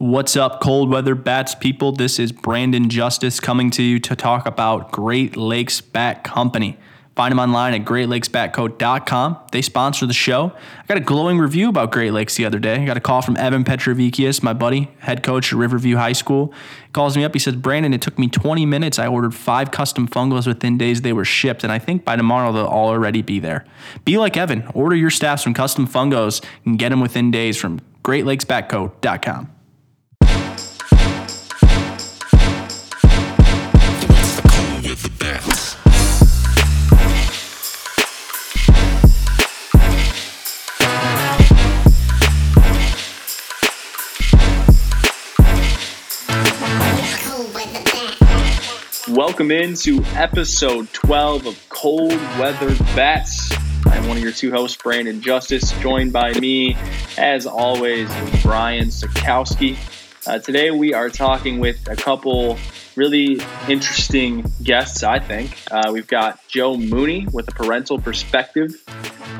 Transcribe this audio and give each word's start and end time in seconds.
What's 0.00 0.36
up, 0.36 0.60
cold 0.60 0.90
weather 0.90 1.16
bats 1.16 1.56
people? 1.56 1.90
This 1.90 2.20
is 2.20 2.30
Brandon 2.30 2.88
Justice 2.88 3.40
coming 3.40 3.68
to 3.72 3.82
you 3.82 3.98
to 3.98 4.14
talk 4.14 4.46
about 4.46 4.92
Great 4.92 5.36
Lakes 5.36 5.80
Bat 5.80 6.22
Company. 6.22 6.78
Find 7.16 7.32
them 7.32 7.40
online 7.40 7.74
at 7.74 7.84
greatlakesbatco.com. 7.84 9.38
They 9.50 9.60
sponsor 9.60 10.06
the 10.06 10.12
show. 10.12 10.52
I 10.78 10.86
got 10.86 10.98
a 10.98 11.00
glowing 11.00 11.40
review 11.40 11.68
about 11.68 11.90
Great 11.90 12.12
Lakes 12.12 12.36
the 12.36 12.44
other 12.44 12.60
day. 12.60 12.76
I 12.76 12.84
got 12.84 12.96
a 12.96 13.00
call 13.00 13.22
from 13.22 13.36
Evan 13.38 13.64
Petrovikius, 13.64 14.40
my 14.40 14.52
buddy, 14.52 14.88
head 15.00 15.24
coach 15.24 15.52
at 15.52 15.58
Riverview 15.58 15.96
High 15.96 16.12
School. 16.12 16.54
He 16.86 16.92
calls 16.92 17.16
me 17.16 17.24
up. 17.24 17.34
He 17.34 17.40
says, 17.40 17.56
Brandon, 17.56 17.92
it 17.92 18.00
took 18.00 18.20
me 18.20 18.28
20 18.28 18.66
minutes. 18.66 19.00
I 19.00 19.08
ordered 19.08 19.34
five 19.34 19.72
custom 19.72 20.06
fungos 20.06 20.46
within 20.46 20.78
days 20.78 21.02
they 21.02 21.12
were 21.12 21.24
shipped, 21.24 21.64
and 21.64 21.72
I 21.72 21.80
think 21.80 22.04
by 22.04 22.14
tomorrow 22.14 22.52
they'll 22.52 22.66
all 22.66 22.90
already 22.90 23.22
be 23.22 23.40
there. 23.40 23.64
Be 24.04 24.16
like 24.16 24.36
Evan. 24.36 24.64
Order 24.74 24.94
your 24.94 25.10
staffs 25.10 25.42
from 25.42 25.54
custom 25.54 25.88
fungos 25.88 26.40
and 26.64 26.78
get 26.78 26.90
them 26.90 27.00
within 27.00 27.32
days 27.32 27.56
from 27.56 27.80
greatlakesbatco.com. 28.04 29.57
Welcome 49.18 49.50
into 49.50 50.00
episode 50.14 50.92
12 50.92 51.46
of 51.46 51.68
Cold 51.68 52.12
Weather 52.38 52.72
Bats. 52.94 53.50
I'm 53.84 54.06
one 54.06 54.16
of 54.16 54.22
your 54.22 54.30
two 54.30 54.52
hosts, 54.52 54.80
Brandon 54.80 55.20
Justice, 55.20 55.72
joined 55.80 56.12
by 56.12 56.34
me, 56.34 56.76
as 57.16 57.44
always, 57.44 58.08
Brian 58.42 58.90
Sikowski. 58.90 59.76
Uh, 60.24 60.38
today 60.38 60.70
we 60.70 60.94
are 60.94 61.10
talking 61.10 61.58
with 61.58 61.88
a 61.88 61.96
couple 61.96 62.58
really 62.94 63.40
interesting 63.68 64.44
guests, 64.62 65.02
I 65.02 65.18
think. 65.18 65.58
Uh, 65.68 65.90
we've 65.92 66.06
got 66.06 66.38
Joe 66.46 66.76
Mooney 66.76 67.26
with 67.32 67.48
a 67.48 67.52
parental 67.52 67.98
perspective, 67.98 68.80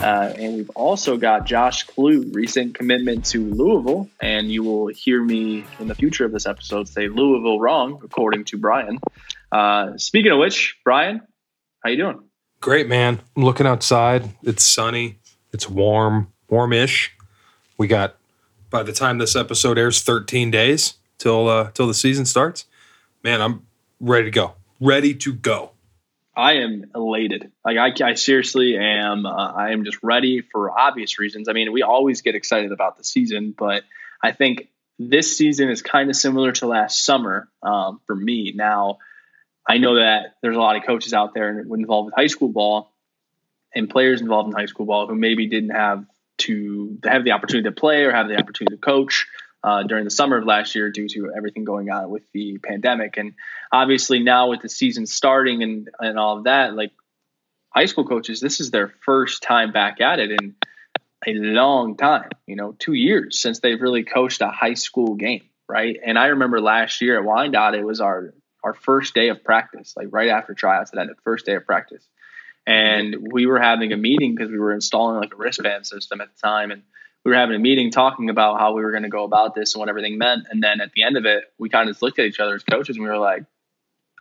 uh, 0.00 0.32
and 0.36 0.56
we've 0.56 0.70
also 0.70 1.16
got 1.16 1.46
Josh 1.46 1.84
Klug, 1.84 2.34
recent 2.34 2.74
commitment 2.74 3.26
to 3.26 3.44
Louisville. 3.44 4.08
And 4.20 4.50
you 4.50 4.64
will 4.64 4.88
hear 4.88 5.22
me 5.22 5.64
in 5.78 5.86
the 5.86 5.94
future 5.94 6.24
of 6.24 6.32
this 6.32 6.46
episode 6.46 6.88
say 6.88 7.06
Louisville 7.06 7.60
wrong, 7.60 8.00
according 8.02 8.42
to 8.46 8.58
Brian. 8.58 8.98
Uh, 9.50 9.96
speaking 9.96 10.32
of 10.32 10.38
which, 10.38 10.76
Brian, 10.84 11.22
how 11.82 11.90
you 11.90 11.96
doing? 11.96 12.22
Great, 12.60 12.88
man. 12.88 13.20
I'm 13.36 13.44
looking 13.44 13.66
outside. 13.66 14.28
It's 14.42 14.64
sunny. 14.64 15.18
It's 15.52 15.68
warm, 15.68 16.32
warmish. 16.48 17.10
We 17.78 17.86
got 17.86 18.16
by 18.70 18.82
the 18.82 18.92
time 18.92 19.18
this 19.18 19.36
episode 19.36 19.78
airs, 19.78 20.02
13 20.02 20.50
days 20.50 20.94
till 21.18 21.48
uh, 21.48 21.70
till 21.72 21.86
the 21.86 21.94
season 21.94 22.26
starts. 22.26 22.66
Man, 23.22 23.40
I'm 23.40 23.66
ready 24.00 24.24
to 24.26 24.30
go. 24.30 24.54
Ready 24.80 25.14
to 25.14 25.32
go. 25.32 25.72
I 26.36 26.54
am 26.54 26.90
elated. 26.94 27.50
Like 27.64 27.78
I, 27.78 28.10
I 28.10 28.14
seriously 28.14 28.76
am. 28.76 29.26
Uh, 29.26 29.52
I 29.52 29.72
am 29.72 29.84
just 29.84 29.98
ready 30.02 30.40
for 30.40 30.70
obvious 30.70 31.18
reasons. 31.18 31.48
I 31.48 31.52
mean, 31.52 31.72
we 31.72 31.82
always 31.82 32.22
get 32.22 32.36
excited 32.36 32.70
about 32.70 32.96
the 32.96 33.04
season, 33.04 33.54
but 33.56 33.82
I 34.22 34.30
think 34.30 34.68
this 35.00 35.36
season 35.36 35.68
is 35.68 35.82
kind 35.82 36.10
of 36.10 36.16
similar 36.16 36.52
to 36.52 36.66
last 36.66 37.04
summer 37.04 37.48
um, 37.62 38.00
for 38.06 38.14
me. 38.14 38.52
Now, 38.54 38.98
I 39.68 39.78
know 39.78 39.96
that 39.96 40.36
there's 40.42 40.56
a 40.56 40.60
lot 40.60 40.76
of 40.76 40.84
coaches 40.84 41.12
out 41.12 41.34
there 41.34 41.60
involved 41.60 42.06
with 42.06 42.14
high 42.14 42.26
school 42.26 42.48
ball 42.48 42.90
and 43.74 43.90
players 43.90 44.22
involved 44.22 44.48
in 44.48 44.58
high 44.58 44.66
school 44.66 44.86
ball 44.86 45.06
who 45.06 45.14
maybe 45.14 45.46
didn't 45.46 45.70
have 45.70 46.06
to 46.38 46.98
have 47.04 47.24
the 47.24 47.32
opportunity 47.32 47.68
to 47.68 47.74
play 47.74 48.04
or 48.04 48.12
have 48.12 48.28
the 48.28 48.36
opportunity 48.36 48.76
to 48.76 48.80
coach 48.80 49.26
uh, 49.62 49.82
during 49.82 50.04
the 50.04 50.10
summer 50.10 50.38
of 50.38 50.46
last 50.46 50.74
year 50.74 50.90
due 50.90 51.08
to 51.08 51.32
everything 51.36 51.64
going 51.64 51.90
on 51.90 52.08
with 52.08 52.22
the 52.32 52.58
pandemic. 52.58 53.16
And 53.18 53.34
obviously 53.70 54.20
now 54.20 54.48
with 54.48 54.62
the 54.62 54.68
season 54.68 55.06
starting 55.06 55.62
and, 55.62 55.88
and 55.98 56.18
all 56.18 56.38
of 56.38 56.44
that, 56.44 56.74
like 56.74 56.92
high 57.74 57.86
school 57.86 58.06
coaches, 58.06 58.40
this 58.40 58.60
is 58.60 58.70
their 58.70 58.88
first 58.88 59.42
time 59.42 59.72
back 59.72 60.00
at 60.00 60.18
it 60.18 60.30
in 60.30 60.54
a 61.26 61.32
long 61.32 61.96
time, 61.96 62.30
you 62.46 62.56
know, 62.56 62.74
two 62.78 62.94
years 62.94 63.42
since 63.42 63.60
they've 63.60 63.82
really 63.82 64.04
coached 64.04 64.40
a 64.40 64.48
high 64.48 64.74
school 64.74 65.14
game. 65.14 65.42
Right. 65.68 65.98
And 66.02 66.18
I 66.18 66.28
remember 66.28 66.62
last 66.62 67.02
year 67.02 67.18
at 67.18 67.24
Wyandotte, 67.26 67.74
it 67.74 67.84
was 67.84 68.00
our 68.00 68.32
our 68.64 68.74
first 68.74 69.14
day 69.14 69.28
of 69.28 69.44
practice, 69.44 69.94
like 69.96 70.08
right 70.10 70.28
after 70.28 70.54
tryouts 70.54 70.92
it 70.92 70.98
ended, 70.98 71.16
first 71.24 71.46
day 71.46 71.54
of 71.54 71.66
practice. 71.66 72.04
And 72.66 73.28
we 73.32 73.46
were 73.46 73.58
having 73.58 73.92
a 73.92 73.96
meeting 73.96 74.34
because 74.34 74.50
we 74.50 74.58
were 74.58 74.74
installing 74.74 75.16
like 75.16 75.32
a 75.32 75.36
wristband 75.36 75.86
system 75.86 76.20
at 76.20 76.28
the 76.34 76.40
time. 76.40 76.70
And 76.70 76.82
we 77.24 77.30
were 77.30 77.36
having 77.38 77.56
a 77.56 77.58
meeting 77.58 77.90
talking 77.90 78.28
about 78.28 78.60
how 78.60 78.74
we 78.74 78.82
were 78.82 78.90
going 78.90 79.04
to 79.04 79.08
go 79.08 79.24
about 79.24 79.54
this 79.54 79.74
and 79.74 79.80
what 79.80 79.88
everything 79.88 80.18
meant. 80.18 80.46
And 80.50 80.62
then 80.62 80.82
at 80.82 80.92
the 80.92 81.02
end 81.02 81.16
of 81.16 81.24
it, 81.24 81.44
we 81.58 81.70
kind 81.70 81.88
of 81.88 81.94
just 81.94 82.02
looked 82.02 82.18
at 82.18 82.26
each 82.26 82.40
other 82.40 82.56
as 82.56 82.64
coaches 82.64 82.96
and 82.96 83.04
we 83.04 83.08
were 83.10 83.18
like, 83.18 83.44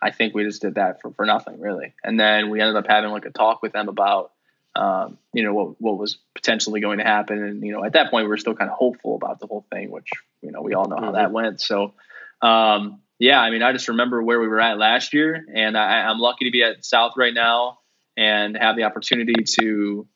I 0.01 0.11
think 0.11 0.33
we 0.33 0.43
just 0.43 0.61
did 0.61 0.75
that 0.75 1.01
for, 1.01 1.11
for 1.11 1.25
nothing 1.25 1.59
really. 1.59 1.93
And 2.03 2.19
then 2.19 2.49
we 2.49 2.61
ended 2.61 2.77
up 2.77 2.87
having 2.87 3.11
like 3.11 3.25
a 3.25 3.31
talk 3.31 3.61
with 3.61 3.73
them 3.73 3.89
about, 3.89 4.31
um, 4.75 5.17
you 5.33 5.43
know, 5.43 5.53
what, 5.53 5.81
what 5.81 5.97
was 5.97 6.17
potentially 6.33 6.79
going 6.79 6.99
to 6.99 7.03
happen. 7.03 7.43
And, 7.43 7.63
you 7.63 7.73
know, 7.73 7.83
at 7.83 7.93
that 7.93 8.11
point 8.11 8.25
we 8.25 8.29
were 8.29 8.37
still 8.37 8.55
kind 8.55 8.69
of 8.69 8.77
hopeful 8.77 9.15
about 9.15 9.39
the 9.39 9.47
whole 9.47 9.65
thing, 9.71 9.91
which, 9.91 10.09
you 10.41 10.51
know, 10.51 10.61
we 10.61 10.73
all 10.73 10.87
know 10.87 10.97
how 10.97 11.11
that 11.11 11.25
mm-hmm. 11.25 11.33
went. 11.33 11.61
So, 11.61 11.95
um, 12.41 13.01
yeah, 13.19 13.39
I 13.39 13.49
mean, 13.49 13.63
I 13.63 13.73
just 13.73 13.87
remember 13.87 14.21
where 14.21 14.39
we 14.39 14.47
were 14.47 14.59
at 14.59 14.77
last 14.77 15.13
year, 15.13 15.45
and 15.53 15.77
I, 15.77 16.01
I'm 16.01 16.19
lucky 16.19 16.45
to 16.45 16.51
be 16.51 16.63
at 16.63 16.85
South 16.85 17.13
right 17.17 17.33
now 17.33 17.79
and 18.15 18.55
have 18.57 18.75
the 18.75 18.83
opportunity 18.83 19.43
to 19.59 20.07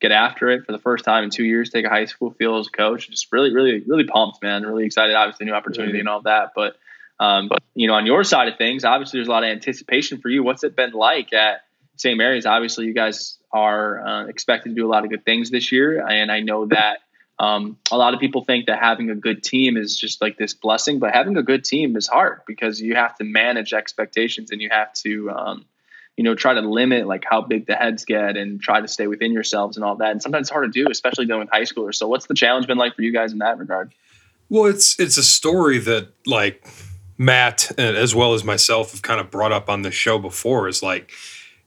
get 0.00 0.12
after 0.12 0.50
it 0.50 0.66
for 0.66 0.72
the 0.72 0.78
first 0.78 1.04
time 1.04 1.24
in 1.24 1.30
two 1.30 1.44
years, 1.44 1.70
take 1.70 1.84
a 1.84 1.88
high 1.88 2.04
school 2.04 2.30
field 2.32 2.60
as 2.60 2.66
a 2.66 2.70
coach. 2.70 3.08
Just 3.10 3.32
really, 3.32 3.52
really, 3.52 3.82
really 3.86 4.04
pumped, 4.04 4.42
man. 4.42 4.62
Really 4.62 4.84
excited. 4.84 5.14
Obviously, 5.14 5.46
new 5.46 5.52
opportunity 5.52 5.94
mm-hmm. 5.94 6.00
and 6.00 6.08
all 6.08 6.22
that. 6.22 6.50
But, 6.54 6.76
um, 7.18 7.48
but 7.48 7.62
you 7.74 7.88
know, 7.88 7.94
on 7.94 8.06
your 8.06 8.22
side 8.22 8.48
of 8.48 8.58
things, 8.58 8.84
obviously, 8.84 9.18
there's 9.18 9.28
a 9.28 9.32
lot 9.32 9.44
of 9.44 9.50
anticipation 9.50 10.20
for 10.20 10.28
you. 10.28 10.42
What's 10.42 10.62
it 10.62 10.76
been 10.76 10.92
like 10.92 11.32
at 11.32 11.62
St. 11.96 12.16
Mary's? 12.16 12.46
Obviously, 12.46 12.86
you 12.86 12.94
guys 12.94 13.38
are 13.52 14.06
uh, 14.06 14.26
expected 14.26 14.70
to 14.70 14.74
do 14.74 14.86
a 14.86 14.90
lot 14.90 15.04
of 15.04 15.10
good 15.10 15.24
things 15.24 15.50
this 15.50 15.72
year, 15.72 16.06
and 16.06 16.30
I 16.30 16.40
know 16.40 16.66
that 16.66 16.98
um, 17.38 17.76
a 17.90 17.96
lot 17.96 18.14
of 18.14 18.20
people 18.20 18.44
think 18.44 18.66
that 18.66 18.78
having 18.78 19.10
a 19.10 19.14
good 19.14 19.42
team 19.42 19.76
is 19.76 19.96
just 19.96 20.20
like 20.20 20.36
this 20.38 20.54
blessing, 20.54 20.98
but 21.00 21.12
having 21.12 21.36
a 21.36 21.42
good 21.42 21.64
team 21.64 21.96
is 21.96 22.06
hard 22.06 22.40
because 22.46 22.80
you 22.80 22.94
have 22.94 23.16
to 23.16 23.24
manage 23.24 23.72
expectations 23.72 24.50
and 24.50 24.60
you 24.60 24.68
have 24.70 24.92
to, 24.94 25.30
um, 25.30 25.64
you 26.16 26.22
know, 26.22 26.36
try 26.36 26.54
to 26.54 26.60
limit 26.60 27.08
like 27.08 27.24
how 27.28 27.40
big 27.40 27.66
the 27.66 27.74
heads 27.74 28.04
get 28.04 28.36
and 28.36 28.60
try 28.60 28.80
to 28.80 28.86
stay 28.86 29.08
within 29.08 29.32
yourselves 29.32 29.76
and 29.76 29.84
all 29.84 29.96
that. 29.96 30.12
And 30.12 30.22
sometimes 30.22 30.46
it's 30.46 30.52
hard 30.52 30.72
to 30.72 30.84
do, 30.84 30.88
especially 30.88 31.26
dealing 31.26 31.40
with 31.40 31.50
high 31.50 31.62
schoolers. 31.62 31.96
So, 31.96 32.06
what's 32.06 32.26
the 32.26 32.34
challenge 32.34 32.68
been 32.68 32.78
like 32.78 32.94
for 32.94 33.02
you 33.02 33.12
guys 33.12 33.32
in 33.32 33.38
that 33.38 33.58
regard? 33.58 33.92
Well, 34.48 34.66
it's 34.66 34.98
it's 35.00 35.16
a 35.16 35.24
story 35.24 35.78
that 35.78 36.10
like 36.26 36.64
Matt 37.18 37.76
as 37.80 38.14
well 38.14 38.34
as 38.34 38.44
myself 38.44 38.92
have 38.92 39.02
kind 39.02 39.20
of 39.20 39.32
brought 39.32 39.50
up 39.50 39.68
on 39.68 39.82
the 39.82 39.90
show 39.90 40.20
before. 40.20 40.68
Is 40.68 40.84
like 40.84 41.10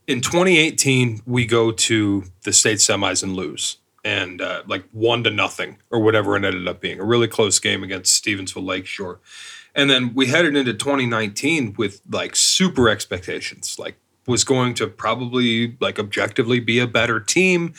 in 0.07 0.22
2018 0.22 1.23
we 1.25 1.45
go 1.45 1.73
to 1.73 2.23
the 2.44 2.53
state 2.53 2.78
semis 2.78 3.22
and 3.22 3.35
lose 3.35 3.79
and 4.07 4.41
uh, 4.41 4.63
like 4.68 4.85
one 4.94 5.22
to 5.25 5.29
nothing 5.29 5.78
or 5.91 6.00
whatever 6.00 6.38
it 6.38 6.45
ended 6.45 6.66
up 6.66 6.79
being 6.79 6.97
a 6.97 7.03
really 7.03 7.28
close 7.28 7.59
game 7.59 7.84
against 7.84 8.23
Stevensville 8.23 8.66
Lakeshore. 8.66 9.19
And 9.75 9.90
then 9.90 10.13
we 10.13 10.28
headed 10.28 10.56
into 10.56 10.73
2019 10.73 11.75
with 11.78 12.00
like 12.09 12.34
super 12.38 12.88
expectations, 12.88 13.75
like 13.78 13.96
was 14.25 14.46
going 14.46 14.75
to 14.75 14.88
probably 14.88 15.75
like 15.81 16.00
objectively 16.00 16.62
be 16.62 16.79
a 16.79 16.88
better 16.88 17.19
team. 17.19 17.73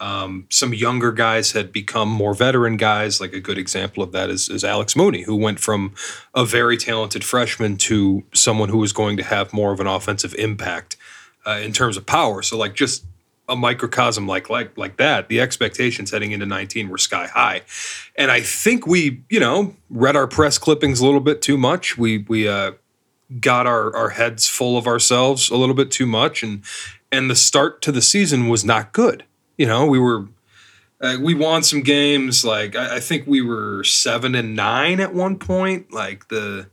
Um, 0.00 0.46
some 0.50 0.72
younger 0.72 1.12
guys 1.12 1.52
had 1.52 1.70
become 1.70 2.08
more 2.08 2.32
veteran 2.32 2.78
guys. 2.78 3.20
Like 3.20 3.34
a 3.34 3.40
good 3.40 3.58
example 3.58 4.02
of 4.02 4.12
that 4.12 4.30
is, 4.30 4.48
is 4.48 4.64
Alex 4.64 4.96
Mooney, 4.96 5.24
who 5.24 5.36
went 5.36 5.60
from 5.60 5.92
a 6.34 6.46
very 6.46 6.78
talented 6.78 7.22
freshman 7.22 7.76
to 7.76 8.24
someone 8.32 8.70
who 8.70 8.78
was 8.78 8.94
going 8.94 9.18
to 9.18 9.22
have 9.22 9.52
more 9.52 9.70
of 9.70 9.80
an 9.80 9.86
offensive 9.86 10.34
impact 10.38 10.96
uh, 11.44 11.60
in 11.62 11.74
terms 11.74 11.98
of 11.98 12.06
power. 12.06 12.40
So 12.40 12.56
like 12.56 12.74
just 12.74 13.04
a 13.48 13.56
microcosm 13.56 14.26
like 14.26 14.48
like 14.48 14.76
like 14.78 14.96
that, 14.96 15.28
the 15.28 15.40
expectations 15.40 16.10
heading 16.10 16.32
into 16.32 16.46
19 16.46 16.88
were 16.88 16.98
sky 16.98 17.26
high. 17.26 17.62
And 18.16 18.30
I 18.30 18.40
think 18.40 18.86
we, 18.86 19.22
you 19.28 19.40
know, 19.40 19.74
read 19.90 20.16
our 20.16 20.26
press 20.26 20.58
clippings 20.58 21.00
a 21.00 21.04
little 21.04 21.20
bit 21.20 21.42
too 21.42 21.58
much. 21.58 21.98
We 21.98 22.18
we 22.28 22.48
uh, 22.48 22.72
got 23.40 23.66
our 23.66 23.94
our 23.94 24.10
heads 24.10 24.48
full 24.48 24.76
of 24.76 24.86
ourselves 24.86 25.50
a 25.50 25.56
little 25.56 25.74
bit 25.74 25.90
too 25.90 26.06
much 26.06 26.42
and 26.42 26.62
and 27.12 27.30
the 27.30 27.36
start 27.36 27.80
to 27.82 27.92
the 27.92 28.02
season 28.02 28.48
was 28.48 28.64
not 28.64 28.92
good. 28.92 29.24
You 29.56 29.66
know, 29.66 29.86
we 29.86 29.98
were 29.98 30.26
uh, 31.00 31.16
we 31.20 31.34
won 31.34 31.62
some 31.62 31.82
games 31.82 32.44
like 32.44 32.74
I, 32.74 32.96
I 32.96 33.00
think 33.00 33.26
we 33.26 33.40
were 33.40 33.84
7 33.84 34.34
and 34.34 34.56
9 34.56 35.00
at 35.00 35.14
one 35.14 35.38
point, 35.38 35.92
like 35.92 36.28
the 36.28 36.68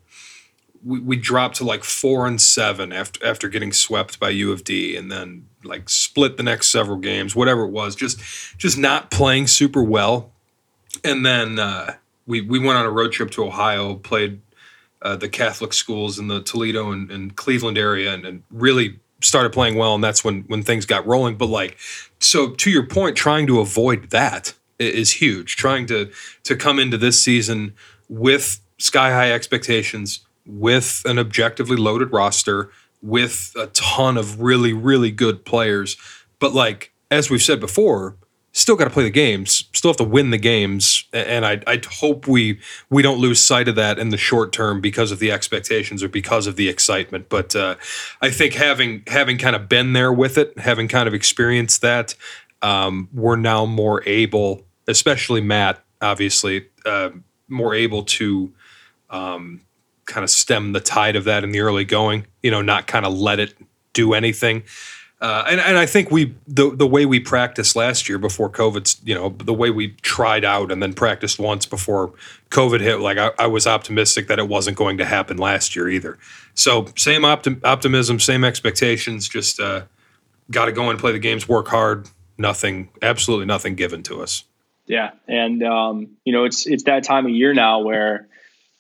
we, 0.84 1.00
we 1.00 1.16
dropped 1.16 1.58
to 1.58 1.64
like 1.64 1.84
four 1.84 2.26
and 2.26 2.42
seven 2.42 2.92
after 2.92 3.24
after 3.26 3.50
getting 3.50 3.72
swept 3.72 4.20
by 4.20 4.30
U 4.30 4.52
of 4.52 4.64
D, 4.64 4.96
and 4.96 5.12
then 5.12 5.48
like 5.64 5.90
split 5.90 6.38
the 6.38 6.44
next 6.44 6.68
several 6.68 6.98
games, 6.98 7.36
whatever 7.36 7.64
it 7.64 7.72
was, 7.72 7.96
just 7.96 8.20
just 8.58 8.78
not 8.78 9.12
playing 9.12 9.48
super 9.48 9.84
well. 9.84 10.32
And 11.04 11.26
then 11.26 11.60
uh, 11.60 11.96
we 12.26 12.42
we 12.42 12.60
went 12.60 12.78
on 12.78 12.86
a 12.86 12.92
road 12.92 13.12
trip 13.12 13.32
to 13.32 13.44
Ohio, 13.46 13.96
played 13.96 14.42
uh, 15.02 15.16
the 15.16 15.30
Catholic 15.30 15.74
schools 15.74 16.20
in 16.20 16.28
the 16.28 16.42
Toledo 16.42 16.92
and, 16.92 17.10
and 17.10 17.36
Cleveland 17.36 17.78
area, 17.78 18.14
and, 18.14 18.26
and, 18.26 18.44
really 18.52 19.00
started 19.22 19.52
playing 19.52 19.76
well. 19.76 19.96
And 19.96 20.04
that's 20.04 20.24
when 20.24 20.42
when 20.44 20.64
things 20.64 20.86
got 20.86 21.06
rolling. 21.06 21.36
But 21.36 21.48
like, 21.48 21.78
so 22.20 22.52
to 22.52 22.70
your 22.70 22.86
point, 22.86 23.16
trying 23.16 23.48
to 23.48 23.60
avoid 23.60 24.10
that 24.12 24.54
is 24.80 25.14
huge. 25.14 25.56
Trying 25.56 25.86
to 25.88 26.12
to 26.44 26.56
come 26.56 26.80
into 26.80 26.98
this 26.98 27.24
season 27.24 27.74
with 28.10 28.62
sky 28.78 29.12
high 29.12 29.32
expectations 29.32 30.26
with 30.46 31.04
an 31.06 31.20
objectively 31.20 31.78
loaded 31.78 32.12
roster 32.12 32.72
with 33.02 33.54
a 33.58 33.68
ton 33.68 34.18
of 34.18 34.42
really 34.42 34.74
really 34.74 35.12
good 35.12 35.46
players. 35.46 35.98
But 36.40 36.54
like 36.54 36.92
as 37.10 37.30
we've 37.30 37.42
said 37.42 37.60
before 37.60 38.18
still 38.54 38.76
got 38.76 38.84
to 38.84 38.90
play 38.90 39.04
the 39.04 39.10
games 39.10 39.66
still 39.74 39.92
have 39.92 39.98
to 39.98 40.04
win 40.04 40.30
the 40.30 40.38
games 40.38 41.06
and 41.14 41.46
I, 41.46 41.62
I 41.66 41.82
hope 41.90 42.28
we 42.28 42.60
we 42.90 43.02
don't 43.02 43.20
lose 43.20 43.40
sight 43.40 43.68
of 43.68 43.76
that 43.76 43.98
in 43.98 44.10
the 44.10 44.18
short 44.18 44.52
term 44.52 44.82
because 44.82 45.12
of 45.12 45.20
the 45.20 45.32
expectations 45.32 46.04
or 46.04 46.10
because 46.10 46.48
of 46.48 46.58
the 46.58 46.68
excitement. 46.68 47.30
But 47.30 47.56
uh, 47.56 47.76
i 48.22 48.30
think 48.30 48.54
having 48.54 49.04
having 49.08 49.38
kind 49.38 49.56
of 49.56 49.70
been 49.70 49.94
there 49.94 50.12
with 50.12 50.38
it 50.38 50.58
having 50.60 50.88
kind 50.88 51.08
of 51.08 51.14
experienced 51.14 51.82
that 51.82 52.16
um, 52.62 53.10
we're 53.14 53.38
now 53.38 53.66
more 53.66 54.04
able 54.06 54.66
especially 54.88 55.42
matt 55.42 55.84
obviously 56.02 56.68
uh, 56.86 57.10
more 57.48 57.74
able 57.74 58.04
to 58.04 58.54
um, 59.10 59.62
kind 60.06 60.24
of 60.24 60.30
stem 60.30 60.74
the 60.74 60.80
tide 60.80 61.16
of 61.16 61.24
that 61.26 61.44
in 61.44 61.52
the 61.52 61.62
early 61.62 61.86
going. 61.86 62.26
You 62.44 62.52
know, 62.52 62.62
not 62.62 62.88
kind 62.88 63.06
of 63.06 63.14
let 63.14 63.40
it 63.40 63.56
do 63.94 64.14
anything. 64.14 64.64
Uh, 65.22 65.46
and, 65.48 65.60
and 65.60 65.78
I 65.78 65.86
think 65.86 66.10
we 66.10 66.36
the 66.48 66.76
the 66.76 66.88
way 66.88 67.06
we 67.06 67.20
practiced 67.20 67.76
last 67.76 68.10
year 68.10 68.18
before 68.18 68.50
COVID, 68.50 69.02
you 69.04 69.14
know, 69.14 69.30
the 69.30 69.54
way 69.54 69.70
we 69.70 69.90
tried 70.02 70.44
out 70.44 70.72
and 70.72 70.82
then 70.82 70.94
practiced 70.94 71.38
once 71.38 71.68
before 71.68 72.14
COVID 72.50 72.82
hit, 72.82 73.00
like 73.00 73.20
I, 73.20 73.30
I 73.38 73.46
was 73.46 73.68
optimistic 73.68 74.28
that 74.30 74.40
it 74.40 74.48
wasn't 74.48 74.78
going 74.78 74.98
to 74.98 75.06
happen 75.06 75.38
last 75.38 75.76
year 75.76 75.88
either. 75.88 76.18
So 76.56 76.88
same 76.98 77.22
optim- 77.22 77.64
optimism, 77.64 78.20
same 78.20 78.44
expectations. 78.44 79.30
Just 79.30 79.60
uh, 79.60 79.84
got 80.50 80.66
to 80.66 80.72
go 80.72 80.90
and 80.90 80.98
play 80.98 81.12
the 81.12 81.20
games, 81.20 81.48
work 81.48 81.68
hard. 81.68 82.10
Nothing, 82.40 82.90
absolutely 83.04 83.46
nothing 83.46 83.76
given 83.76 84.02
to 84.04 84.24
us. 84.24 84.44
Yeah, 84.88 85.12
and 85.28 85.62
um, 85.62 86.18
you 86.26 86.34
know 86.34 86.46
it's 86.46 86.66
it's 86.66 86.84
that 86.86 87.04
time 87.04 87.28
of 87.28 87.32
year 87.32 87.54
now 87.54 87.82
where 87.82 88.28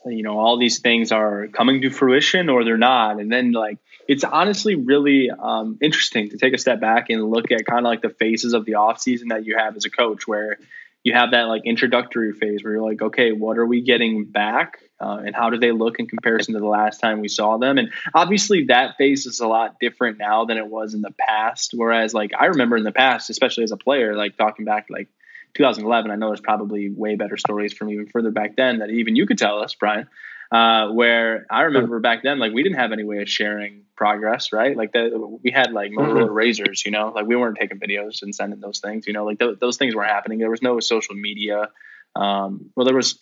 you 0.05 0.23
know 0.23 0.39
all 0.39 0.57
these 0.57 0.79
things 0.79 1.11
are 1.11 1.47
coming 1.47 1.81
to 1.81 1.89
fruition 1.89 2.49
or 2.49 2.63
they're 2.63 2.77
not. 2.77 3.19
And 3.19 3.31
then 3.31 3.51
like 3.51 3.77
it's 4.07 4.23
honestly 4.23 4.75
really 4.75 5.29
um, 5.29 5.77
interesting 5.81 6.29
to 6.29 6.37
take 6.37 6.53
a 6.53 6.57
step 6.57 6.79
back 6.79 7.09
and 7.09 7.29
look 7.29 7.51
at 7.51 7.65
kind 7.65 7.85
of 7.85 7.89
like 7.89 8.01
the 8.01 8.09
phases 8.09 8.53
of 8.53 8.65
the 8.65 8.75
off 8.75 8.99
season 8.99 9.29
that 9.29 9.45
you 9.45 9.57
have 9.57 9.75
as 9.75 9.85
a 9.85 9.89
coach 9.89 10.27
where 10.27 10.57
you 11.03 11.13
have 11.13 11.31
that 11.31 11.43
like 11.43 11.63
introductory 11.65 12.33
phase 12.33 12.63
where 12.63 12.73
you're 12.73 12.87
like 12.87 13.01
okay 13.01 13.31
what 13.31 13.57
are 13.57 13.65
we 13.65 13.81
getting 13.81 14.25
back? 14.25 14.79
Uh, 14.99 15.21
and 15.25 15.35
how 15.35 15.49
do 15.49 15.57
they 15.57 15.71
look 15.71 15.99
in 15.99 16.07
comparison 16.07 16.53
to 16.53 16.59
the 16.59 16.67
last 16.67 16.99
time 16.99 17.21
we 17.21 17.27
saw 17.27 17.57
them? 17.57 17.79
And 17.79 17.91
obviously 18.13 18.65
that 18.65 18.97
phase 18.97 19.25
is 19.25 19.39
a 19.39 19.47
lot 19.47 19.79
different 19.79 20.19
now 20.19 20.45
than 20.45 20.57
it 20.57 20.67
was 20.67 20.93
in 20.93 21.01
the 21.01 21.13
past. 21.27 21.71
Whereas 21.75 22.13
like 22.13 22.31
i 22.37 22.47
remember 22.47 22.77
in 22.77 22.83
the 22.83 22.91
past 22.91 23.29
especially 23.29 23.63
as 23.63 23.71
a 23.71 23.77
player 23.77 24.15
like 24.15 24.35
talking 24.35 24.65
back 24.65 24.87
like 24.89 25.09
2011, 25.53 26.11
I 26.11 26.15
know 26.15 26.27
there's 26.27 26.41
probably 26.41 26.89
way 26.89 27.15
better 27.15 27.37
stories 27.37 27.73
from 27.73 27.89
even 27.89 28.07
further 28.07 28.31
back 28.31 28.55
then 28.55 28.79
that 28.79 28.89
even 28.89 29.15
you 29.15 29.25
could 29.25 29.37
tell 29.37 29.61
us, 29.61 29.75
Brian. 29.75 30.07
Uh, 30.51 30.91
where 30.91 31.45
I 31.49 31.61
remember 31.61 32.01
back 32.01 32.23
then, 32.23 32.37
like 32.37 32.51
we 32.51 32.61
didn't 32.61 32.77
have 32.79 32.91
any 32.91 33.05
way 33.05 33.21
of 33.21 33.29
sharing 33.29 33.83
progress, 33.95 34.51
right? 34.51 34.75
Like 34.75 34.91
that, 34.91 35.39
we 35.41 35.49
had 35.49 35.71
like 35.71 35.91
Motorola 35.91 36.27
mm-hmm. 36.27 36.63
Razrs, 36.63 36.83
you 36.83 36.91
know, 36.91 37.13
like 37.15 37.25
we 37.25 37.37
weren't 37.37 37.57
taking 37.57 37.79
videos 37.79 38.21
and 38.21 38.35
sending 38.35 38.59
those 38.59 38.79
things, 38.79 39.07
you 39.07 39.13
know, 39.13 39.23
like 39.23 39.39
th- 39.39 39.59
those 39.59 39.77
things 39.77 39.95
weren't 39.95 40.11
happening. 40.11 40.39
There 40.39 40.49
was 40.49 40.61
no 40.61 40.81
social 40.81 41.15
media. 41.15 41.69
Um, 42.17 42.71
well, 42.75 42.85
there 42.85 42.95
was 42.95 43.17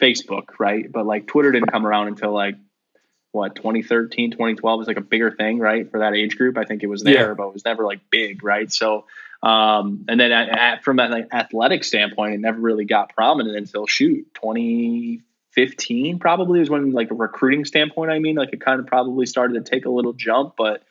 Facebook, 0.00 0.58
right? 0.58 0.90
But 0.90 1.04
like 1.04 1.26
Twitter 1.26 1.52
didn't 1.52 1.70
come 1.70 1.86
around 1.86 2.08
until 2.08 2.32
like 2.32 2.56
what 3.32 3.54
2013 3.54 4.32
2012 4.32 4.78
was 4.78 4.88
like 4.88 4.96
a 4.96 5.02
bigger 5.02 5.30
thing 5.30 5.58
right 5.58 5.90
for 5.90 6.00
that 6.00 6.14
age 6.14 6.36
group 6.36 6.58
i 6.58 6.64
think 6.64 6.82
it 6.82 6.88
was 6.88 7.02
there 7.02 7.28
yeah. 7.28 7.34
but 7.34 7.46
it 7.46 7.52
was 7.52 7.64
never 7.64 7.84
like 7.84 8.00
big 8.10 8.42
right 8.42 8.72
so 8.72 9.04
um, 9.42 10.04
and 10.08 10.20
then 10.20 10.32
at, 10.32 10.48
at, 10.48 10.84
from 10.84 10.98
an 10.98 11.28
athletic 11.32 11.84
standpoint, 11.84 12.34
it 12.34 12.40
never 12.40 12.58
really 12.58 12.84
got 12.84 13.14
prominent 13.14 13.56
until 13.56 13.86
shoot 13.86 14.26
2015 14.34 16.18
probably 16.18 16.60
was 16.60 16.68
when 16.68 16.92
like 16.92 17.10
a 17.10 17.14
recruiting 17.14 17.64
standpoint. 17.64 18.10
I 18.10 18.18
mean, 18.18 18.36
like 18.36 18.52
it 18.52 18.60
kind 18.60 18.80
of 18.80 18.86
probably 18.86 19.26
started 19.26 19.64
to 19.64 19.70
take 19.70 19.86
a 19.86 19.90
little 19.90 20.12
jump, 20.12 20.54
but 20.58 20.82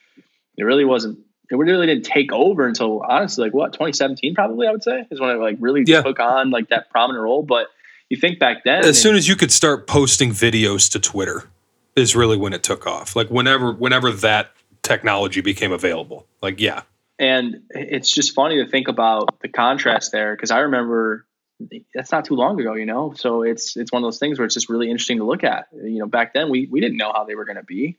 it 0.57 0.63
really 0.63 0.85
wasn't. 0.85 1.19
It 1.51 1.55
really 1.55 1.87
didn't 1.87 2.05
take 2.05 2.31
over 2.31 2.67
until 2.67 3.01
honestly, 3.01 3.45
like 3.45 3.53
what 3.53 3.73
2017 3.73 4.35
probably 4.35 4.67
I 4.67 4.71
would 4.71 4.83
say 4.83 5.05
is 5.09 5.19
when 5.19 5.31
it 5.31 5.39
like 5.39 5.57
really 5.59 5.83
yeah. 5.85 6.03
took 6.03 6.19
on 6.19 6.51
like 6.51 6.69
that 6.69 6.91
prominent 6.91 7.23
role. 7.23 7.41
But 7.41 7.67
you 8.09 8.17
think 8.17 8.37
back 8.37 8.63
then, 8.63 8.85
as 8.85 9.01
soon 9.01 9.15
as 9.15 9.27
you 9.27 9.35
could 9.35 9.51
start 9.51 9.87
posting 9.87 10.29
videos 10.29 10.91
to 10.91 10.99
Twitter, 10.99 11.49
is 11.95 12.15
really 12.15 12.37
when 12.37 12.53
it 12.53 12.61
took 12.61 12.85
off. 12.85 13.15
Like 13.15 13.29
whenever 13.29 13.71
whenever 13.71 14.11
that 14.11 14.51
technology 14.81 15.41
became 15.41 15.71
available. 15.71 16.25
Like 16.41 16.59
yeah, 16.59 16.81
and 17.19 17.63
it's 17.69 18.09
just 18.09 18.33
funny 18.33 18.63
to 18.63 18.69
think 18.69 18.87
about 18.87 19.39
the 19.41 19.49
contrast 19.49 20.11
there 20.11 20.35
because 20.35 20.51
I 20.51 20.59
remember 20.59 21.25
that's 21.93 22.11
not 22.11 22.25
too 22.25 22.35
long 22.35 22.59
ago, 22.59 22.75
you 22.75 22.85
know. 22.85 23.13
So 23.15 23.43
it's 23.43 23.75
it's 23.75 23.91
one 23.91 24.01
of 24.01 24.07
those 24.07 24.19
things 24.19 24.39
where 24.39 24.45
it's 24.45 24.53
just 24.53 24.69
really 24.69 24.89
interesting 24.89 25.17
to 25.17 25.25
look 25.25 25.43
at. 25.43 25.67
You 25.73 25.99
know, 25.99 26.07
back 26.07 26.33
then 26.33 26.49
we 26.49 26.67
we 26.71 26.79
didn't 26.79 26.97
know 26.97 27.11
how 27.13 27.25
they 27.25 27.35
were 27.35 27.45
going 27.45 27.57
to 27.57 27.63
be. 27.63 27.97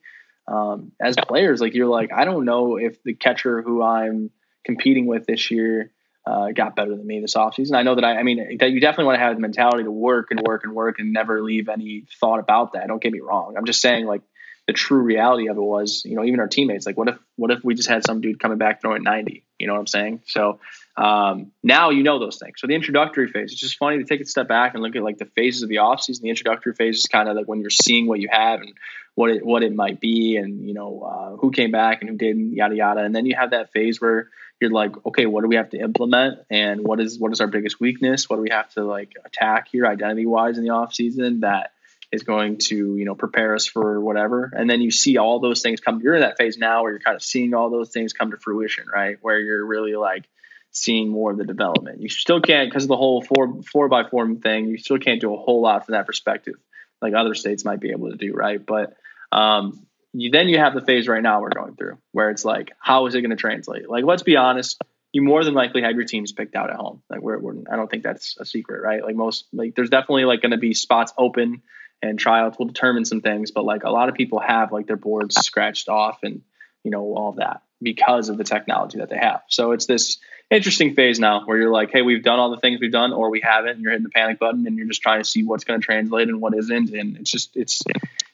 Um, 0.48 0.92
as 1.00 1.16
players, 1.16 1.60
like 1.60 1.74
you're 1.74 1.86
like, 1.86 2.12
I 2.12 2.24
don't 2.24 2.44
know 2.44 2.76
if 2.76 3.02
the 3.02 3.14
catcher 3.14 3.62
who 3.62 3.82
I'm 3.82 4.30
competing 4.64 5.06
with 5.06 5.26
this 5.26 5.50
year 5.50 5.92
uh, 6.26 6.50
got 6.52 6.74
better 6.74 6.96
than 6.96 7.06
me 7.06 7.20
this 7.20 7.34
offseason. 7.34 7.74
I 7.74 7.82
know 7.82 7.94
that 7.94 8.04
I, 8.04 8.18
I 8.18 8.22
mean, 8.22 8.58
that 8.58 8.70
you 8.70 8.80
definitely 8.80 9.06
want 9.06 9.16
to 9.16 9.24
have 9.24 9.34
the 9.36 9.40
mentality 9.40 9.84
to 9.84 9.90
work 9.90 10.28
and 10.30 10.40
work 10.40 10.64
and 10.64 10.74
work 10.74 10.98
and 10.98 11.12
never 11.12 11.42
leave 11.42 11.68
any 11.68 12.04
thought 12.20 12.40
about 12.40 12.72
that. 12.72 12.88
Don't 12.88 13.02
get 13.02 13.12
me 13.12 13.20
wrong. 13.20 13.54
I'm 13.56 13.64
just 13.64 13.80
saying, 13.80 14.06
like, 14.06 14.22
the 14.70 14.74
true 14.74 15.00
reality 15.00 15.48
of 15.48 15.56
it 15.56 15.60
was, 15.60 16.04
you 16.04 16.14
know, 16.14 16.24
even 16.24 16.38
our 16.38 16.46
teammates, 16.46 16.86
like, 16.86 16.96
what 16.96 17.08
if, 17.08 17.18
what 17.34 17.50
if 17.50 17.64
we 17.64 17.74
just 17.74 17.88
had 17.88 18.06
some 18.06 18.20
dude 18.20 18.38
coming 18.38 18.56
back 18.56 18.80
throwing 18.80 19.02
90? 19.02 19.42
You 19.58 19.66
know 19.66 19.72
what 19.72 19.80
I'm 19.80 19.88
saying? 19.88 20.22
So 20.26 20.60
um, 20.96 21.50
now 21.64 21.90
you 21.90 22.04
know 22.04 22.20
those 22.20 22.38
things. 22.38 22.60
So 22.60 22.68
the 22.68 22.76
introductory 22.76 23.26
phase, 23.26 23.50
it's 23.50 23.60
just 23.60 23.78
funny 23.78 23.98
to 23.98 24.04
take 24.04 24.20
a 24.20 24.24
step 24.24 24.46
back 24.46 24.74
and 24.74 24.82
look 24.84 24.94
at 24.94 25.02
like 25.02 25.18
the 25.18 25.24
phases 25.24 25.64
of 25.64 25.70
the 25.70 25.76
offseason. 25.76 26.20
The 26.20 26.28
introductory 26.28 26.72
phase 26.72 26.98
is 26.98 27.06
kind 27.08 27.28
of 27.28 27.34
like 27.34 27.48
when 27.48 27.60
you're 27.60 27.70
seeing 27.70 28.06
what 28.06 28.20
you 28.20 28.28
have 28.30 28.60
and 28.60 28.72
what 29.16 29.30
it, 29.30 29.44
what 29.44 29.64
it 29.64 29.74
might 29.74 29.98
be 29.98 30.36
and, 30.36 30.64
you 30.64 30.72
know, 30.72 31.02
uh, 31.02 31.36
who 31.36 31.50
came 31.50 31.72
back 31.72 32.00
and 32.00 32.08
who 32.08 32.16
didn't, 32.16 32.54
yada, 32.54 32.76
yada. 32.76 33.00
And 33.00 33.12
then 33.12 33.26
you 33.26 33.34
have 33.34 33.50
that 33.50 33.72
phase 33.72 34.00
where 34.00 34.28
you're 34.60 34.70
like, 34.70 34.92
okay, 35.04 35.26
what 35.26 35.42
do 35.42 35.48
we 35.48 35.56
have 35.56 35.70
to 35.70 35.80
implement? 35.80 36.38
And 36.48 36.86
what 36.86 37.00
is, 37.00 37.18
what 37.18 37.32
is 37.32 37.40
our 37.40 37.48
biggest 37.48 37.80
weakness? 37.80 38.30
What 38.30 38.36
do 38.36 38.42
we 38.42 38.50
have 38.50 38.70
to 38.74 38.84
like 38.84 39.14
attack 39.24 39.66
here 39.72 39.84
identity 39.84 40.26
wise 40.26 40.58
in 40.58 40.62
the 40.62 40.70
offseason 40.70 41.40
that, 41.40 41.72
is 42.12 42.22
going 42.22 42.58
to 42.58 42.96
you 42.96 43.04
know 43.04 43.14
prepare 43.14 43.54
us 43.54 43.66
for 43.66 44.00
whatever. 44.00 44.52
And 44.54 44.68
then 44.68 44.80
you 44.80 44.90
see 44.90 45.16
all 45.16 45.40
those 45.40 45.62
things 45.62 45.80
come 45.80 46.00
you're 46.00 46.14
in 46.14 46.22
that 46.22 46.38
phase 46.38 46.58
now 46.58 46.82
where 46.82 46.92
you're 46.92 47.00
kind 47.00 47.16
of 47.16 47.22
seeing 47.22 47.54
all 47.54 47.70
those 47.70 47.90
things 47.90 48.12
come 48.12 48.30
to 48.30 48.36
fruition 48.36 48.86
right? 48.92 49.16
Where 49.20 49.38
you're 49.38 49.64
really 49.64 49.94
like 49.94 50.28
seeing 50.72 51.08
more 51.08 51.32
of 51.32 51.38
the 51.38 51.44
development. 51.44 52.00
You 52.00 52.08
still 52.08 52.40
can't 52.40 52.70
because 52.70 52.84
of 52.84 52.88
the 52.88 52.96
whole 52.96 53.22
four 53.22 53.62
four 53.62 53.88
by 53.88 54.04
four 54.08 54.32
thing 54.36 54.66
you 54.66 54.78
still 54.78 54.98
can't 54.98 55.20
do 55.20 55.34
a 55.34 55.36
whole 55.36 55.62
lot 55.62 55.86
from 55.86 55.92
that 55.92 56.06
perspective 56.06 56.54
like 57.02 57.14
other 57.14 57.34
states 57.34 57.64
might 57.64 57.80
be 57.80 57.90
able 57.90 58.10
to 58.10 58.16
do 58.16 58.32
right? 58.34 58.64
But 58.64 58.94
um, 59.32 59.86
you, 60.12 60.30
then 60.30 60.48
you 60.48 60.58
have 60.58 60.74
the 60.74 60.80
phase 60.80 61.06
right 61.06 61.22
now 61.22 61.40
we're 61.40 61.50
going 61.50 61.76
through 61.76 61.98
where 62.12 62.30
it's 62.30 62.44
like 62.44 62.72
how 62.80 63.06
is 63.06 63.14
it 63.14 63.20
going 63.20 63.30
to 63.30 63.36
translate? 63.36 63.88
Like 63.88 64.04
let's 64.04 64.22
be 64.22 64.36
honest 64.36 64.82
you 65.12 65.22
more 65.22 65.42
than 65.44 65.54
likely 65.54 65.82
have 65.82 65.96
your 65.96 66.04
teams 66.04 66.32
picked 66.32 66.54
out 66.54 66.70
at 66.70 66.76
home. 66.76 67.02
Like 67.10 67.20
we're, 67.20 67.38
we're 67.38 67.54
i 67.70 67.76
don't 67.76 67.90
think 67.90 68.02
that's 68.02 68.36
a 68.38 68.44
secret 68.44 68.82
right? 68.82 69.02
Like 69.02 69.16
most 69.16 69.46
like 69.52 69.74
there's 69.74 69.90
definitely 69.90 70.24
like 70.24 70.42
going 70.42 70.52
to 70.52 70.58
be 70.58 70.74
spots 70.74 71.12
open 71.16 71.62
and 72.02 72.18
tryouts 72.18 72.58
will 72.58 72.66
determine 72.66 73.04
some 73.04 73.20
things. 73.20 73.50
But 73.50 73.64
like 73.64 73.84
a 73.84 73.90
lot 73.90 74.08
of 74.08 74.14
people 74.14 74.40
have 74.40 74.72
like 74.72 74.86
their 74.86 74.96
boards 74.96 75.36
scratched 75.36 75.88
off 75.88 76.20
and 76.22 76.42
you 76.84 76.90
know 76.90 77.02
all 77.02 77.30
of 77.30 77.36
that 77.36 77.62
because 77.82 78.28
of 78.28 78.36
the 78.36 78.44
technology 78.44 78.98
that 78.98 79.08
they 79.08 79.18
have. 79.18 79.42
So 79.48 79.72
it's 79.72 79.86
this 79.86 80.18
interesting 80.50 80.94
phase 80.94 81.18
now 81.18 81.44
where 81.44 81.56
you're 81.56 81.70
like, 81.70 81.90
hey, 81.92 82.02
we've 82.02 82.22
done 82.22 82.38
all 82.38 82.50
the 82.50 82.58
things 82.58 82.80
we've 82.80 82.92
done, 82.92 83.12
or 83.12 83.30
we 83.30 83.40
haven't. 83.40 83.72
And 83.72 83.82
you're 83.82 83.92
hitting 83.92 84.04
the 84.04 84.10
panic 84.10 84.38
button 84.38 84.66
and 84.66 84.76
you're 84.76 84.88
just 84.88 85.02
trying 85.02 85.20
to 85.20 85.28
see 85.28 85.44
what's 85.44 85.64
going 85.64 85.80
to 85.80 85.84
translate 85.84 86.28
and 86.28 86.40
what 86.40 86.54
isn't. 86.56 86.90
And 86.90 87.16
it's 87.16 87.30
just 87.30 87.56
it's 87.56 87.82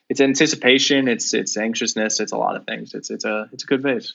it's 0.08 0.20
anticipation, 0.20 1.08
it's 1.08 1.34
it's 1.34 1.56
anxiousness, 1.56 2.20
it's 2.20 2.32
a 2.32 2.36
lot 2.36 2.56
of 2.56 2.64
things. 2.64 2.94
It's 2.94 3.10
it's 3.10 3.24
a 3.24 3.48
it's 3.52 3.64
a 3.64 3.66
good 3.66 3.82
phase. 3.82 4.14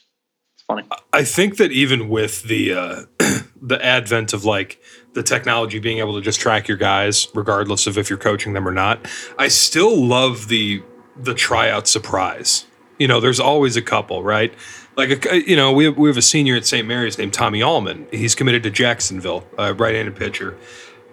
It's 0.56 0.64
funny. 0.64 0.84
I 1.14 1.24
think 1.24 1.58
that 1.58 1.72
even 1.72 2.10
with 2.10 2.44
the 2.44 2.74
uh, 2.74 3.04
the 3.62 3.84
advent 3.84 4.34
of 4.34 4.44
like 4.44 4.82
the 5.14 5.24
technology 5.24 5.80
being 5.80 6.00
able 6.00 6.16
to 6.16 6.22
just 6.22 6.40
track 6.40 6.68
your 6.68 6.78
guys 6.78 7.28
regardless 7.36 7.86
of 7.86 7.98
if 7.98 8.10
you're 8.10 8.20
coaching 8.20 8.54
them 8.54 8.68
or 8.68 8.72
not. 8.72 9.08
I 9.38 9.48
still 9.48 9.96
love 9.96 10.48
the 10.48 10.84
the 11.16 11.34
tryout 11.34 11.88
surprise. 11.88 12.66
You 12.98 13.08
know 13.08 13.20
there's 13.20 13.40
always 13.40 13.76
a 13.78 13.82
couple 13.82 14.24
right? 14.24 14.54
Like 14.98 15.26
a, 15.26 15.48
you 15.48 15.56
know 15.56 15.72
we 15.72 15.86
have, 15.86 15.98
we 15.98 16.10
have 16.10 16.18
a 16.18 16.22
senior 16.22 16.56
at 16.56 16.66
st 16.66 16.88
mary's 16.88 17.18
named 17.18 17.34
tommy 17.34 17.62
allman. 17.62 18.08
He's 18.12 18.36
committed 18.36 18.64
to 18.64 18.72
jacksonville 18.72 19.48
uh, 19.58 19.74
right-handed 19.78 20.16
pitcher. 20.16 20.58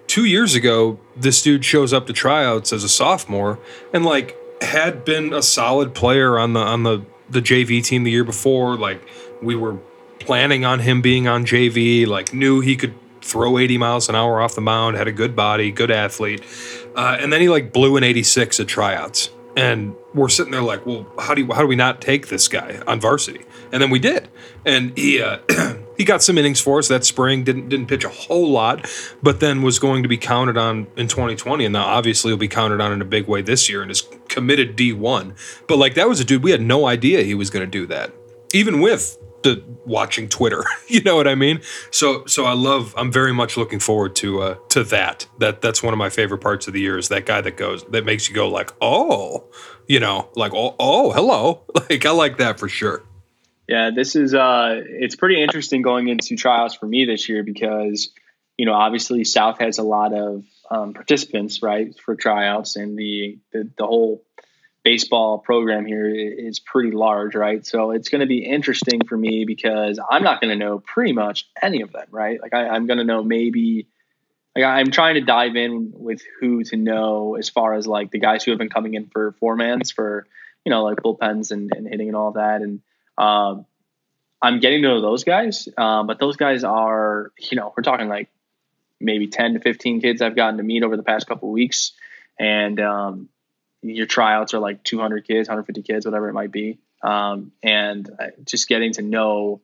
Two 0.07 0.25
years 0.25 0.55
ago 0.55 0.99
this 1.15 1.41
dude 1.43 1.63
shows 1.63 1.93
up 1.93 2.07
to 2.07 2.13
tryouts 2.13 2.73
as 2.73 2.83
a 2.83 2.89
sophomore 2.89 3.59
and 3.93 4.03
like 4.05 4.35
had 4.63 5.05
been 5.05 5.33
a 5.33 5.41
solid 5.41 5.93
player 5.93 6.39
on 6.39 6.53
the 6.53 6.59
on 6.59 6.83
the 6.83 7.05
the 7.29 7.41
jv 7.41 7.83
team 7.83 8.03
the 8.03 8.11
year 8.11 8.23
before. 8.23 8.75
Like 8.75 9.07
we 9.41 9.55
were 9.55 9.77
planning 10.19 10.65
on 10.65 10.79
him 10.79 11.01
being 11.01 11.27
on 11.27 11.45
jv 11.45 12.05
like 12.07 12.33
knew 12.33 12.59
he 12.59 12.75
could 12.75 12.93
throw 13.29 13.57
80 13.57 13.77
miles 13.77 14.09
an 14.09 14.15
hour 14.15 14.41
off 14.41 14.55
the 14.55 14.61
mound, 14.61 14.97
had 14.97 15.07
a 15.07 15.11
good 15.11 15.35
body, 15.35 15.71
good 15.71 15.91
athlete. 15.91 16.43
Uh, 16.95 17.17
and 17.19 17.31
then 17.31 17.41
he 17.41 17.49
like 17.49 17.71
blew 17.71 17.95
an 17.97 18.03
86 18.03 18.59
at 18.59 18.67
tryouts. 18.67 19.29
And 19.55 19.95
we're 20.13 20.29
sitting 20.29 20.51
there 20.51 20.61
like, 20.61 20.85
well, 20.85 21.05
how 21.19 21.33
do 21.33 21.41
you, 21.41 21.51
how 21.51 21.61
do 21.61 21.67
we 21.67 21.75
not 21.75 22.01
take 22.01 22.27
this 22.27 22.47
guy 22.47 22.81
on 22.87 22.99
varsity? 22.99 23.45
And 23.71 23.81
then 23.81 23.89
we 23.89 23.99
did. 23.99 24.29
And 24.65 24.97
he 24.97 25.21
uh, 25.21 25.39
he 25.97 26.03
got 26.03 26.23
some 26.23 26.37
innings 26.37 26.61
for 26.61 26.79
us 26.79 26.87
that 26.87 27.03
spring. 27.03 27.43
Didn't 27.43 27.69
didn't 27.69 27.87
pitch 27.87 28.03
a 28.03 28.09
whole 28.09 28.49
lot, 28.49 28.89
but 29.21 29.39
then 29.39 29.61
was 29.61 29.77
going 29.77 30.01
to 30.03 30.09
be 30.09 30.17
counted 30.17 30.57
on 30.57 30.87
in 30.95 31.07
2020, 31.07 31.65
and 31.65 31.73
now 31.73 31.85
obviously 31.85 32.31
will 32.31 32.39
be 32.39 32.47
counted 32.47 32.81
on 32.81 32.91
in 32.91 33.01
a 33.01 33.05
big 33.05 33.27
way 33.27 33.41
this 33.41 33.69
year, 33.69 33.81
and 33.81 33.91
is 33.91 34.07
committed 34.27 34.75
D1. 34.75 35.35
But 35.67 35.77
like 35.77 35.93
that 35.95 36.07
was 36.07 36.19
a 36.19 36.25
dude 36.25 36.43
we 36.43 36.51
had 36.51 36.61
no 36.61 36.87
idea 36.87 37.21
he 37.21 37.35
was 37.35 37.49
going 37.49 37.65
to 37.65 37.69
do 37.69 37.85
that, 37.87 38.11
even 38.53 38.81
with 38.81 39.17
the 39.43 39.63
watching 39.85 40.29
Twitter. 40.29 40.63
you 40.87 41.01
know 41.01 41.15
what 41.15 41.27
I 41.27 41.35
mean? 41.35 41.61
So 41.91 42.25
so 42.25 42.45
I 42.45 42.53
love. 42.53 42.93
I'm 42.97 43.11
very 43.11 43.33
much 43.33 43.57
looking 43.57 43.79
forward 43.79 44.15
to 44.17 44.41
uh, 44.41 44.55
to 44.69 44.83
that. 44.85 45.27
That 45.39 45.61
that's 45.61 45.81
one 45.83 45.93
of 45.93 45.97
my 45.97 46.09
favorite 46.09 46.39
parts 46.39 46.67
of 46.67 46.73
the 46.73 46.81
year 46.81 46.97
is 46.97 47.09
that 47.09 47.25
guy 47.25 47.41
that 47.41 47.57
goes 47.57 47.83
that 47.85 48.05
makes 48.05 48.29
you 48.29 48.35
go 48.35 48.49
like 48.49 48.71
oh, 48.81 49.47
you 49.87 49.99
know, 49.99 50.29
like 50.35 50.53
oh 50.53 50.75
oh 50.79 51.11
hello. 51.11 51.63
Like 51.89 52.05
I 52.05 52.11
like 52.11 52.37
that 52.37 52.59
for 52.59 52.69
sure. 52.69 53.03
Yeah, 53.67 53.91
this 53.95 54.15
is 54.15 54.33
uh 54.33 54.81
it's 54.85 55.15
pretty 55.15 55.41
interesting 55.41 55.81
going 55.81 56.07
into 56.07 56.35
trials 56.35 56.75
for 56.75 56.85
me 56.85 57.05
this 57.05 57.29
year 57.29 57.43
because 57.43 58.09
you 58.57 58.65
know 58.65 58.73
obviously 58.73 59.23
South 59.23 59.59
has 59.59 59.77
a 59.77 59.83
lot 59.83 60.13
of 60.13 60.43
um, 60.71 60.93
participants 60.93 61.63
right 61.63 61.97
for 61.99 62.15
tryouts 62.15 62.75
and 62.75 62.97
the, 62.97 63.39
the 63.51 63.69
the 63.77 63.85
whole 63.85 64.23
baseball 64.89 65.37
program 65.37 65.85
here 65.85 66.07
is 66.09 66.59
pretty 66.59 66.89
large, 66.89 67.35
right? 67.35 67.63
So 67.63 67.91
it's 67.91 68.09
going 68.09 68.21
to 68.21 68.25
be 68.25 68.43
interesting 68.43 69.01
for 69.07 69.15
me 69.15 69.45
because 69.45 69.99
I'm 70.09 70.23
not 70.23 70.41
going 70.41 70.49
to 70.49 70.55
know 70.57 70.79
pretty 70.79 71.13
much 71.13 71.47
any 71.61 71.81
of 71.81 71.91
them, 71.91 72.07
right? 72.09 72.41
Like 72.41 72.55
I, 72.55 72.75
am 72.75 72.87
going 72.87 72.97
to 72.97 73.03
know 73.03 73.21
maybe, 73.23 73.87
like 74.55 74.65
I'm 74.65 74.89
trying 74.89 75.13
to 75.13 75.21
dive 75.21 75.55
in 75.55 75.93
with 75.93 76.23
who 76.39 76.63
to 76.63 76.75
know 76.75 77.35
as 77.35 77.49
far 77.49 77.75
as 77.75 77.85
like 77.85 78.09
the 78.09 78.17
guys 78.17 78.43
who 78.43 78.49
have 78.49 78.57
been 78.57 78.71
coming 78.71 78.95
in 78.95 79.05
for 79.09 79.33
four 79.33 79.55
mans 79.55 79.91
for, 79.91 80.25
you 80.65 80.71
know, 80.71 80.83
like 80.83 80.97
bullpens 80.97 81.51
and, 81.51 81.71
and 81.71 81.87
hitting 81.87 82.07
and 82.07 82.17
all 82.17 82.31
that. 82.31 82.63
And 82.63 82.81
um, 83.15 83.67
I'm 84.41 84.59
getting 84.59 84.81
to 84.81 84.87
know 84.87 85.01
those 85.01 85.23
guys, 85.23 85.69
um, 85.77 86.07
but 86.07 86.17
those 86.19 86.35
guys 86.35 86.63
are, 86.63 87.31
you 87.37 87.57
know, 87.57 87.71
we're 87.77 87.83
talking 87.83 88.07
like 88.07 88.29
maybe 88.99 89.27
10 89.27 89.53
to 89.53 89.59
15 89.59 90.01
kids 90.01 90.23
I've 90.23 90.35
gotten 90.35 90.57
to 90.57 90.63
meet 90.63 90.81
over 90.81 90.97
the 90.97 91.03
past 91.03 91.27
couple 91.27 91.51
weeks. 91.51 91.91
And, 92.39 92.79
um, 92.79 93.29
your 93.81 94.05
tryouts 94.05 94.53
are 94.53 94.59
like 94.59 94.83
200 94.83 95.25
kids, 95.25 95.47
150 95.47 95.81
kids, 95.83 96.05
whatever 96.05 96.29
it 96.29 96.33
might 96.33 96.51
be. 96.51 96.79
Um, 97.01 97.51
and 97.63 98.09
uh, 98.19 98.27
just 98.45 98.67
getting 98.67 98.93
to 98.93 99.01
know 99.01 99.61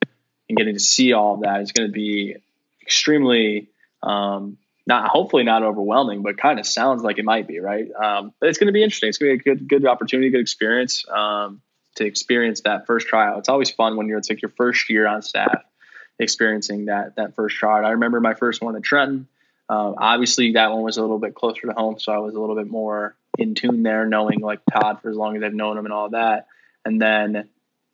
and 0.47 0.57
getting 0.57 0.73
to 0.73 0.79
see 0.79 1.13
all 1.13 1.35
of 1.35 1.41
that 1.41 1.61
is 1.61 1.71
going 1.71 1.87
to 1.87 1.91
be 1.91 2.35
extremely, 2.81 3.69
um, 4.03 4.57
not 4.87 5.09
hopefully 5.09 5.43
not 5.43 5.63
overwhelming, 5.63 6.21
but 6.21 6.37
kind 6.37 6.59
of 6.59 6.65
sounds 6.65 7.01
like 7.01 7.17
it 7.17 7.25
might 7.25 7.47
be, 7.47 7.59
right? 7.59 7.91
Um, 7.91 8.33
but 8.39 8.49
it's 8.49 8.57
going 8.57 8.67
to 8.67 8.73
be 8.73 8.83
interesting. 8.83 9.09
It's 9.09 9.17
going 9.17 9.37
to 9.37 9.43
be 9.43 9.51
a 9.51 9.55
good, 9.55 9.67
good 9.67 9.85
opportunity, 9.85 10.29
good 10.29 10.41
experience 10.41 11.05
um, 11.09 11.61
to 11.95 12.05
experience 12.05 12.61
that 12.61 12.85
first 12.85 13.07
tryout. 13.07 13.39
It's 13.39 13.49
always 13.49 13.71
fun 13.71 13.97
when 13.97 14.07
you're 14.07 14.19
it's 14.19 14.29
like 14.29 14.41
your 14.41 14.51
first 14.55 14.89
year 14.89 15.07
on 15.07 15.21
staff, 15.23 15.63
experiencing 16.19 16.85
that 16.85 17.15
that 17.15 17.35
first 17.35 17.57
tryout. 17.57 17.85
I 17.85 17.91
remember 17.91 18.21
my 18.21 18.35
first 18.35 18.61
one 18.61 18.75
at 18.75 18.83
Trenton. 18.83 19.27
Uh, 19.67 19.93
obviously, 19.97 20.53
that 20.53 20.71
one 20.71 20.83
was 20.83 20.97
a 20.97 21.01
little 21.01 21.17
bit 21.17 21.33
closer 21.33 21.61
to 21.61 21.73
home, 21.73 21.97
so 21.99 22.11
I 22.11 22.19
was 22.19 22.35
a 22.35 22.39
little 22.39 22.55
bit 22.55 22.69
more 22.69 23.15
in 23.37 23.55
tune 23.55 23.83
there, 23.83 24.05
knowing 24.05 24.39
like 24.39 24.61
Todd 24.71 25.01
for 25.01 25.09
as 25.09 25.15
long 25.15 25.37
as 25.37 25.43
I've 25.43 25.53
known 25.53 25.77
him 25.77 25.85
and 25.85 25.93
all 25.93 26.09
that. 26.09 26.47
And 26.83 27.01
then 27.01 27.49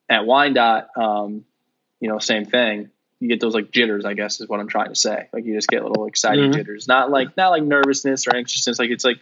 at 0.10 0.26
Wyandotte, 0.26 0.90
um, 0.98 1.46
you 2.00 2.10
know, 2.10 2.20
same 2.20 2.46
thing. 2.46 2.90
You 3.20 3.28
get 3.28 3.40
those 3.40 3.54
like 3.54 3.72
jitters, 3.72 4.04
I 4.04 4.14
guess 4.14 4.42
is 4.42 4.50
what 4.50 4.60
I'm 4.60 4.68
trying 4.68 4.90
to 4.90 4.96
say. 4.96 5.30
Like 5.32 5.46
you 5.46 5.54
just 5.54 5.68
get 5.68 5.84
little 5.84 6.08
exciting 6.08 6.46
mm-hmm. 6.46 6.54
jitters, 6.54 6.88
not 6.88 7.12
like 7.12 7.38
not 7.38 7.50
like 7.50 7.64
nervousness 7.64 8.28
or 8.28 8.36
anxiousness. 8.36 8.80
Like 8.80 8.90
it's 8.90 9.06
like 9.06 9.20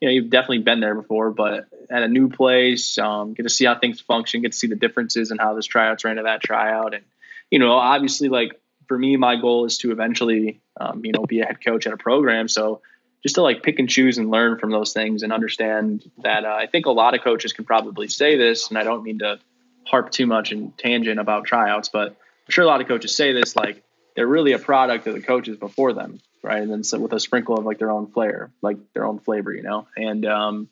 you 0.00 0.08
know 0.08 0.12
you've 0.12 0.28
definitely 0.28 0.58
been 0.58 0.80
there 0.80 0.94
before, 0.94 1.30
but 1.30 1.66
at 1.90 2.02
a 2.02 2.08
new 2.08 2.28
place, 2.28 2.98
um, 2.98 3.32
get 3.32 3.44
to 3.44 3.48
see 3.48 3.64
how 3.64 3.78
things 3.78 4.00
function, 4.00 4.42
get 4.42 4.52
to 4.52 4.58
see 4.58 4.66
the 4.66 4.76
differences 4.76 5.30
and 5.30 5.40
how 5.40 5.54
this 5.54 5.64
tryout's 5.64 6.04
ran 6.04 6.16
to 6.16 6.24
that 6.24 6.42
tryout, 6.42 6.92
and 6.92 7.04
you 7.50 7.58
know, 7.58 7.72
obviously, 7.72 8.28
like 8.28 8.60
for 8.86 8.98
me, 8.98 9.16
my 9.16 9.36
goal 9.40 9.64
is 9.64 9.78
to 9.78 9.92
eventually, 9.92 10.60
um, 10.78 11.04
you 11.04 11.12
know, 11.12 11.24
be 11.24 11.40
a 11.40 11.46
head 11.46 11.64
coach 11.64 11.86
at 11.86 11.92
a 11.92 11.96
program. 11.96 12.48
So 12.48 12.82
just 13.22 13.34
to 13.34 13.42
like 13.42 13.62
pick 13.62 13.78
and 13.78 13.88
choose 13.88 14.18
and 14.18 14.30
learn 14.30 14.58
from 14.58 14.70
those 14.70 14.92
things 14.92 15.22
and 15.22 15.32
understand 15.32 16.08
that 16.22 16.44
uh, 16.44 16.56
I 16.58 16.66
think 16.66 16.86
a 16.86 16.90
lot 16.90 17.14
of 17.14 17.22
coaches 17.22 17.52
can 17.52 17.64
probably 17.64 18.08
say 18.08 18.36
this, 18.36 18.68
and 18.68 18.78
I 18.78 18.84
don't 18.84 19.02
mean 19.02 19.18
to 19.20 19.38
harp 19.86 20.10
too 20.10 20.26
much 20.26 20.52
in 20.52 20.72
tangent 20.72 21.18
about 21.18 21.44
tryouts, 21.44 21.88
but 21.88 22.08
I'm 22.08 22.50
sure 22.50 22.64
a 22.64 22.66
lot 22.66 22.80
of 22.80 22.88
coaches 22.88 23.14
say 23.16 23.32
this 23.32 23.56
like 23.56 23.82
they're 24.14 24.26
really 24.26 24.52
a 24.52 24.58
product 24.58 25.06
of 25.06 25.14
the 25.14 25.20
coaches 25.20 25.56
before 25.56 25.92
them, 25.92 26.20
right? 26.42 26.62
And 26.62 26.70
then 26.70 26.84
so 26.84 26.98
with 26.98 27.12
a 27.12 27.20
sprinkle 27.20 27.58
of 27.58 27.64
like 27.64 27.78
their 27.78 27.90
own 27.90 28.08
flair, 28.08 28.50
like 28.62 28.76
their 28.92 29.06
own 29.06 29.18
flavor, 29.18 29.52
you 29.52 29.62
know. 29.62 29.86
And 29.96 30.26
um, 30.26 30.68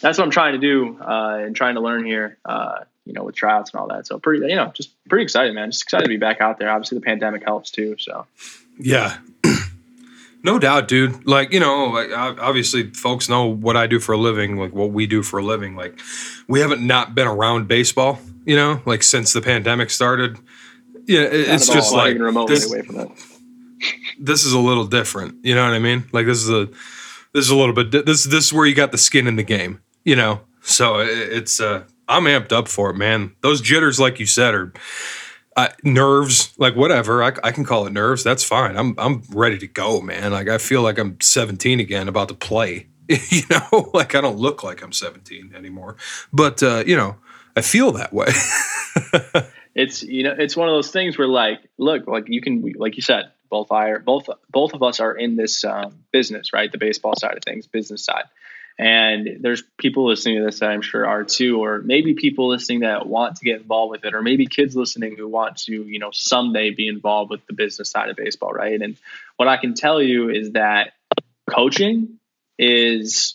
that's 0.00 0.18
what 0.18 0.24
I'm 0.24 0.30
trying 0.30 0.52
to 0.54 0.58
do 0.58 0.98
uh, 1.00 1.38
and 1.44 1.54
trying 1.54 1.74
to 1.76 1.80
learn 1.80 2.04
here, 2.04 2.38
uh, 2.44 2.80
you 3.04 3.12
know, 3.12 3.24
with 3.24 3.34
tryouts 3.34 3.70
and 3.70 3.80
all 3.80 3.88
that. 3.88 4.06
So 4.06 4.18
pretty, 4.18 4.46
you 4.46 4.56
know, 4.56 4.72
just 4.74 4.90
pretty 5.08 5.24
excited, 5.24 5.54
man. 5.54 5.70
Just 5.70 5.84
excited 5.84 6.04
to 6.04 6.08
be 6.08 6.16
back 6.16 6.40
out 6.40 6.58
there. 6.58 6.70
Obviously, 6.70 6.98
the 6.98 7.04
pandemic 7.04 7.44
helps 7.44 7.70
too. 7.70 7.96
So 7.98 8.26
yeah, 8.78 9.18
no 10.42 10.58
doubt, 10.58 10.88
dude. 10.88 11.26
Like, 11.26 11.52
you 11.52 11.60
know, 11.60 11.86
like, 11.86 12.10
obviously 12.12 12.90
folks 12.90 13.28
know 13.28 13.46
what 13.46 13.76
I 13.76 13.86
do 13.86 14.00
for 14.00 14.12
a 14.12 14.18
living, 14.18 14.56
like 14.56 14.72
what 14.72 14.90
we 14.90 15.06
do 15.06 15.22
for 15.22 15.38
a 15.38 15.42
living. 15.42 15.76
Like, 15.76 15.98
we 16.48 16.60
haven't 16.60 16.86
not 16.86 17.14
been 17.14 17.26
around 17.26 17.68
baseball, 17.68 18.18
you 18.44 18.56
know, 18.56 18.80
like 18.86 19.02
since 19.02 19.32
the 19.32 19.40
pandemic 19.40 19.90
started. 19.90 20.38
Yeah, 21.06 21.22
it's 21.22 21.68
just 21.68 21.92
like 21.92 22.16
this, 22.46 22.70
away 22.70 22.82
from 22.82 22.96
that. 22.96 23.10
this 24.18 24.44
is 24.44 24.52
a 24.52 24.58
little 24.58 24.86
different. 24.86 25.44
You 25.44 25.54
know 25.54 25.64
what 25.64 25.74
I 25.74 25.78
mean? 25.78 26.04
Like 26.12 26.26
this 26.26 26.42
is 26.42 26.50
a 26.50 26.68
this 27.32 27.44
is 27.44 27.50
a 27.50 27.56
little 27.56 27.74
bit 27.74 27.90
this 28.06 28.24
this 28.24 28.46
is 28.46 28.52
where 28.52 28.66
you 28.66 28.74
got 28.74 28.92
the 28.92 28.98
skin 28.98 29.26
in 29.26 29.36
the 29.36 29.42
game, 29.42 29.80
you 30.04 30.16
know. 30.16 30.40
So 30.62 30.98
it's 31.00 31.60
uh 31.60 31.84
I'm 32.08 32.24
amped 32.24 32.52
up 32.52 32.68
for 32.68 32.90
it, 32.90 32.96
man. 32.96 33.34
Those 33.40 33.60
jitters, 33.60 33.98
like 33.98 34.20
you 34.20 34.26
said, 34.26 34.54
are 34.54 34.72
uh, 35.56 35.68
nerves, 35.82 36.52
like 36.58 36.76
whatever. 36.76 37.22
I, 37.22 37.32
I, 37.42 37.52
can 37.52 37.64
call 37.64 37.86
it 37.86 37.92
nerves. 37.92 38.22
That's 38.22 38.44
fine. 38.44 38.76
I'm 38.76 38.94
I'm 38.98 39.22
ready 39.30 39.58
to 39.58 39.66
go, 39.66 40.00
man. 40.00 40.32
Like 40.32 40.48
I 40.48 40.58
feel 40.58 40.82
like 40.82 40.98
I'm 40.98 41.20
17 41.20 41.80
again, 41.80 42.08
about 42.08 42.28
to 42.28 42.34
play. 42.34 42.86
you 43.08 43.42
know, 43.50 43.90
like 43.94 44.14
I 44.14 44.20
don't 44.20 44.38
look 44.38 44.62
like 44.62 44.82
I'm 44.82 44.92
17 44.92 45.52
anymore, 45.54 45.96
but 46.32 46.62
uh, 46.62 46.84
you 46.86 46.96
know, 46.96 47.16
I 47.56 47.62
feel 47.62 47.92
that 47.92 48.12
way. 48.12 48.28
it's 49.74 50.02
you 50.02 50.22
know, 50.22 50.34
it's 50.38 50.56
one 50.56 50.68
of 50.68 50.74
those 50.74 50.90
things 50.90 51.18
where 51.18 51.28
like, 51.28 51.58
look, 51.78 52.06
like 52.06 52.24
you 52.28 52.40
can, 52.40 52.72
like 52.76 52.96
you 52.96 53.02
said, 53.02 53.32
both 53.50 53.72
I 53.72 53.98
both 53.98 54.28
both 54.48 54.74
of 54.74 54.82
us 54.82 55.00
are 55.00 55.12
in 55.12 55.36
this 55.36 55.64
um, 55.64 56.04
business, 56.12 56.52
right? 56.52 56.70
The 56.70 56.78
baseball 56.78 57.14
side 57.16 57.36
of 57.36 57.42
things, 57.42 57.66
business 57.66 58.04
side. 58.04 58.24
And 58.78 59.38
there's 59.40 59.62
people 59.78 60.08
listening 60.08 60.38
to 60.38 60.44
this 60.44 60.60
that 60.60 60.70
I'm 60.70 60.82
sure 60.82 61.06
are 61.06 61.24
too, 61.24 61.62
or 61.62 61.80
maybe 61.80 62.14
people 62.14 62.48
listening 62.48 62.80
that 62.80 63.06
want 63.06 63.36
to 63.36 63.44
get 63.44 63.60
involved 63.60 63.90
with 63.90 64.04
it, 64.04 64.14
or 64.14 64.22
maybe 64.22 64.46
kids 64.46 64.74
listening 64.74 65.16
who 65.16 65.28
want 65.28 65.58
to, 65.64 65.72
you 65.72 65.98
know, 65.98 66.10
someday 66.12 66.70
be 66.70 66.88
involved 66.88 67.30
with 67.30 67.46
the 67.46 67.52
business 67.52 67.90
side 67.90 68.08
of 68.08 68.16
baseball, 68.16 68.52
right? 68.52 68.80
And 68.80 68.96
what 69.36 69.48
I 69.48 69.58
can 69.58 69.74
tell 69.74 70.00
you 70.00 70.30
is 70.30 70.52
that 70.52 70.92
coaching 71.48 72.18
is 72.58 73.34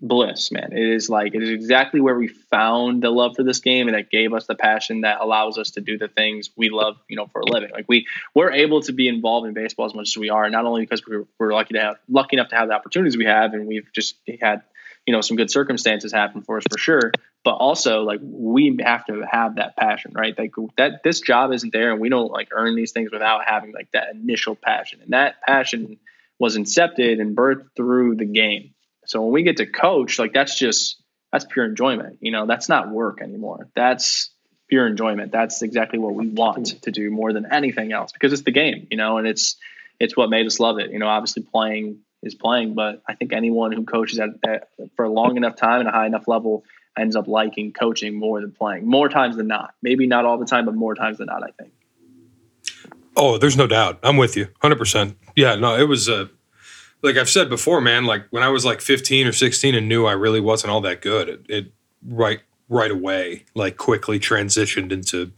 bliss, 0.00 0.50
man. 0.50 0.72
It 0.72 0.86
is 0.86 1.08
like 1.08 1.34
it 1.34 1.42
is 1.42 1.50
exactly 1.50 2.00
where 2.00 2.16
we 2.16 2.28
found 2.28 3.02
the 3.02 3.10
love 3.10 3.36
for 3.36 3.42
this 3.42 3.60
game 3.60 3.88
and 3.88 3.96
that 3.96 4.10
gave 4.10 4.32
us 4.32 4.46
the 4.46 4.54
passion 4.54 5.02
that 5.02 5.20
allows 5.20 5.58
us 5.58 5.72
to 5.72 5.80
do 5.80 5.98
the 5.98 6.08
things 6.08 6.50
we 6.56 6.68
love, 6.68 6.96
you 7.08 7.16
know, 7.16 7.26
for 7.26 7.40
a 7.40 7.46
living. 7.46 7.70
Like 7.72 7.86
we 7.88 8.06
we're 8.34 8.52
able 8.52 8.82
to 8.82 8.92
be 8.92 9.08
involved 9.08 9.46
in 9.46 9.54
baseball 9.54 9.86
as 9.86 9.94
much 9.94 10.08
as 10.08 10.16
we 10.16 10.30
are, 10.30 10.48
not 10.50 10.64
only 10.64 10.82
because 10.82 11.06
we're, 11.06 11.26
we're 11.38 11.52
lucky 11.52 11.74
to 11.74 11.80
have 11.80 11.96
lucky 12.08 12.36
enough 12.36 12.48
to 12.48 12.56
have 12.56 12.68
the 12.68 12.74
opportunities 12.74 13.16
we 13.16 13.24
have 13.24 13.54
and 13.54 13.66
we've 13.66 13.90
just 13.92 14.16
had 14.40 14.62
you 15.06 15.12
know 15.12 15.20
some 15.20 15.36
good 15.36 15.50
circumstances 15.50 16.12
happen 16.12 16.42
for 16.42 16.56
us 16.58 16.64
for 16.70 16.78
sure 16.78 17.12
but 17.44 17.52
also 17.52 18.02
like 18.02 18.20
we 18.22 18.78
have 18.82 19.04
to 19.04 19.22
have 19.30 19.56
that 19.56 19.76
passion 19.76 20.12
right 20.14 20.38
like 20.38 20.52
that 20.76 21.02
this 21.02 21.20
job 21.20 21.52
isn't 21.52 21.72
there 21.72 21.92
and 21.92 22.00
we 22.00 22.08
don't 22.08 22.32
like 22.32 22.48
earn 22.52 22.74
these 22.74 22.92
things 22.92 23.10
without 23.12 23.42
having 23.46 23.72
like 23.72 23.90
that 23.92 24.08
initial 24.14 24.54
passion 24.54 25.00
and 25.02 25.12
that 25.12 25.40
passion 25.42 25.98
was 26.38 26.56
incepted 26.56 27.20
and 27.20 27.36
birthed 27.36 27.68
through 27.76 28.16
the 28.16 28.24
game 28.24 28.73
so 29.06 29.22
when 29.22 29.32
we 29.32 29.42
get 29.42 29.58
to 29.58 29.66
coach 29.66 30.18
like 30.18 30.32
that's 30.32 30.58
just 30.58 31.02
that's 31.32 31.44
pure 31.44 31.64
enjoyment 31.64 32.18
you 32.20 32.30
know 32.30 32.46
that's 32.46 32.68
not 32.68 32.90
work 32.90 33.20
anymore 33.22 33.68
that's 33.74 34.30
pure 34.68 34.86
enjoyment 34.86 35.30
that's 35.32 35.62
exactly 35.62 35.98
what 35.98 36.14
we 36.14 36.28
want 36.28 36.82
to 36.82 36.90
do 36.90 37.10
more 37.10 37.32
than 37.32 37.46
anything 37.52 37.92
else 37.92 38.12
because 38.12 38.32
it's 38.32 38.42
the 38.42 38.50
game 38.50 38.86
you 38.90 38.96
know 38.96 39.18
and 39.18 39.26
it's 39.26 39.56
it's 40.00 40.16
what 40.16 40.30
made 40.30 40.46
us 40.46 40.58
love 40.58 40.78
it 40.78 40.90
you 40.90 40.98
know 40.98 41.08
obviously 41.08 41.42
playing 41.42 42.00
is 42.24 42.34
playing. 42.34 42.74
But 42.74 43.02
I 43.06 43.14
think 43.14 43.32
anyone 43.32 43.72
who 43.72 43.84
coaches 43.84 44.18
at, 44.18 44.30
at, 44.44 44.68
for 44.96 45.04
a 45.04 45.10
long 45.10 45.36
enough 45.36 45.56
time 45.56 45.80
and 45.80 45.88
a 45.88 45.92
high 45.92 46.06
enough 46.06 46.26
level 46.26 46.64
ends 46.96 47.16
up 47.16 47.28
liking 47.28 47.72
coaching 47.72 48.14
more 48.14 48.40
than 48.40 48.52
playing, 48.52 48.86
more 48.86 49.08
times 49.08 49.36
than 49.36 49.46
not. 49.46 49.74
Maybe 49.82 50.06
not 50.06 50.24
all 50.24 50.38
the 50.38 50.46
time, 50.46 50.64
but 50.64 50.74
more 50.74 50.94
times 50.94 51.18
than 51.18 51.26
not. 51.26 51.42
I 51.42 51.50
think. 51.50 51.72
Oh, 53.16 53.38
there's 53.38 53.56
no 53.56 53.66
doubt. 53.66 54.00
I'm 54.02 54.16
with 54.16 54.36
you, 54.36 54.48
hundred 54.60 54.78
percent. 54.78 55.16
Yeah, 55.36 55.54
no, 55.54 55.76
it 55.76 55.88
was 55.88 56.08
uh, 56.08 56.26
like 57.04 57.18
I've 57.18 57.28
said 57.28 57.50
before, 57.50 57.80
man. 57.82 58.06
Like 58.06 58.26
when 58.30 58.42
I 58.42 58.48
was 58.48 58.64
like 58.64 58.80
15 58.80 59.26
or 59.26 59.32
16 59.32 59.74
and 59.74 59.88
knew 59.88 60.06
I 60.06 60.12
really 60.12 60.40
wasn't 60.40 60.72
all 60.72 60.80
that 60.80 61.02
good, 61.02 61.28
it, 61.28 61.46
it 61.48 61.72
right 62.08 62.40
right 62.70 62.90
away 62.90 63.44
like 63.54 63.76
quickly 63.76 64.18
transitioned 64.18 64.90
into 64.90 65.30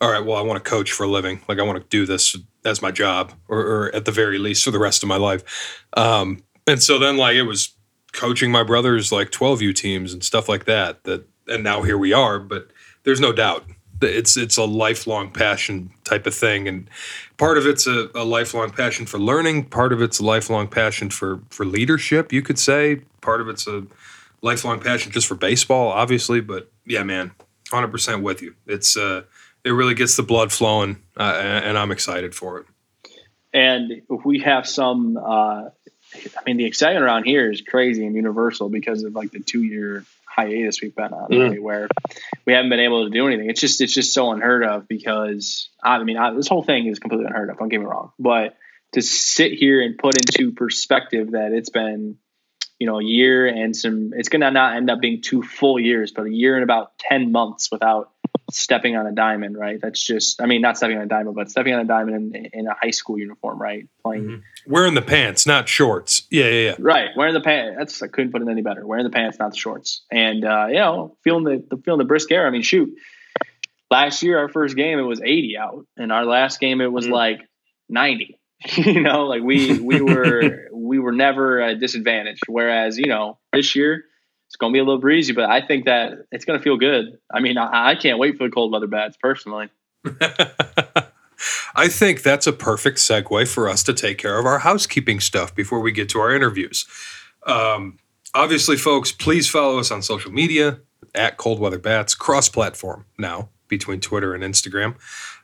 all 0.00 0.10
right, 0.10 0.24
well, 0.24 0.36
I 0.36 0.40
want 0.40 0.62
to 0.62 0.68
coach 0.68 0.90
for 0.90 1.04
a 1.04 1.08
living. 1.08 1.42
Like 1.46 1.60
I 1.60 1.62
want 1.62 1.80
to 1.80 1.88
do 1.88 2.06
this 2.06 2.36
as 2.64 2.82
my 2.82 2.90
job, 2.90 3.32
or, 3.46 3.60
or 3.60 3.94
at 3.94 4.04
the 4.04 4.10
very 4.10 4.38
least 4.38 4.64
for 4.64 4.72
the 4.72 4.78
rest 4.80 5.04
of 5.04 5.08
my 5.08 5.16
life. 5.16 5.84
Um, 5.96 6.42
and 6.66 6.82
so 6.82 6.98
then 6.98 7.18
like 7.18 7.36
it 7.36 7.42
was 7.42 7.72
coaching 8.12 8.50
my 8.50 8.64
brother's 8.64 9.12
like 9.12 9.30
12U 9.30 9.74
teams 9.76 10.12
and 10.12 10.24
stuff 10.24 10.48
like 10.48 10.64
that. 10.64 11.04
That 11.04 11.28
and 11.46 11.62
now 11.62 11.82
here 11.82 11.98
we 11.98 12.12
are. 12.12 12.40
But 12.40 12.68
there's 13.04 13.20
no 13.20 13.32
doubt 13.32 13.66
It's 14.02 14.36
it's 14.36 14.56
a 14.56 14.64
lifelong 14.64 15.30
passion 15.30 15.90
type 16.04 16.26
of 16.26 16.34
thing, 16.34 16.68
and 16.68 16.88
part 17.36 17.58
of 17.58 17.66
it's 17.66 17.86
a, 17.86 18.10
a 18.14 18.24
lifelong 18.24 18.70
passion 18.70 19.06
for 19.06 19.18
learning. 19.18 19.64
Part 19.66 19.92
of 19.92 20.02
it's 20.02 20.18
a 20.18 20.24
lifelong 20.24 20.68
passion 20.68 21.10
for 21.10 21.40
for 21.50 21.64
leadership. 21.64 22.32
You 22.32 22.42
could 22.42 22.58
say 22.58 23.02
part 23.20 23.40
of 23.40 23.48
it's 23.48 23.66
a 23.66 23.84
lifelong 24.42 24.80
passion 24.80 25.12
just 25.12 25.26
for 25.26 25.34
baseball, 25.34 25.88
obviously. 25.88 26.40
But 26.40 26.70
yeah, 26.84 27.02
man, 27.02 27.32
hundred 27.70 27.88
percent 27.88 28.22
with 28.22 28.42
you. 28.42 28.54
It's 28.66 28.96
uh, 28.96 29.22
it 29.64 29.70
really 29.70 29.94
gets 29.94 30.16
the 30.16 30.22
blood 30.22 30.52
flowing, 30.52 31.02
uh, 31.16 31.22
and 31.22 31.78
I'm 31.78 31.90
excited 31.90 32.34
for 32.34 32.58
it. 32.58 32.66
And 33.54 33.92
if 34.08 34.24
we 34.24 34.40
have 34.40 34.66
some, 34.66 35.16
uh, 35.18 35.68
I 35.70 35.70
mean, 36.46 36.56
the 36.56 36.64
excitement 36.64 37.04
around 37.04 37.24
here 37.24 37.50
is 37.50 37.60
crazy 37.60 38.06
and 38.06 38.16
universal 38.16 38.68
because 38.68 39.02
of 39.04 39.14
like 39.14 39.30
the 39.30 39.40
two 39.40 39.62
year 39.62 40.04
hiatus 40.34 40.80
we've 40.80 40.94
been 40.94 41.12
on, 41.12 41.30
mm. 41.30 41.50
right, 41.50 41.62
where 41.62 41.88
we 42.46 42.52
haven't 42.52 42.70
been 42.70 42.80
able 42.80 43.04
to 43.04 43.10
do 43.10 43.26
anything. 43.26 43.50
It's 43.50 43.60
just 43.60 43.80
it's 43.80 43.92
just 43.92 44.14
so 44.14 44.32
unheard 44.32 44.64
of 44.64 44.88
because 44.88 45.70
I 45.82 46.02
mean 46.02 46.16
I, 46.16 46.32
this 46.34 46.48
whole 46.48 46.62
thing 46.62 46.86
is 46.86 46.98
completely 46.98 47.26
unheard 47.26 47.50
of. 47.50 47.58
Don't 47.58 47.68
get 47.68 47.80
me 47.80 47.86
wrong, 47.86 48.12
but 48.18 48.56
to 48.92 49.02
sit 49.02 49.52
here 49.52 49.80
and 49.80 49.98
put 49.98 50.14
into 50.16 50.52
perspective 50.52 51.32
that 51.32 51.52
it's 51.52 51.70
been 51.70 52.16
you 52.78 52.86
know 52.86 53.00
a 53.00 53.04
year 53.04 53.46
and 53.46 53.76
some 53.76 54.12
it's 54.14 54.28
going 54.28 54.40
to 54.40 54.50
not 54.50 54.76
end 54.76 54.90
up 54.90 55.00
being 55.00 55.22
two 55.22 55.42
full 55.42 55.78
years, 55.78 56.12
but 56.12 56.26
a 56.26 56.32
year 56.32 56.54
and 56.54 56.64
about 56.64 56.98
ten 56.98 57.32
months 57.32 57.70
without 57.70 58.11
stepping 58.54 58.96
on 58.96 59.06
a 59.06 59.12
diamond, 59.12 59.56
right? 59.56 59.80
That's 59.80 60.02
just, 60.02 60.40
I 60.40 60.46
mean, 60.46 60.60
not 60.60 60.76
stepping 60.76 60.96
on 60.96 61.02
a 61.02 61.06
diamond, 61.06 61.34
but 61.34 61.50
stepping 61.50 61.74
on 61.74 61.80
a 61.80 61.84
diamond 61.84 62.34
in, 62.34 62.46
in 62.52 62.66
a 62.66 62.74
high 62.80 62.90
school 62.90 63.18
uniform, 63.18 63.60
right? 63.60 63.88
Playing. 64.02 64.24
Mm-hmm. 64.24 64.72
Wearing 64.72 64.94
the 64.94 65.02
pants, 65.02 65.46
not 65.46 65.68
shorts. 65.68 66.22
Yeah, 66.30 66.44
yeah, 66.44 66.50
yeah. 66.50 66.74
Right. 66.78 67.10
Wearing 67.16 67.34
the 67.34 67.40
pants. 67.40 67.76
That's, 67.78 68.02
I 68.02 68.08
couldn't 68.08 68.32
put 68.32 68.42
it 68.42 68.48
any 68.48 68.62
better. 68.62 68.86
Wearing 68.86 69.04
the 69.04 69.10
pants, 69.10 69.38
not 69.38 69.52
the 69.52 69.56
shorts. 69.56 70.02
And, 70.10 70.44
uh, 70.44 70.66
you 70.68 70.74
know, 70.74 71.16
feeling 71.24 71.44
the, 71.44 71.64
the, 71.68 71.82
feeling 71.82 71.98
the 71.98 72.04
brisk 72.04 72.30
air. 72.30 72.46
I 72.46 72.50
mean, 72.50 72.62
shoot, 72.62 72.94
last 73.90 74.22
year, 74.22 74.38
our 74.38 74.48
first 74.48 74.76
game, 74.76 74.98
it 74.98 75.02
was 75.02 75.20
80 75.20 75.58
out. 75.58 75.86
And 75.96 76.12
our 76.12 76.24
last 76.24 76.60
game, 76.60 76.80
it 76.80 76.92
was 76.92 77.04
mm-hmm. 77.04 77.14
like 77.14 77.40
90. 77.88 78.38
you 78.76 79.00
know, 79.00 79.24
like 79.24 79.42
we, 79.42 79.78
we 79.78 80.00
were, 80.02 80.68
we 80.72 80.98
were 80.98 81.12
never 81.12 81.60
a 81.60 81.74
disadvantage. 81.74 82.40
Whereas, 82.48 82.98
you 82.98 83.06
know, 83.06 83.38
this 83.52 83.74
year, 83.76 84.04
it's 84.52 84.58
going 84.58 84.70
to 84.70 84.76
be 84.76 84.80
a 84.80 84.84
little 84.84 85.00
breezy, 85.00 85.32
but 85.32 85.48
I 85.48 85.66
think 85.66 85.86
that 85.86 86.26
it's 86.30 86.44
going 86.44 86.58
to 86.58 86.62
feel 86.62 86.76
good. 86.76 87.18
I 87.32 87.40
mean, 87.40 87.56
I, 87.56 87.92
I 87.92 87.94
can't 87.94 88.18
wait 88.18 88.36
for 88.36 88.46
the 88.46 88.50
cold 88.50 88.70
weather 88.70 88.86
bats 88.86 89.16
personally. 89.18 89.70
I 91.74 91.88
think 91.88 92.22
that's 92.22 92.46
a 92.46 92.52
perfect 92.52 92.98
segue 92.98 93.48
for 93.48 93.66
us 93.66 93.82
to 93.84 93.94
take 93.94 94.18
care 94.18 94.38
of 94.38 94.44
our 94.44 94.58
housekeeping 94.58 95.20
stuff 95.20 95.54
before 95.54 95.80
we 95.80 95.90
get 95.90 96.10
to 96.10 96.18
our 96.18 96.34
interviews. 96.34 96.84
Um, 97.46 97.96
obviously, 98.34 98.76
folks, 98.76 99.10
please 99.10 99.48
follow 99.48 99.78
us 99.78 99.90
on 99.90 100.02
social 100.02 100.30
media 100.30 100.80
at 101.14 101.38
Cold 101.38 101.58
Weather 101.58 101.78
Bats, 101.78 102.14
cross 102.14 102.50
platform 102.50 103.06
now 103.16 103.48
between 103.68 104.00
Twitter 104.00 104.34
and 104.34 104.44
Instagram. 104.44 104.96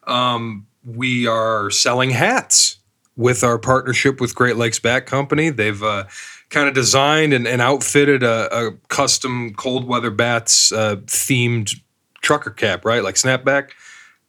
Um, 0.07 0.67
we 0.85 1.27
are 1.27 1.71
selling 1.71 2.11
hats 2.11 2.77
with 3.19 3.43
our 3.43 3.59
partnership 3.59 4.21
with 4.21 4.35
Great 4.35 4.57
Lakes 4.57 4.79
Bat 4.79 5.05
Company. 5.05 5.51
They've 5.51 5.83
uh, 5.83 6.05
kind 6.51 6.69
of 6.69 6.75
designed 6.75 7.35
and, 7.35 7.47
and 7.49 7.61
outfitted 7.61 8.23
a, 8.23 8.49
a, 8.57 8.73
custom 8.87 9.53
cold 9.55 9.87
weather 9.87 10.13
bats 10.13 10.71
uh, 10.71 10.97
themed 11.05 11.75
trucker 12.23 12.51
cap, 12.51 12.85
right? 12.85 13.03
Like 13.03 13.17
snapback. 13.17 13.71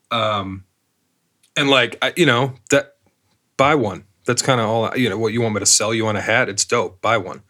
Um, 0.09 0.65
and 1.55 1.69
like, 1.69 1.97
I, 2.01 2.13
you 2.17 2.25
know, 2.25 2.55
that 2.71 2.95
buy 3.57 3.75
one. 3.75 4.05
That's 4.25 4.41
kind 4.41 4.59
of 4.59 4.67
all, 4.67 4.97
you 4.97 5.07
know, 5.07 5.19
what 5.19 5.33
you 5.33 5.41
want 5.41 5.53
me 5.53 5.59
to 5.59 5.65
sell 5.67 5.93
you 5.93 6.07
on 6.07 6.15
a 6.15 6.21
hat. 6.21 6.49
It's 6.49 6.65
dope. 6.65 6.99
Buy 6.99 7.17
one. 7.17 7.43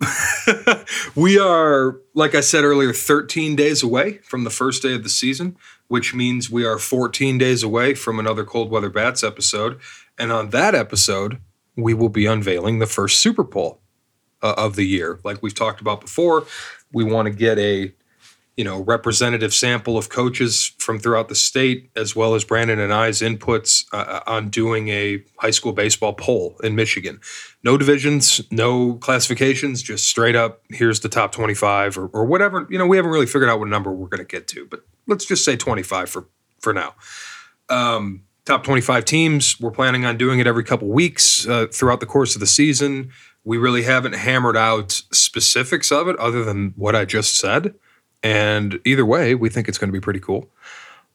we 1.14 1.38
are, 1.38 2.00
like 2.14 2.34
I 2.34 2.40
said 2.40 2.64
earlier, 2.64 2.92
13 2.92 3.54
days 3.54 3.82
away 3.82 4.18
from 4.24 4.42
the 4.42 4.50
first 4.50 4.82
day 4.82 4.94
of 4.94 5.04
the 5.04 5.08
season, 5.08 5.56
which 5.86 6.14
means 6.14 6.50
we 6.50 6.64
are 6.64 6.78
14 6.78 7.38
days 7.38 7.62
away 7.62 7.94
from 7.94 8.18
another 8.18 8.44
Cold 8.44 8.70
Weather 8.70 8.90
Bats 8.90 9.22
episode. 9.22 9.78
And 10.18 10.32
on 10.32 10.50
that 10.50 10.74
episode, 10.74 11.40
we 11.76 11.94
will 11.94 12.08
be 12.08 12.26
unveiling 12.26 12.78
the 12.78 12.86
first 12.86 13.18
Super 13.18 13.42
Bowl 13.42 13.80
uh, 14.42 14.54
of 14.56 14.76
the 14.76 14.84
year. 14.84 15.18
Like 15.24 15.42
we've 15.42 15.54
talked 15.54 15.80
about 15.80 16.00
before, 16.00 16.46
we 16.92 17.04
want 17.04 17.26
to 17.26 17.34
get 17.34 17.58
a 17.58 17.92
you 18.56 18.62
know 18.62 18.82
representative 18.82 19.52
sample 19.52 19.98
of 19.98 20.08
coaches 20.08 20.72
from 20.78 21.00
throughout 21.00 21.28
the 21.28 21.34
state, 21.34 21.90
as 21.96 22.14
well 22.14 22.34
as 22.34 22.44
Brandon 22.44 22.78
and 22.78 22.92
I's 22.92 23.20
inputs 23.20 23.84
uh, 23.92 23.96
uh, 23.96 24.20
on 24.26 24.48
doing 24.48 24.88
a 24.90 25.24
high 25.38 25.50
school 25.50 25.72
baseball 25.72 26.12
poll 26.12 26.56
in 26.62 26.76
Michigan. 26.76 27.20
No 27.64 27.76
divisions, 27.76 28.40
no 28.52 28.94
classifications, 28.94 29.82
just 29.82 30.06
straight 30.06 30.36
up. 30.36 30.62
Here's 30.70 31.00
the 31.00 31.08
top 31.08 31.32
25 31.32 31.98
or, 31.98 32.06
or 32.08 32.24
whatever. 32.24 32.66
You 32.70 32.78
know, 32.78 32.86
we 32.86 32.96
haven't 32.96 33.10
really 33.10 33.26
figured 33.26 33.50
out 33.50 33.58
what 33.58 33.68
number 33.68 33.92
we're 33.92 34.08
going 34.08 34.24
to 34.24 34.24
get 34.24 34.46
to, 34.48 34.66
but 34.66 34.84
let's 35.06 35.24
just 35.24 35.44
say 35.44 35.56
25 35.56 36.08
for 36.08 36.28
for 36.60 36.72
now. 36.72 36.94
Um, 37.68 38.22
top 38.44 38.64
25 38.64 39.04
teams. 39.04 39.60
We're 39.60 39.70
planning 39.70 40.04
on 40.04 40.16
doing 40.16 40.38
it 40.38 40.46
every 40.46 40.64
couple 40.64 40.88
weeks 40.88 41.46
uh, 41.48 41.66
throughout 41.72 42.00
the 42.00 42.06
course 42.06 42.34
of 42.34 42.40
the 42.40 42.46
season. 42.46 43.10
We 43.44 43.58
really 43.58 43.82
haven't 43.82 44.14
hammered 44.14 44.56
out 44.56 44.92
specifics 45.12 45.90
of 45.92 46.08
it 46.08 46.16
other 46.16 46.44
than 46.44 46.72
what 46.76 46.94
I 46.94 47.04
just 47.04 47.36
said. 47.36 47.74
And 48.22 48.80
either 48.84 49.04
way, 49.04 49.34
we 49.34 49.50
think 49.50 49.68
it's 49.68 49.78
going 49.78 49.88
to 49.88 49.92
be 49.92 50.00
pretty 50.00 50.20
cool. 50.20 50.50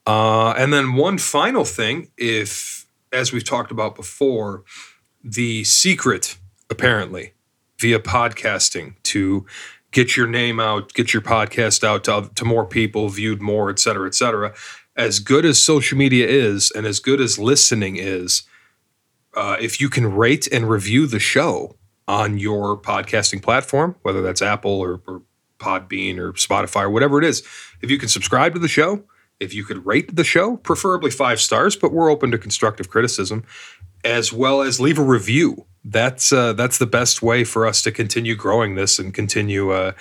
Uh, 0.05 0.51
and 0.51 0.71
then 0.71 0.93
one 0.93 1.17
final 1.17 1.65
thing, 1.65 2.11
if, 2.17 2.85
as 3.11 3.33
we've 3.33 3.43
talked 3.43 3.71
about 3.71 3.95
before, 3.95 4.63
the 5.23 5.63
secret, 5.63 6.37
apparently, 6.69 7.33
via 7.79 7.99
podcasting 7.99 8.93
to 9.03 9.45
get 9.91 10.15
your 10.15 10.27
name 10.27 10.59
out, 10.59 10.93
get 10.93 11.13
your 11.13 11.21
podcast 11.21 11.83
out 11.83 12.03
to, 12.03 12.29
to 12.35 12.45
more 12.45 12.65
people, 12.65 13.09
viewed 13.09 13.41
more, 13.41 13.69
et 13.69 13.79
cetera, 13.79 14.07
et 14.07 14.13
cetera. 14.13 14.53
As 14.99 15.17
good 15.17 15.45
as 15.45 15.63
social 15.63 15.97
media 15.97 16.27
is 16.27 16.69
and 16.69 16.85
as 16.85 16.99
good 16.99 17.19
as 17.19 17.39
listening 17.39 17.95
is, 17.95 18.43
uh, 19.35 19.57
if 19.59 19.81
you 19.81 19.89
can 19.89 20.13
rate 20.13 20.47
and 20.51 20.69
review 20.69 21.07
the 21.07 21.19
show, 21.19 21.75
on 22.09 22.39
your 22.39 22.75
podcasting 22.75 23.39
platform, 23.39 23.95
whether 24.01 24.23
that's 24.23 24.41
Apple 24.41 24.71
or, 24.71 24.99
or 25.07 25.21
Podbean 25.59 26.17
or 26.17 26.33
Spotify 26.33 26.83
or 26.83 26.89
whatever 26.89 27.19
it 27.19 27.23
is. 27.23 27.43
If 27.81 27.91
you 27.91 27.99
can 27.99 28.09
subscribe 28.09 28.55
to 28.55 28.59
the 28.59 28.67
show, 28.67 29.03
if 29.39 29.53
you 29.53 29.63
could 29.63 29.85
rate 29.85 30.15
the 30.15 30.23
show, 30.23 30.57
preferably 30.57 31.11
five 31.11 31.39
stars, 31.39 31.75
but 31.75 31.93
we're 31.93 32.09
open 32.09 32.31
to 32.31 32.39
constructive 32.39 32.89
criticism, 32.89 33.43
as 34.03 34.33
well 34.33 34.61
as 34.61 34.79
leave 34.79 34.97
a 34.97 35.03
review. 35.03 35.67
That's 35.85 36.33
uh, 36.33 36.53
that's 36.53 36.79
the 36.79 36.87
best 36.87 37.21
way 37.21 37.43
for 37.43 37.67
us 37.67 37.83
to 37.83 37.91
continue 37.91 38.35
growing 38.35 38.73
this 38.73 38.97
and 38.97 39.13
continue 39.13 39.71
uh, 39.71 39.91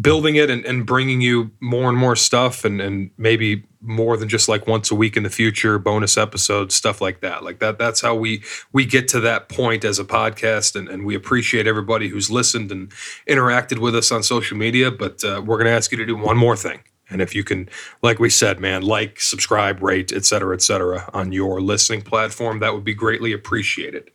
building 0.00 0.36
it 0.36 0.48
and, 0.48 0.64
and 0.64 0.86
bringing 0.86 1.20
you 1.20 1.50
more 1.60 1.88
and 1.88 1.98
more 1.98 2.16
stuff 2.16 2.64
and, 2.64 2.80
and 2.80 3.10
maybe 3.18 3.64
more 3.82 4.16
than 4.16 4.28
just 4.28 4.48
like 4.48 4.66
once 4.66 4.90
a 4.90 4.94
week 4.94 5.16
in 5.16 5.22
the 5.22 5.30
future 5.30 5.78
bonus 5.78 6.16
episodes 6.16 6.74
stuff 6.74 7.00
like 7.00 7.20
that. 7.20 7.42
Like 7.42 7.58
that 7.58 7.78
that's 7.78 8.00
how 8.00 8.14
we 8.14 8.42
we 8.72 8.86
get 8.86 9.08
to 9.08 9.20
that 9.20 9.48
point 9.48 9.84
as 9.84 9.98
a 9.98 10.04
podcast 10.04 10.76
and, 10.76 10.88
and 10.88 11.04
we 11.04 11.14
appreciate 11.14 11.66
everybody 11.66 12.08
who's 12.08 12.30
listened 12.30 12.72
and 12.72 12.90
interacted 13.28 13.78
with 13.78 13.94
us 13.94 14.10
on 14.10 14.22
social 14.22 14.56
media 14.56 14.90
but 14.90 15.22
uh, 15.24 15.42
we're 15.44 15.56
going 15.56 15.66
to 15.66 15.72
ask 15.72 15.90
you 15.92 15.98
to 15.98 16.06
do 16.06 16.16
one 16.16 16.36
more 16.36 16.56
thing. 16.56 16.80
And 17.10 17.20
if 17.20 17.34
you 17.34 17.44
can 17.44 17.68
like 18.02 18.18
we 18.18 18.30
said 18.30 18.60
man 18.60 18.82
like 18.82 19.20
subscribe 19.20 19.82
rate 19.82 20.12
et 20.12 20.24
cetera 20.24 20.54
et 20.54 20.62
cetera 20.62 21.10
on 21.12 21.32
your 21.32 21.60
listening 21.60 22.00
platform 22.00 22.60
that 22.60 22.72
would 22.72 22.84
be 22.84 22.94
greatly 22.94 23.32
appreciated. 23.32 24.10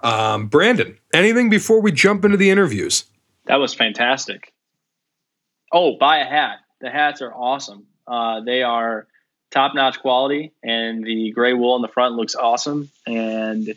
Um, 0.00 0.46
brandon 0.46 0.96
anything 1.12 1.50
before 1.50 1.82
we 1.82 1.92
jump 1.92 2.24
into 2.24 2.38
the 2.38 2.48
interviews? 2.48 3.04
That 3.46 3.56
was 3.56 3.74
fantastic 3.74 4.54
Oh, 5.72 5.96
buy 5.96 6.18
a 6.18 6.24
hat. 6.24 6.58
The 6.80 6.90
hats 6.90 7.22
are 7.22 7.32
awesome. 7.32 7.86
Uh, 8.06 8.40
they 8.40 8.62
are 8.62 9.06
top 9.50 9.74
notch 9.74 10.00
quality, 10.00 10.52
and 10.62 11.04
the 11.04 11.30
gray 11.32 11.52
wool 11.52 11.74
on 11.74 11.82
the 11.82 11.88
front 11.88 12.14
looks 12.14 12.34
awesome. 12.34 12.90
And 13.06 13.74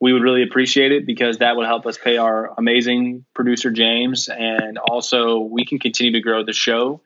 we 0.00 0.12
would 0.12 0.22
really 0.22 0.42
appreciate 0.42 0.92
it 0.92 1.06
because 1.06 1.38
that 1.38 1.56
would 1.56 1.66
help 1.66 1.86
us 1.86 1.98
pay 1.98 2.16
our 2.18 2.52
amazing 2.58 3.24
producer 3.34 3.70
James, 3.70 4.28
and 4.28 4.78
also 4.78 5.40
we 5.40 5.64
can 5.64 5.78
continue 5.78 6.12
to 6.12 6.20
grow 6.20 6.44
the 6.44 6.52
show. 6.52 7.00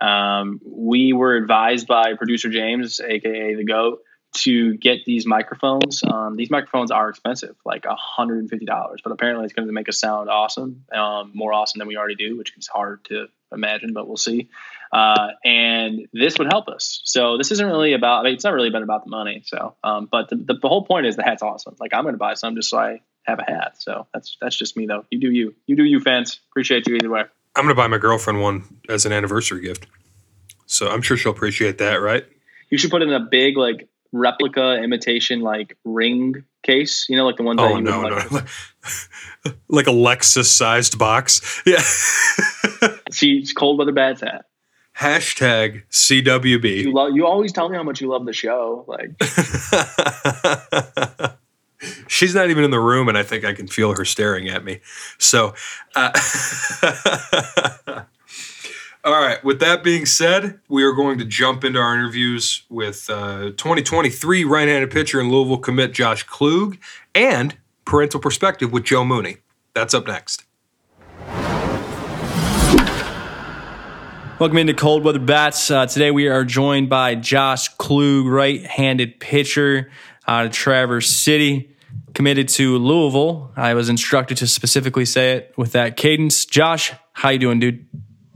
Um, 0.00 0.60
we 0.64 1.12
were 1.12 1.36
advised 1.36 1.86
by 1.86 2.14
producer 2.14 2.50
James, 2.50 3.00
aka 3.00 3.54
the 3.54 3.64
Goat, 3.64 4.02
to 4.34 4.76
get 4.76 5.04
these 5.04 5.26
microphones. 5.26 6.02
Um, 6.04 6.36
these 6.36 6.50
microphones 6.50 6.90
are 6.90 7.08
expensive, 7.08 7.56
like 7.64 7.84
$150, 7.84 8.96
but 9.02 9.12
apparently 9.12 9.44
it's 9.44 9.54
going 9.54 9.66
to 9.66 9.72
make 9.72 9.88
us 9.88 9.98
sound 9.98 10.28
awesome, 10.28 10.84
um, 10.92 11.32
more 11.34 11.52
awesome 11.52 11.78
than 11.78 11.88
we 11.88 11.96
already 11.96 12.16
do, 12.16 12.36
which 12.36 12.52
is 12.56 12.66
hard 12.66 13.04
to 13.06 13.28
imagine, 13.52 13.92
but 13.92 14.06
we'll 14.06 14.16
see. 14.16 14.48
Uh, 14.92 15.28
and 15.44 16.06
this 16.12 16.38
would 16.38 16.48
help 16.50 16.68
us. 16.68 17.00
So 17.04 17.36
this 17.38 17.50
isn't 17.50 17.66
really 17.66 17.94
about. 17.94 18.20
I 18.20 18.22
mean, 18.24 18.34
it's 18.34 18.44
not 18.44 18.54
really 18.54 18.70
been 18.70 18.82
about 18.82 19.04
the 19.04 19.10
money. 19.10 19.42
So, 19.44 19.74
um, 19.82 20.08
but 20.10 20.28
the, 20.28 20.36
the, 20.36 20.54
the 20.54 20.68
whole 20.68 20.84
point 20.84 21.06
is 21.06 21.16
the 21.16 21.24
hat's 21.24 21.42
awesome. 21.42 21.76
Like 21.80 21.94
I'm 21.94 22.02
going 22.02 22.14
to 22.14 22.18
buy 22.18 22.34
some 22.34 22.54
just 22.54 22.70
so 22.70 22.78
I 22.78 23.00
have 23.24 23.38
a 23.38 23.44
hat. 23.44 23.80
So 23.80 24.06
that's 24.12 24.36
that's 24.40 24.56
just 24.56 24.76
me 24.76 24.86
though. 24.86 25.04
You 25.10 25.18
do 25.18 25.30
you. 25.30 25.54
You 25.66 25.76
do 25.76 25.84
you, 25.84 26.00
fans. 26.00 26.40
Appreciate 26.50 26.86
you 26.86 26.94
either 26.94 27.10
way. 27.10 27.22
I'm 27.56 27.64
going 27.64 27.74
to 27.74 27.80
buy 27.80 27.88
my 27.88 27.98
girlfriend 27.98 28.40
one 28.40 28.64
as 28.88 29.06
an 29.06 29.12
anniversary 29.12 29.62
gift. 29.62 29.86
So 30.66 30.88
I'm 30.88 31.02
sure 31.02 31.16
she'll 31.16 31.32
appreciate 31.32 31.78
that, 31.78 31.96
right? 31.96 32.24
You 32.70 32.78
should 32.78 32.90
put 32.90 33.02
in 33.02 33.12
a 33.12 33.20
big 33.20 33.56
like 33.56 33.88
replica 34.14 34.80
imitation 34.82 35.40
like 35.40 35.76
ring 35.84 36.44
case. 36.62 37.06
You 37.08 37.16
know, 37.16 37.26
like 37.26 37.36
the 37.36 37.42
ones. 37.42 37.60
Oh 37.60 37.68
that 37.68 37.74
you 37.74 37.80
no, 37.82 38.00
like, 38.00 38.32
no, 38.32 39.52
like 39.68 39.86
a 39.86 39.90
Lexus 39.90 40.46
sized 40.46 40.98
box. 40.98 41.62
Yeah. 41.66 41.82
See, 43.10 43.38
it's 43.38 43.52
cold 43.52 43.78
weather 43.78 43.92
bats 43.92 44.20
hat. 44.20 44.46
Hashtag 44.96 45.82
CWB. 45.90 46.84
You 46.84 46.92
love. 46.92 47.14
You 47.14 47.26
always 47.26 47.52
tell 47.52 47.68
me 47.68 47.76
how 47.76 47.82
much 47.82 48.00
you 48.00 48.08
love 48.08 48.26
the 48.26 48.32
show. 48.32 48.84
Like 48.86 49.10
She's 52.06 52.34
not 52.34 52.50
even 52.50 52.64
in 52.64 52.70
the 52.70 52.80
room, 52.80 53.08
and 53.08 53.18
I 53.18 53.22
think 53.22 53.44
I 53.44 53.52
can 53.52 53.66
feel 53.66 53.96
her 53.96 54.04
staring 54.04 54.48
at 54.48 54.64
me. 54.64 54.80
So, 55.18 55.54
uh, 55.94 56.12
all 59.04 59.12
right. 59.12 59.44
With 59.44 59.60
that 59.60 59.84
being 59.84 60.06
said, 60.06 60.60
we 60.66 60.82
are 60.82 60.92
going 60.92 61.18
to 61.18 61.26
jump 61.26 61.62
into 61.62 61.78
our 61.78 61.94
interviews 61.94 62.62
with 62.70 63.10
uh, 63.10 63.50
2023 63.50 64.44
right-handed 64.44 64.90
pitcher 64.90 65.20
and 65.20 65.30
Louisville 65.30 65.58
commit 65.58 65.92
Josh 65.92 66.22
Klug 66.22 66.78
and 67.14 67.54
parental 67.84 68.18
perspective 68.18 68.72
with 68.72 68.84
Joe 68.84 69.04
Mooney. 69.04 69.38
That's 69.74 69.92
up 69.92 70.06
next. 70.06 70.44
Welcome 74.38 74.56
into 74.56 74.72
Cold 74.72 75.04
Weather 75.04 75.18
Bats. 75.18 75.70
Uh, 75.70 75.84
today 75.84 76.10
we 76.10 76.28
are 76.28 76.42
joined 76.42 76.88
by 76.88 77.14
Josh 77.14 77.68
Klug, 77.76 78.24
right-handed 78.24 79.20
pitcher 79.20 79.90
out 80.26 80.46
of 80.46 80.52
Traverse 80.52 81.10
City, 81.10 81.76
committed 82.14 82.48
to 82.48 82.78
Louisville. 82.78 83.52
I 83.54 83.74
was 83.74 83.90
instructed 83.90 84.38
to 84.38 84.46
specifically 84.46 85.04
say 85.04 85.32
it 85.32 85.52
with 85.58 85.72
that 85.72 85.98
cadence. 85.98 86.46
Josh, 86.46 86.92
how 87.12 87.28
you 87.28 87.38
doing, 87.38 87.60
dude? 87.60 87.86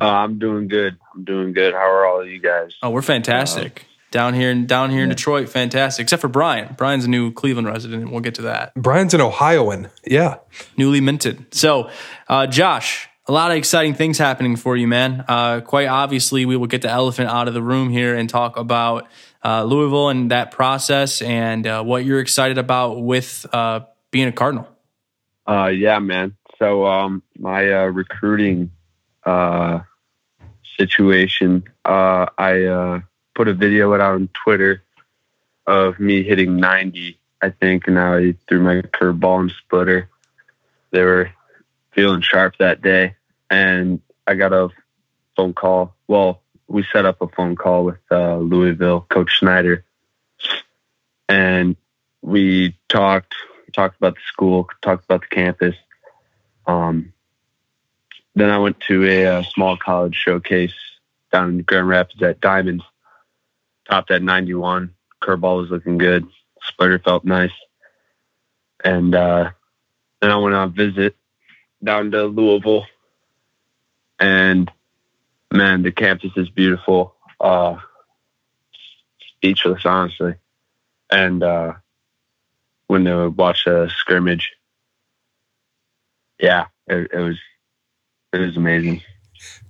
Uh, 0.01 0.05
I'm 0.05 0.39
doing 0.39 0.69
good. 0.69 0.97
I'm 1.15 1.25
doing 1.25 1.53
good. 1.53 1.75
How 1.75 1.91
are 1.91 2.07
all 2.07 2.21
of 2.21 2.29
you 2.29 2.41
guys? 2.41 2.73
Oh, 2.83 2.91
we're 2.91 3.03
fantastic. 3.03 3.85
down 4.11 4.33
here 4.35 4.51
in 4.51 4.67
down 4.67 4.91
here 4.91 5.03
in 5.03 5.09
Detroit, 5.09 5.49
fantastic. 5.49 6.05
Except 6.05 6.21
for 6.21 6.29
Brian. 6.29 6.75
Brian's 6.77 7.05
a 7.05 7.11
new 7.11 7.33
Cleveland 7.33 7.67
resident, 7.69 8.03
and 8.03 8.13
we'll 8.13 8.21
get 8.21 8.37
to 8.37 8.43
that. 8.43 8.75
Brian's 8.75 9.15
an 9.15 9.21
Ohioan. 9.21 9.91
Yeah. 10.07 10.37
newly 10.77 11.01
minted. 11.01 11.53
So, 11.55 11.91
uh, 12.29 12.47
Josh, 12.47 13.09
a 13.27 13.33
lot 13.33 13.51
of 13.51 13.57
exciting 13.57 13.95
things 13.95 14.19
happening 14.19 14.57
for 14.57 14.77
you, 14.77 14.87
man. 14.87 15.25
Uh, 15.29 15.61
quite 15.61 15.89
obviously, 15.89 16.47
we 16.47 16.57
will 16.57 16.67
get 16.69 16.83
the 16.83 16.91
elephant 16.91 17.29
out 17.29 17.49
of 17.49 17.55
the 17.55 17.63
room 17.63 17.91
here 17.91 18.15
and 18.17 18.31
talk 18.31 18.57
about 18.57 19.09
uh, 19.45 19.65
Louisville 19.65 20.09
and 20.09 20.31
that 20.31 20.51
process 20.51 21.21
and 21.23 21.67
uh, 21.67 21.83
what 21.83 22.05
you're 22.05 22.21
excited 22.21 22.57
about 22.57 23.03
with 23.03 23.45
uh, 23.53 23.81
being 24.11 24.29
a 24.29 24.33
Cardinal. 24.33 24.69
Uh, 25.47 25.67
yeah, 25.67 25.99
man. 25.99 26.37
So 26.59 26.87
um, 26.87 27.23
my 27.39 27.71
uh, 27.71 27.85
recruiting 27.87 28.71
uh, 29.25 29.81
situation, 30.79 31.65
uh, 31.85 32.27
I 32.37 32.65
uh, 32.65 33.01
put 33.35 33.49
a 33.49 33.55
video 33.55 33.93
out 33.95 34.01
on 34.01 34.29
Twitter 34.45 34.83
of 35.67 36.01
me 36.01 36.23
hitting 36.23 36.57
90, 36.57 37.19
I 37.43 37.51
think, 37.51 37.89
and 37.89 37.99
I 37.99 38.35
threw 38.49 38.61
my 38.61 38.83
curveball 38.83 39.41
and 39.41 39.51
splitter. 39.51 40.09
They 40.91 41.03
were 41.03 41.31
feeling 41.93 42.23
sharp 42.23 42.57
that 42.59 42.81
day, 42.81 43.17
and 43.51 44.01
I 44.27 44.35
got 44.35 44.53
a 44.53 44.71
phone 45.37 45.53
call. 45.53 45.95
Well, 46.07 46.43
we 46.69 46.85
set 46.93 47.05
up 47.05 47.21
a 47.21 47.29
phone 47.29 47.57
call 47.57 47.85
with 47.85 47.99
uh, 48.11 48.37
Louisville, 48.39 49.07
Coach 49.11 49.39
Snider, 49.39 49.85
and 51.29 51.77
we 52.23 52.77
talked 52.89 53.35
talked 53.73 53.97
about 53.97 54.15
the 54.15 54.21
school, 54.27 54.69
talked 54.83 55.05
about 55.05 55.21
the 55.23 55.35
campus. 55.35 55.75
Um, 56.67 57.13
then 58.41 58.51
I 58.51 58.59
went 58.59 58.81
to 58.89 59.05
a, 59.05 59.27
uh 59.27 59.43
small 59.43 59.77
college 59.77 60.15
showcase 60.15 60.75
down 61.33 61.51
in 61.51 61.63
Grand 61.63 61.89
Rapids 61.89 62.23
at 62.23 62.41
Diamonds. 62.41 62.85
Topped 63.89 64.11
at 64.11 64.23
91. 64.23 64.95
Curveball 65.23 65.63
was 65.63 65.71
looking 65.71 65.99
good. 65.99 66.27
Splitter 66.63 66.99
felt 66.99 67.25
nice. 67.25 67.53
And 68.85 69.15
uh, 69.15 69.51
then 70.21 70.31
I 70.31 70.37
went 70.37 70.55
on 70.55 70.69
a 70.69 70.71
visit 70.71 71.17
down 71.83 72.11
to 72.11 72.25
Louisville. 72.25 72.87
And 74.19 74.71
man, 75.51 75.83
the 75.83 75.93
campus 75.93 76.33
is 76.37 76.51
beautiful. 76.51 77.15
Uh, 77.41 77.77
speechless, 79.37 79.87
honestly. 79.87 80.35
And 81.11 81.43
uh, 81.43 81.75
when 82.89 83.05
they 83.05 83.15
would 83.15 83.37
watch 83.37 83.67
a 83.67 83.89
scrimmage, 83.89 84.53
yeah, 86.39 86.67
it, 86.87 87.11
it 87.13 87.19
was 87.19 87.39
it 88.33 88.39
was 88.39 88.57
amazing. 88.57 89.03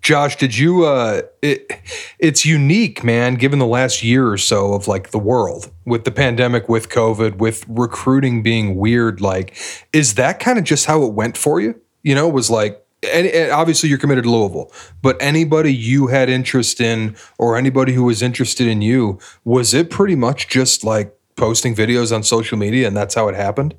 Josh, 0.01 0.37
did 0.37 0.57
you 0.57 0.85
uh 0.85 1.23
it 1.43 1.71
it's 2.19 2.47
unique, 2.47 3.05
man, 3.05 3.35
given 3.35 3.59
the 3.59 3.67
last 3.67 4.03
year 4.03 4.31
or 4.31 4.39
so 4.39 4.73
of 4.73 4.89
like 4.89 5.11
the 5.11 5.19
world 5.19 5.71
with 5.85 6.05
the 6.05 6.11
pandemic, 6.11 6.69
with 6.69 6.89
COVID, 6.89 7.39
with 7.39 7.65
recruiting 7.69 8.43
being 8.43 8.77
weird, 8.77 9.21
like 9.21 9.57
is 9.93 10.15
that 10.15 10.41
kind 10.41 10.59
of 10.59 10.65
just 10.65 10.87
how 10.87 11.03
it 11.03 11.13
went 11.13 11.37
for 11.37 11.61
you? 11.61 11.79
You 12.03 12.15
know, 12.15 12.29
was 12.29 12.49
like 12.49 12.85
and, 13.13 13.27
and 13.27 13.53
obviously 13.53 13.89
you're 13.89 13.99
committed 13.99 14.25
to 14.25 14.31
Louisville, 14.31 14.73
but 15.03 15.17
anybody 15.21 15.73
you 15.73 16.09
had 16.09 16.29
interest 16.29 16.81
in 16.81 17.17
or 17.39 17.57
anybody 17.57 17.93
who 17.93 18.05
was 18.05 18.23
interested 18.23 18.67
in 18.67 18.83
you, 18.83 19.19
was 19.45 19.75
it 19.75 19.91
pretty 19.91 20.17
much 20.17 20.49
just 20.49 20.83
like 20.83 21.17
posting 21.37 21.75
videos 21.75 22.15
on 22.15 22.23
social 22.23 22.59
media 22.59 22.87
and 22.87 22.97
that's 22.97 23.15
how 23.15 23.29
it 23.29 23.35
happened? 23.35 23.75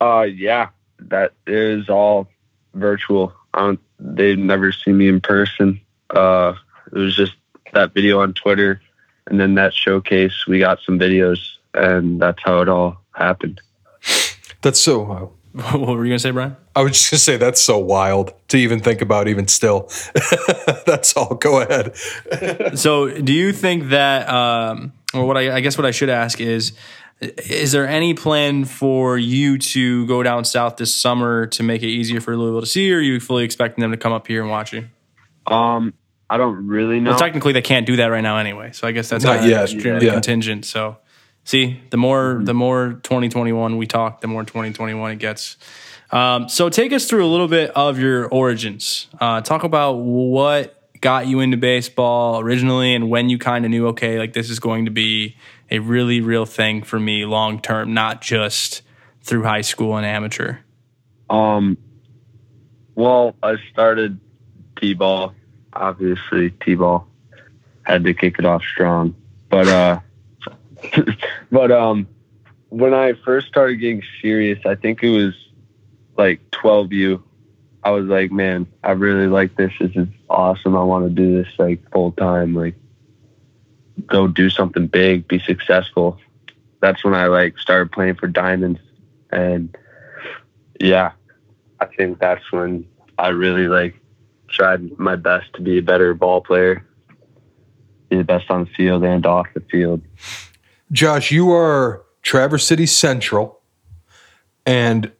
Uh, 0.00 0.22
yeah, 0.22 0.68
that 0.98 1.32
is 1.46 1.88
all 1.88 2.28
virtual. 2.74 3.32
I 3.54 3.60
don't, 3.60 3.80
they've 3.98 4.38
never 4.38 4.72
seen 4.72 4.98
me 4.98 5.08
in 5.08 5.20
person. 5.20 5.80
Uh, 6.10 6.54
it 6.92 6.98
was 6.98 7.16
just 7.16 7.34
that 7.72 7.94
video 7.94 8.20
on 8.20 8.34
Twitter, 8.34 8.80
and 9.26 9.40
then 9.40 9.54
that 9.54 9.72
showcase. 9.72 10.46
We 10.46 10.58
got 10.58 10.80
some 10.84 10.98
videos, 10.98 11.38
and 11.72 12.20
that's 12.20 12.42
how 12.42 12.60
it 12.60 12.68
all 12.68 12.98
happened. 13.12 13.60
That's 14.62 14.80
so 14.80 15.00
wild. 15.00 15.32
what 15.52 15.80
were 15.80 16.04
you 16.04 16.10
going 16.10 16.12
to 16.12 16.18
say, 16.18 16.30
Brian? 16.32 16.56
I 16.74 16.82
was 16.82 16.92
just 16.92 17.10
gonna 17.10 17.18
say 17.20 17.36
that's 17.36 17.62
so 17.62 17.78
wild 17.78 18.34
to 18.48 18.56
even 18.56 18.80
think 18.80 19.00
about, 19.00 19.28
even 19.28 19.46
still. 19.46 19.88
that's 20.86 21.16
all. 21.16 21.36
Go 21.36 21.60
ahead. 21.60 21.96
so 22.76 23.08
do 23.20 23.32
you 23.32 23.52
think 23.52 23.90
that 23.90 24.28
um, 24.28 24.92
or 25.14 25.24
what 25.24 25.36
I, 25.36 25.56
I 25.56 25.60
guess 25.60 25.78
what 25.78 25.86
i 25.86 25.92
should 25.92 26.10
ask 26.10 26.40
is 26.40 26.72
is 27.20 27.72
there 27.72 27.86
any 27.86 28.14
plan 28.14 28.64
for 28.64 29.16
you 29.16 29.56
to 29.58 30.06
go 30.06 30.22
down 30.22 30.44
south 30.44 30.76
this 30.76 30.94
summer 30.94 31.46
to 31.46 31.62
make 31.62 31.82
it 31.82 31.88
easier 31.88 32.20
for 32.20 32.36
louisville 32.36 32.60
to 32.60 32.66
see 32.66 32.92
or 32.92 32.98
are 32.98 33.00
you 33.00 33.20
fully 33.20 33.44
expecting 33.44 33.82
them 33.82 33.90
to 33.90 33.96
come 33.96 34.12
up 34.12 34.26
here 34.26 34.42
and 34.42 34.50
watch 34.50 34.72
you? 34.72 34.88
Um, 35.46 35.94
I 36.28 36.36
don't 36.36 36.66
really 36.66 37.00
know. 37.00 37.10
well 37.10 37.18
technically 37.18 37.52
they 37.52 37.62
can't 37.62 37.86
do 37.86 37.96
that 37.96 38.06
right 38.06 38.20
now 38.22 38.38
anyway 38.38 38.72
so 38.72 38.86
i 38.88 38.92
guess 38.92 39.08
that's 39.08 39.24
Not 39.24 39.40
kinda 39.40 39.50
yet, 39.50 39.62
extremely 39.72 40.06
yeah. 40.06 40.12
contingent 40.12 40.64
so. 40.64 40.98
See 41.46 41.78
the 41.90 41.98
more 41.98 42.40
the 42.42 42.54
more 42.54 42.94
2021 43.02 43.76
we 43.76 43.86
talk 43.86 44.22
the 44.22 44.26
more 44.26 44.44
2021 44.44 45.10
it 45.12 45.18
gets. 45.18 45.58
Um, 46.10 46.48
so 46.48 46.70
take 46.70 46.90
us 46.94 47.04
through 47.06 47.22
a 47.22 47.28
little 47.28 47.48
bit 47.48 47.70
of 47.72 47.98
your 47.98 48.28
origins. 48.28 49.08
Uh, 49.20 49.42
talk 49.42 49.62
about 49.62 49.96
what 49.96 50.80
got 51.02 51.26
you 51.26 51.40
into 51.40 51.58
baseball 51.58 52.40
originally 52.40 52.94
and 52.94 53.10
when 53.10 53.28
you 53.28 53.36
kind 53.36 53.66
of 53.66 53.70
knew 53.70 53.88
okay 53.88 54.18
like 54.18 54.32
this 54.32 54.48
is 54.48 54.58
going 54.58 54.86
to 54.86 54.90
be 54.90 55.36
a 55.70 55.78
really 55.78 56.20
real 56.20 56.46
thing 56.46 56.82
for 56.82 56.98
me 56.98 57.24
long 57.24 57.60
term 57.60 57.94
not 57.94 58.20
just 58.20 58.82
through 59.22 59.42
high 59.42 59.62
school 59.62 59.96
and 59.96 60.06
amateur 60.06 60.58
Um, 61.30 61.78
well, 62.94 63.34
I 63.42 63.56
started 63.72 64.20
t-ball. 64.80 65.34
Obviously, 65.72 66.50
t-ball 66.50 67.08
had 67.82 68.04
to 68.04 68.14
kick 68.14 68.38
it 68.38 68.44
off 68.44 68.62
strong, 68.62 69.14
but 69.48 69.66
uh, 69.68 70.00
but 71.50 71.72
um, 71.72 72.06
when 72.68 72.94
I 72.94 73.14
first 73.24 73.48
started 73.48 73.76
getting 73.76 74.02
serious, 74.20 74.58
I 74.66 74.74
think 74.74 75.02
it 75.02 75.10
was 75.10 75.34
like 76.16 76.50
12U. 76.50 77.22
I 77.82 77.90
was 77.90 78.06
like, 78.06 78.32
man, 78.32 78.66
I 78.82 78.92
really 78.92 79.26
like 79.26 79.56
this. 79.56 79.72
This 79.78 79.92
is 79.94 80.08
awesome. 80.30 80.76
I 80.76 80.82
want 80.82 81.06
to 81.06 81.10
do 81.10 81.42
this 81.42 81.52
like 81.58 81.88
full 81.92 82.12
time. 82.12 82.54
Like, 82.54 82.74
go 84.06 84.26
do 84.26 84.50
something 84.50 84.86
big, 84.86 85.28
be 85.28 85.38
successful. 85.38 86.18
That's 86.80 87.04
when 87.04 87.14
I 87.14 87.26
like 87.26 87.58
started 87.58 87.92
playing 87.92 88.16
for 88.16 88.26
Diamonds, 88.26 88.80
and 89.30 89.76
yeah, 90.80 91.12
I 91.80 91.86
think 91.86 92.18
that's 92.18 92.52
when 92.52 92.86
I 93.18 93.28
really 93.28 93.68
like 93.68 93.98
tried 94.48 94.98
my 94.98 95.16
best 95.16 95.52
to 95.54 95.62
be 95.62 95.78
a 95.78 95.82
better 95.82 96.14
ball 96.14 96.40
player, 96.40 96.86
be 98.08 98.16
the 98.16 98.24
best 98.24 98.50
on 98.50 98.64
the 98.64 98.70
field 98.70 99.02
and 99.04 99.24
off 99.24 99.46
the 99.54 99.60
field. 99.60 100.02
Josh, 100.92 101.30
you 101.30 101.50
are 101.50 102.04
Traverse 102.22 102.66
City 102.66 102.86
Central, 102.86 103.60
and 104.66 105.10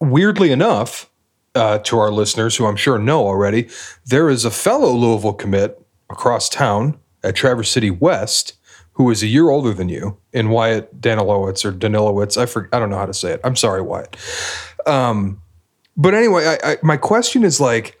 weirdly 0.00 0.52
enough, 0.52 1.10
uh, 1.54 1.78
to 1.78 1.98
our 1.98 2.12
listeners 2.12 2.56
who 2.56 2.66
I'm 2.66 2.76
sure 2.76 2.98
know 2.98 3.26
already, 3.26 3.68
there 4.06 4.28
is 4.28 4.44
a 4.44 4.50
fellow 4.50 4.92
Louisville 4.92 5.32
commit 5.32 5.84
across 6.10 6.48
town 6.48 6.98
at 7.22 7.36
Traverse 7.36 7.70
City 7.70 7.90
West 7.90 8.54
who 8.98 9.08
is 9.10 9.22
a 9.22 9.28
year 9.28 9.48
older 9.48 9.72
than 9.72 9.88
you 9.88 10.18
in 10.32 10.48
Wyatt 10.48 11.00
Danilowitz 11.00 11.64
or 11.64 11.70
Danilowitz. 11.70 12.36
I 12.36 12.46
for, 12.46 12.68
I 12.72 12.80
don't 12.80 12.90
know 12.90 12.98
how 12.98 13.06
to 13.06 13.14
say 13.14 13.30
it. 13.30 13.40
I'm 13.44 13.54
sorry, 13.54 13.80
Wyatt. 13.80 14.16
Um, 14.86 15.40
but 15.96 16.14
anyway, 16.14 16.58
I, 16.64 16.72
I, 16.72 16.76
my 16.82 16.96
question 16.96 17.44
is 17.44 17.60
like, 17.60 17.96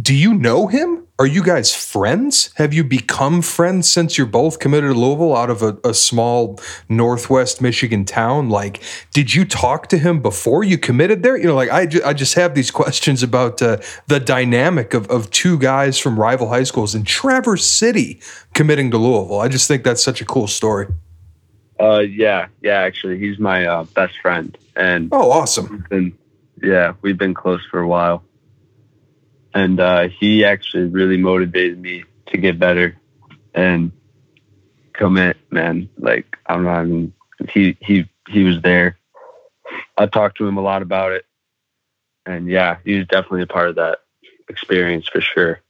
do 0.00 0.14
you 0.14 0.32
know 0.32 0.66
him? 0.66 1.06
Are 1.20 1.26
you 1.26 1.42
guys 1.42 1.74
friends? 1.74 2.50
Have 2.56 2.72
you 2.72 2.84
become 2.84 3.42
friends 3.42 3.90
since 3.90 4.16
you're 4.16 4.26
both 4.26 4.60
committed 4.60 4.92
to 4.92 4.98
Louisville 4.98 5.34
out 5.36 5.50
of 5.50 5.62
a, 5.62 5.76
a 5.82 5.92
small 5.92 6.60
Northwest 6.88 7.60
Michigan 7.60 8.04
town? 8.04 8.50
Like, 8.50 8.80
did 9.12 9.34
you 9.34 9.44
talk 9.44 9.88
to 9.88 9.98
him 9.98 10.22
before 10.22 10.62
you 10.62 10.78
committed 10.78 11.24
there? 11.24 11.36
You 11.36 11.48
know, 11.48 11.56
like 11.56 11.70
I, 11.70 11.86
ju- 11.86 12.02
I 12.04 12.12
just 12.12 12.34
have 12.34 12.54
these 12.54 12.70
questions 12.82 13.24
about 13.24 13.60
uh, 13.60 13.78
the 14.06 14.20
dynamic 14.20 14.94
of, 14.94 15.08
of 15.10 15.28
two 15.30 15.58
guys 15.58 15.98
from 15.98 16.18
rival 16.20 16.48
high 16.50 16.62
schools 16.62 16.94
in 16.94 17.02
Traverse 17.02 17.66
City 17.66 18.20
committing 18.54 18.90
to 18.92 18.98
Louisville. 18.98 19.40
I 19.40 19.48
just 19.48 19.66
think 19.66 19.82
that's 19.82 20.02
such 20.04 20.20
a 20.20 20.24
cool 20.24 20.46
story. 20.46 20.86
Uh, 21.80 21.98
yeah, 22.00 22.46
yeah. 22.62 22.78
Actually, 22.80 23.18
he's 23.18 23.38
my 23.40 23.66
uh, 23.66 23.84
best 23.94 24.14
friend, 24.20 24.56
and 24.76 25.08
Oh, 25.12 25.30
awesome. 25.32 25.84
we've 25.90 26.12
yeah, 26.62 26.94
we've 27.02 27.18
been 27.18 27.34
close 27.34 27.60
for 27.70 27.80
a 27.80 27.86
while. 27.88 28.22
And 29.54 29.80
uh, 29.80 30.08
he 30.08 30.44
actually 30.44 30.84
really 30.84 31.16
motivated 31.16 31.80
me 31.80 32.04
to 32.26 32.38
get 32.38 32.58
better 32.58 33.00
and 33.54 33.92
commit, 34.92 35.36
man. 35.50 35.88
Like 35.98 36.36
I'm 36.46 36.64
not 36.64 36.86
even. 36.86 37.12
He 37.50 37.76
he 37.80 38.08
he 38.28 38.44
was 38.44 38.60
there. 38.62 38.98
I 39.96 40.06
talked 40.06 40.38
to 40.38 40.46
him 40.46 40.56
a 40.56 40.62
lot 40.62 40.82
about 40.82 41.12
it, 41.12 41.24
and 42.26 42.48
yeah, 42.48 42.78
he 42.84 42.98
was 42.98 43.06
definitely 43.06 43.42
a 43.42 43.46
part 43.46 43.68
of 43.68 43.76
that 43.76 43.98
experience 44.48 45.08
for 45.08 45.20
sure. 45.20 45.60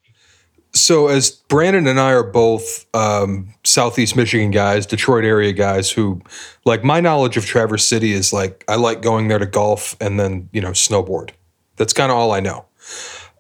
So, 0.73 1.09
as 1.09 1.31
Brandon 1.31 1.87
and 1.87 1.99
I 1.99 2.13
are 2.13 2.23
both 2.23 2.87
um, 2.95 3.55
Southeast 3.65 4.17
Michigan 4.17 4.51
guys, 4.51 4.87
Detroit 4.87 5.25
area 5.25 5.53
guys, 5.53 5.91
who 5.91 6.21
like 6.65 6.85
my 6.85 7.01
knowledge 7.01 7.37
of 7.37 7.47
Traverse 7.47 7.87
City 7.87 8.13
is 8.13 8.33
like 8.33 8.65
I 8.69 8.77
like 8.77 9.03
going 9.03 9.29
there 9.29 9.39
to 9.39 9.47
golf 9.47 9.97
and 10.01 10.21
then 10.21 10.49
you 10.53 10.61
know 10.61 10.71
snowboard. 10.71 11.31
That's 11.77 11.93
kind 11.93 12.11
of 12.11 12.19
all 12.19 12.33
I 12.33 12.41
know. 12.41 12.67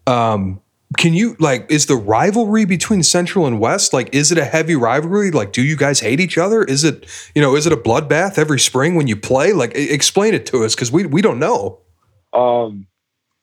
Um, 0.08 0.60
can 0.96 1.12
you 1.12 1.36
like 1.38 1.70
is 1.70 1.84
the 1.84 1.96
rivalry 1.96 2.64
between 2.64 3.02
Central 3.02 3.46
and 3.46 3.60
West 3.60 3.92
like 3.92 4.14
is 4.14 4.32
it 4.32 4.38
a 4.38 4.44
heavy 4.44 4.74
rivalry? 4.74 5.30
Like, 5.30 5.52
do 5.52 5.62
you 5.62 5.76
guys 5.76 6.00
hate 6.00 6.18
each 6.18 6.38
other? 6.38 6.64
Is 6.64 6.82
it 6.82 7.06
you 7.34 7.42
know 7.42 7.54
is 7.56 7.66
it 7.66 7.72
a 7.74 7.76
bloodbath 7.76 8.38
every 8.38 8.58
spring 8.58 8.94
when 8.94 9.06
you 9.06 9.16
play? 9.16 9.52
Like, 9.52 9.72
explain 9.74 10.32
it 10.32 10.46
to 10.46 10.64
us 10.64 10.74
because 10.74 10.90
we 10.90 11.04
we 11.04 11.20
don't 11.20 11.38
know. 11.38 11.80
Um, 12.32 12.86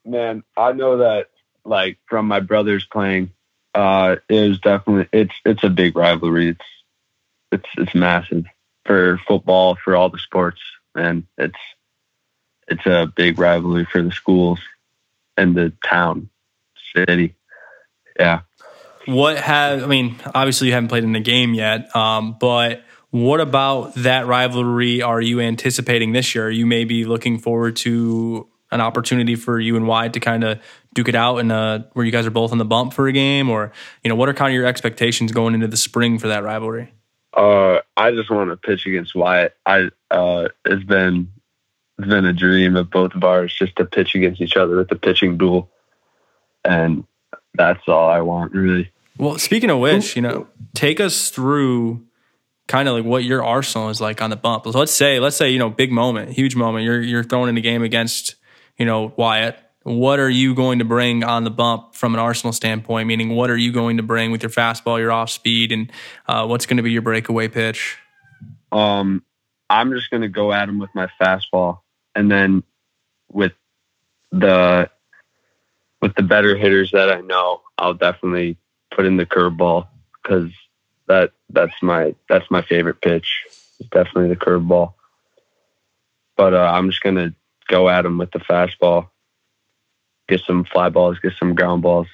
man, 0.03 0.43
I 0.57 0.71
know 0.71 0.97
that 0.97 1.27
like 1.63 1.99
from 2.07 2.27
my 2.27 2.39
brothers 2.39 2.85
playing, 2.91 3.31
uh, 3.75 4.15
it 4.27 4.49
was 4.49 4.59
definitely 4.59 5.07
it's 5.13 5.35
it's 5.45 5.63
a 5.63 5.69
big 5.69 5.95
rivalry. 5.95 6.49
It's 6.49 6.65
it's 7.51 7.69
it's 7.77 7.95
massive 7.95 8.45
for 8.85 9.19
football 9.27 9.77
for 9.83 9.95
all 9.95 10.09
the 10.09 10.17
sports, 10.17 10.61
and 10.95 11.27
it's 11.37 11.59
it's 12.67 12.85
a 12.87 13.11
big 13.15 13.37
rivalry 13.37 13.85
for 13.85 14.01
the 14.01 14.11
schools 14.11 14.59
and 15.37 15.55
the 15.55 15.73
town, 15.83 16.29
city. 16.95 17.35
Yeah. 18.19 18.41
What 19.05 19.37
have 19.37 19.83
I 19.83 19.87
mean? 19.87 20.15
Obviously, 20.33 20.67
you 20.67 20.73
haven't 20.73 20.89
played 20.89 21.03
in 21.03 21.13
the 21.13 21.19
game 21.19 21.53
yet, 21.53 21.95
um, 21.95 22.37
but 22.39 22.83
what 23.11 23.39
about 23.39 23.93
that 23.95 24.25
rivalry? 24.25 25.01
Are 25.01 25.21
you 25.21 25.39
anticipating 25.39 26.11
this 26.11 26.33
year? 26.33 26.47
Are 26.47 26.51
you 26.51 26.65
maybe 26.65 27.05
looking 27.05 27.37
forward 27.37 27.75
to 27.77 28.49
an 28.71 28.81
opportunity 28.81 29.35
for 29.35 29.59
you 29.59 29.75
and 29.75 29.87
Wyatt 29.87 30.13
to 30.13 30.19
kind 30.19 30.43
of 30.43 30.59
duke 30.93 31.07
it 31.07 31.15
out 31.15 31.37
in 31.37 31.51
a 31.51 31.87
where 31.93 32.05
you 32.05 32.11
guys 32.11 32.25
are 32.25 32.31
both 32.31 32.51
on 32.51 32.57
the 32.57 32.65
bump 32.65 32.93
for 32.93 33.07
a 33.07 33.11
game, 33.11 33.49
or 33.49 33.71
you 34.03 34.09
know, 34.09 34.15
what 34.15 34.27
are 34.27 34.33
kind 34.33 34.51
of 34.51 34.55
your 34.55 34.65
expectations 34.65 35.31
going 35.31 35.53
into 35.53 35.67
the 35.67 35.77
spring 35.77 36.19
for 36.19 36.27
that 36.27 36.43
rivalry? 36.43 36.93
Uh, 37.33 37.79
I 37.95 38.11
just 38.11 38.31
want 38.31 38.49
to 38.49 38.57
pitch 38.57 38.85
against 38.85 39.13
Wyatt. 39.13 39.55
I 39.65 39.89
uh, 40.09 40.49
it's 40.65 40.83
been 40.83 41.31
it's 41.97 42.07
been 42.07 42.25
a 42.25 42.33
dream 42.33 42.75
of 42.75 42.89
both 42.89 43.13
of 43.13 43.23
ours 43.23 43.55
just 43.57 43.75
to 43.77 43.85
pitch 43.85 44.15
against 44.15 44.41
each 44.41 44.57
other 44.57 44.77
with 44.77 44.89
the 44.89 44.95
pitching 44.95 45.37
duel, 45.37 45.69
and 46.65 47.05
that's 47.53 47.81
all 47.87 48.09
I 48.09 48.21
want 48.21 48.53
really. 48.53 48.91
Well, 49.17 49.37
speaking 49.37 49.69
of 49.69 49.79
which, 49.79 50.15
you 50.15 50.21
know, 50.21 50.47
take 50.73 50.99
us 50.99 51.29
through 51.29 52.05
kind 52.67 52.89
of 52.89 52.95
like 52.95 53.05
what 53.05 53.23
your 53.23 53.43
arsenal 53.43 53.89
is 53.89 54.01
like 54.01 54.21
on 54.21 54.29
the 54.29 54.35
bump. 54.35 54.65
Let's 54.65 54.91
say, 54.91 55.19
let's 55.19 55.37
say, 55.37 55.49
you 55.49 55.59
know, 55.59 55.69
big 55.69 55.91
moment, 55.91 56.31
huge 56.31 56.55
moment. 56.55 56.83
You're 56.83 57.01
you're 57.01 57.23
throwing 57.23 57.49
in 57.49 57.57
a 57.57 57.61
game 57.61 57.83
against, 57.83 58.35
you 58.77 58.85
know, 58.85 59.13
Wyatt. 59.15 59.57
What 59.83 60.19
are 60.19 60.29
you 60.29 60.55
going 60.55 60.79
to 60.79 60.85
bring 60.85 61.23
on 61.23 61.43
the 61.43 61.51
bump 61.51 61.93
from 61.93 62.15
an 62.15 62.19
arsenal 62.19 62.51
standpoint? 62.51 63.07
Meaning, 63.07 63.35
what 63.35 63.51
are 63.51 63.57
you 63.57 63.71
going 63.71 63.97
to 63.97 64.03
bring 64.03 64.31
with 64.31 64.41
your 64.41 64.49
fastball, 64.49 64.99
your 64.99 65.11
off 65.11 65.29
speed, 65.29 65.71
and 65.71 65.91
uh, 66.27 66.45
what's 66.47 66.65
going 66.65 66.77
to 66.77 66.83
be 66.83 66.91
your 66.91 67.03
breakaway 67.03 67.47
pitch? 67.47 67.97
Um, 68.71 69.23
I'm 69.69 69.91
just 69.91 70.09
gonna 70.09 70.27
go 70.27 70.51
at 70.51 70.67
him 70.69 70.79
with 70.79 70.89
my 70.93 71.07
fastball, 71.21 71.79
and 72.13 72.29
then 72.29 72.63
with 73.31 73.53
the 74.31 74.89
with 76.05 76.13
the 76.13 76.21
better 76.21 76.55
hitters 76.55 76.91
that 76.91 77.09
I 77.09 77.21
know, 77.21 77.61
I'll 77.79 77.95
definitely 77.95 78.57
put 78.95 79.07
in 79.07 79.17
the 79.17 79.25
curveball 79.25 79.87
because 80.21 80.51
that 81.07 81.31
that's 81.49 81.73
my 81.81 82.13
that's 82.29 82.45
my 82.51 82.61
favorite 82.61 83.01
pitch. 83.01 83.41
It's 83.79 83.89
definitely 83.89 84.29
the 84.29 84.35
curveball. 84.35 84.93
But 86.37 86.53
uh, 86.53 86.57
I'm 86.57 86.91
just 86.91 87.01
gonna 87.01 87.33
go 87.67 87.89
at 87.89 88.05
him 88.05 88.19
with 88.19 88.29
the 88.29 88.39
fastball, 88.39 89.09
get 90.29 90.41
some 90.41 90.63
fly 90.63 90.89
balls, 90.89 91.17
get 91.17 91.33
some 91.39 91.55
ground 91.55 91.81
balls. 91.81 92.07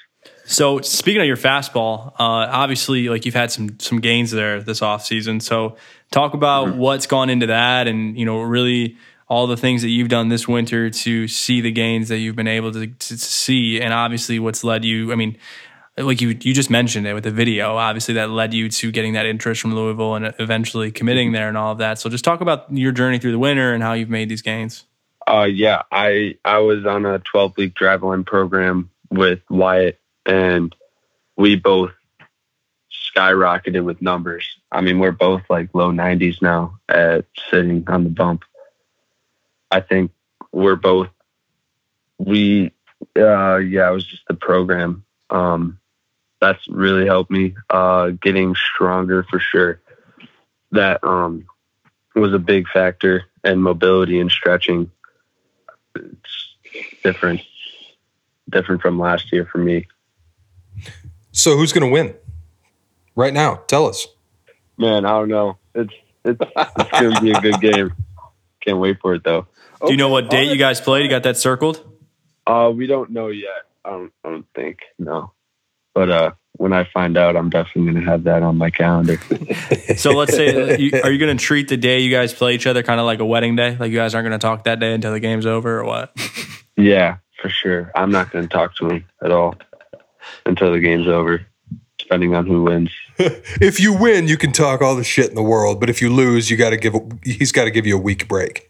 So 0.46 0.80
speaking 0.80 1.20
of 1.20 1.28
your 1.28 1.36
fastball, 1.36 2.14
uh, 2.14 2.48
obviously, 2.50 3.10
like 3.10 3.26
you've 3.26 3.36
had 3.36 3.52
some 3.52 3.78
some 3.82 4.00
gains 4.00 4.32
there 4.32 4.62
this 4.62 4.80
offseason. 4.80 5.42
So 5.42 5.76
talk 6.12 6.34
about 6.34 6.78
what's 6.78 7.08
gone 7.08 7.30
into 7.30 7.48
that, 7.48 7.90
and 7.90 8.18
you 8.18 8.26
know, 8.26 8.42
really 8.42 8.96
all 9.32 9.48
the 9.48 9.56
things 9.56 9.82
that 9.82 9.88
you've 9.88 10.10
done 10.10 10.28
this 10.28 10.46
winter 10.46 10.90
to 10.90 11.26
see 11.26 11.62
the 11.62 11.72
gains 11.72 12.10
that 12.10 12.18
you've 12.18 12.36
been 12.36 12.50
able 12.50 12.70
to, 12.74 12.88
to 12.88 13.18
see, 13.18 13.80
and 13.80 13.94
obviously 13.94 14.40
what's 14.40 14.62
led 14.62 14.84
you. 14.84 15.14
I 15.14 15.16
mean, 15.16 15.38
like 15.98 16.20
you 16.20 16.38
you 16.42 16.54
just 16.54 16.70
mentioned 16.70 17.08
it 17.08 17.14
with 17.14 17.24
the 17.24 17.32
video. 17.32 17.78
Obviously, 17.78 18.16
that 18.16 18.30
led 18.30 18.54
you 18.54 18.68
to 18.68 18.92
getting 18.92 19.14
that 19.14 19.26
interest 19.26 19.62
from 19.62 19.74
Louisville 19.74 20.16
and 20.16 20.34
eventually 20.38 20.92
committing 20.92 21.32
there 21.32 21.48
and 21.48 21.56
all 21.56 21.72
of 21.72 21.78
that. 21.78 21.98
So 21.98 22.10
just 22.10 22.26
talk 22.26 22.42
about 22.42 22.74
your 22.76 22.92
journey 22.92 23.20
through 23.20 23.32
the 23.32 23.40
winter 23.40 23.74
and 23.74 23.82
how 23.82 23.94
you've 23.94 24.10
made 24.10 24.28
these 24.28 24.42
gains. 24.42 24.84
Uh, 25.26 25.48
yeah, 25.50 25.84
I 25.90 26.36
I 26.44 26.58
was 26.58 26.86
on 26.86 27.06
a 27.06 27.20
12 27.20 27.56
week 27.56 27.74
driveline 27.74 28.26
program 28.26 28.90
with 29.10 29.40
Wyatt, 29.50 29.98
and 30.26 30.76
we 31.38 31.56
both 31.56 31.92
skyrocketed 33.16 33.86
with 33.86 34.02
numbers. 34.02 34.46
I 34.74 34.82
mean, 34.82 35.00
we're 35.00 35.12
both 35.12 35.44
like 35.50 35.70
low 35.74 35.90
90s 35.90 36.42
now 36.42 36.80
at 36.90 37.28
sitting 37.50 37.86
on 37.88 38.04
the 38.04 38.10
bump. 38.10 38.44
I 39.72 39.80
think 39.82 40.12
we're 40.52 40.76
both 40.76 41.10
we 42.18 42.72
uh 43.18 43.58
yeah, 43.58 43.90
it 43.90 43.94
was 43.94 44.06
just 44.06 44.24
the 44.28 44.34
program. 44.34 45.06
Um 45.30 45.80
that's 46.40 46.68
really 46.68 47.06
helped 47.06 47.32
me 47.32 47.56
uh 47.70 48.10
getting 48.10 48.56
stronger 48.56 49.24
for 49.24 49.40
sure. 49.40 49.82
That 50.72 51.04
um 51.04 51.46
was 52.16 52.34
a 52.34 52.40
big 52.40 52.68
factor 52.68 53.26
and 53.44 53.62
mobility 53.64 54.20
and 54.20 54.30
stretching. 54.30 54.92
It's 55.96 56.56
different 57.04 57.42
different 58.50 58.82
from 58.82 59.00
last 59.00 59.32
year 59.32 59.48
for 59.52 59.58
me. 59.58 59.88
So, 61.32 61.56
who's 61.56 61.72
going 61.74 61.88
to 61.88 61.92
win 61.92 62.16
right 63.16 63.34
now? 63.34 63.56
Tell 63.68 63.88
us. 63.88 64.08
Man, 64.78 65.06
I 65.06 65.10
don't 65.12 65.30
know. 65.30 65.58
It's 65.74 65.94
it's 66.26 66.40
it's 66.42 66.92
gonna 66.92 67.22
be 67.22 67.32
a 67.32 67.42
good 67.42 67.62
game. 67.62 67.94
Can't 68.62 68.78
wait 68.80 68.98
for 69.02 69.16
it 69.16 69.24
though. 69.24 69.48
Do 69.86 69.92
you 69.92 69.98
know 69.98 70.10
what 70.10 70.30
date 70.30 70.50
you 70.50 70.58
guys 70.58 70.80
played? 70.80 71.04
You 71.04 71.10
got 71.10 71.24
that 71.24 71.38
circled? 71.38 71.84
Uh, 72.46 72.72
we 72.74 72.88
don't 72.88 73.12
know 73.12 73.28
yet. 73.28 73.66
I 73.84 73.90
don't. 73.90 74.14
I 74.24 74.30
don't 74.30 74.46
think 74.56 74.80
no. 75.00 75.34
But 75.94 76.10
uh, 76.10 76.32
when 76.54 76.74
I 76.74 76.88
find 76.94 77.18
out, 77.18 77.36
I'm 77.36 77.50
definitely 77.50 77.94
gonna 77.94 78.06
have 78.06 78.24
that 78.26 78.44
on 78.44 78.58
my 78.58 78.70
calendar. 78.70 79.20
So 79.98 80.12
let's 80.12 80.34
say, 80.34 80.78
you, 80.78 80.92
are 81.04 81.12
you 81.12 81.20
going 81.20 81.38
to 81.38 81.44
treat 81.44 81.68
the 81.68 81.76
day 81.76 82.00
you 82.00 82.10
guys 82.10 82.34
play 82.34 82.56
each 82.56 82.66
other 82.66 82.82
kind 82.82 83.00
of 83.00 83.06
like 83.06 83.20
a 83.20 83.26
wedding 83.26 83.56
day? 83.58 83.76
Like 83.78 83.92
you 83.92 83.98
guys 83.98 84.16
aren't 84.16 84.28
going 84.28 84.40
to 84.40 84.44
talk 84.44 84.64
that 84.64 84.80
day 84.80 84.94
until 84.94 85.12
the 85.12 85.20
game's 85.20 85.46
over, 85.46 85.80
or 85.80 85.84
what? 85.84 86.18
yeah, 86.78 87.18
for 87.42 87.50
sure. 87.50 87.92
I'm 87.94 88.10
not 88.10 88.32
gonna 88.32 88.48
talk 88.48 88.76
to 88.78 88.90
him 88.90 89.06
at 89.22 89.32
all 89.32 89.56
until 90.46 90.72
the 90.72 90.80
game's 90.80 91.08
over, 91.08 91.46
depending 92.12 92.36
on 92.36 92.46
who 92.46 92.64
wins. 92.64 92.92
if 93.18 93.80
you 93.80 93.94
win, 93.94 94.28
you 94.28 94.36
can 94.36 94.52
talk 94.52 94.82
all 94.82 94.98
the 94.98 95.04
shit 95.04 95.30
in 95.30 95.36
the 95.36 95.42
world, 95.42 95.80
but 95.80 95.90
if 95.90 96.02
you 96.02 96.14
lose, 96.14 96.52
you 96.52 96.58
got 96.58 96.72
to 96.72 96.78
give 96.78 96.94
he's 97.24 97.54
got 97.54 97.64
to 97.64 97.72
give 97.72 97.88
you 97.88 97.98
a 97.98 98.02
week 98.02 98.28
break. 98.28 98.70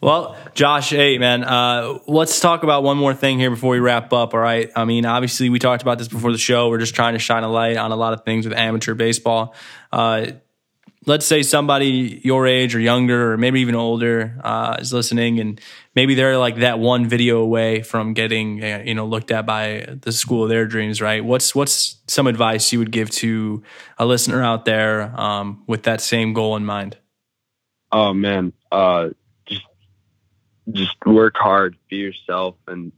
Well, 0.00 0.36
Josh, 0.52 0.90
hey 0.90 1.16
man, 1.16 1.44
uh, 1.44 2.00
let's 2.08 2.40
talk 2.40 2.64
about 2.64 2.82
one 2.82 2.98
more 2.98 3.14
thing 3.14 3.38
here 3.38 3.50
before 3.50 3.70
we 3.70 3.78
wrap 3.78 4.12
up. 4.12 4.34
All 4.34 4.40
right. 4.40 4.68
I 4.74 4.84
mean, 4.84 5.06
obviously, 5.06 5.48
we 5.48 5.60
talked 5.60 5.82
about 5.82 5.98
this 5.98 6.08
before 6.08 6.32
the 6.32 6.38
show. 6.38 6.68
We're 6.68 6.78
just 6.78 6.94
trying 6.94 7.14
to 7.14 7.20
shine 7.20 7.44
a 7.44 7.48
light 7.48 7.76
on 7.76 7.92
a 7.92 7.96
lot 7.96 8.12
of 8.12 8.24
things 8.24 8.46
with 8.46 8.58
amateur 8.58 8.94
baseball. 8.94 9.54
Uh, 9.92 10.32
let's 11.04 11.26
say 11.26 11.42
somebody 11.42 12.20
your 12.24 12.46
age 12.46 12.74
or 12.74 12.80
younger, 12.80 13.32
or 13.32 13.36
maybe 13.36 13.60
even 13.60 13.74
older, 13.74 14.38
uh, 14.42 14.76
is 14.80 14.92
listening, 14.92 15.40
and 15.40 15.60
maybe 15.94 16.14
they're 16.14 16.38
like 16.38 16.56
that 16.56 16.78
one 16.78 17.08
video 17.08 17.38
away 17.38 17.82
from 17.82 18.14
getting 18.14 18.62
uh, 18.62 18.82
you 18.84 18.94
know 18.94 19.06
looked 19.06 19.30
at 19.30 19.46
by 19.46 19.86
the 20.00 20.12
school 20.12 20.44
of 20.44 20.48
their 20.48 20.66
dreams. 20.66 21.00
Right? 21.00 21.24
What's 21.24 21.54
what's 21.54 21.96
some 22.06 22.26
advice 22.26 22.72
you 22.72 22.78
would 22.78 22.92
give 22.92 23.10
to 23.10 23.62
a 23.98 24.06
listener 24.06 24.42
out 24.42 24.64
there 24.64 25.18
um, 25.18 25.62
with 25.66 25.84
that 25.84 26.00
same 26.00 26.32
goal 26.32 26.56
in 26.56 26.64
mind? 26.64 26.96
Oh 27.92 28.12
man, 28.12 28.52
uh, 28.72 29.10
just 29.46 29.66
just 30.70 30.96
work 31.04 31.36
hard, 31.36 31.76
be 31.88 31.96
yourself, 31.96 32.56
and 32.66 32.92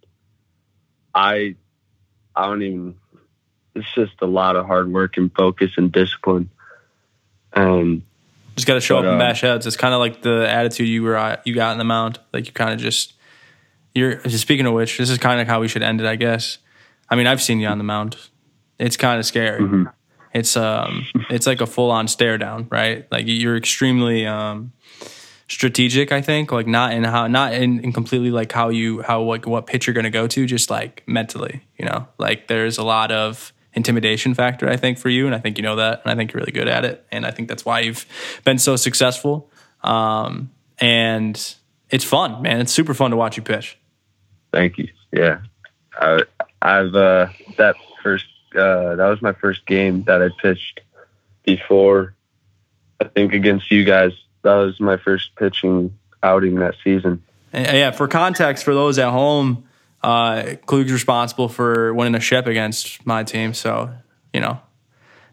I 1.14 1.56
I 2.34 2.46
don't 2.46 2.62
even 2.62 2.94
it's 3.74 3.94
just 3.94 4.14
a 4.20 4.26
lot 4.26 4.56
of 4.56 4.66
hard 4.66 4.92
work 4.92 5.16
and 5.16 5.32
focus 5.34 5.70
and 5.76 5.92
discipline. 5.92 6.50
And 7.58 8.02
Just 8.56 8.66
got 8.66 8.74
to 8.74 8.80
show 8.80 8.96
But, 8.96 9.06
up 9.06 9.12
and 9.12 9.22
uh, 9.22 9.24
bash 9.24 9.40
heads. 9.40 9.66
It's 9.66 9.76
kind 9.76 9.94
of 9.94 10.00
like 10.00 10.22
the 10.22 10.48
attitude 10.48 10.88
you 10.88 11.02
were 11.02 11.38
you 11.44 11.54
got 11.54 11.72
in 11.72 11.78
the 11.78 11.84
mound. 11.84 12.18
Like 12.32 12.46
you 12.46 12.52
kind 12.52 12.72
of 12.72 12.78
just 12.78 13.14
you're. 13.94 14.16
Just 14.16 14.42
speaking 14.42 14.66
of 14.66 14.74
which, 14.74 14.98
this 14.98 15.10
is 15.10 15.18
kind 15.18 15.40
of 15.40 15.46
how 15.46 15.60
we 15.60 15.68
should 15.68 15.82
end 15.82 16.00
it, 16.00 16.06
I 16.06 16.16
guess. 16.16 16.58
I 17.08 17.16
mean, 17.16 17.26
I've 17.26 17.42
seen 17.42 17.60
you 17.60 17.68
on 17.68 17.78
the 17.78 17.84
mound. 17.84 18.16
It's 18.78 18.96
kind 18.96 19.18
of 19.18 19.26
scary. 19.26 19.86
It's 20.34 20.56
um, 20.56 21.06
it's 21.30 21.46
like 21.46 21.60
a 21.60 21.66
full 21.66 21.90
on 21.90 22.06
stare 22.06 22.36
down, 22.38 22.68
right? 22.70 23.06
Like 23.10 23.24
you're 23.26 23.56
extremely 23.56 24.26
um, 24.26 24.72
strategic. 25.48 26.12
I 26.12 26.20
think, 26.20 26.52
like 26.52 26.66
not 26.66 26.92
in 26.92 27.04
how, 27.04 27.26
not 27.26 27.54
in, 27.54 27.80
in 27.80 27.92
completely 27.92 28.30
like 28.30 28.52
how 28.52 28.68
you 28.68 29.02
how 29.02 29.22
like 29.22 29.46
what 29.46 29.66
pitch 29.66 29.86
you're 29.86 29.94
gonna 29.94 30.10
go 30.10 30.26
to, 30.26 30.46
just 30.46 30.70
like 30.70 31.02
mentally, 31.06 31.62
you 31.78 31.86
know. 31.86 32.06
Like 32.18 32.46
there's 32.46 32.76
a 32.78 32.84
lot 32.84 33.10
of 33.10 33.52
intimidation 33.78 34.34
factor, 34.34 34.68
I 34.68 34.76
think, 34.76 34.98
for 34.98 35.08
you, 35.08 35.24
and 35.24 35.34
I 35.34 35.38
think 35.38 35.56
you 35.56 35.62
know 35.62 35.76
that, 35.76 36.02
and 36.02 36.12
I 36.12 36.16
think 36.16 36.32
you're 36.32 36.40
really 36.40 36.52
good 36.52 36.68
at 36.68 36.84
it, 36.84 37.06
and 37.10 37.24
I 37.24 37.30
think 37.30 37.48
that's 37.48 37.64
why 37.64 37.80
you've 37.80 38.04
been 38.44 38.58
so 38.58 38.76
successful. 38.76 39.50
Um, 39.82 40.50
and 40.78 41.54
it's 41.88 42.04
fun, 42.04 42.42
man. 42.42 42.60
It's 42.60 42.72
super 42.72 42.92
fun 42.92 43.12
to 43.12 43.16
watch 43.16 43.36
you 43.36 43.42
pitch. 43.42 43.78
thank 44.52 44.76
you. 44.76 44.88
Yeah, 45.12 45.40
I, 45.94 46.24
I've 46.60 46.94
uh, 46.94 47.28
that 47.56 47.76
first 48.02 48.26
uh, 48.54 48.96
that 48.96 49.08
was 49.08 49.22
my 49.22 49.32
first 49.32 49.64
game 49.64 50.02
that 50.04 50.20
I 50.20 50.28
pitched 50.42 50.80
before. 51.44 52.14
I 53.00 53.04
think 53.04 53.32
against 53.32 53.70
you 53.70 53.84
guys. 53.84 54.12
That 54.42 54.56
was 54.56 54.80
my 54.80 54.96
first 54.96 55.34
pitching 55.36 55.96
outing 56.22 56.56
that 56.56 56.74
season. 56.82 57.22
And 57.52 57.76
yeah, 57.76 57.92
for 57.92 58.08
context, 58.08 58.64
for 58.64 58.74
those 58.74 58.98
at 58.98 59.10
home, 59.10 59.67
uh, 60.02 60.54
Klug's 60.66 60.92
responsible 60.92 61.48
for 61.48 61.92
winning 61.94 62.14
a 62.14 62.20
ship 62.20 62.46
against 62.46 63.04
my 63.06 63.24
team. 63.24 63.54
So, 63.54 63.90
you 64.32 64.40
know, 64.40 64.60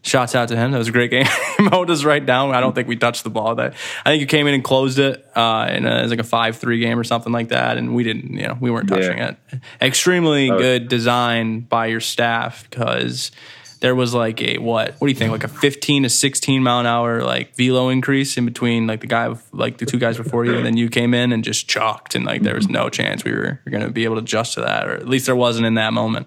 shouts 0.02 0.34
out 0.34 0.48
to 0.48 0.56
him. 0.56 0.72
That 0.72 0.78
was 0.78 0.88
a 0.88 0.92
great 0.92 1.10
game. 1.10 1.26
Mowed 1.70 1.90
us 1.90 2.04
right 2.04 2.24
down. 2.24 2.54
I 2.54 2.60
don't 2.60 2.74
think 2.74 2.86
we 2.88 2.96
touched 2.96 3.24
the 3.24 3.30
ball. 3.30 3.54
That 3.56 3.74
I 4.04 4.10
think 4.10 4.20
you 4.20 4.26
came 4.26 4.46
in 4.46 4.54
and 4.54 4.62
closed 4.64 4.98
it. 4.98 5.24
Uh, 5.36 5.66
and 5.68 5.86
it 5.86 6.02
was 6.02 6.10
like 6.10 6.20
a 6.20 6.24
five-three 6.24 6.78
game 6.80 6.98
or 6.98 7.04
something 7.04 7.32
like 7.32 7.48
that. 7.48 7.76
And 7.78 7.94
we 7.94 8.04
didn't, 8.04 8.32
you 8.32 8.46
know, 8.46 8.56
we 8.60 8.70
weren't 8.70 8.88
touching 8.88 9.18
Yeah. 9.18 9.34
it. 9.52 9.60
Extremely 9.80 10.50
Oh. 10.50 10.58
good 10.58 10.88
design 10.88 11.60
by 11.60 11.86
your 11.86 12.00
staff 12.00 12.68
because 12.70 13.30
there 13.80 13.94
was 13.94 14.14
like 14.14 14.40
a 14.42 14.58
what? 14.58 14.94
What 14.98 15.06
do 15.06 15.12
you 15.12 15.18
think? 15.18 15.32
Like 15.32 15.44
a 15.44 15.48
15 15.48 16.04
to 16.04 16.08
16 16.08 16.62
mile 16.62 16.80
an 16.80 16.86
hour 16.86 17.22
like 17.22 17.54
velo 17.56 17.88
increase 17.88 18.36
in 18.36 18.44
between 18.44 18.86
like 18.86 19.00
the 19.00 19.06
guy 19.06 19.34
like 19.52 19.78
the 19.78 19.86
two 19.86 19.98
guys 19.98 20.16
before 20.16 20.44
you, 20.44 20.56
and 20.56 20.64
then 20.64 20.76
you 20.76 20.88
came 20.88 21.14
in 21.14 21.32
and 21.32 21.44
just 21.44 21.68
chalked, 21.68 22.14
and 22.14 22.24
like 22.24 22.42
there 22.42 22.54
was 22.54 22.68
no 22.68 22.88
chance 22.88 23.24
we 23.24 23.32
were, 23.32 23.60
going 23.70 23.82
to 23.82 23.90
be 23.90 24.04
able 24.04 24.16
to 24.16 24.22
adjust 24.22 24.54
to 24.54 24.60
that, 24.60 24.86
or 24.88 24.92
at 24.94 25.08
least 25.08 25.26
there 25.26 25.36
wasn't 25.36 25.66
in 25.66 25.74
that 25.74 25.92
moment. 25.92 26.26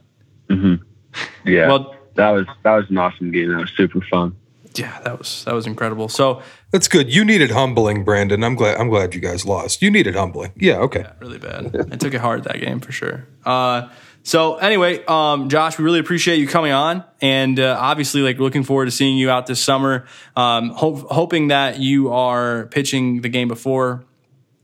Yeah, 1.46 1.68
Well, 1.68 1.96
that 2.16 2.30
was 2.32 2.46
that 2.64 2.76
was 2.76 2.90
an 2.90 2.98
awesome 2.98 3.32
game. 3.32 3.50
That 3.50 3.60
was 3.60 3.72
super 3.76 4.02
fun. 4.02 4.36
yeah, 4.76 5.00
that 5.02 5.18
was 5.18 5.44
that 5.46 5.54
was 5.54 5.66
incredible. 5.66 6.10
So 6.10 6.42
That's 6.72 6.88
good. 6.88 7.14
You 7.14 7.26
needed 7.26 7.52
humbling, 7.52 8.04
Brandon. 8.04 8.44
I'm 8.44 8.56
glad. 8.56 8.78
I'm 8.78 8.90
glad 8.90 9.16
you 9.16 9.22
guys 9.22 9.46
lost. 9.46 9.82
You 9.82 9.90
needed 9.90 10.16
humbling. 10.16 10.52
Yeah. 10.56 10.78
Okay. 10.78 11.06
really 11.20 11.40
bad. 11.40 11.88
I 11.92 11.96
took 11.96 12.14
it 12.14 12.22
hard 12.22 12.44
that 12.44 12.60
game 12.60 12.80
for 12.80 12.92
sure. 12.92 13.26
Uh, 13.46 13.90
so 14.30 14.58
anyway, 14.58 15.04
um, 15.06 15.50
Josh, 15.50 15.80
we 15.80 15.84
really 15.84 15.98
appreciate 15.98 16.38
you 16.38 16.48
coming 16.48 16.72
on, 16.72 17.04
and 17.20 17.60
uh, 17.60 17.76
obviously, 17.80 18.22
like 18.22 18.38
looking 18.38 18.64
forward 18.64 18.86
to 18.86 18.92
seeing 18.92 19.18
you 19.18 19.32
out 19.32 19.48
this 19.48 19.60
summer. 19.60 20.06
Um, 20.36 20.70
hoping 20.70 21.48
that 21.48 21.80
you 21.80 22.14
are 22.14 22.68
pitching 22.68 23.22
the 23.22 23.30
game 23.30 23.48
before 23.48 24.06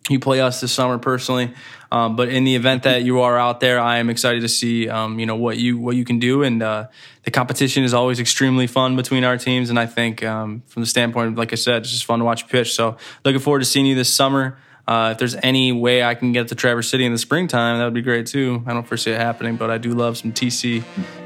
you 0.08 0.19
play 0.19 0.39
us 0.39 0.62
this 0.62 0.71
summer 0.71 0.99
personally. 0.99 1.51
Um, 1.91 2.15
but 2.15 2.30
in 2.30 2.43
the 2.43 2.56
event 2.56 2.84
that 2.84 3.01
you 3.01 3.21
are 3.21 3.39
out 3.39 3.60
there, 3.60 3.80
I 3.80 3.97
am 3.97 4.12
excited 4.12 4.41
to 4.41 4.49
see 4.49 4.88
um, 4.88 5.17
you 5.17 5.25
know 5.25 5.36
what 5.36 5.58
you 5.58 5.80
what 5.80 5.95
you 5.95 6.06
can 6.06 6.19
do, 6.19 6.43
and 6.43 6.62
uh, 6.62 6.89
the 7.23 7.32
competition 7.32 7.84
is 7.84 7.91
always 7.91 8.19
extremely 8.19 8.67
fun 8.67 8.95
between 8.95 9.23
our 9.23 9.36
teams. 9.36 9.71
And 9.71 9.80
I 9.80 9.88
think 9.88 10.23
um, 10.23 10.62
from 10.67 10.84
the 10.84 10.88
standpoint, 10.88 11.38
like 11.38 11.54
I 11.54 11.56
said, 11.56 11.78
it's 11.78 11.89
just 11.89 12.06
fun 12.06 12.19
to 12.19 12.25
watch 12.25 12.47
pitch. 12.47 12.75
So 12.75 12.97
looking 13.23 13.41
forward 13.41 13.62
to 13.62 13.65
seeing 13.65 13.88
you 13.88 13.95
this 13.95 14.13
summer. 14.13 14.60
Uh, 14.88 15.10
if 15.13 15.17
there's 15.17 15.36
any 15.36 15.71
way 15.71 16.04
I 16.04 16.13
can 16.13 16.32
get 16.32 16.48
to 16.50 16.56
Traverse 16.56 16.89
City 16.89 17.06
in 17.06 17.12
the 17.12 17.17
springtime, 17.17 17.80
that 17.80 17.86
would 17.86 17.93
be 17.93 18.02
great 18.02 18.28
too. 18.28 18.63
I 18.65 18.74
don't 18.74 18.88
foresee 18.88 19.12
it 19.12 19.19
happening, 19.19 19.56
but 19.56 19.71
I 19.71 19.78
do 19.78 19.93
love 19.93 20.17
some 20.17 20.32
TC 20.32 20.84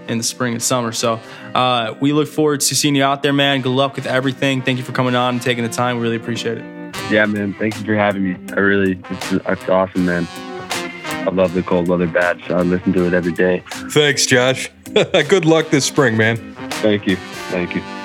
in 0.08 0.18
the 0.18 0.24
spring 0.24 0.54
and 0.54 0.64
summer. 0.64 0.92
So 0.92 1.20
uh, 1.54 1.96
we 2.00 2.14
look 2.14 2.28
forward 2.28 2.62
to 2.62 2.76
seeing 2.76 2.96
you 2.96 3.04
out 3.04 3.22
there, 3.22 3.34
man. 3.34 3.62
Good 3.62 3.70
luck 3.70 3.96
with 3.96 4.06
everything. 4.06 4.62
Thank 4.62 4.78
you 4.78 4.84
for 4.84 4.94
coming 4.94 5.16
on 5.16 5.36
and 5.36 5.42
taking 5.42 5.64
the 5.64 5.70
time. 5.70 5.98
We 5.98 6.04
really 6.04 6.16
appreciate 6.16 6.58
it. 6.58 6.96
Yeah, 7.12 7.26
man. 7.26 7.54
Thank 7.54 7.78
you 7.78 7.86
for 7.86 7.96
having 7.96 8.24
me. 8.24 8.38
I 8.54 8.60
really, 8.60 9.02
it's, 9.10 9.32
it's 9.32 9.70
awesome, 9.70 10.06
man. 10.06 10.28
I 10.32 11.32
love 11.32 11.54
the 11.54 11.64
Cold 11.64 11.88
Weather 11.90 12.08
Bats. 12.08 12.50
I 12.50 12.62
listen 12.62 12.94
to 12.94 13.06
it 13.06 13.14
every 13.14 13.34
day. 13.34 13.64
Thanks, 13.68 14.26
Josh. 14.26 14.72
good 14.94 15.46
luck 15.46 15.70
this 15.70 15.86
spring, 15.86 16.16
man. 16.16 16.38
Thank 16.82 17.08
you. 17.08 17.18
Thank 17.52 17.76
you. 17.76 17.99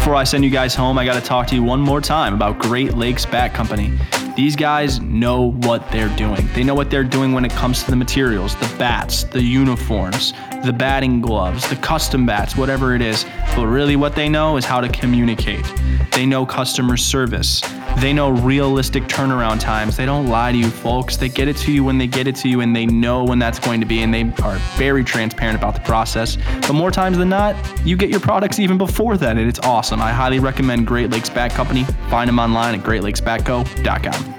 Before 0.00 0.14
I 0.14 0.24
send 0.24 0.44
you 0.44 0.50
guys 0.50 0.74
home, 0.74 0.98
I 0.98 1.04
got 1.04 1.16
to 1.16 1.20
talk 1.20 1.46
to 1.48 1.54
you 1.54 1.62
one 1.62 1.78
more 1.78 2.00
time 2.00 2.32
about 2.32 2.58
Great 2.58 2.94
Lakes 2.94 3.26
Bat 3.26 3.52
Company. 3.52 3.92
These 4.40 4.56
guys 4.56 5.00
know 5.00 5.50
what 5.50 5.86
they're 5.92 6.08
doing. 6.16 6.48
They 6.54 6.64
know 6.64 6.74
what 6.74 6.90
they're 6.90 7.04
doing 7.04 7.34
when 7.34 7.44
it 7.44 7.52
comes 7.52 7.84
to 7.84 7.90
the 7.90 7.96
materials, 7.96 8.56
the 8.56 8.74
bats, 8.78 9.24
the 9.24 9.42
uniforms, 9.42 10.32
the 10.64 10.72
batting 10.72 11.20
gloves, 11.20 11.68
the 11.68 11.76
custom 11.76 12.24
bats, 12.24 12.56
whatever 12.56 12.94
it 12.94 13.02
is. 13.02 13.26
But 13.54 13.66
really, 13.66 13.96
what 13.96 14.14
they 14.14 14.30
know 14.30 14.56
is 14.56 14.64
how 14.64 14.80
to 14.80 14.88
communicate. 14.88 15.70
They 16.12 16.24
know 16.24 16.46
customer 16.46 16.96
service. 16.96 17.60
They 17.98 18.14
know 18.14 18.30
realistic 18.30 19.02
turnaround 19.02 19.60
times. 19.60 19.98
They 19.98 20.06
don't 20.06 20.28
lie 20.28 20.52
to 20.52 20.56
you, 20.58 20.70
folks. 20.70 21.18
They 21.18 21.28
get 21.28 21.46
it 21.46 21.58
to 21.58 21.70
you 21.70 21.84
when 21.84 21.98
they 21.98 22.06
get 22.06 22.26
it 22.26 22.34
to 22.36 22.48
you, 22.48 22.62
and 22.62 22.74
they 22.74 22.86
know 22.86 23.24
when 23.24 23.38
that's 23.38 23.58
going 23.58 23.80
to 23.80 23.86
be, 23.86 24.02
and 24.02 24.14
they 24.14 24.22
are 24.42 24.56
very 24.78 25.04
transparent 25.04 25.58
about 25.58 25.74
the 25.74 25.80
process. 25.80 26.38
But 26.62 26.72
more 26.72 26.90
times 26.90 27.18
than 27.18 27.28
not, 27.28 27.54
you 27.84 27.94
get 27.94 28.08
your 28.08 28.20
products 28.20 28.58
even 28.58 28.78
before 28.78 29.18
that, 29.18 29.36
and 29.36 29.46
it's 29.46 29.60
awesome. 29.60 30.00
I 30.00 30.12
highly 30.12 30.38
recommend 30.38 30.86
Great 30.86 31.10
Lakes 31.10 31.28
Bat 31.28 31.50
Company. 31.50 31.84
Find 32.08 32.26
them 32.26 32.38
online 32.38 32.74
at 32.74 32.80
greatlakesbatco.com. 32.80 34.29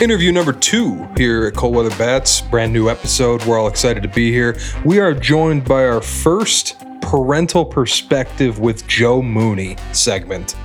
Interview 0.00 0.32
number 0.32 0.54
two 0.54 1.06
here 1.14 1.44
at 1.44 1.54
Cold 1.54 1.74
Weather 1.74 1.94
Bats, 1.98 2.40
brand 2.40 2.72
new 2.72 2.88
episode. 2.88 3.44
We're 3.44 3.58
all 3.58 3.68
excited 3.68 4.02
to 4.02 4.08
be 4.08 4.32
here. 4.32 4.58
We 4.82 4.98
are 4.98 5.12
joined 5.12 5.66
by 5.66 5.84
our 5.84 6.00
first 6.00 6.82
parental 7.02 7.66
perspective 7.66 8.60
with 8.60 8.86
Joe 8.86 9.20
Mooney 9.20 9.76
segment. 9.92 10.56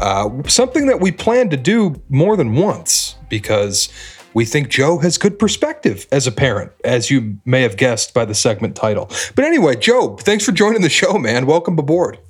Uh, 0.00 0.30
something 0.46 0.86
that 0.86 1.00
we 1.00 1.10
plan 1.10 1.50
to 1.50 1.56
do 1.56 2.00
more 2.08 2.36
than 2.36 2.54
once 2.54 3.16
because 3.28 3.88
we 4.32 4.44
think 4.44 4.68
Joe 4.68 4.98
has 4.98 5.18
good 5.18 5.40
perspective 5.40 6.06
as 6.12 6.28
a 6.28 6.32
parent, 6.32 6.70
as 6.84 7.10
you 7.10 7.38
may 7.44 7.62
have 7.62 7.76
guessed 7.76 8.14
by 8.14 8.24
the 8.24 8.34
segment 8.34 8.76
title. 8.76 9.10
But 9.34 9.44
anyway, 9.44 9.74
Joe, 9.74 10.16
thanks 10.18 10.44
for 10.44 10.52
joining 10.52 10.82
the 10.82 10.88
show, 10.88 11.18
man. 11.18 11.46
Welcome 11.46 11.76
aboard. 11.80 12.20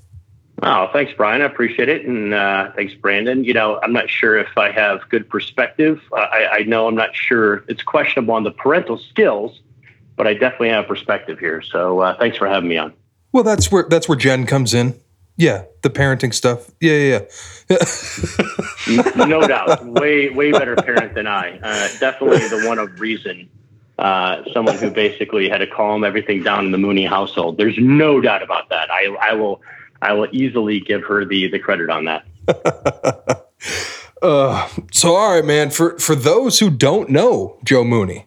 Oh, 0.62 0.88
thanks, 0.92 1.12
Brian. 1.16 1.40
I 1.40 1.44
appreciate 1.44 1.88
it. 1.88 2.04
And 2.04 2.34
uh, 2.34 2.72
thanks, 2.74 2.94
Brandon. 2.94 3.44
You 3.44 3.54
know, 3.54 3.78
I'm 3.82 3.92
not 3.92 4.10
sure 4.10 4.36
if 4.36 4.58
I 4.58 4.72
have 4.72 5.00
good 5.08 5.28
perspective. 5.28 6.00
I, 6.12 6.48
I 6.50 6.62
know 6.62 6.88
I'm 6.88 6.96
not 6.96 7.14
sure. 7.14 7.64
It's 7.68 7.82
questionable 7.82 8.34
on 8.34 8.42
the 8.42 8.50
parental 8.50 8.98
skills, 8.98 9.60
but 10.16 10.26
I 10.26 10.34
definitely 10.34 10.70
have 10.70 10.88
perspective 10.88 11.38
here. 11.38 11.62
So 11.62 12.00
uh, 12.00 12.18
thanks 12.18 12.36
for 12.36 12.48
having 12.48 12.68
me 12.68 12.76
on. 12.76 12.92
Well, 13.32 13.44
that's 13.44 13.70
where 13.70 13.86
that's 13.88 14.08
where 14.08 14.16
Jen 14.18 14.46
comes 14.46 14.74
in. 14.74 14.98
Yeah, 15.36 15.64
the 15.82 15.90
parenting 15.90 16.34
stuff. 16.34 16.68
Yeah, 16.80 16.94
yeah, 16.94 17.20
yeah. 17.70 19.24
no 19.26 19.46
doubt. 19.46 19.86
Way, 20.00 20.30
way 20.30 20.50
better 20.50 20.74
parent 20.74 21.14
than 21.14 21.28
I. 21.28 21.58
Uh, 21.62 21.88
definitely 22.00 22.48
the 22.48 22.66
one 22.66 22.78
of 22.80 22.98
reason. 22.98 23.48
Uh, 23.98 24.42
someone 24.52 24.76
who 24.78 24.90
basically 24.90 25.48
had 25.48 25.58
to 25.58 25.66
calm 25.66 26.04
everything 26.04 26.42
down 26.42 26.66
in 26.66 26.72
the 26.72 26.78
Mooney 26.78 27.04
household. 27.04 27.56
There's 27.56 27.78
no 27.78 28.20
doubt 28.20 28.42
about 28.42 28.68
that. 28.70 28.90
I, 28.90 29.16
I 29.20 29.34
will, 29.34 29.60
I 30.00 30.12
will 30.12 30.28
easily 30.32 30.80
give 30.80 31.04
her 31.04 31.24
the 31.24 31.48
the 31.48 31.58
credit 31.58 31.90
on 31.90 32.04
that. 32.04 33.44
Uh, 34.20 34.68
so 34.92 35.14
all 35.14 35.34
right, 35.34 35.44
man. 35.44 35.70
For 35.70 35.98
for 35.98 36.14
those 36.14 36.58
who 36.58 36.70
don't 36.70 37.08
know 37.08 37.58
Joe 37.64 37.84
Mooney, 37.84 38.26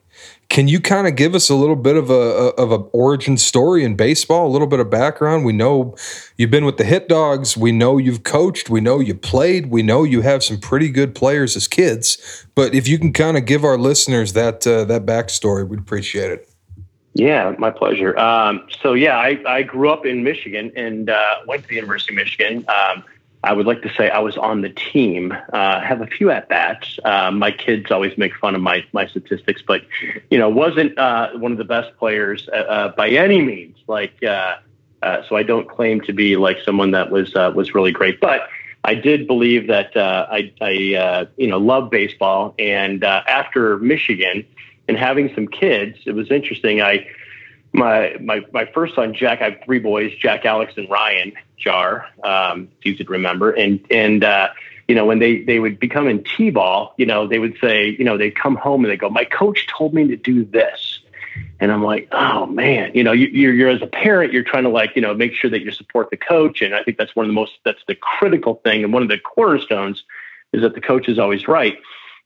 can 0.50 0.68
you 0.68 0.80
kind 0.80 1.08
of 1.08 1.16
give 1.16 1.36
us 1.36 1.50
a 1.50 1.56
little 1.56 1.76
bit 1.76 1.96
of 1.96 2.10
a 2.10 2.14
of 2.14 2.72
a 2.72 2.76
origin 2.76 3.38
story 3.38 3.84
in 3.84 3.96
baseball, 3.96 4.48
a 4.48 4.52
little 4.52 4.68
bit 4.68 4.80
of 4.80 4.90
background? 4.90 5.46
We 5.46 5.54
know 5.54 5.96
you've 6.38 6.52
been 6.52 6.66
with 6.66 6.78
the 6.78 6.84
Hit 6.84 7.08
Dogs. 7.08 7.58
We 7.58 7.72
know 7.72 7.98
you've 7.98 8.24
coached. 8.24 8.70
We 8.70 8.82
know 8.82 9.00
you 9.00 9.16
played. 9.16 9.68
We 9.68 9.82
know 9.82 10.04
you 10.04 10.22
have 10.22 10.44
some 10.44 10.60
pretty 10.60 10.90
good 10.90 11.16
players 11.16 11.56
as 11.56 11.68
kids. 11.68 12.46
But 12.56 12.74
if 12.74 12.88
you 12.88 13.00
can 13.00 13.14
kind 13.14 13.38
of 13.38 13.46
give 13.46 13.64
our 13.64 13.78
listeners 13.78 14.34
that 14.34 14.66
uh, 14.68 14.86
that 14.86 15.06
backstory, 15.06 15.68
we'd 15.68 15.80
appreciate 15.80 16.32
it. 16.32 16.51
Yeah, 17.14 17.54
my 17.58 17.72
pleasure. 17.72 18.18
Um, 18.18 18.68
so 18.82 18.94
yeah, 18.94 19.18
I, 19.18 19.42
I 19.46 19.64
grew 19.64 19.90
up 19.90 20.06
in 20.06 20.24
Michigan 20.24 20.72
and 20.76 21.10
uh, 21.10 21.36
went 21.46 21.64
to 21.64 21.68
the 21.68 21.76
University 21.76 22.14
of 22.14 22.18
Michigan. 22.18 22.66
Um, 22.70 23.04
I 23.44 23.54
would 23.54 23.66
like 23.66 23.82
to 23.82 23.94
say 23.96 24.10
I 24.10 24.20
was 24.20 24.38
on 24.38 24.62
the 24.62 24.70
team. 24.70 25.36
Uh, 25.52 25.82
have 25.82 26.02
a 26.02 26.08
few 26.08 26.30
at 26.30 26.48
bats. 26.48 27.00
Uh, 27.04 27.32
my 27.32 27.52
kids 27.52 27.90
always 27.90 28.16
make 28.18 28.36
fun 28.36 28.54
of 28.54 28.62
my 28.62 28.86
my 28.94 29.08
statistics, 29.08 29.64
but 29.66 29.82
you 30.30 30.38
know, 30.38 30.48
wasn't 30.48 30.98
uh, 30.98 31.32
one 31.34 31.52
of 31.52 31.58
the 31.58 31.66
best 31.66 31.98
players 31.98 32.48
uh, 32.54 32.58
uh, 32.58 32.90
by 32.90 33.10
any 33.10 33.42
means. 33.42 33.78
Like 33.88 34.14
so 34.22 35.36
I 35.36 35.44
don't 35.44 35.68
claim 35.68 36.02
to 36.02 36.14
be 36.14 36.38
like 36.38 36.60
someone 36.64 36.92
that 36.92 37.10
was 37.10 37.34
was 37.34 37.74
really 37.74 37.92
great, 37.92 38.22
but 38.22 38.48
I 38.84 38.94
did 38.94 39.28
believe 39.28 39.68
that 39.68 39.98
I, 39.98 40.54
I 40.62 41.28
you 41.38 41.48
know 41.48 41.58
love 41.58 41.90
baseball. 41.90 42.54
And 42.60 43.04
after 43.04 43.80
Michigan 43.80 44.46
and 44.92 45.00
having 45.00 45.34
some 45.34 45.48
kids, 45.48 45.98
it 46.06 46.12
was 46.12 46.30
interesting. 46.30 46.82
I 46.82 47.08
my 47.72 48.18
my 48.20 48.42
my 48.52 48.66
first 48.74 48.94
son 48.94 49.14
Jack. 49.14 49.42
I 49.42 49.52
have 49.52 49.60
three 49.64 49.80
boys: 49.80 50.12
Jack, 50.20 50.46
Alex, 50.46 50.74
and 50.76 50.90
Ryan 50.90 51.32
Jar. 51.58 52.08
Um, 52.26 52.68
easy 52.84 53.06
to 53.06 53.10
remember. 53.10 53.52
And 53.52 53.80
and 53.90 54.22
uh, 54.22 54.50
you 54.90 54.96
know 54.96 55.06
when 55.06 55.20
they 55.20 55.44
they 55.44 55.60
would 55.60 55.80
become 55.80 56.10
in 56.10 56.26
t-ball, 56.26 56.94
you 56.98 57.06
know 57.06 57.26
they 57.26 57.40
would 57.40 57.58
say, 57.62 57.96
you 57.98 58.04
know 58.04 58.18
they'd 58.18 58.36
come 58.36 58.58
home 58.58 58.84
and 58.84 58.92
they 58.92 58.98
go, 58.98 59.10
my 59.10 59.24
coach 59.24 59.66
told 59.68 59.94
me 59.94 60.10
to 60.10 60.18
do 60.18 60.44
this. 60.44 61.00
And 61.62 61.72
I'm 61.72 61.84
like, 61.84 62.10
oh 62.12 62.48
man, 62.48 62.92
you 62.94 63.06
know, 63.06 63.14
you, 63.14 63.28
you're, 63.28 63.54
you're 63.54 63.70
as 63.70 63.82
a 63.82 63.88
parent, 63.88 64.34
you're 64.34 64.44
trying 64.44 64.64
to 64.64 64.70
like, 64.70 64.98
you 64.98 65.02
know, 65.02 65.14
make 65.14 65.34
sure 65.34 65.50
that 65.50 65.62
you 65.62 65.72
support 65.72 66.10
the 66.10 66.18
coach. 66.18 66.62
And 66.62 66.76
I 66.76 66.84
think 66.84 66.98
that's 66.98 67.16
one 67.16 67.26
of 67.26 67.30
the 67.30 67.34
most, 67.34 67.54
that's 67.64 67.80
the 67.88 67.96
critical 67.96 68.56
thing. 68.66 68.84
And 68.84 68.92
one 68.92 69.02
of 69.02 69.08
the 69.08 69.18
cornerstones 69.18 70.04
is 70.52 70.64
that 70.64 70.74
the 70.74 70.82
coach 70.82 71.08
is 71.08 71.18
always 71.20 71.48
right. 71.48 71.78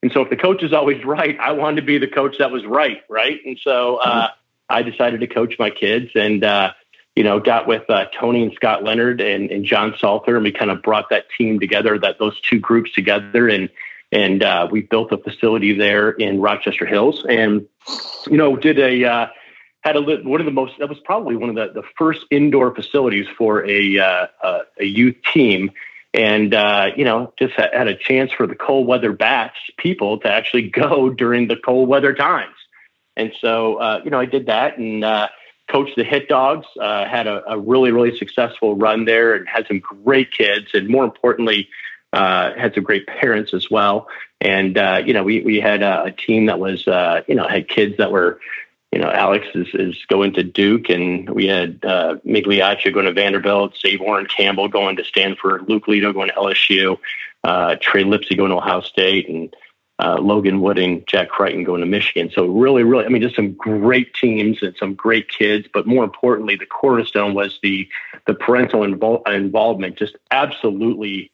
And 0.02 0.12
so 0.12 0.22
if 0.22 0.30
the 0.30 0.36
coach 0.36 0.64
is 0.64 0.74
always 0.74 1.04
right, 1.06 1.38
I 1.40 1.54
wanted 1.54 1.82
to 1.82 1.88
be 1.88 1.98
the 1.98 2.08
coach 2.08 2.38
that 2.40 2.52
was 2.52 2.66
right. 2.66 3.02
Right. 3.10 3.40
And 3.46 3.60
so, 3.62 3.98
uh, 3.98 4.30
I 4.68 4.82
decided 4.82 5.20
to 5.20 5.28
coach 5.28 5.56
my 5.60 5.70
kids 5.70 6.12
and, 6.16 6.44
uh, 6.44 6.74
you 7.16 7.24
know, 7.24 7.40
got 7.40 7.68
with 7.68 7.90
uh, 7.90 8.06
Tony 8.20 8.44
and 8.44 8.54
Scott 8.54 8.84
Leonard 8.84 9.22
and, 9.22 9.50
and 9.50 9.64
John 9.64 9.96
Salter, 9.98 10.36
and 10.36 10.44
we 10.44 10.52
kind 10.52 10.70
of 10.70 10.82
brought 10.82 11.10
that 11.12 11.26
team 11.38 11.60
together, 11.60 11.98
that 12.00 12.20
those 12.20 12.40
two 12.42 12.60
groups 12.60 12.92
together, 12.92 13.48
and 13.48 13.70
and 14.12 14.44
uh, 14.44 14.68
we 14.70 14.82
built 14.82 15.12
a 15.12 15.18
facility 15.18 15.74
there 15.74 16.12
in 16.12 16.42
Rochester 16.42 16.86
Hills, 16.86 17.26
and 17.28 17.68
you 18.28 18.38
know, 18.38 18.58
did 18.58 18.80
a 18.80 19.06
uh, 19.06 19.28
had 19.82 19.96
a 19.96 20.02
one 20.02 20.42
of 20.42 20.46
the 20.46 20.52
most 20.52 20.74
that 20.80 20.90
was 20.90 21.00
probably 21.00 21.38
one 21.38 21.50
of 21.50 21.56
the, 21.56 21.82
the 21.82 21.88
first 21.98 22.26
indoor 22.32 22.76
facilities 22.76 23.28
for 23.38 23.66
a 23.66 23.98
uh, 23.98 24.28
a 24.80 24.86
youth 24.86 25.16
team, 25.34 25.72
and 26.16 26.54
uh, 26.54 26.92
you 26.96 27.04
know, 27.04 27.34
just 27.38 27.54
had 27.56 27.88
a 27.88 27.96
chance 27.96 28.32
for 28.32 28.48
the 28.48 28.56
cold 28.56 28.88
weather 28.88 29.12
bats 29.12 29.58
people 29.78 30.20
to 30.20 30.32
actually 30.32 30.70
go 30.70 31.10
during 31.10 31.48
the 31.48 31.58
cold 31.58 31.90
weather 31.90 32.14
times. 32.14 32.56
And 33.18 33.34
so, 33.42 33.76
uh, 33.76 34.02
you 34.04 34.12
know, 34.12 34.20
I 34.20 34.26
did 34.26 34.48
that 34.48 34.78
and 34.78 35.04
uh, 35.04 35.28
coached 35.70 35.96
the 35.96 36.04
Hit 36.04 36.28
Dogs. 36.28 36.66
Uh, 36.80 37.06
had 37.06 37.28
a, 37.28 37.44
a, 37.52 37.60
really, 37.60 37.92
really 37.92 38.18
successful 38.18 38.76
run 38.76 39.06
there, 39.06 39.36
and 39.36 39.48
had 39.48 39.68
some 39.68 39.80
great 39.80 40.32
kids, 40.32 40.68
and 40.74 40.90
more 40.90 41.04
importantly, 41.04 41.70
uh, 42.14 42.54
had 42.56 42.74
some 42.74 42.84
great 42.84 43.08
parents 43.08 43.54
as 43.54 43.70
well. 43.70 44.08
And 44.42 44.78
uh, 44.78 45.02
you 45.06 45.14
know, 45.14 45.24
we 45.24 45.42
we 45.42 45.60
had 45.60 45.82
a, 45.82 46.04
a 46.04 46.12
team 46.12 46.48
that 46.48 46.60
was, 46.60 46.86
you 47.28 47.36
know, 47.36 47.48
had 47.48 47.68
kids 47.68 47.98
that 47.98 48.12
were. 48.12 48.40
You 48.96 49.02
know, 49.02 49.12
Alex 49.12 49.46
is, 49.54 49.68
is 49.74 50.06
going 50.08 50.32
to 50.36 50.44
Duke, 50.44 50.90
and 50.90 51.30
we 51.30 51.48
had 51.48 51.84
uh, 51.84 52.16
Migliaccio 52.26 52.94
going 52.94 53.08
to 53.08 53.12
Vanderbilt, 53.12 53.76
Savorn 53.76 54.30
Campbell 54.30 54.70
going 54.70 54.96
to 54.96 55.04
Stanford, 55.04 55.68
Luke 55.68 55.88
Lito 55.88 56.14
going 56.14 56.30
to 56.30 56.36
LSU, 56.36 56.98
uh, 57.44 57.76
Trey 57.82 58.06
Lipsey 58.06 58.38
going 58.38 58.52
to 58.52 58.56
Ohio 58.56 58.80
State, 58.80 59.28
and 59.28 59.54
uh, 60.00 60.16
Logan 60.22 60.62
Wood 60.62 60.78
and 60.78 61.06
Jack 61.08 61.28
Crichton 61.28 61.66
going 61.66 61.82
to 61.82 61.88
Michigan. 61.88 62.32
So 62.34 62.46
really, 62.46 62.84
really, 62.84 63.04
I 63.04 63.10
mean, 63.10 63.22
just 63.22 63.36
some 63.36 63.52
great 63.52 64.14
teams 64.14 64.60
and 64.62 64.74
some 64.78 64.94
great 64.94 65.28
kids. 65.28 65.68
But 65.74 65.86
more 65.86 66.06
importantly, 66.06 66.56
the 66.56 66.66
cornerstone 66.66 67.34
was 67.34 67.60
the 67.62 67.90
the 68.28 68.34
parental 68.34 68.80
invol- 68.80 69.28
involvement. 69.28 69.98
Just 69.98 70.16
absolutely 70.32 71.32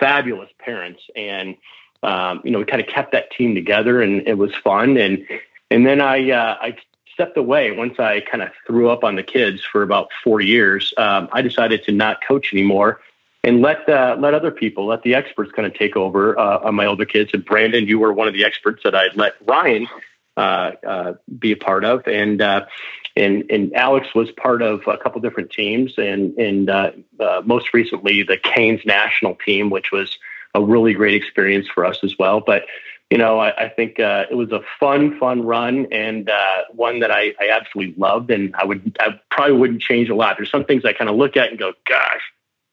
fabulous 0.00 0.50
parents, 0.58 1.02
and 1.14 1.54
um, 2.02 2.40
you 2.42 2.50
know, 2.50 2.58
we 2.58 2.64
kind 2.64 2.82
of 2.82 2.88
kept 2.88 3.12
that 3.12 3.30
team 3.30 3.54
together, 3.54 4.02
and 4.02 4.26
it 4.26 4.36
was 4.36 4.52
fun. 4.64 4.96
And 4.96 5.24
and 5.70 5.86
then 5.86 6.00
I 6.00 6.32
uh, 6.32 6.56
I 6.60 6.76
stepped 7.14 7.38
away 7.38 7.70
once 7.70 7.98
I 7.98 8.20
kind 8.20 8.42
of 8.42 8.50
threw 8.66 8.90
up 8.90 9.04
on 9.04 9.16
the 9.16 9.22
kids 9.22 9.62
for 9.64 9.82
about 9.82 10.08
four 10.22 10.40
years. 10.40 10.92
Um, 10.98 11.28
I 11.32 11.40
decided 11.40 11.84
to 11.84 11.92
not 11.92 12.18
coach 12.26 12.52
anymore 12.52 13.00
and 13.44 13.60
let 13.60 13.88
uh, 13.88 14.16
let 14.18 14.34
other 14.34 14.50
people, 14.50 14.86
let 14.86 15.02
the 15.02 15.14
experts 15.14 15.52
kind 15.52 15.66
of 15.66 15.74
take 15.74 15.96
over 15.96 16.38
uh, 16.38 16.58
on 16.60 16.74
my 16.74 16.86
older 16.86 17.04
kids. 17.04 17.30
And 17.32 17.44
Brandon, 17.44 17.86
you 17.86 17.98
were 17.98 18.12
one 18.12 18.26
of 18.26 18.34
the 18.34 18.44
experts 18.44 18.82
that 18.84 18.94
I'd 18.94 19.16
let 19.16 19.34
Ryan 19.46 19.86
uh, 20.36 20.72
uh 20.86 21.12
be 21.38 21.52
a 21.52 21.56
part 21.56 21.84
of, 21.84 22.08
and 22.08 22.40
uh, 22.40 22.64
and 23.14 23.44
and 23.50 23.74
Alex 23.74 24.08
was 24.14 24.30
part 24.32 24.62
of 24.62 24.86
a 24.86 24.96
couple 24.96 25.20
different 25.20 25.50
teams, 25.50 25.94
and 25.98 26.36
and 26.38 26.70
uh, 26.70 26.92
most 27.44 27.74
recently 27.74 28.22
the 28.22 28.38
Canes 28.38 28.80
national 28.84 29.36
team, 29.36 29.70
which 29.70 29.92
was 29.92 30.18
a 30.54 30.62
really 30.62 30.94
great 30.94 31.14
experience 31.14 31.68
for 31.68 31.84
us 31.84 31.98
as 32.02 32.14
well. 32.18 32.40
But 32.40 32.62
you 33.10 33.18
know, 33.18 33.38
I, 33.38 33.66
I 33.66 33.68
think 33.68 33.98
it 33.98 34.36
was 34.36 34.50
a 34.52 34.60
fun, 34.80 35.18
fun 35.18 35.42
run, 35.42 35.86
and 35.92 36.30
one 36.72 37.00
that 37.00 37.10
I, 37.10 37.34
I 37.40 37.50
absolutely 37.50 37.94
loved, 37.96 38.30
and 38.30 38.54
I 38.56 38.64
would 38.64 38.96
I 39.00 39.20
probably 39.30 39.56
wouldn't 39.56 39.82
change 39.82 40.08
a 40.08 40.14
lot. 40.14 40.36
There's 40.36 40.50
some 40.50 40.64
things 40.64 40.84
I 40.84 40.92
kind 40.92 41.10
of 41.10 41.16
look 41.16 41.36
at 41.36 41.50
and 41.50 41.58
go, 41.58 41.72
gosh 41.88 42.22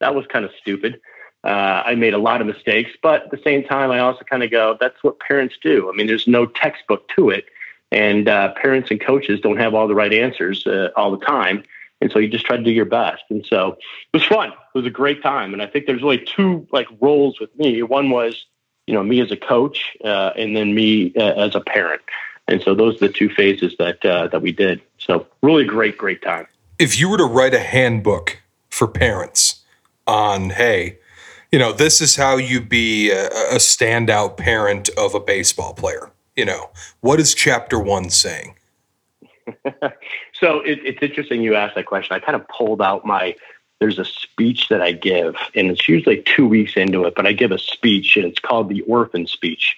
that 0.02 0.14
was 0.14 0.26
kind 0.26 0.44
of 0.44 0.50
stupid. 0.60 1.00
Uh, 1.44 1.82
I 1.86 1.94
made 1.94 2.12
a 2.12 2.18
lot 2.18 2.40
of 2.40 2.46
mistakes, 2.46 2.90
but 3.02 3.24
at 3.24 3.30
the 3.30 3.40
same 3.42 3.64
time, 3.64 3.90
I 3.90 4.00
also 4.00 4.24
kind 4.24 4.42
of 4.42 4.50
go, 4.50 4.76
that's 4.78 5.02
what 5.02 5.18
parents 5.20 5.56
do. 5.62 5.88
I 5.88 5.96
mean, 5.96 6.06
there's 6.06 6.28
no 6.28 6.46
textbook 6.46 7.08
to 7.16 7.30
it. 7.30 7.46
And 7.90 8.28
uh, 8.28 8.52
parents 8.54 8.90
and 8.90 9.00
coaches 9.00 9.40
don't 9.40 9.58
have 9.58 9.74
all 9.74 9.88
the 9.88 9.94
right 9.94 10.12
answers 10.12 10.66
uh, 10.66 10.90
all 10.96 11.10
the 11.10 11.24
time. 11.24 11.64
And 12.00 12.10
so 12.10 12.18
you 12.18 12.28
just 12.28 12.44
try 12.44 12.56
to 12.56 12.62
do 12.62 12.70
your 12.70 12.84
best. 12.84 13.22
And 13.30 13.46
so 13.46 13.76
it 14.12 14.16
was 14.16 14.24
fun. 14.24 14.50
It 14.50 14.78
was 14.78 14.86
a 14.86 14.90
great 14.90 15.22
time. 15.22 15.52
And 15.52 15.62
I 15.62 15.66
think 15.66 15.86
there's 15.86 16.02
really 16.02 16.18
two 16.24 16.66
like 16.72 16.88
roles 17.00 17.38
with 17.40 17.56
me. 17.56 17.82
One 17.82 18.10
was, 18.10 18.46
you 18.92 18.98
know, 18.98 19.02
me 19.02 19.22
as 19.22 19.32
a 19.32 19.38
coach, 19.38 19.96
uh, 20.04 20.32
and 20.36 20.54
then 20.54 20.74
me 20.74 21.14
uh, 21.16 21.32
as 21.32 21.54
a 21.54 21.60
parent. 21.60 22.02
And 22.46 22.60
so 22.60 22.74
those 22.74 22.96
are 22.96 23.06
the 23.06 23.12
two 23.12 23.30
phases 23.30 23.74
that 23.78 24.04
uh, 24.04 24.28
that 24.28 24.42
we 24.42 24.52
did. 24.52 24.82
So 24.98 25.26
really 25.42 25.64
great, 25.64 25.96
great 25.96 26.20
time. 26.20 26.46
If 26.78 27.00
you 27.00 27.08
were 27.08 27.16
to 27.16 27.24
write 27.24 27.54
a 27.54 27.58
handbook 27.58 28.42
for 28.68 28.86
parents, 28.86 29.62
on, 30.06 30.50
hey, 30.50 30.98
you 31.50 31.58
know, 31.58 31.72
this 31.72 32.02
is 32.02 32.16
how 32.16 32.36
you 32.36 32.60
be 32.60 33.10
a, 33.10 33.28
a 33.28 33.56
standout 33.56 34.36
parent 34.36 34.90
of 34.98 35.14
a 35.14 35.20
baseball 35.20 35.72
player. 35.72 36.10
You 36.36 36.44
know, 36.44 36.70
what 37.00 37.18
is 37.18 37.32
chapter 37.32 37.78
one 37.78 38.10
saying? 38.10 38.56
so 40.32 40.60
it, 40.60 40.80
it's 40.84 41.02
interesting 41.02 41.40
you 41.40 41.54
asked 41.54 41.76
that 41.76 41.86
question. 41.86 42.14
I 42.14 42.20
kind 42.20 42.36
of 42.36 42.46
pulled 42.48 42.82
out 42.82 43.06
my 43.06 43.34
there's 43.82 43.98
a 43.98 44.04
speech 44.04 44.68
that 44.68 44.80
I 44.80 44.92
give, 44.92 45.34
and 45.56 45.68
it's 45.68 45.88
usually 45.88 46.22
two 46.22 46.46
weeks 46.46 46.76
into 46.76 47.04
it, 47.04 47.16
but 47.16 47.26
I 47.26 47.32
give 47.32 47.50
a 47.50 47.58
speech, 47.58 48.16
and 48.16 48.24
it's 48.24 48.38
called 48.38 48.68
the 48.68 48.82
orphan 48.82 49.26
speech. 49.26 49.76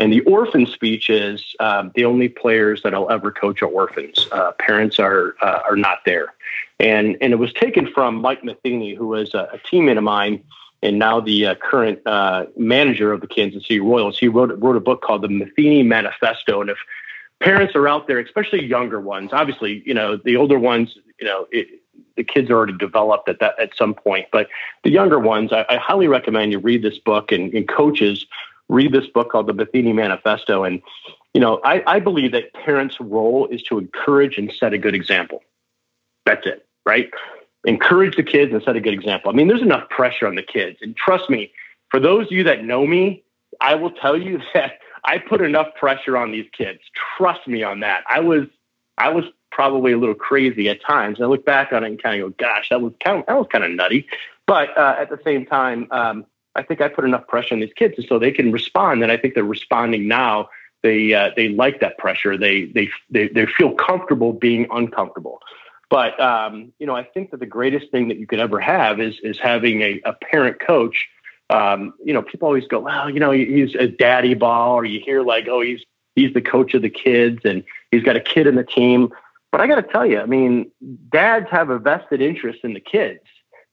And 0.00 0.12
the 0.12 0.20
orphan 0.22 0.66
speech 0.66 1.08
is 1.08 1.54
um, 1.60 1.92
the 1.94 2.06
only 2.06 2.28
players 2.28 2.82
that 2.82 2.92
I'll 2.92 3.08
ever 3.08 3.30
coach 3.30 3.62
are 3.62 3.66
orphans. 3.66 4.26
Uh, 4.32 4.50
parents 4.58 4.98
are 4.98 5.36
uh, 5.40 5.60
are 5.70 5.76
not 5.76 5.98
there, 6.04 6.34
and 6.80 7.16
and 7.20 7.32
it 7.32 7.36
was 7.36 7.52
taken 7.52 7.86
from 7.86 8.16
Mike 8.16 8.42
Matheny, 8.42 8.94
who 8.94 9.06
was 9.06 9.32
a, 9.32 9.48
a 9.52 9.58
teammate 9.58 9.96
of 9.96 10.02
mine, 10.02 10.42
and 10.82 10.98
now 10.98 11.20
the 11.20 11.46
uh, 11.46 11.54
current 11.54 12.00
uh, 12.04 12.46
manager 12.56 13.12
of 13.12 13.20
the 13.20 13.28
Kansas 13.28 13.62
City 13.62 13.78
Royals. 13.78 14.18
He 14.18 14.26
wrote 14.26 14.50
wrote 14.58 14.76
a 14.76 14.80
book 14.80 15.02
called 15.02 15.22
the 15.22 15.28
Matheny 15.28 15.84
Manifesto, 15.84 16.60
and 16.60 16.68
if 16.68 16.78
parents 17.38 17.76
are 17.76 17.86
out 17.86 18.08
there, 18.08 18.18
especially 18.18 18.64
younger 18.64 19.00
ones, 19.00 19.30
obviously, 19.32 19.84
you 19.86 19.94
know, 19.94 20.16
the 20.16 20.36
older 20.36 20.58
ones, 20.58 20.98
you 21.20 21.26
know, 21.26 21.46
it, 21.52 21.68
the 22.16 22.24
kids 22.24 22.50
are 22.50 22.54
already 22.54 22.76
developed 22.76 23.28
at 23.28 23.40
that 23.40 23.58
at 23.60 23.76
some 23.76 23.94
point, 23.94 24.26
but 24.32 24.48
the 24.84 24.90
younger 24.90 25.18
ones, 25.18 25.52
I, 25.52 25.64
I 25.68 25.76
highly 25.76 26.08
recommend 26.08 26.52
you 26.52 26.58
read 26.58 26.82
this 26.82 26.98
book 26.98 27.32
and, 27.32 27.52
and 27.54 27.68
coaches 27.68 28.26
read 28.68 28.92
this 28.92 29.06
book 29.06 29.30
called 29.30 29.46
the 29.46 29.52
Matheny 29.52 29.92
Manifesto. 29.92 30.64
And, 30.64 30.82
you 31.34 31.40
know, 31.40 31.60
I, 31.64 31.82
I 31.86 32.00
believe 32.00 32.32
that 32.32 32.52
parents' 32.54 32.96
role 33.00 33.46
is 33.48 33.62
to 33.64 33.78
encourage 33.78 34.38
and 34.38 34.52
set 34.52 34.72
a 34.72 34.78
good 34.78 34.94
example. 34.94 35.42
That's 36.24 36.46
it, 36.46 36.66
right? 36.84 37.10
Encourage 37.64 38.16
the 38.16 38.22
kids 38.22 38.52
and 38.52 38.62
set 38.62 38.76
a 38.76 38.80
good 38.80 38.94
example. 38.94 39.30
I 39.30 39.34
mean, 39.34 39.48
there's 39.48 39.62
enough 39.62 39.88
pressure 39.90 40.26
on 40.26 40.34
the 40.34 40.42
kids. 40.42 40.78
And 40.82 40.96
trust 40.96 41.30
me, 41.30 41.52
for 41.90 42.00
those 42.00 42.26
of 42.26 42.32
you 42.32 42.44
that 42.44 42.64
know 42.64 42.86
me, 42.86 43.22
I 43.60 43.74
will 43.74 43.92
tell 43.92 44.16
you 44.16 44.40
that 44.54 44.78
I 45.04 45.18
put 45.18 45.40
enough 45.40 45.68
pressure 45.78 46.16
on 46.16 46.32
these 46.32 46.46
kids. 46.56 46.80
Trust 47.16 47.46
me 47.46 47.62
on 47.62 47.80
that. 47.80 48.04
I 48.08 48.20
was 48.20 48.46
I 48.98 49.10
was 49.10 49.24
probably 49.56 49.92
a 49.92 49.96
little 49.96 50.14
crazy 50.14 50.68
at 50.68 50.82
times. 50.82 51.18
I 51.18 51.24
look 51.24 51.46
back 51.46 51.72
on 51.72 51.82
it 51.82 51.86
and 51.86 52.00
kind 52.00 52.20
of 52.20 52.36
go, 52.36 52.46
"Gosh, 52.46 52.68
that 52.68 52.82
was 52.82 52.92
kind 53.02 53.20
of 53.20 53.26
that 53.26 53.38
was 53.38 53.46
kind 53.50 53.64
of 53.64 53.70
nutty." 53.70 54.06
But 54.46 54.76
uh, 54.76 54.96
at 54.98 55.08
the 55.08 55.18
same 55.24 55.46
time, 55.46 55.88
um, 55.90 56.26
I 56.54 56.62
think 56.62 56.82
I 56.82 56.88
put 56.88 57.06
enough 57.06 57.26
pressure 57.26 57.54
on 57.54 57.60
these 57.60 57.72
kids 57.72 57.94
and 57.96 58.06
so 58.06 58.18
they 58.18 58.32
can 58.32 58.52
respond. 58.52 59.02
And 59.02 59.10
I 59.10 59.16
think 59.16 59.32
they're 59.34 59.44
responding 59.44 60.06
now. 60.08 60.50
They 60.82 61.14
uh, 61.14 61.30
they 61.34 61.48
like 61.48 61.80
that 61.80 61.96
pressure. 61.96 62.36
They, 62.36 62.66
they 62.66 62.90
they 63.08 63.28
they 63.28 63.46
feel 63.46 63.72
comfortable 63.72 64.34
being 64.34 64.66
uncomfortable. 64.70 65.40
But 65.88 66.20
um, 66.20 66.74
you 66.78 66.86
know, 66.86 66.94
I 66.94 67.04
think 67.04 67.30
that 67.30 67.40
the 67.40 67.46
greatest 67.46 67.90
thing 67.90 68.08
that 68.08 68.18
you 68.18 68.26
could 68.26 68.40
ever 68.40 68.60
have 68.60 69.00
is 69.00 69.18
is 69.22 69.38
having 69.38 69.80
a, 69.80 70.02
a 70.04 70.12
parent 70.12 70.60
coach. 70.60 71.08
Um, 71.48 71.94
you 72.04 72.12
know, 72.12 72.20
people 72.22 72.46
always 72.46 72.66
go, 72.66 72.80
well, 72.80 73.08
you 73.08 73.20
know, 73.20 73.30
he's 73.30 73.74
a 73.74 73.86
daddy 73.86 74.34
ball, 74.34 74.74
or 74.74 74.84
you 74.84 75.00
hear 75.00 75.22
like, 75.22 75.48
oh, 75.48 75.62
he's 75.62 75.82
he's 76.14 76.34
the 76.34 76.42
coach 76.42 76.74
of 76.74 76.82
the 76.82 76.90
kids, 76.90 77.40
and 77.44 77.64
he's 77.90 78.02
got 78.02 78.16
a 78.16 78.20
kid 78.20 78.46
in 78.46 78.56
the 78.56 78.64
team. 78.64 79.10
But 79.56 79.62
I 79.62 79.68
got 79.68 79.76
to 79.76 79.90
tell 79.90 80.04
you, 80.04 80.20
I 80.20 80.26
mean, 80.26 80.70
dads 81.08 81.46
have 81.50 81.70
a 81.70 81.78
vested 81.78 82.20
interest 82.20 82.58
in 82.62 82.74
the 82.74 82.80
kids 82.80 83.20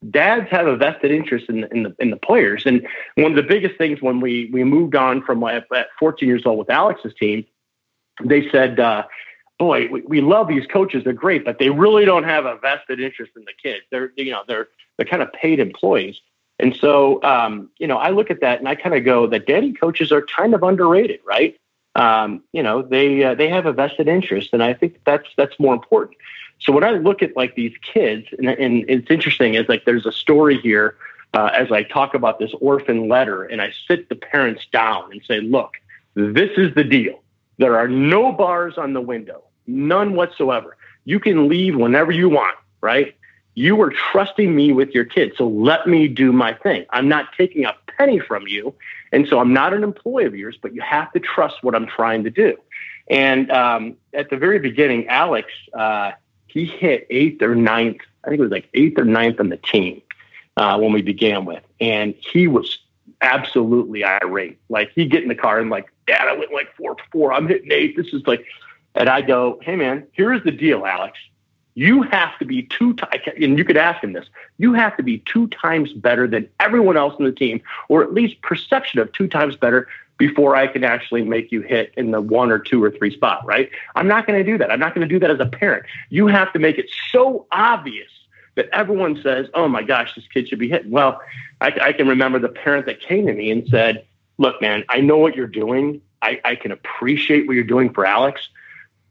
dads 0.09 0.49
have 0.49 0.65
a 0.65 0.77
vested 0.77 1.11
interest 1.11 1.49
in, 1.49 1.65
in 1.71 1.83
the 1.83 1.95
in 1.99 2.09
the 2.09 2.15
players. 2.17 2.65
And 2.65 2.87
one 3.15 3.31
of 3.31 3.35
the 3.35 3.43
biggest 3.43 3.77
things 3.77 4.01
when 4.01 4.21
we 4.21 4.49
we 4.53 4.63
moved 4.63 4.95
on 4.95 5.21
from 5.21 5.43
at 5.43 5.65
14 5.99 6.27
years 6.27 6.45
old 6.45 6.57
with 6.59 6.69
Alex's 6.69 7.13
team, 7.13 7.45
they 8.23 8.49
said, 8.49 8.79
uh, 8.79 9.03
boy, 9.59 9.89
we, 9.89 10.01
we 10.01 10.21
love 10.21 10.47
these 10.47 10.65
coaches. 10.67 11.03
They're 11.03 11.11
great, 11.11 11.43
but 11.43 11.59
they 11.59 11.69
really 11.69 12.05
don't 12.05 12.23
have 12.23 12.45
a 12.45 12.57
vested 12.57 13.01
interest 13.01 13.33
in 13.35 13.43
the 13.43 13.53
kids. 13.61 13.83
They're, 13.91 14.13
you 14.15 14.31
know, 14.31 14.43
they're, 14.47 14.69
they're 14.97 15.05
kind 15.05 15.21
of 15.21 15.33
paid 15.33 15.59
employees. 15.59 16.19
And 16.59 16.75
so, 16.77 17.21
um, 17.23 17.69
you 17.77 17.87
know, 17.87 17.97
I 17.97 18.11
look 18.11 18.31
at 18.31 18.39
that 18.39 18.59
and 18.59 18.69
I 18.69 18.75
kind 18.75 18.95
of 18.95 19.03
go 19.03 19.27
that 19.27 19.47
daddy 19.47 19.73
coaches 19.73 20.13
are 20.13 20.21
kind 20.21 20.53
of 20.53 20.63
underrated, 20.63 21.19
right? 21.25 21.57
Um, 21.95 22.43
you 22.51 22.63
know, 22.63 22.81
they, 22.81 23.23
uh, 23.23 23.35
they 23.35 23.49
have 23.49 23.65
a 23.65 23.73
vested 23.73 24.07
interest. 24.07 24.49
And 24.53 24.63
I 24.63 24.73
think 24.73 24.99
that's, 25.05 25.27
that's 25.37 25.59
more 25.59 25.73
important. 25.73 26.17
So 26.59 26.71
when 26.71 26.83
I 26.83 26.91
look 26.91 27.21
at 27.21 27.35
like 27.35 27.55
these 27.55 27.73
kids 27.81 28.27
and, 28.37 28.47
and 28.47 28.85
it's 28.89 29.11
interesting 29.11 29.55
is 29.55 29.67
like, 29.67 29.85
there's 29.85 30.05
a 30.05 30.11
story 30.11 30.59
here 30.59 30.95
uh, 31.33 31.49
as 31.53 31.71
I 31.71 31.83
talk 31.83 32.13
about 32.13 32.39
this 32.39 32.51
orphan 32.61 33.09
letter 33.09 33.43
and 33.43 33.61
I 33.61 33.73
sit 33.87 34.09
the 34.09 34.15
parents 34.15 34.65
down 34.71 35.11
and 35.11 35.21
say, 35.27 35.41
look, 35.41 35.73
this 36.15 36.51
is 36.57 36.73
the 36.75 36.83
deal. 36.83 37.21
There 37.57 37.77
are 37.77 37.87
no 37.87 38.31
bars 38.31 38.77
on 38.77 38.93
the 38.93 39.01
window, 39.01 39.43
none 39.67 40.13
whatsoever. 40.13 40.77
You 41.05 41.19
can 41.19 41.47
leave 41.47 41.75
whenever 41.75 42.11
you 42.11 42.29
want, 42.29 42.57
right? 42.81 43.15
You 43.55 43.75
were 43.75 43.91
trusting 43.91 44.55
me 44.55 44.71
with 44.71 44.89
your 44.89 45.05
kids. 45.05 45.37
So 45.37 45.47
let 45.47 45.87
me 45.87 46.07
do 46.07 46.31
my 46.31 46.53
thing. 46.53 46.85
I'm 46.89 47.07
not 47.07 47.27
taking 47.37 47.65
a 47.65 47.75
penny 47.97 48.19
from 48.19 48.47
you. 48.47 48.73
And 49.11 49.27
so 49.27 49.39
I'm 49.39 49.53
not 49.53 49.73
an 49.73 49.83
employee 49.83 50.25
of 50.25 50.35
yours, 50.35 50.57
but 50.59 50.73
you 50.73 50.81
have 50.81 51.11
to 51.13 51.19
trust 51.19 51.63
what 51.63 51.75
I'm 51.75 51.85
trying 51.85 52.23
to 52.23 52.31
do. 52.31 52.57
And 53.09 53.51
um, 53.51 53.97
at 54.13 54.29
the 54.29 54.37
very 54.37 54.59
beginning, 54.59 55.07
Alex, 55.07 55.49
uh, 55.73 56.13
he 56.47 56.65
hit 56.65 57.05
eighth 57.09 57.41
or 57.41 57.55
ninth. 57.55 58.01
I 58.23 58.29
think 58.29 58.39
it 58.39 58.43
was 58.43 58.51
like 58.51 58.69
eighth 58.73 58.97
or 58.97 59.05
ninth 59.05 59.39
on 59.39 59.49
the 59.49 59.57
team 59.57 60.01
uh, 60.57 60.77
when 60.79 60.93
we 60.93 61.01
began 61.01 61.45
with. 61.45 61.63
And 61.79 62.15
he 62.31 62.47
was 62.47 62.79
absolutely 63.21 64.03
irate. 64.03 64.59
Like 64.69 64.91
he'd 64.93 65.11
get 65.11 65.23
in 65.23 65.29
the 65.29 65.35
car 65.35 65.59
and 65.59 65.69
like, 65.69 65.89
Dad, 66.07 66.27
I 66.27 66.33
went 66.35 66.53
like 66.53 66.75
four 66.75 66.95
four. 67.11 67.33
I'm 67.33 67.47
hitting 67.47 67.71
eight. 67.71 67.95
This 67.95 68.13
is 68.13 68.25
like, 68.27 68.45
and 68.95 69.09
I 69.09 69.21
go, 69.21 69.59
Hey 69.61 69.75
man, 69.75 70.07
here's 70.11 70.43
the 70.43 70.51
deal, 70.51 70.85
Alex. 70.85 71.17
You 71.75 72.03
have 72.03 72.37
to 72.39 72.45
be 72.45 72.63
two 72.63 72.93
times, 72.93 73.23
and 73.41 73.57
you 73.57 73.65
could 73.65 73.77
ask 73.77 74.03
him 74.03 74.13
this. 74.13 74.27
You 74.57 74.73
have 74.73 74.95
to 74.97 75.03
be 75.03 75.19
two 75.19 75.47
times 75.47 75.91
better 75.91 76.27
than 76.27 76.47
everyone 76.59 76.97
else 76.97 77.15
in 77.17 77.25
the 77.25 77.31
team, 77.31 77.61
or 77.89 78.03
at 78.03 78.13
least 78.13 78.41
perception 78.41 78.99
of 78.99 79.11
two 79.11 79.27
times 79.27 79.55
better 79.55 79.87
before 80.17 80.55
I 80.55 80.67
can 80.67 80.83
actually 80.83 81.23
make 81.23 81.51
you 81.51 81.61
hit 81.61 81.91
in 81.97 82.11
the 82.11 82.21
one 82.21 82.51
or 82.51 82.59
two 82.59 82.83
or 82.83 82.91
three 82.91 83.13
spot, 83.13 83.45
right? 83.45 83.69
I'm 83.95 84.07
not 84.07 84.27
going 84.27 84.37
to 84.37 84.49
do 84.49 84.57
that. 84.59 84.71
I'm 84.71 84.79
not 84.79 84.93
going 84.93 85.07
to 85.07 85.11
do 85.13 85.19
that 85.19 85.31
as 85.31 85.39
a 85.39 85.45
parent. 85.45 85.85
You 86.09 86.27
have 86.27 86.53
to 86.53 86.59
make 86.59 86.77
it 86.77 86.89
so 87.11 87.47
obvious 87.51 88.09
that 88.55 88.69
everyone 88.71 89.19
says, 89.21 89.47
oh 89.55 89.67
my 89.67 89.81
gosh, 89.81 90.13
this 90.15 90.27
kid 90.27 90.47
should 90.47 90.59
be 90.59 90.69
hitting. 90.69 90.91
Well, 90.91 91.19
I, 91.59 91.77
I, 91.81 91.93
can 91.93 92.07
remember 92.07 92.37
the 92.37 92.49
parent 92.49 92.85
that 92.85 93.01
came 93.01 93.25
to 93.25 93.33
me 93.33 93.49
and 93.49 93.67
said, 93.67 94.05
look, 94.37 94.61
man, 94.61 94.83
I 94.89 94.99
know 94.99 95.17
what 95.17 95.35
you're 95.35 95.47
doing. 95.47 96.01
I, 96.21 96.39
I 96.45 96.55
can 96.55 96.71
appreciate 96.71 97.47
what 97.47 97.53
you're 97.53 97.63
doing 97.63 97.91
for 97.91 98.05
Alex, 98.05 98.49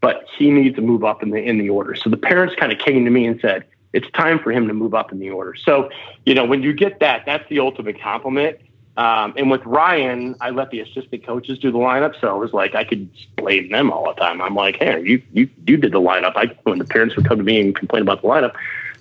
but 0.03 0.26
he 0.36 0.50
needs 0.50 0.76
to 0.76 0.82
move 0.82 1.05
up 1.05 1.22
in 1.22 1.30
the 1.30 1.38
in 1.38 1.57
the 1.57 1.70
order. 1.70 1.94
So 1.94 2.11
the 2.11 2.18
parents 2.18 2.55
kind 2.59 2.70
of 2.70 2.78
came 2.78 3.07
to 3.07 3.11
me 3.11 3.24
and 3.24 3.40
said, 3.40 3.64
it's 3.94 4.11
time 4.11 4.38
for 4.38 4.53
him 4.53 4.68
to 4.68 4.74
move 4.74 4.94
up 4.94 5.12
in 5.12 5.18
the 5.18 5.30
order. 5.30 5.55
So, 5.55 5.88
you 6.26 6.34
know, 6.34 6.44
when 6.44 6.62
you 6.62 6.74
get 6.74 7.00
that, 7.00 7.24
that's 7.24 7.48
the 7.48 7.61
ultimate 7.61 8.00
compliment. 8.00 8.59
Um, 8.96 9.32
and 9.38 9.50
with 9.50 9.64
Ryan, 9.64 10.34
I 10.40 10.50
let 10.50 10.70
the 10.70 10.80
assistant 10.80 11.24
coaches 11.24 11.59
do 11.59 11.72
the 11.72 11.78
lineup, 11.78 12.20
so 12.20 12.36
it 12.36 12.38
was 12.38 12.53
like 12.53 12.74
I 12.74 12.84
could 12.84 13.09
blame 13.36 13.70
them 13.70 13.90
all 13.90 14.12
the 14.12 14.20
time. 14.20 14.42
I'm 14.42 14.55
like, 14.55 14.76
hey, 14.76 15.03
you 15.03 15.22
you 15.32 15.48
you 15.66 15.78
did 15.78 15.92
the 15.92 16.00
lineup. 16.00 16.32
I 16.36 16.55
when 16.64 16.78
the 16.78 16.84
parents 16.84 17.16
would 17.16 17.26
come 17.26 17.38
to 17.38 17.44
me 17.44 17.59
and 17.61 17.74
complain 17.74 18.03
about 18.03 18.20
the 18.20 18.28
lineup, 18.28 18.55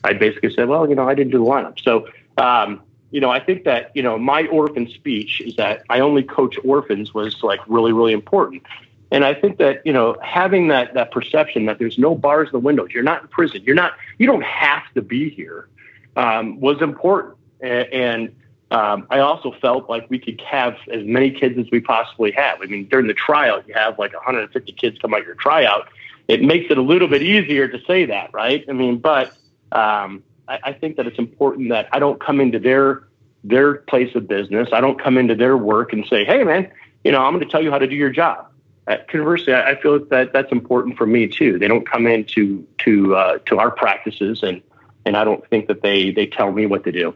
I 0.06 0.14
basically 0.14 0.54
said, 0.54 0.70
well, 0.70 0.88
you 0.88 0.96
know, 0.96 1.10
I 1.10 1.14
didn't 1.14 1.32
do 1.32 1.40
the 1.40 1.50
lineup. 1.50 1.84
So, 1.84 2.08
um, 2.38 2.82
you 3.12 3.20
know, 3.20 3.30
I 3.30 3.42
think 3.42 3.66
that, 3.66 3.92
you 3.94 4.02
know, 4.02 4.18
my 4.18 4.48
orphan 4.48 4.90
speech 4.90 5.42
is 5.42 5.58
that 5.58 5.84
I 5.90 6.00
only 6.00 6.24
coach 6.24 6.56
orphans 6.64 7.14
was 7.14 7.44
like 7.44 7.60
really, 7.68 7.92
really 7.92 8.14
important. 8.14 8.64
And 9.12 9.26
I 9.26 9.34
think 9.34 9.58
that, 9.58 9.86
you 9.86 9.92
know, 9.92 10.18
having 10.24 10.70
that, 10.70 10.94
that 10.94 11.12
perception 11.12 11.66
that 11.66 11.80
there's 11.80 11.98
no 11.98 12.16
bars 12.16 12.48
in 12.48 12.54
the 12.54 12.60
windows, 12.60 12.90
you're 12.92 13.04
not 13.04 13.24
in 13.24 13.28
prison, 13.28 13.62
you're 13.66 13.76
not, 13.76 13.94
you 14.18 14.26
don't 14.26 14.44
have 14.44 14.84
to 14.96 15.02
be 15.02 15.30
here, 15.30 15.68
um, 16.16 16.60
was 16.62 16.82
important. 16.82 17.36
And, 17.60 17.88
and 17.94 18.36
um, 18.72 19.06
I 19.10 19.20
also 19.20 19.52
felt 19.62 19.90
like 19.90 20.10
we 20.10 20.18
could 20.18 20.40
have 20.42 20.78
as 20.90 21.04
many 21.04 21.30
kids 21.30 21.58
as 21.60 21.70
we 21.72 21.82
possibly 21.82 22.32
have. 22.32 22.62
I 22.62 22.68
mean, 22.68 22.88
during 22.88 23.08
the 23.08 23.14
trial, 23.14 23.62
you 23.68 23.74
have 23.74 24.00
like 24.00 24.14
150 24.14 24.72
kids 24.72 24.98
come 25.00 25.14
out 25.14 25.26
your 25.26 25.36
tryout. 25.36 25.90
It 26.30 26.42
makes 26.42 26.72
it 26.72 26.78
a 26.78 26.82
little 26.82 27.10
bit 27.10 27.22
easier 27.22 27.68
to 27.68 27.84
say 27.86 28.06
that, 28.06 28.34
right? 28.34 28.64
I 28.70 28.72
mean, 28.72 29.00
but 29.00 29.36
um, 29.74 30.24
I, 30.48 30.60
I 30.64 30.74
think 30.74 30.96
that 30.96 31.06
it's 31.06 31.20
important 31.20 31.70
that 31.70 31.90
I 31.92 32.00
don't 32.00 32.20
come 32.20 32.40
into 32.40 32.60
their 32.60 33.04
their 33.44 33.76
place 33.76 34.14
of 34.16 34.28
business. 34.28 34.70
I 34.72 34.82
don't 34.82 35.02
come 35.02 35.18
into 35.18 35.36
their 35.36 35.58
work 35.58 35.94
and 35.94 36.06
say, 36.06 36.24
"Hey, 36.24 36.44
man, 36.44 36.72
you 37.04 37.12
know, 37.12 37.22
I'm 37.22 37.34
going 37.34 37.44
to 37.44 37.52
tell 37.52 37.62
you 37.62 37.72
how 37.72 37.80
to 37.80 37.88
do 37.88 37.96
your 37.96 38.12
job." 38.12 38.51
Uh, 38.88 38.98
conversely, 39.08 39.54
I, 39.54 39.80
feel 39.80 40.04
that 40.06 40.34
that's 40.34 40.52
important 40.52 40.98
for 40.98 41.06
me 41.06 41.28
too. 41.28 41.60
They 41.60 41.68
don't 41.68 41.88
come 41.88 42.08
into 42.08 42.66
to 42.80 43.16
uh, 43.16 43.38
to 43.46 43.60
our 43.60 43.70
practices, 43.70 44.42
and 44.42 44.62
and 45.06 45.16
I 45.16 45.24
don't 45.24 45.48
think 45.50 45.68
that 45.68 45.82
they 45.82 46.12
they 46.12 46.26
tell 46.26 46.52
me 46.52 46.66
what 46.66 46.84
to 46.86 46.92
do. 46.92 47.14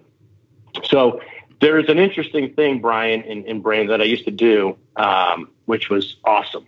So 0.84 1.22
there's 1.62 1.90
an 1.90 1.98
interesting 1.98 2.54
thing, 2.54 2.82
Brian 2.82 3.24
and, 3.24 3.46
and 3.46 3.64
Brandon, 3.64 3.88
that 3.88 4.02
I 4.02 4.06
used 4.06 4.26
to 4.26 4.32
do, 4.32 4.78
um, 4.96 5.50
which 5.66 5.90
was 5.90 6.18
awesome. 6.24 6.66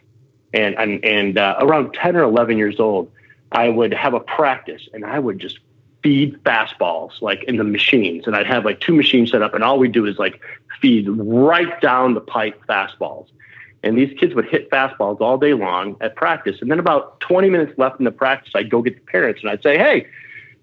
And 0.54 0.76
and 0.76 1.04
and 1.06 1.38
uh, 1.38 1.58
around 1.60 1.94
ten 1.94 2.16
or 2.16 2.24
eleven 2.24 2.58
years 2.58 2.80
old, 2.80 3.12
I 3.52 3.70
would 3.70 3.94
have 3.94 4.14
a 4.14 4.20
practice, 4.20 4.88
and 4.94 5.06
I 5.06 5.20
would 5.20 5.40
just 5.40 5.60
feed 6.02 6.42
fastballs 6.44 7.22
like 7.22 7.44
in 7.44 7.58
the 7.58 7.64
machines. 7.64 8.26
And 8.28 8.36
I'd 8.36 8.48
have 8.48 8.66
like 8.66 8.80
two 8.80 8.96
machines 8.96 9.32
set 9.32 9.42
up, 9.42 9.54
and 9.54 9.64
all 9.64 9.78
we 9.78 9.90
do 9.90 10.06
is 10.06 10.18
like 10.18 10.42
feed 10.82 11.08
right 11.10 11.80
down 11.82 12.14
the 12.14 12.22
pipe 12.22 12.60
fastballs. 12.68 13.28
And 13.84 13.98
these 13.98 14.18
kids 14.20 14.34
would 14.34 14.46
hit 14.46 14.70
fastballs 14.70 15.22
all 15.22 15.38
day 15.38 15.54
long 15.54 15.96
at 16.02 16.16
practice. 16.16 16.58
And 16.62 16.72
then 16.72 16.80
about 16.80 17.20
20 17.20 17.50
minutes 17.50 17.78
left 17.78 18.00
in 18.00 18.06
the 18.06 18.12
practice, 18.12 18.54
I'd 18.56 18.70
go 18.70 18.82
get 18.82 18.96
the 18.96 19.12
parents 19.12 19.42
and 19.42 19.50
I'd 19.50 19.62
say, 19.62 19.78
hey, 19.78 20.08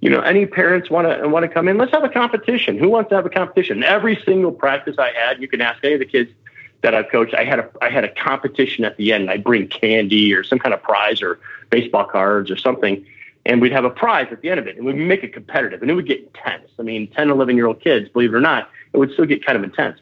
you 0.01 0.11
know, 0.11 0.21
any 0.21 0.47
parents 0.47 0.91
want 0.91 1.07
to 1.09 1.29
want 1.29 1.45
to 1.45 1.49
come 1.49 1.69
in? 1.69 1.79
Let's 1.79 1.93
have 1.93 2.05
a 2.05 2.09
competition. 2.09 2.77
Who 2.77 2.89
wants 2.89 3.09
to 3.11 3.15
have 3.15 3.25
a 3.25 3.31
competition? 3.31 3.83
Every 3.83 4.21
single 4.25 4.53
practice 4.53 4.97
I 4.99 5.13
had, 5.13 5.41
you 5.41 5.49
can 5.49 5.61
ask 5.61 5.83
any 5.83 5.95
of 5.95 6.01
the 6.01 6.07
kids 6.07 6.31
that 6.83 6.95
I've 6.95 7.09
coached. 7.11 7.35
I 7.35 7.45
had 7.45 7.61
a 7.61 7.71
I 7.81 7.89
had 7.89 8.05
a 8.05 8.11
competition 8.11 8.85
at 8.85 8.97
the 8.99 9.13
end. 9.13 9.31
I'd 9.31 9.45
bring 9.45 9.69
candy 9.69 10.35
or 10.35 10.45
some 10.45 10.59
kind 10.59 10.75
of 10.75 10.83
prize 10.83 11.23
or 11.23 11.41
baseball 11.71 12.05
cards 12.05 12.51
or 12.51 12.57
something 12.57 13.07
and 13.47 13.61
we'd 13.61 13.73
have 13.73 13.85
a 13.85 13.91
prize 13.91 14.29
at 14.31 14.41
the 14.41 14.51
end 14.51 14.59
of 14.59 14.67
it 14.67 14.77
and 14.77 14.87
we'd 14.87 14.97
make 14.97 15.23
it 15.23 15.33
competitive 15.33 15.83
and 15.83 15.91
it 15.91 15.95
would 15.95 16.07
get 16.07 16.21
intense. 16.21 16.71
I 16.79 16.83
mean, 16.83 17.09
10, 17.09 17.31
11 17.31 17.57
year 17.57 17.67
old 17.67 17.81
kids, 17.81 18.09
believe 18.09 18.33
it 18.33 18.37
or 18.37 18.41
not, 18.41 18.71
it 18.93 18.99
would 18.99 19.13
still 19.13 19.27
get 19.27 19.45
kind 19.45 19.57
of 19.57 19.65
intense. 19.65 20.01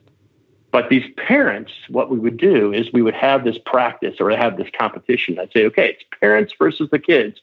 But 0.72 0.88
these 0.88 1.04
parents, 1.18 1.70
what 1.88 2.10
we 2.10 2.18
would 2.18 2.38
do 2.38 2.72
is 2.72 2.92
we 2.92 3.02
would 3.02 3.14
have 3.14 3.44
this 3.44 3.58
practice 3.64 4.16
or 4.18 4.30
have 4.30 4.56
this 4.56 4.68
competition. 4.76 5.38
I'd 5.38 5.52
say, 5.52 5.66
okay, 5.66 5.90
it's 5.90 6.04
parents 6.18 6.54
versus 6.58 6.88
the 6.90 6.98
kids 6.98 7.40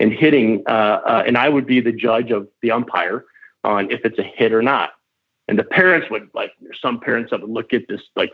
and 0.00 0.12
hitting, 0.12 0.64
uh, 0.66 1.00
uh, 1.06 1.22
and 1.24 1.38
I 1.38 1.48
would 1.48 1.64
be 1.64 1.80
the 1.80 1.92
judge 1.92 2.32
of 2.32 2.48
the 2.60 2.72
umpire 2.72 3.24
on 3.62 3.90
if 3.92 4.04
it's 4.04 4.18
a 4.18 4.24
hit 4.24 4.52
or 4.52 4.62
not. 4.62 4.90
And 5.46 5.56
the 5.58 5.64
parents 5.64 6.10
would 6.10 6.28
like, 6.34 6.52
some 6.80 6.98
parents 6.98 7.30
that 7.30 7.40
would 7.40 7.50
look 7.50 7.72
at 7.72 7.86
this 7.88 8.02
like 8.16 8.32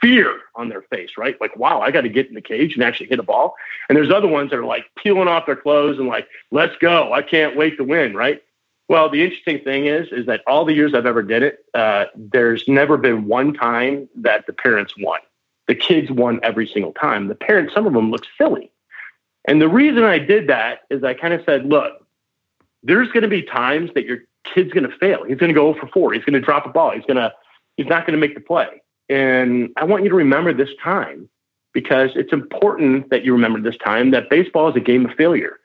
fear 0.00 0.40
on 0.54 0.68
their 0.68 0.82
face, 0.82 1.10
right? 1.18 1.40
Like, 1.40 1.56
wow, 1.56 1.80
I 1.80 1.90
got 1.90 2.02
to 2.02 2.08
get 2.08 2.28
in 2.28 2.34
the 2.34 2.40
cage 2.40 2.74
and 2.74 2.82
actually 2.84 3.08
hit 3.08 3.18
a 3.18 3.24
ball. 3.24 3.54
And 3.88 3.96
there's 3.96 4.10
other 4.10 4.28
ones 4.28 4.50
that 4.50 4.58
are 4.58 4.64
like 4.64 4.84
peeling 4.96 5.28
off 5.28 5.46
their 5.46 5.56
clothes 5.56 5.98
and 5.98 6.08
like, 6.08 6.28
let's 6.52 6.76
go. 6.80 7.12
I 7.12 7.22
can't 7.22 7.56
wait 7.56 7.76
to 7.78 7.84
win, 7.84 8.14
right? 8.14 8.40
Well, 8.88 9.08
the 9.08 9.22
interesting 9.22 9.60
thing 9.60 9.86
is, 9.86 10.08
is 10.12 10.26
that 10.26 10.42
all 10.46 10.64
the 10.64 10.74
years 10.74 10.94
I've 10.94 11.06
ever 11.06 11.22
did 11.22 11.42
it, 11.42 11.64
uh, 11.72 12.06
there's 12.14 12.68
never 12.68 12.96
been 12.96 13.26
one 13.26 13.54
time 13.54 14.08
that 14.16 14.46
the 14.46 14.52
parents 14.52 14.94
won. 14.98 15.20
The 15.68 15.74
kids 15.74 16.10
won 16.10 16.38
every 16.42 16.66
single 16.66 16.92
time. 16.92 17.28
The 17.28 17.34
parents, 17.34 17.72
some 17.72 17.86
of 17.86 17.94
them 17.94 18.10
look 18.10 18.24
silly. 18.36 18.70
And 19.46 19.60
the 19.60 19.68
reason 19.68 20.04
I 20.04 20.18
did 20.18 20.48
that 20.48 20.80
is 20.90 21.02
I 21.02 21.14
kind 21.14 21.32
of 21.32 21.42
said, 21.46 21.66
look, 21.66 22.06
there's 22.82 23.08
going 23.08 23.22
to 23.22 23.28
be 23.28 23.42
times 23.42 23.90
that 23.94 24.04
your 24.04 24.18
kid's 24.44 24.72
going 24.72 24.88
to 24.88 24.96
fail. 24.98 25.24
He's 25.24 25.38
going 25.38 25.48
to 25.48 25.54
go 25.54 25.72
for 25.72 25.86
four. 25.88 26.12
He's 26.12 26.24
going 26.24 26.34
to 26.34 26.40
drop 26.40 26.66
a 26.66 26.68
ball. 26.68 26.90
He's 26.90 27.04
going 27.06 27.16
to, 27.16 27.32
he's 27.78 27.86
not 27.86 28.06
going 28.06 28.18
to 28.18 28.20
make 28.20 28.34
the 28.34 28.40
play. 28.40 28.82
And 29.08 29.70
I 29.76 29.84
want 29.84 30.02
you 30.02 30.10
to 30.10 30.14
remember 30.14 30.52
this 30.52 30.70
time 30.82 31.28
because 31.72 32.10
it's 32.14 32.32
important 32.32 33.08
that 33.10 33.24
you 33.24 33.32
remember 33.32 33.60
this 33.60 33.78
time 33.78 34.10
that 34.10 34.28
baseball 34.28 34.68
is 34.68 34.76
a 34.76 34.80
game 34.80 35.06
of 35.06 35.14
failure 35.16 35.58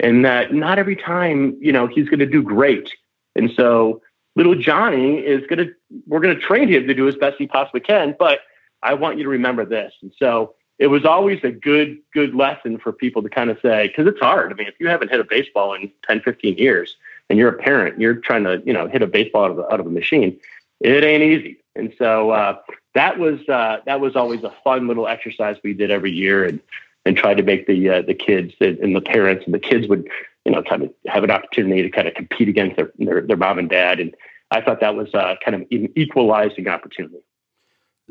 and 0.00 0.24
that 0.24 0.52
not 0.52 0.78
every 0.78 0.96
time, 0.96 1.56
you 1.60 1.72
know, 1.72 1.86
he's 1.86 2.08
going 2.08 2.20
to 2.20 2.26
do 2.26 2.42
great. 2.42 2.90
And 3.34 3.50
so 3.56 4.02
little 4.34 4.54
Johnny 4.54 5.18
is 5.18 5.46
going 5.46 5.66
to, 5.66 5.74
we're 6.06 6.20
going 6.20 6.34
to 6.34 6.40
train 6.40 6.68
him 6.68 6.86
to 6.86 6.94
do 6.94 7.08
as 7.08 7.14
best 7.16 7.36
he 7.38 7.46
possibly 7.46 7.80
can. 7.80 8.14
But 8.18 8.40
I 8.82 8.94
want 8.94 9.18
you 9.18 9.24
to 9.24 9.30
remember 9.30 9.64
this. 9.64 9.94
And 10.02 10.12
so 10.18 10.54
it 10.78 10.88
was 10.88 11.04
always 11.04 11.40
a 11.42 11.50
good, 11.50 11.98
good 12.12 12.34
lesson 12.34 12.78
for 12.78 12.92
people 12.92 13.22
to 13.22 13.30
kind 13.30 13.50
of 13.50 13.58
say, 13.62 13.88
because 13.88 14.06
it's 14.06 14.20
hard. 14.20 14.52
I 14.52 14.54
mean, 14.54 14.68
if 14.68 14.74
you 14.78 14.88
haven't 14.88 15.10
hit 15.10 15.20
a 15.20 15.24
baseball 15.24 15.74
in 15.74 15.90
10, 16.06 16.20
15 16.20 16.58
years 16.58 16.96
and 17.30 17.38
you're 17.38 17.48
a 17.48 17.58
parent, 17.58 17.98
you're 17.98 18.16
trying 18.16 18.44
to, 18.44 18.62
you 18.66 18.74
know, 18.74 18.86
hit 18.86 19.02
a 19.02 19.06
baseball 19.06 19.44
out 19.44 19.50
of, 19.52 19.58
out 19.72 19.80
of 19.80 19.86
a 19.86 19.90
machine, 19.90 20.38
it 20.80 21.02
ain't 21.02 21.22
easy. 21.22 21.58
And 21.74 21.94
so 21.98 22.30
uh, 22.30 22.58
that 22.94 23.18
was 23.18 23.46
uh, 23.48 23.78
that 23.86 24.00
was 24.00 24.16
always 24.16 24.42
a 24.42 24.54
fun 24.64 24.88
little 24.88 25.06
exercise 25.06 25.56
we 25.62 25.74
did 25.74 25.90
every 25.90 26.10
year, 26.10 26.44
and 26.44 26.60
and 27.06 27.16
tried 27.16 27.36
to 27.36 27.42
make 27.42 27.66
the 27.66 27.88
uh, 27.88 28.02
the 28.02 28.14
kids 28.14 28.52
and 28.60 28.94
the 28.94 29.00
parents 29.00 29.44
and 29.46 29.54
the 29.54 29.58
kids 29.58 29.88
would 29.88 30.08
you 30.44 30.52
know 30.52 30.62
kind 30.62 30.82
of 30.82 30.90
have 31.06 31.24
an 31.24 31.30
opportunity 31.30 31.82
to 31.82 31.90
kind 31.90 32.08
of 32.08 32.14
compete 32.14 32.48
against 32.48 32.76
their 32.76 32.92
their, 32.98 33.22
their 33.22 33.36
mom 33.36 33.58
and 33.58 33.70
dad, 33.70 34.00
and 34.00 34.14
I 34.50 34.60
thought 34.60 34.80
that 34.80 34.94
was 34.94 35.08
uh, 35.14 35.36
kind 35.44 35.54
of 35.54 35.60
an 35.70 35.88
equalizing 35.96 36.68
opportunity. 36.68 37.18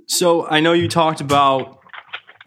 So 0.08 0.48
I 0.48 0.60
know 0.60 0.74
you 0.74 0.88
talked 0.88 1.22
about 1.22 1.80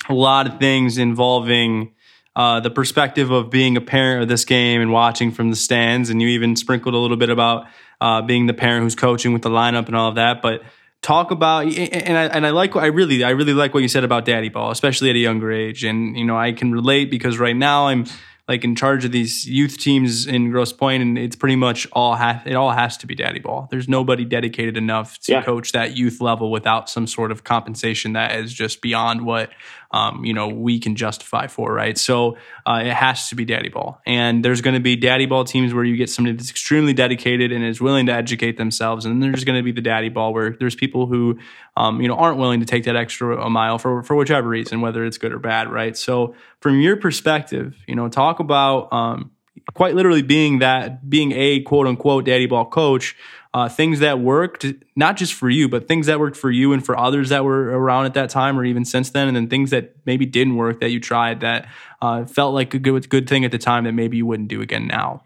a 0.09 0.15
lot 0.15 0.47
of 0.47 0.59
things 0.59 0.99
involving 0.99 1.95
uh, 2.37 2.61
the 2.61 2.71
perspective 2.71 3.31
of 3.31 3.51
being 3.51 3.77
a 3.77 3.81
parent 3.81 4.23
of 4.23 4.29
this 4.29 4.45
game 4.45 4.81
and 4.81 4.93
watching 4.93 5.33
from 5.33 5.51
the 5.51 5.57
stands, 5.57 6.09
and 6.09 6.23
you 6.23 6.29
even 6.29 6.57
sprinkled 6.57 6.95
a 6.95 6.99
little 6.99 7.17
bit 7.17 7.31
about 7.31 7.67
uh, 8.01 8.23
being 8.23 8.47
the 8.47 8.55
parent 8.55 8.85
who's 8.85 8.95
coaching 8.95 9.33
with 9.33 9.43
the 9.43 9.51
lineup 9.51 9.87
and 9.87 9.97
all 9.97 10.09
of 10.09 10.15
that. 10.15 10.41
But 10.41 10.63
talk 11.03 11.31
about 11.31 11.67
and 11.67 12.19
I 12.19 12.25
and 12.25 12.47
I 12.47 12.51
like 12.51 12.75
I 12.77 12.87
really 12.87 13.23
I 13.25 13.31
really 13.31 13.55
like 13.55 13.75
what 13.75 13.83
you 13.83 13.89
said 13.89 14.05
about 14.05 14.25
daddy 14.25 14.49
ball, 14.49 14.71
especially 14.71 15.11
at 15.11 15.17
a 15.17 15.21
younger 15.21 15.53
age. 15.53 15.85
And 15.85 16.17
you 16.17 16.25
know 16.25 16.37
I 16.37 16.53
can 16.53 16.73
relate 16.73 17.11
because 17.11 17.39
right 17.39 17.57
now 17.57 17.89
I'm 17.89 18.05
like 18.49 18.65
in 18.65 18.75
charge 18.75 19.05
of 19.05 19.13
these 19.13 19.47
youth 19.47 19.77
teams 19.77 20.27
in 20.27 20.51
Grosse 20.51 20.73
Pointe, 20.73 21.03
and 21.03 21.19
it's 21.19 21.37
pretty 21.37 21.55
much 21.55 21.87
all 21.93 22.17
ha- 22.17 22.43
it 22.47 22.55
all 22.55 22.71
has 22.71 22.97
to 22.99 23.07
be 23.07 23.15
daddy 23.15 23.41
ball. 23.41 23.69
There's 23.71 23.89
nobody 23.89 24.25
dedicated 24.25 24.79
enough 24.79 25.19
to 25.21 25.33
yeah. 25.33 25.43
coach 25.43 25.73
that 25.73 25.99
youth 25.99 26.23
level 26.23 26.51
without 26.51 26.89
some 26.89 27.07
sort 27.07 27.31
of 27.31 27.45
compensation 27.45 28.15
that 28.15 28.37
is 28.37 28.55
just 28.55 28.81
beyond 28.81 29.27
what 29.27 29.51
um, 29.91 30.25
you 30.25 30.33
know 30.33 30.49
we 30.49 30.81
can 30.81 30.97
justify 30.97 31.47
for, 31.47 31.73
right? 31.73 31.99
So 31.99 32.39
uh, 32.67 32.83
it 32.85 32.95
has 32.95 33.29
to 33.29 33.35
be 33.35 33.45
daddy 33.45 33.69
ball, 33.69 34.01
and 34.07 34.43
there's 34.43 34.63
going 34.63 34.75
to 34.75 34.81
be 34.81 34.97
daddy 34.97 35.27
ball 35.27 35.45
teams 35.45 35.75
where 35.75 35.85
you 35.85 35.97
get 35.97 36.09
somebody 36.09 36.37
that's 36.37 36.51
extremely 36.51 36.95
dedicated 36.95 37.53
and 37.53 37.63
is 37.63 37.83
willing 37.83 38.07
to 38.07 38.13
educate 38.13 38.57
themselves, 38.57 39.05
and 39.05 39.23
then 39.23 39.31
there's 39.31 39.45
going 39.45 39.59
to 39.59 39.63
be 39.63 39.73
the 39.73 39.83
daddy 39.83 40.09
ball 40.09 40.33
where 40.33 40.57
there's 40.59 40.75
people 40.75 41.07
who 41.07 41.39
um, 41.79 42.01
you 42.01 42.09
know 42.09 42.15
aren't 42.15 42.39
willing 42.39 42.61
to 42.61 42.67
take 42.67 42.85
that 42.85 42.97
extra 42.97 43.41
a 43.41 43.49
mile 43.49 43.79
for 43.79 44.03
for 44.03 44.17
whichever 44.17 44.49
reason, 44.49 44.81
whether 44.81 45.05
it's 45.05 45.17
good 45.17 45.33
or 45.33 45.39
bad, 45.39 45.71
right? 45.71 45.97
So 45.97 46.35
from 46.61 46.81
your 46.81 46.97
perspective, 46.97 47.77
you 47.87 47.95
know, 47.95 48.09
talk 48.09 48.41
about 48.41 48.93
um, 48.93 49.31
quite 49.75 49.95
literally 49.95 50.23
being 50.23 50.59
that 50.59 51.09
being 51.09 51.33
a 51.33 51.61
quote 51.61 51.87
unquote 51.87 52.25
daddy 52.25 52.47
ball 52.47 52.65
coach 52.67 53.15
uh, 53.55 53.69
things 53.69 54.01
that 54.01 54.21
worked, 54.21 54.67
not 54.95 55.17
just 55.17 55.33
for 55.33 55.49
you, 55.49 55.69
but 55.69 55.89
things 55.89 56.07
that 56.07 56.21
worked 56.21 56.37
for 56.37 56.51
you 56.51 56.73
and 56.73 56.85
for 56.85 56.99
others 56.99 57.31
that 57.31 57.45
were 57.45 57.71
around 57.71 58.05
at 58.05 58.15
that 58.15 58.29
time 58.29 58.59
or 58.59 58.65
even 58.65 58.85
since 58.85 59.11
then, 59.11 59.27
and 59.27 59.37
then 59.37 59.49
things 59.49 59.71
that 59.71 59.95
maybe 60.05 60.27
didn't 60.27 60.57
work 60.57 60.81
that 60.81 60.91
you 60.91 61.01
tried 61.01 61.41
that 61.41 61.67
uh, 62.03 62.25
felt 62.27 62.55
like 62.55 62.75
a 62.75 62.79
good 62.79 63.09
good 63.09 63.29
thing 63.29 63.45
at 63.45 63.51
the 63.51 63.59
time 63.59 63.85
that 63.85 63.93
maybe 63.93 64.17
you 64.17 64.27
wouldn't 64.27 64.49
do 64.49 64.61
again 64.61 64.87
now. 64.87 65.23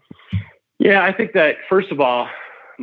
Yeah, 0.79 1.03
I 1.03 1.11
think 1.11 1.33
that 1.33 1.55
first 1.69 1.91
of 1.91 1.99
all, 1.99 2.27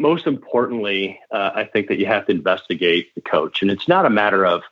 most 0.00 0.26
importantly, 0.26 1.20
uh, 1.30 1.50
I 1.54 1.64
think 1.64 1.88
that 1.88 1.98
you 1.98 2.06
have 2.06 2.26
to 2.26 2.32
investigate 2.32 3.14
the 3.14 3.20
coach, 3.20 3.62
and 3.62 3.70
it's 3.70 3.86
not 3.86 4.06
a 4.06 4.10
matter 4.10 4.44
of, 4.44 4.62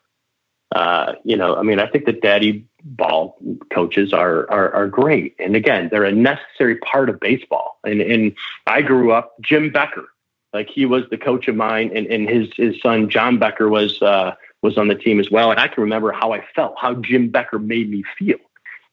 uh, 0.75 1.15
you 1.25 1.37
know, 1.37 1.57
I 1.57 1.63
mean, 1.63 1.79
I 1.79 1.87
think 1.87 2.07
that 2.07 2.23
daddy 2.23 2.67
ball 2.83 3.39
coaches 3.73 4.13
are, 4.13 4.51
are 4.51 4.73
are 4.73 4.89
great, 4.89 5.37
and 5.39 5.55
again, 5.55 5.89
they're 5.91 6.05
a 6.05 6.13
necessary 6.13 6.77
part 6.77 7.09
of 7.09 7.21
baseball. 7.21 7.79
And 7.85 8.01
and 8.01 8.35
I 8.67 8.83
grew 8.83 9.13
up 9.13 9.35
Jim 9.41 9.71
Becker 9.71 10.09
like 10.53 10.71
he 10.71 10.87
was 10.87 11.05
the 11.11 11.19
coach 11.19 11.49
of 11.49 11.57
mine, 11.57 11.91
and, 11.95 12.07
and 12.07 12.29
his 12.29 12.49
his 12.57 12.81
son 12.81 13.11
John 13.11 13.39
Becker 13.39 13.69
was 13.69 14.01
uh, 14.03 14.35
was 14.63 14.79
on 14.79 14.89
the 14.89 14.95
team 14.95 15.21
as 15.21 15.31
well. 15.31 15.51
And 15.51 15.61
I 15.61 15.69
can 15.69 15.83
remember 15.83 16.13
how 16.13 16.33
I 16.33 16.45
felt, 16.55 16.75
how 16.79 16.95
Jim 16.95 17.29
Becker 17.29 17.59
made 17.59 17.91
me 17.91 18.03
feel. 18.19 18.39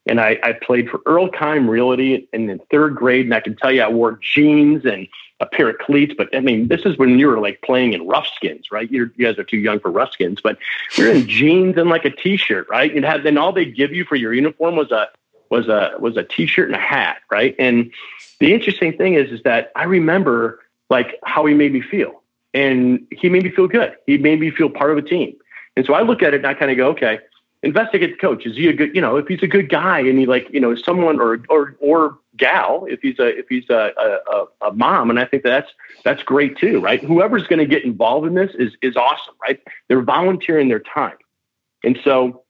And 0.07 0.21
I, 0.21 0.39
I 0.43 0.53
played 0.53 0.89
for 0.89 1.01
Earl 1.05 1.29
Keim 1.29 1.69
Realty 1.69 2.27
in 2.31 2.47
the 2.47 2.59
third 2.69 2.95
grade, 2.95 3.25
and 3.25 3.33
I 3.33 3.39
can 3.39 3.55
tell 3.55 3.71
you 3.71 3.81
I 3.81 3.89
wore 3.89 4.19
jeans 4.21 4.85
and 4.85 5.07
a 5.39 5.45
pair 5.45 5.69
of 5.69 5.77
cleats. 5.79 6.13
But 6.17 6.35
I 6.35 6.39
mean, 6.39 6.67
this 6.67 6.81
is 6.85 6.97
when 6.97 7.17
you 7.17 7.27
were 7.27 7.39
like 7.39 7.61
playing 7.61 7.93
in 7.93 8.07
rough 8.07 8.27
skins, 8.35 8.71
right? 8.71 8.89
You're, 8.91 9.11
you 9.15 9.25
guys 9.25 9.37
are 9.39 9.43
too 9.43 9.57
young 9.57 9.79
for 9.79 9.91
rough 9.91 10.11
skins, 10.11 10.41
but 10.41 10.57
you're 10.95 11.11
in 11.11 11.27
jeans 11.27 11.77
and 11.77 11.89
like 11.89 12.05
a 12.05 12.11
t-shirt, 12.11 12.67
right? 12.69 12.95
And 12.95 13.03
have 13.03 13.23
then 13.23 13.37
all 13.37 13.51
they 13.51 13.65
give 13.65 13.93
you 13.93 14.05
for 14.05 14.15
your 14.15 14.33
uniform 14.33 14.75
was 14.75 14.91
a 14.91 15.09
was 15.49 15.67
a 15.67 15.93
was 15.99 16.17
a 16.17 16.23
t-shirt 16.23 16.67
and 16.67 16.75
a 16.75 16.79
hat, 16.79 17.17
right? 17.29 17.55
And 17.59 17.91
the 18.39 18.53
interesting 18.53 18.97
thing 18.97 19.15
is, 19.15 19.31
is 19.31 19.43
that 19.43 19.71
I 19.75 19.83
remember 19.83 20.59
like 20.89 21.19
how 21.23 21.45
he 21.45 21.53
made 21.53 21.73
me 21.73 21.81
feel. 21.81 22.21
And 22.53 23.05
he 23.11 23.27
made 23.27 23.43
me 23.43 23.51
feel 23.51 23.67
good. 23.67 23.95
He 24.05 24.17
made 24.17 24.39
me 24.39 24.49
feel 24.49 24.69
part 24.69 24.91
of 24.91 24.97
a 24.97 25.01
team. 25.01 25.35
And 25.75 25.85
so 25.85 25.93
I 25.93 26.03
look 26.03 26.23
at 26.23 26.33
it 26.33 26.37
and 26.37 26.47
I 26.47 26.53
kind 26.53 26.71
of 26.71 26.77
go, 26.77 26.87
okay, 26.91 27.19
investigate 27.65 28.11
the 28.11 28.17
coach. 28.17 28.45
Is 28.45 28.55
he 28.55 28.67
a 28.67 28.73
good, 28.73 28.95
you 28.95 29.01
know, 29.01 29.17
if 29.17 29.27
he's 29.27 29.43
a 29.43 29.47
good 29.47 29.69
guy 29.69 29.99
and 29.99 30.17
he 30.17 30.25
like, 30.25 30.47
you 30.53 30.61
know, 30.61 30.75
someone 30.75 31.19
or 31.19 31.41
or 31.49 31.75
or 31.79 32.17
gal, 32.37 32.85
if 32.87 33.01
he's 33.01 33.19
a 33.19 33.27
if 33.37 33.47
he's 33.49 33.69
a 33.69 33.91
a, 34.31 34.67
a 34.67 34.73
mom, 34.73 35.09
and 35.09 35.19
I 35.19 35.25
think 35.25 35.43
that's 35.43 35.69
that's 36.03 36.23
great 36.23 36.57
too, 36.57 36.79
right? 36.79 37.03
Whoever's 37.03 37.47
going 37.47 37.59
to 37.59 37.65
get 37.65 37.83
involved 37.83 38.27
in 38.27 38.35
this 38.35 38.51
is 38.57 38.73
is 38.81 38.95
awesome, 38.95 39.35
right? 39.41 39.59
They're 39.89 40.03
volunteering 40.03 40.69
their 40.69 40.79
time, 40.79 41.17
and 41.83 41.99
so 42.03 42.43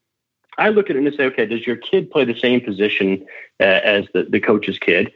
I 0.57 0.70
look 0.70 0.89
at 0.89 0.95
it 0.95 1.05
and 1.05 1.16
say, 1.16 1.24
okay, 1.26 1.45
does 1.45 1.66
your 1.66 1.78
kid 1.78 2.11
play 2.11 2.26
the 2.26 2.38
same 2.38 2.61
position 2.61 3.26
uh, 3.59 3.63
as 3.63 4.05
the 4.13 4.24
the 4.24 4.39
coach's 4.39 4.78
kid? 4.78 5.11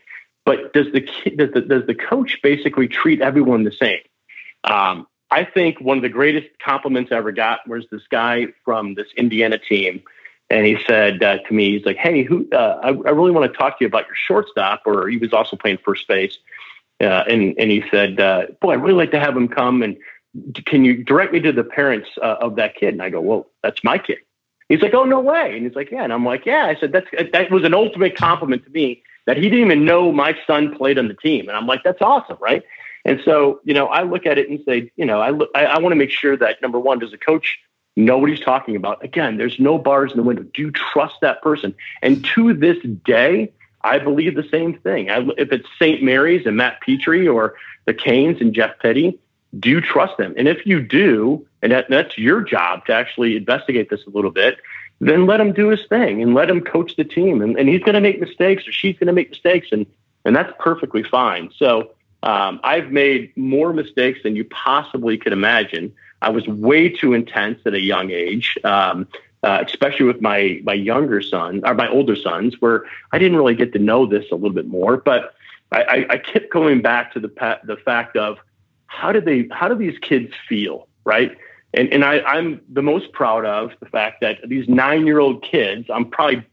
But 0.46 0.74
does 0.74 0.92
the 0.94 1.02
kid, 1.02 1.38
does 1.38 1.52
the, 1.52 1.62
does 1.62 1.86
the 1.86 1.94
coach 1.94 2.40
basically 2.42 2.88
treat 2.88 3.22
everyone 3.22 3.66
the 3.66 3.72
same? 3.72 4.00
Um, 4.64 5.06
I 5.32 5.44
think 5.44 5.80
one 5.80 5.98
of 5.98 6.02
the 6.04 6.10
greatest 6.10 6.48
compliments 6.64 7.12
I 7.12 7.16
ever 7.16 7.32
got 7.32 7.68
was 7.68 7.86
this 7.92 8.02
guy 8.10 8.48
from 8.66 8.96
this 8.96 9.08
Indiana 9.16 9.58
team, 9.58 10.02
and 10.50 10.66
he 10.66 10.78
said 10.88 11.22
uh, 11.22 11.38
to 11.40 11.54
me, 11.54 11.78
he's 11.78 11.86
like, 11.86 11.98
"Hey, 11.98 12.24
who? 12.24 12.48
Uh, 12.52 12.80
I, 12.82 12.88
I, 12.88 13.12
really 13.12 13.32
want 13.32 13.52
to 13.52 13.58
talk 13.58 13.78
to 13.78 13.84
you 13.84 13.88
about 13.88 14.08
your 14.08 14.16
shortstop." 14.16 14.82
Or 14.86 15.08
he 15.08 15.18
was 15.18 15.34
also 15.34 15.56
playing 15.56 15.80
first 15.86 16.08
base, 16.08 16.38
uh, 17.02 17.24
and 17.28 17.56
and 17.60 17.70
he 17.70 17.84
said, 17.92 18.20
uh, 18.20 18.48
"Boy, 18.62 18.74
I'd 18.74 18.82
really 18.82 18.96
like 18.96 19.12
to 19.12 19.20
have 19.20 19.36
him 19.36 19.48
come 19.48 19.84
and 19.84 19.98
can 20.66 20.86
you 20.86 21.04
direct 21.04 21.34
me 21.34 21.40
to 21.40 21.52
the 21.52 21.64
parents 21.64 22.10
uh, 22.22 22.38
of 22.42 22.56
that 22.56 22.76
kid?" 22.76 22.94
And 22.94 23.02
I 23.02 23.10
go, 23.10 23.22
"Well, 23.22 23.48
that's 23.62 23.84
my 23.84 23.98
kid." 23.98 24.20
He's 24.68 24.82
like, 24.82 24.94
"Oh, 24.94 25.04
no 25.04 25.20
way!" 25.20 25.56
And 25.56 25.66
he's 25.66 25.76
like, 25.76 25.92
"Yeah." 25.92 26.04
And 26.04 26.14
I'm 26.14 26.26
like, 26.26 26.46
"Yeah." 26.46 26.66
I 26.66 26.80
said, 26.80 26.92
"That's 26.92 27.08
that 27.34 27.52
was 27.52 27.64
an 27.64 27.74
ultimate 27.74 28.16
compliment 28.16 28.64
to 28.66 28.72
me 28.72 29.04
that 29.30 29.38
he 29.38 29.44
didn't 29.44 29.64
even 29.64 29.86
know 29.86 30.12
my 30.12 30.36
son 30.48 30.76
played 30.76 30.98
on 30.98 31.08
the 31.08 31.14
team. 31.14 31.48
And 31.48 31.56
I'm 31.56 31.68
like, 31.68 31.84
that's 31.84 32.02
awesome, 32.02 32.38
right? 32.42 32.64
And 33.06 33.22
so, 33.24 33.62
you 33.64 33.74
know, 33.74 33.88
I 33.88 34.04
look 34.04 34.26
at 34.26 34.38
it 34.38 34.50
and 34.50 34.60
say, 34.66 34.92
you 34.96 35.06
know, 35.06 35.20
I 35.22 35.32
look, 35.32 35.50
I, 35.56 35.66
I 35.66 35.80
want 35.80 35.92
to 35.94 35.98
make 35.98 36.12
sure 36.12 36.36
that 36.38 36.62
number 36.62 36.80
one, 36.80 37.00
does 37.00 37.12
the 37.12 37.18
coach 37.18 37.60
know 37.96 38.18
what 38.18 38.30
he's 38.30 38.40
talking 38.40 38.76
about? 38.76 39.04
Again, 39.04 39.38
there's 39.38 39.60
no 39.60 39.78
bars 39.78 40.12
in 40.12 40.18
the 40.18 40.24
window. 40.24 40.44
Do 40.54 40.62
you 40.62 40.72
trust 40.72 41.16
that 41.22 41.42
person? 41.42 41.74
And 42.02 42.24
to 42.36 42.54
this 42.54 42.78
day, 43.06 43.52
I 43.82 44.00
believe 44.00 44.36
the 44.36 44.48
same 44.50 44.78
thing. 44.80 45.10
I, 45.10 45.26
if 45.38 45.52
it's 45.52 45.68
St. 45.80 46.04
Mary's 46.04 46.46
and 46.46 46.58
Matt 46.58 46.82
Petrie 46.82 47.28
or 47.28 47.56
the 47.86 47.94
Canes 47.94 48.42
and 48.42 48.54
Jeff 48.54 48.78
Petty, 48.80 49.18
do 49.58 49.70
you 49.70 49.82
trust 49.82 50.18
them? 50.18 50.34
And 50.38 50.48
if 50.48 50.66
you 50.66 50.82
do, 50.82 51.46
and 51.62 51.72
that, 51.72 51.88
that's 51.90 52.18
your 52.18 52.42
job 52.42 52.86
to 52.86 52.94
actually 52.94 53.36
investigate 53.36 53.90
this 53.90 54.06
a 54.06 54.10
little 54.10 54.32
bit, 54.32 54.60
then 55.00 55.26
let 55.26 55.40
him 55.40 55.54
do 55.54 55.70
his 55.70 55.86
thing 55.88 56.22
and 56.22 56.34
let 56.34 56.50
him 56.50 56.62
coach 56.62 56.96
the 56.96 57.04
team. 57.04 57.42
And, 57.42 57.58
and 57.58 57.70
he's 57.70 57.82
going 57.82 57.96
to 57.96 58.02
make 58.02 58.20
mistakes 58.20 58.68
or 58.68 58.72
she's 58.72 58.98
going 58.98 59.08
to 59.08 59.14
make 59.14 59.30
mistakes, 59.30 59.70
and 59.72 59.86
and 60.26 60.36
that's 60.36 60.52
perfectly 60.60 61.02
fine. 61.02 61.50
So 61.56 61.92
um, 62.24 62.60
I've 62.64 62.92
made 62.92 63.36
more 63.38 63.74
mistakes 63.74 64.20
than 64.24 64.36
you 64.36 64.44
possibly 64.46 65.18
could 65.18 65.34
imagine. 65.34 65.94
I 66.22 66.30
was 66.30 66.48
way 66.48 66.90
too 66.90 67.14
intense 67.14 67.60
at 67.66 67.74
a 67.74 67.80
young 67.80 68.12
age, 68.12 68.58
um, 68.64 69.08
uh, 69.44 69.64
especially 69.66 70.06
with 70.06 70.22
my 70.22 70.60
my 70.64 70.74
younger 70.74 71.22
son 71.22 71.62
or 71.66 71.74
my 71.74 71.88
older 71.90 72.16
sons, 72.16 72.60
where 72.60 72.86
I 73.12 73.20
didn't 73.20 73.38
really 73.38 73.56
get 73.56 73.72
to 73.74 73.80
know 73.80 74.06
this 74.06 74.26
a 74.32 74.36
little 74.36 74.56
bit 74.56 74.68
more. 74.68 74.98
But 74.98 75.34
I, 75.72 75.84
I, 75.84 76.06
I 76.10 76.18
kept 76.18 76.52
going 76.52 76.82
back 76.82 77.14
to 77.14 77.20
the 77.20 77.60
the 77.64 77.78
fact 77.78 78.18
of 78.18 78.38
how 78.88 79.12
do 79.12 79.22
they 79.22 79.48
how 79.52 79.68
do 79.68 79.76
these 79.76 79.98
kids 80.00 80.34
feel, 80.48 80.88
right? 81.06 81.38
and 81.74 81.92
and 81.94 82.04
I, 82.04 82.20
I'm 82.22 82.62
the 82.70 82.82
most 82.82 83.12
proud 83.12 83.46
of 83.46 83.72
the 83.80 83.86
fact 83.86 84.22
that 84.22 84.40
these 84.48 84.68
nine 84.68 85.06
year 85.06 85.20
old 85.20 85.44
kids, 85.44 85.88
I'm 85.90 86.06
probably 86.06 86.44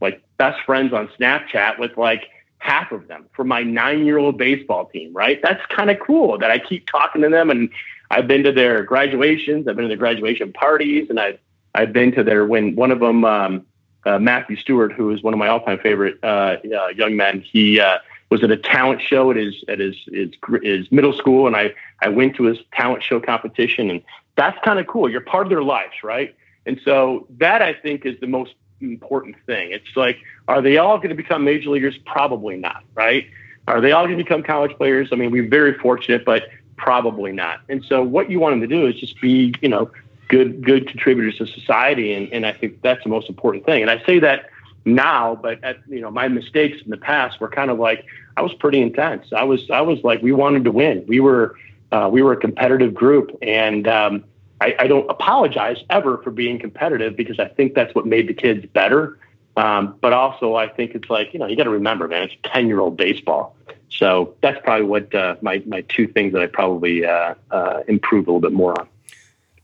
like 0.00 0.22
best 0.36 0.60
friends 0.64 0.92
on 0.92 1.08
Snapchat 1.18 1.78
with 1.78 1.96
like 1.96 2.28
half 2.60 2.92
of 2.92 3.08
them 3.08 3.26
for 3.32 3.44
my 3.44 3.62
nine 3.62 4.06
year 4.06 4.18
old 4.18 4.38
baseball 4.38 4.86
team, 4.86 5.12
right? 5.12 5.40
That's 5.42 5.64
kind 5.66 5.90
of 5.90 5.98
cool 5.98 6.38
that 6.38 6.50
I 6.50 6.58
keep 6.58 6.86
talking 6.86 7.22
to 7.22 7.28
them 7.28 7.50
and 7.50 7.70
I've 8.10 8.26
been 8.26 8.42
to 8.44 8.52
their 8.52 8.82
graduations, 8.82 9.68
I've 9.68 9.76
been 9.76 9.84
to 9.84 9.88
their 9.88 9.96
graduation 9.96 10.52
parties, 10.52 11.08
and 11.10 11.20
I've 11.20 11.38
I've 11.74 11.92
been 11.92 12.12
to 12.12 12.24
their 12.24 12.44
when 12.44 12.74
one 12.74 12.90
of 12.90 12.98
them 12.98 13.24
um, 13.24 13.66
uh, 14.04 14.18
Matthew 14.18 14.56
Stewart, 14.56 14.92
who 14.92 15.10
is 15.10 15.22
one 15.22 15.32
of 15.32 15.38
my 15.38 15.48
all 15.48 15.60
time 15.64 15.78
favorite 15.78 16.18
uh, 16.22 16.56
uh, 16.74 16.88
young 16.88 17.16
men, 17.16 17.40
he 17.40 17.78
uh, 17.78 17.98
was 18.30 18.42
at 18.42 18.50
a 18.50 18.56
talent 18.56 19.00
show 19.00 19.30
at 19.30 19.36
his 19.36 19.64
at 19.68 19.78
his, 19.78 19.96
his 20.12 20.30
his 20.62 20.90
middle 20.90 21.12
school, 21.12 21.46
and 21.46 21.54
I 21.54 21.72
I 22.00 22.08
went 22.08 22.34
to 22.36 22.44
his 22.44 22.58
talent 22.72 23.04
show 23.04 23.20
competition, 23.20 23.90
and 23.90 24.02
that's 24.36 24.58
kind 24.64 24.80
of 24.80 24.88
cool. 24.88 25.08
You're 25.08 25.20
part 25.20 25.46
of 25.46 25.50
their 25.50 25.62
lives, 25.62 25.94
right? 26.02 26.34
And 26.66 26.80
so 26.84 27.26
that 27.38 27.62
I 27.62 27.72
think 27.72 28.04
is 28.04 28.18
the 28.20 28.26
most 28.26 28.54
important 28.80 29.36
thing. 29.46 29.72
It's 29.72 29.96
like, 29.96 30.18
are 30.48 30.60
they 30.60 30.78
all 30.78 30.96
going 30.96 31.10
to 31.10 31.14
become 31.14 31.44
major 31.44 31.70
leaguers? 31.70 31.98
Probably 32.06 32.56
not, 32.56 32.82
right? 32.94 33.26
Are 33.68 33.80
they 33.80 33.92
all 33.92 34.06
going 34.06 34.18
to 34.18 34.24
become 34.24 34.42
college 34.42 34.76
players? 34.76 35.08
I 35.12 35.16
mean, 35.16 35.30
we're 35.30 35.48
very 35.48 35.74
fortunate, 35.78 36.24
but 36.24 36.48
probably 36.76 37.32
not. 37.32 37.60
And 37.68 37.84
so 37.84 38.02
what 38.02 38.30
you 38.30 38.40
want 38.40 38.54
them 38.54 38.60
to 38.62 38.66
do 38.66 38.86
is 38.86 38.96
just 38.96 39.20
be, 39.20 39.54
you 39.60 39.68
know, 39.68 39.90
good 40.28 40.64
good 40.64 40.88
contributors 40.88 41.38
to 41.38 41.46
society, 41.46 42.14
and, 42.14 42.32
and 42.32 42.46
I 42.46 42.52
think 42.52 42.80
that's 42.82 43.02
the 43.02 43.10
most 43.10 43.28
important 43.28 43.66
thing. 43.66 43.82
And 43.82 43.90
I 43.90 44.02
say 44.04 44.18
that 44.20 44.48
now, 44.84 45.34
but 45.34 45.62
at, 45.62 45.78
you 45.88 46.00
know, 46.00 46.10
my 46.10 46.28
mistakes 46.28 46.78
in 46.82 46.90
the 46.90 46.96
past 46.96 47.40
were 47.40 47.48
kind 47.48 47.70
of 47.70 47.78
like 47.78 48.06
I 48.36 48.42
was 48.42 48.54
pretty 48.54 48.80
intense. 48.80 49.26
I 49.32 49.44
was 49.44 49.68
I 49.70 49.82
was 49.82 50.02
like 50.02 50.22
we 50.22 50.32
wanted 50.32 50.64
to 50.64 50.72
win. 50.72 51.04
We 51.06 51.20
were 51.20 51.56
uh, 51.92 52.08
we 52.10 52.22
were 52.22 52.32
a 52.32 52.36
competitive 52.36 52.94
group, 52.94 53.36
and 53.42 53.86
um, 53.86 54.24
I, 54.60 54.74
I, 54.78 54.86
don't 54.86 55.10
apologize 55.10 55.78
ever 55.88 56.18
for 56.18 56.30
being 56.30 56.58
competitive 56.58 57.16
because 57.16 57.38
I 57.38 57.48
think 57.48 57.74
that's 57.74 57.94
what 57.94 58.06
made 58.06 58.28
the 58.28 58.34
kids 58.34 58.66
better. 58.66 59.18
Um, 59.56 59.96
but 60.00 60.12
also, 60.12 60.54
I 60.54 60.68
think 60.68 60.94
it's 60.94 61.10
like 61.10 61.32
you 61.32 61.38
know 61.38 61.46
you 61.46 61.56
got 61.56 61.64
to 61.64 61.70
remember, 61.70 62.08
man, 62.08 62.24
it's 62.24 62.34
ten 62.44 62.66
year 62.66 62.80
old 62.80 62.96
baseball. 62.96 63.56
So 63.90 64.34
that's 64.42 64.58
probably 64.62 64.86
what 64.86 65.14
uh, 65.14 65.36
my 65.42 65.62
my 65.66 65.82
two 65.82 66.06
things 66.06 66.32
that 66.32 66.42
I 66.42 66.46
probably 66.46 67.04
uh, 67.04 67.34
uh, 67.50 67.82
improve 67.88 68.26
a 68.26 68.30
little 68.30 68.40
bit 68.40 68.52
more 68.52 68.78
on. 68.78 68.88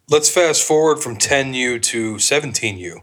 Let's 0.08 0.30
fast 0.30 0.62
forward 0.62 1.02
from 1.02 1.16
10U 1.16 1.82
to 1.82 2.14
17U. 2.14 2.98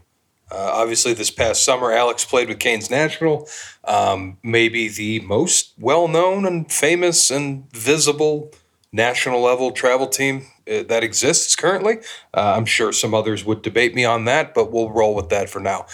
Uh, 0.50 0.70
obviously, 0.72 1.12
this 1.12 1.30
past 1.30 1.62
summer, 1.62 1.92
Alex 1.92 2.24
played 2.24 2.48
with 2.48 2.58
Canes 2.58 2.90
National, 2.90 3.46
um, 3.84 4.38
maybe 4.42 4.88
the 4.88 5.20
most 5.20 5.72
well 5.78 6.08
known 6.08 6.46
and 6.46 6.70
famous 6.70 7.30
and 7.30 7.70
visible 7.72 8.52
national 8.92 9.42
level 9.42 9.72
travel 9.72 10.06
team 10.06 10.46
that 10.66 11.04
exists 11.04 11.54
currently. 11.56 11.98
Uh, 12.32 12.54
I'm 12.56 12.64
sure 12.64 12.92
some 12.92 13.14
others 13.14 13.44
would 13.44 13.62
debate 13.62 13.94
me 13.94 14.04
on 14.04 14.24
that, 14.24 14.54
but 14.54 14.72
we'll 14.72 14.90
roll 14.90 15.14
with 15.14 15.28
that 15.28 15.48
for 15.48 15.60
now. 15.60 15.86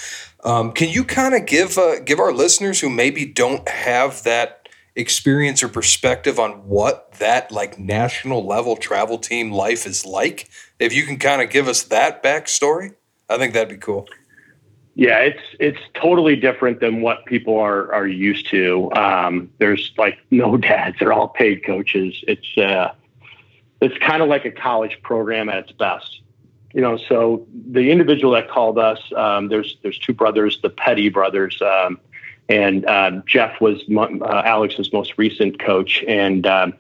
Um, 0.45 0.73
can 0.73 0.89
you 0.89 1.05
kind 1.05 1.35
of 1.35 1.47
give 1.47 1.77
uh, 1.77 2.01
give 2.01 2.19
our 2.19 2.33
listeners 2.33 2.81
who 2.81 2.89
maybe 2.89 3.25
don't 3.27 3.69
have 3.69 4.23
that 4.25 4.69
experience 4.97 5.63
or 5.63 5.69
perspective 5.69 6.39
on 6.39 6.53
what 6.67 7.13
that 7.13 7.53
like 7.53 7.79
national 7.79 8.47
level 8.47 8.77
travel 8.77 9.19
team 9.19 9.51
life 9.51 9.87
is 9.87 10.07
like? 10.07 10.49
If 10.79 10.95
you 10.95 11.05
can 11.05 11.19
kind 11.19 11.43
of 11.43 11.51
give 11.51 11.69
us 11.69 11.83
that 11.85 12.23
backstory, 12.23 12.95
I 13.29 13.39
think 13.39 13.53
that'd 13.53 13.69
be 13.69 13.77
cool. 13.77 14.09
Yeah, 14.95 15.19
it's 15.21 15.43
it's 15.59 15.81
totally 15.95 16.37
different 16.37 16.81
than 16.81 17.01
what 17.01 17.25
people 17.27 17.59
are 17.59 17.93
are 17.93 18.07
used 18.07 18.49
to. 18.51 18.91
Um, 18.93 19.51
there's 19.59 19.93
like 19.97 20.19
no 20.31 20.57
dads; 20.57 20.99
they're 20.99 21.13
all 21.13 21.29
paid 21.29 21.65
coaches. 21.65 22.25
It's 22.27 22.59
uh, 22.59 22.93
it's 23.81 23.97
kind 23.99 24.23
of 24.23 24.29
like 24.29 24.45
a 24.45 24.51
college 24.51 24.99
program 25.03 25.49
at 25.49 25.59
its 25.59 25.73
best. 25.73 26.21
You 26.73 26.81
know, 26.81 26.97
so 26.97 27.47
the 27.53 27.91
individual 27.91 28.33
that 28.35 28.49
called 28.49 28.79
us, 28.79 29.01
um, 29.17 29.49
there's 29.49 29.77
there's 29.83 29.99
two 29.99 30.13
brothers, 30.13 30.61
the 30.63 30.71
Petty 30.71 31.09
brothers, 31.09 31.61
um, 31.61 31.99
and 32.49 32.87
uh, 32.87 33.23
Jeff 33.27 33.61
was 33.61 33.83
uh, 33.91 34.43
Alex's 34.45 34.93
most 34.93 35.19
recent 35.19 35.59
coach, 35.59 36.05
and 36.07 36.47
um, 36.47 36.75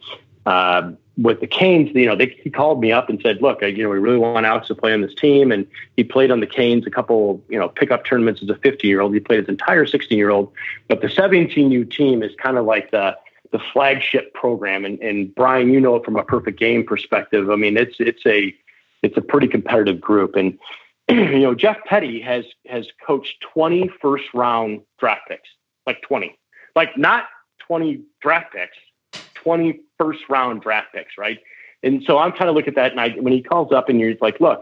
uh, 0.47 0.93
with 1.21 1.41
the 1.41 1.47
Canes, 1.47 1.91
you 1.95 2.07
know, 2.07 2.17
they, 2.17 2.39
he 2.43 2.51
called 2.51 2.81
me 2.81 2.93
up 2.93 3.09
and 3.09 3.21
said, 3.21 3.43
"Look, 3.43 3.63
I, 3.63 3.67
you 3.67 3.83
know, 3.83 3.91
we 3.91 3.99
really 3.99 4.19
want 4.19 4.47
Alex 4.47 4.69
to 4.69 4.75
play 4.75 4.93
on 4.93 5.01
this 5.01 5.15
team." 5.15 5.51
And 5.51 5.67
he 5.97 6.05
played 6.05 6.31
on 6.31 6.41
the 6.41 6.47
Canes 6.47 6.87
a 6.87 6.91
couple, 6.91 7.43
you 7.49 7.59
know, 7.59 7.69
pickup 7.69 8.05
tournaments 8.05 8.43
as 8.43 8.49
a 8.49 8.55
50 8.57 8.87
year 8.87 9.01
old. 9.01 9.13
He 9.13 9.21
played 9.21 9.41
his 9.41 9.49
entire 9.49 9.87
16 9.87 10.17
year 10.17 10.31
old, 10.31 10.53
but 10.89 11.01
the 11.01 11.09
17U 11.09 11.91
team 11.91 12.23
is 12.23 12.33
kind 12.37 12.59
of 12.59 12.65
like 12.65 12.91
the 12.91 13.17
the 13.53 13.61
flagship 13.73 14.33
program. 14.35 14.85
And, 14.85 14.99
and 15.01 15.35
Brian, 15.35 15.73
you 15.73 15.81
know 15.81 15.97
it 15.97 16.05
from 16.05 16.17
a 16.17 16.25
perfect 16.25 16.59
game 16.59 16.85
perspective. 16.85 17.51
I 17.51 17.57
mean, 17.57 17.77
it's 17.77 17.97
it's 17.99 18.25
a 18.27 18.55
it's 19.03 19.17
a 19.17 19.23
pretty 19.23 19.49
competitive 19.49 20.01
group. 20.01 20.37
And 20.37 20.59
you 21.09 21.41
know, 21.41 21.55
Jeff 21.55 21.79
Petty 21.85 22.21
has 22.21 22.45
has 22.67 22.89
coached 23.05 23.41
20 23.53 23.91
first 24.01 24.25
round 24.35 24.83
draft 24.99 25.23
picks, 25.29 25.49
like 25.87 26.03
20, 26.03 26.37
like 26.77 26.97
not 26.97 27.25
20 27.67 28.03
draft 28.21 28.53
picks, 28.53 29.25
20 29.35 29.81
first 29.99 30.21
round 30.29 30.63
draft 30.63 30.89
picks, 30.95 31.17
right? 31.19 31.39
And 31.83 32.03
so 32.05 32.19
I'm 32.19 32.33
kind 32.33 32.51
of 32.51 32.55
look 32.55 32.69
at 32.69 32.75
that, 32.75 32.91
and 32.91 33.01
I 33.01 33.11
when 33.11 33.33
he 33.33 33.43
calls 33.43 33.73
up 33.73 33.89
and 33.89 33.99
you're 33.99 34.15
like, 34.21 34.39
look, 34.39 34.61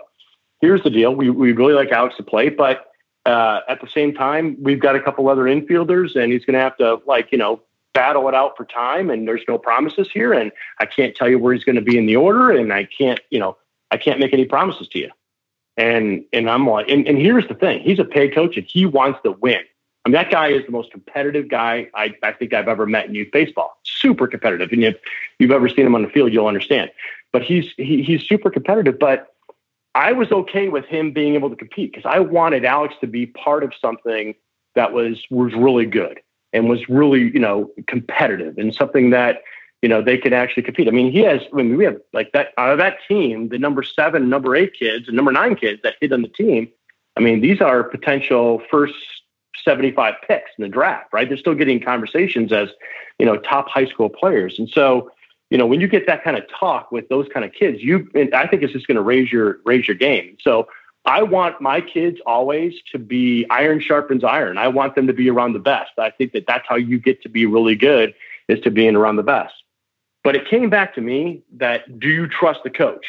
here's 0.60 0.82
the 0.82 0.90
deal. 0.90 1.14
We 1.14 1.30
we 1.30 1.52
really 1.52 1.74
like 1.74 1.90
Alex 1.90 2.16
to 2.16 2.22
play, 2.22 2.48
but 2.48 2.86
uh, 3.26 3.60
at 3.68 3.80
the 3.80 3.88
same 3.88 4.14
time, 4.14 4.56
we've 4.60 4.80
got 4.80 4.96
a 4.96 5.00
couple 5.00 5.28
other 5.28 5.42
infielders, 5.42 6.16
and 6.16 6.32
he's 6.32 6.44
going 6.44 6.54
to 6.54 6.60
have 6.60 6.76
to 6.78 7.00
like 7.06 7.32
you 7.32 7.38
know 7.38 7.60
battle 7.98 8.28
it 8.28 8.34
out 8.34 8.56
for 8.56 8.64
time. 8.64 9.10
And 9.10 9.26
there's 9.26 9.42
no 9.48 9.58
promises 9.58 10.08
here, 10.12 10.32
and 10.32 10.52
I 10.78 10.86
can't 10.86 11.16
tell 11.16 11.28
you 11.28 11.36
where 11.36 11.52
he's 11.52 11.64
going 11.64 11.76
to 11.76 11.82
be 11.82 11.98
in 11.98 12.06
the 12.06 12.14
order, 12.14 12.52
and 12.52 12.72
I 12.72 12.84
can't 12.84 13.20
you 13.30 13.40
know 13.40 13.56
I 13.90 13.96
can't 13.96 14.20
make 14.20 14.32
any 14.32 14.44
promises 14.44 14.86
to 14.88 14.98
you. 15.00 15.10
And 15.76 16.24
and 16.32 16.48
I'm 16.48 16.66
like, 16.66 16.88
and, 16.88 17.08
and 17.08 17.18
here's 17.18 17.48
the 17.48 17.54
thing: 17.54 17.80
he's 17.80 17.98
a 17.98 18.04
paid 18.04 18.32
coach, 18.34 18.56
and 18.56 18.64
he 18.66 18.86
wants 18.86 19.18
to 19.24 19.32
win. 19.32 19.60
I 20.04 20.08
mean, 20.08 20.12
that 20.12 20.30
guy 20.30 20.48
is 20.48 20.64
the 20.64 20.70
most 20.70 20.92
competitive 20.92 21.48
guy 21.48 21.88
I, 21.92 22.14
I 22.22 22.32
think 22.32 22.54
I've 22.54 22.68
ever 22.68 22.86
met 22.86 23.06
in 23.06 23.14
youth 23.16 23.32
baseball. 23.32 23.78
Super 23.82 24.28
competitive. 24.28 24.70
And 24.72 24.84
if 24.84 24.96
you've 25.40 25.50
ever 25.50 25.68
seen 25.68 25.84
him 25.84 25.94
on 25.96 26.02
the 26.02 26.08
field, 26.08 26.32
you'll 26.32 26.46
understand. 26.46 26.90
But 27.32 27.42
he's 27.42 27.72
he, 27.76 28.04
he's 28.04 28.22
super 28.22 28.48
competitive. 28.48 28.98
But 29.00 29.34
I 29.96 30.12
was 30.12 30.30
okay 30.30 30.68
with 30.68 30.84
him 30.84 31.10
being 31.10 31.34
able 31.34 31.50
to 31.50 31.56
compete 31.56 31.92
because 31.92 32.08
I 32.08 32.20
wanted 32.20 32.64
Alex 32.64 32.94
to 33.00 33.08
be 33.08 33.26
part 33.26 33.64
of 33.64 33.72
something 33.74 34.36
that 34.76 34.92
was 34.92 35.20
was 35.30 35.52
really 35.54 35.86
good 35.86 36.20
and 36.52 36.68
was 36.68 36.88
really 36.88 37.30
you 37.32 37.40
know 37.40 37.70
competitive 37.86 38.58
and 38.58 38.74
something 38.74 39.10
that 39.10 39.42
you 39.82 39.88
know 39.88 40.02
they 40.02 40.18
could 40.18 40.32
actually 40.32 40.62
compete. 40.62 40.88
I 40.88 40.90
mean, 40.90 41.12
he 41.12 41.20
has. 41.20 41.42
I 41.52 41.56
mean, 41.56 41.76
we 41.76 41.84
have 41.84 42.00
like 42.12 42.32
that 42.32 42.48
out 42.58 42.70
of 42.70 42.78
that 42.78 42.98
team, 43.06 43.48
the 43.48 43.58
number 43.58 43.82
seven, 43.82 44.28
number 44.28 44.56
eight 44.56 44.74
kids, 44.78 45.08
and 45.08 45.16
number 45.16 45.32
nine 45.32 45.56
kids 45.56 45.80
that 45.82 45.94
hit 46.00 46.12
on 46.12 46.22
the 46.22 46.28
team. 46.28 46.68
I 47.16 47.20
mean, 47.20 47.40
these 47.40 47.60
are 47.60 47.82
potential 47.82 48.62
first 48.70 48.94
75 49.64 50.14
picks 50.26 50.50
in 50.56 50.62
the 50.62 50.68
draft, 50.68 51.12
right? 51.12 51.28
They're 51.28 51.36
still 51.36 51.54
getting 51.54 51.80
conversations 51.80 52.52
as, 52.52 52.70
you 53.18 53.26
know, 53.26 53.36
top 53.36 53.68
high 53.68 53.86
school 53.86 54.08
players. 54.08 54.58
And 54.58 54.68
so, 54.68 55.10
you 55.50 55.58
know, 55.58 55.66
when 55.66 55.80
you 55.80 55.88
get 55.88 56.06
that 56.06 56.24
kind 56.24 56.36
of 56.36 56.44
talk 56.48 56.92
with 56.92 57.08
those 57.08 57.26
kind 57.32 57.44
of 57.44 57.52
kids, 57.52 57.82
you, 57.82 58.08
I 58.34 58.46
think 58.46 58.62
it's 58.62 58.72
just 58.72 58.86
going 58.86 58.96
to 58.96 59.02
raise 59.02 59.32
your, 59.32 59.58
raise 59.64 59.86
your 59.86 59.96
game. 59.96 60.36
So 60.40 60.68
I 61.08 61.22
want 61.22 61.58
my 61.62 61.80
kids 61.80 62.18
always 62.26 62.74
to 62.92 62.98
be 62.98 63.46
iron 63.48 63.80
sharpens 63.80 64.22
iron. 64.22 64.58
I 64.58 64.68
want 64.68 64.94
them 64.94 65.06
to 65.06 65.14
be 65.14 65.30
around 65.30 65.54
the 65.54 65.58
best. 65.58 65.92
I 65.96 66.10
think 66.10 66.32
that 66.32 66.46
that's 66.46 66.66
how 66.68 66.76
you 66.76 67.00
get 67.00 67.22
to 67.22 67.30
be 67.30 67.46
really 67.46 67.76
good 67.76 68.14
is 68.46 68.60
to 68.60 68.70
being 68.70 68.94
around 68.94 69.16
the 69.16 69.22
best. 69.22 69.54
But 70.22 70.36
it 70.36 70.46
came 70.46 70.68
back 70.68 70.94
to 70.96 71.00
me 71.00 71.42
that 71.56 71.98
do 71.98 72.08
you 72.08 72.28
trust 72.28 72.60
the 72.62 72.68
coach? 72.68 73.06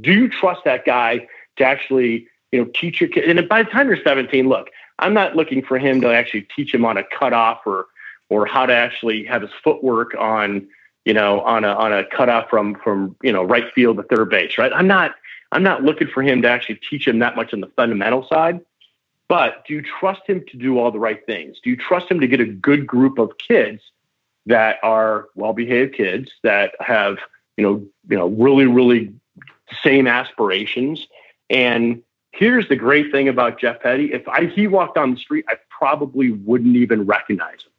Do 0.00 0.12
you 0.12 0.28
trust 0.28 0.60
that 0.64 0.84
guy 0.84 1.26
to 1.56 1.64
actually, 1.64 2.28
you 2.52 2.60
know, 2.60 2.70
teach 2.72 3.00
your 3.00 3.10
kid? 3.10 3.36
And 3.36 3.48
by 3.48 3.64
the 3.64 3.70
time 3.70 3.88
you're 3.88 4.00
17, 4.00 4.48
look, 4.48 4.68
I'm 5.00 5.12
not 5.12 5.34
looking 5.34 5.60
for 5.60 5.76
him 5.76 6.00
to 6.02 6.12
actually 6.12 6.46
teach 6.54 6.72
him 6.72 6.84
on 6.84 6.96
a 6.96 7.02
cutoff 7.02 7.62
or 7.66 7.86
or 8.28 8.46
how 8.46 8.64
to 8.64 8.72
actually 8.72 9.24
have 9.24 9.42
his 9.42 9.50
footwork 9.64 10.14
on 10.16 10.68
you 11.04 11.14
know 11.14 11.40
on 11.40 11.64
a 11.64 11.74
on 11.74 11.92
a 11.92 12.04
cutoff 12.04 12.48
from 12.48 12.76
from 12.76 13.16
you 13.24 13.32
know 13.32 13.42
right 13.42 13.72
field 13.74 13.96
to 13.96 14.04
third 14.04 14.30
base. 14.30 14.56
Right. 14.56 14.72
I'm 14.72 14.86
not 14.86 15.16
I'm 15.52 15.62
not 15.62 15.82
looking 15.82 16.08
for 16.08 16.22
him 16.22 16.42
to 16.42 16.48
actually 16.48 16.80
teach 16.88 17.06
him 17.06 17.18
that 17.20 17.36
much 17.36 17.52
on 17.52 17.60
the 17.60 17.66
fundamental 17.68 18.26
side. 18.26 18.60
But 19.28 19.64
do 19.66 19.74
you 19.74 19.82
trust 19.82 20.22
him 20.26 20.44
to 20.48 20.56
do 20.56 20.78
all 20.78 20.90
the 20.90 20.98
right 20.98 21.24
things? 21.24 21.58
Do 21.62 21.70
you 21.70 21.76
trust 21.76 22.10
him 22.10 22.20
to 22.20 22.26
get 22.26 22.40
a 22.40 22.46
good 22.46 22.86
group 22.86 23.18
of 23.18 23.38
kids 23.38 23.82
that 24.46 24.78
are 24.82 25.28
well-behaved 25.34 25.94
kids 25.94 26.30
that 26.42 26.74
have 26.80 27.18
you 27.56 27.64
know 27.64 27.86
you 28.08 28.16
know 28.16 28.28
really 28.28 28.66
really 28.66 29.12
same 29.82 30.06
aspirations 30.06 31.06
and 31.48 32.02
Here's 32.32 32.68
the 32.68 32.76
great 32.76 33.10
thing 33.10 33.28
about 33.28 33.58
Jeff 33.58 33.80
Petty. 33.80 34.12
If 34.12 34.26
I, 34.28 34.46
he 34.46 34.66
walked 34.66 34.94
down 34.94 35.14
the 35.14 35.20
street, 35.20 35.44
I 35.48 35.56
probably 35.68 36.30
wouldn't 36.30 36.76
even 36.76 37.04
recognize 37.04 37.62
him. 37.64 37.72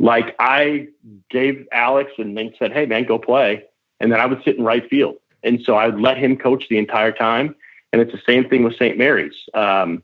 Like 0.00 0.34
I 0.38 0.88
gave 1.30 1.66
Alex 1.72 2.12
and 2.18 2.36
then 2.36 2.54
said, 2.58 2.72
"Hey 2.72 2.86
man, 2.86 3.04
go 3.04 3.18
play," 3.18 3.64
and 3.98 4.12
then 4.12 4.20
I 4.20 4.26
would 4.26 4.42
sit 4.44 4.56
in 4.56 4.64
right 4.64 4.88
field, 4.88 5.16
and 5.42 5.60
so 5.62 5.74
I 5.74 5.86
would 5.86 6.00
let 6.00 6.18
him 6.18 6.36
coach 6.36 6.68
the 6.68 6.78
entire 6.78 7.12
time. 7.12 7.54
And 7.92 8.02
it's 8.02 8.12
the 8.12 8.20
same 8.26 8.48
thing 8.48 8.64
with 8.64 8.76
St. 8.76 8.98
Mary's. 8.98 9.34
Um, 9.54 10.02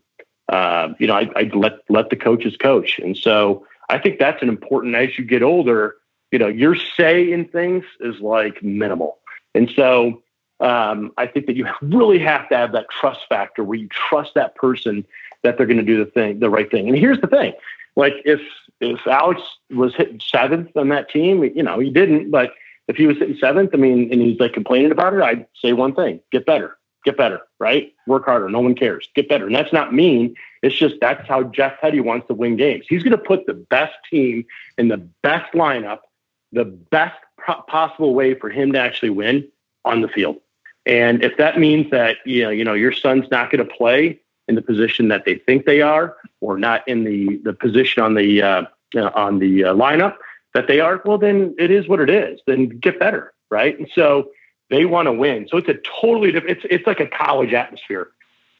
uh, 0.49 0.89
you 0.99 1.07
know, 1.07 1.15
I, 1.15 1.29
I 1.37 1.51
let 1.55 1.79
let 1.89 2.11
the 2.11 2.17
coaches 2.17 2.57
coach, 2.57 2.99
and 2.99 3.17
so 3.17 3.67
I 3.89 3.99
think 3.99 4.19
that's 4.19 4.43
an 4.43 4.49
important. 4.49 4.95
As 4.95 5.19
you 5.19 5.25
get 5.25 5.43
older, 5.43 5.97
you 6.31 6.39
know, 6.39 6.49
your 6.49 6.77
say 6.77 7.33
in 7.33 7.47
things 7.47 7.85
is 8.01 8.21
like 8.21 8.63
minimal, 8.63 9.19
and 9.55 9.71
so 9.75 10.23
um, 10.61 11.13
I 11.17 11.27
think 11.27 11.47
that 11.47 11.57
you 11.57 11.67
really 11.83 12.19
have 12.19 12.49
to 12.51 12.57
have 12.57 12.73
that 12.73 12.91
trust 12.91 13.21
factor 13.29 13.65
where 13.65 13.79
you 13.79 13.89
trust 13.89 14.35
that 14.35 14.55
person 14.55 15.07
that 15.43 15.57
they're 15.57 15.67
going 15.67 15.79
to 15.79 15.83
do 15.83 16.03
the 16.03 16.11
thing, 16.11 16.41
the 16.41 16.51
right 16.51 16.71
thing. 16.71 16.89
And 16.89 16.97
here's 16.97 17.21
the 17.21 17.27
thing: 17.27 17.55
like 17.97 18.15
if 18.27 18.41
if 18.81 19.07
Alex 19.07 19.41
was 19.71 19.95
hitting 19.95 20.21
seventh 20.21 20.77
on 20.77 20.91
that 20.91 21.09
team, 21.09 21.43
you 21.43 21.63
know, 21.63 21.79
he 21.79 21.89
didn't, 21.89 22.31
but 22.31 22.53
if 22.89 22.97
he 22.97 23.07
was 23.07 23.19
sitting 23.19 23.37
seventh, 23.39 23.71
I 23.73 23.77
mean, 23.77 24.13
and 24.13 24.21
he's 24.21 24.39
like 24.39 24.53
complaining 24.53 24.93
about 24.93 25.15
it, 25.15 25.23
I'd 25.23 25.47
say 25.61 25.73
one 25.73 25.95
thing: 25.95 26.21
get 26.31 26.47
better, 26.47 26.77
get 27.05 27.17
better, 27.17 27.41
right? 27.59 27.93
Work 28.07 28.27
harder. 28.27 28.49
No 28.49 28.61
one 28.61 28.75
cares. 28.75 29.09
Get 29.15 29.29
better. 29.29 29.47
And 29.47 29.55
that's 29.55 29.73
not 29.73 29.95
mean. 29.95 30.35
It's 30.63 30.75
just 30.75 30.97
that's 31.01 31.27
how 31.27 31.45
Jeff 31.45 31.81
Petty 31.81 32.01
wants 32.01 32.27
to 32.29 32.35
win 32.35 32.57
games. 32.57 32.87
He's 32.89 33.03
going 33.03 33.17
to 33.17 33.19
put 33.19 33.47
the 33.47 33.55
best 33.55 33.95
team 34.11 34.45
in 34.79 34.89
the 34.89 34.99
best 35.23 35.53
lineup, 35.55 36.01
the 36.53 36.65
best 36.65 37.17
possible 37.69 38.15
way 38.15 38.35
for 38.35 38.49
him 38.51 38.73
to 38.73 38.81
actually 38.81 39.11
win 39.11 39.49
on 39.85 40.01
the 40.01 40.09
field. 40.09 40.37
And 40.87 41.23
if 41.23 41.37
that 41.39 41.59
means 41.59 41.91
that 41.91 42.19
you 42.27 42.43
know, 42.43 42.51
you 42.51 42.65
know 42.65 42.75
your 42.75 42.93
son's 42.93 43.31
not 43.31 43.51
going 43.51 43.67
to 43.67 43.75
play 43.75 44.21
in 44.47 44.55
the 44.55 44.63
position 44.63 45.09
that 45.09 45.25
they 45.25 45.37
think 45.37 45.65
they 45.65 45.81
are, 45.81 46.17
or 46.41 46.59
not 46.59 46.87
in 46.87 47.05
the 47.05 47.37
the 47.45 47.55
position 47.55 48.03
on 48.03 48.15
the 48.15 48.43
uh, 48.43 48.63
on 49.15 49.39
the 49.39 49.65
uh, 49.65 49.75
lineup 49.75 50.17
that 50.55 50.67
they 50.67 50.81
are, 50.81 51.03
well, 51.05 51.19
then 51.19 51.55
it 51.59 51.71
is 51.71 51.89
what 51.89 52.01
it 52.01 52.11
is. 52.11 52.41
Then 52.47 52.69
get 52.69 52.99
better, 52.99 53.35
right? 53.51 53.79
And 53.79 53.89
so 53.95 54.31
they 54.71 54.85
want 54.85 55.07
to 55.07 55.13
win. 55.13 55.47
So 55.51 55.57
it's 55.57 55.69
a 55.69 55.79
totally 56.01 56.33
different. 56.33 56.59
It's 56.59 56.67
it's 56.71 56.87
like 56.87 57.01
a 57.01 57.07
college 57.07 57.53
atmosphere. 57.53 58.09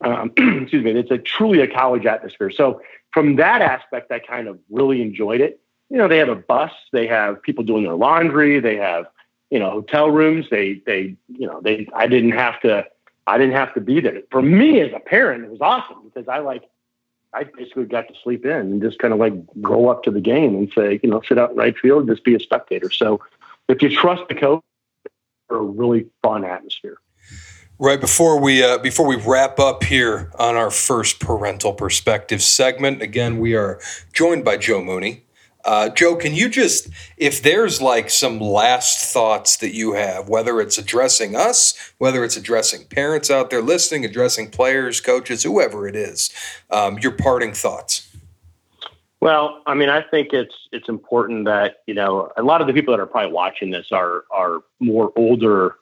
Um, 0.01 0.31
excuse 0.37 0.83
me. 0.83 0.91
It's 0.91 1.11
a 1.11 1.17
truly 1.17 1.61
a 1.61 1.67
college 1.67 2.05
atmosphere. 2.05 2.51
So 2.51 2.81
from 3.13 3.37
that 3.37 3.61
aspect, 3.61 4.11
I 4.11 4.19
kind 4.19 4.47
of 4.47 4.59
really 4.69 5.01
enjoyed 5.01 5.41
it. 5.41 5.59
You 5.89 5.97
know, 5.97 6.07
they 6.07 6.17
have 6.17 6.29
a 6.29 6.35
bus. 6.35 6.71
They 6.91 7.07
have 7.07 7.41
people 7.41 7.63
doing 7.63 7.83
their 7.83 7.95
laundry. 7.95 8.59
They 8.59 8.75
have 8.77 9.05
you 9.49 9.59
know, 9.59 9.71
hotel 9.71 10.09
rooms. 10.09 10.47
They, 10.49 10.81
they, 10.85 11.15
you 11.27 11.47
know, 11.47 11.61
they, 11.61 11.87
I 11.95 12.07
didn't 12.07 12.31
have 12.31 12.59
to, 12.61 12.85
I 13.27 13.37
didn't 13.37 13.53
have 13.53 13.73
to 13.75 13.81
be 13.81 13.99
there. 13.99 14.21
For 14.31 14.41
me 14.41 14.81
as 14.81 14.91
a 14.93 14.99
parent, 14.99 15.43
it 15.43 15.49
was 15.49 15.61
awesome 15.61 16.03
because 16.03 16.27
I 16.27 16.39
like, 16.39 16.63
I 17.35 17.43
basically 17.43 17.85
got 17.85 18.07
to 18.07 18.13
sleep 18.23 18.45
in 18.45 18.51
and 18.51 18.81
just 18.81 18.97
kind 18.99 19.13
of 19.13 19.19
like 19.19 19.33
go 19.61 19.89
up 19.89 20.03
to 20.03 20.11
the 20.11 20.21
game 20.21 20.55
and 20.55 20.71
say, 20.73 20.99
you 21.03 21.09
know, 21.09 21.21
sit 21.27 21.37
out 21.37 21.51
in 21.51 21.57
right 21.57 21.77
field, 21.77 22.07
just 22.07 22.23
be 22.23 22.33
a 22.33 22.39
spectator. 22.39 22.89
So 22.89 23.19
if 23.67 23.81
you 23.81 23.89
trust 23.89 24.23
the 24.29 24.35
coach, 24.35 24.61
for 25.47 25.57
a 25.57 25.61
really 25.61 26.07
fun 26.23 26.43
atmosphere. 26.43 26.97
Right 27.77 27.99
before 27.99 28.39
we 28.39 28.63
uh, 28.63 28.77
before 28.77 29.05
we 29.05 29.17
wrap 29.17 29.59
up 29.59 29.83
here 29.83 30.31
on 30.39 30.55
our 30.55 30.71
first 30.71 31.19
parental 31.19 31.73
perspective 31.73 32.41
segment, 32.41 33.01
again 33.01 33.37
we 33.37 33.53
are 33.53 33.79
joined 34.13 34.45
by 34.45 34.57
Joe 34.57 34.81
Mooney. 34.81 35.25
Uh, 35.65 35.89
Joe, 35.89 36.15
can 36.15 36.35
you 36.35 36.47
just, 36.47 36.89
if 37.17 37.41
there's 37.41 37.81
like 37.81 38.11
some 38.11 38.39
last 38.39 39.11
thoughts 39.11 39.57
that 39.57 39.73
you 39.73 39.93
have, 39.93 40.29
whether 40.29 40.61
it's 40.61 40.77
addressing 40.77 41.35
us, 41.35 41.93
whether 41.97 42.23
it's 42.23 42.37
addressing 42.37 42.85
parents 42.85 43.31
out 43.31 43.49
there 43.49 43.63
listening, 43.63 44.05
addressing 44.05 44.51
players, 44.51 45.01
coaches, 45.01 45.41
whoever 45.41 45.87
it 45.87 45.95
is, 45.95 46.29
um, 46.69 46.99
your 46.99 47.13
parting 47.13 47.51
thoughts. 47.51 48.07
Well, 49.21 49.63
I 49.65 49.73
mean, 49.73 49.89
I 49.89 50.03
think 50.03 50.33
it's 50.33 50.53
it's 50.71 50.87
important 50.87 51.45
that 51.45 51.77
you 51.87 51.95
know 51.95 52.31
a 52.37 52.43
lot 52.43 52.61
of 52.61 52.67
the 52.67 52.73
people 52.73 52.95
that 52.95 52.99
are 52.99 53.07
probably 53.07 53.31
watching 53.31 53.71
this 53.71 53.87
are 53.91 54.25
are 54.29 54.59
more 54.79 55.11
older 55.15 55.77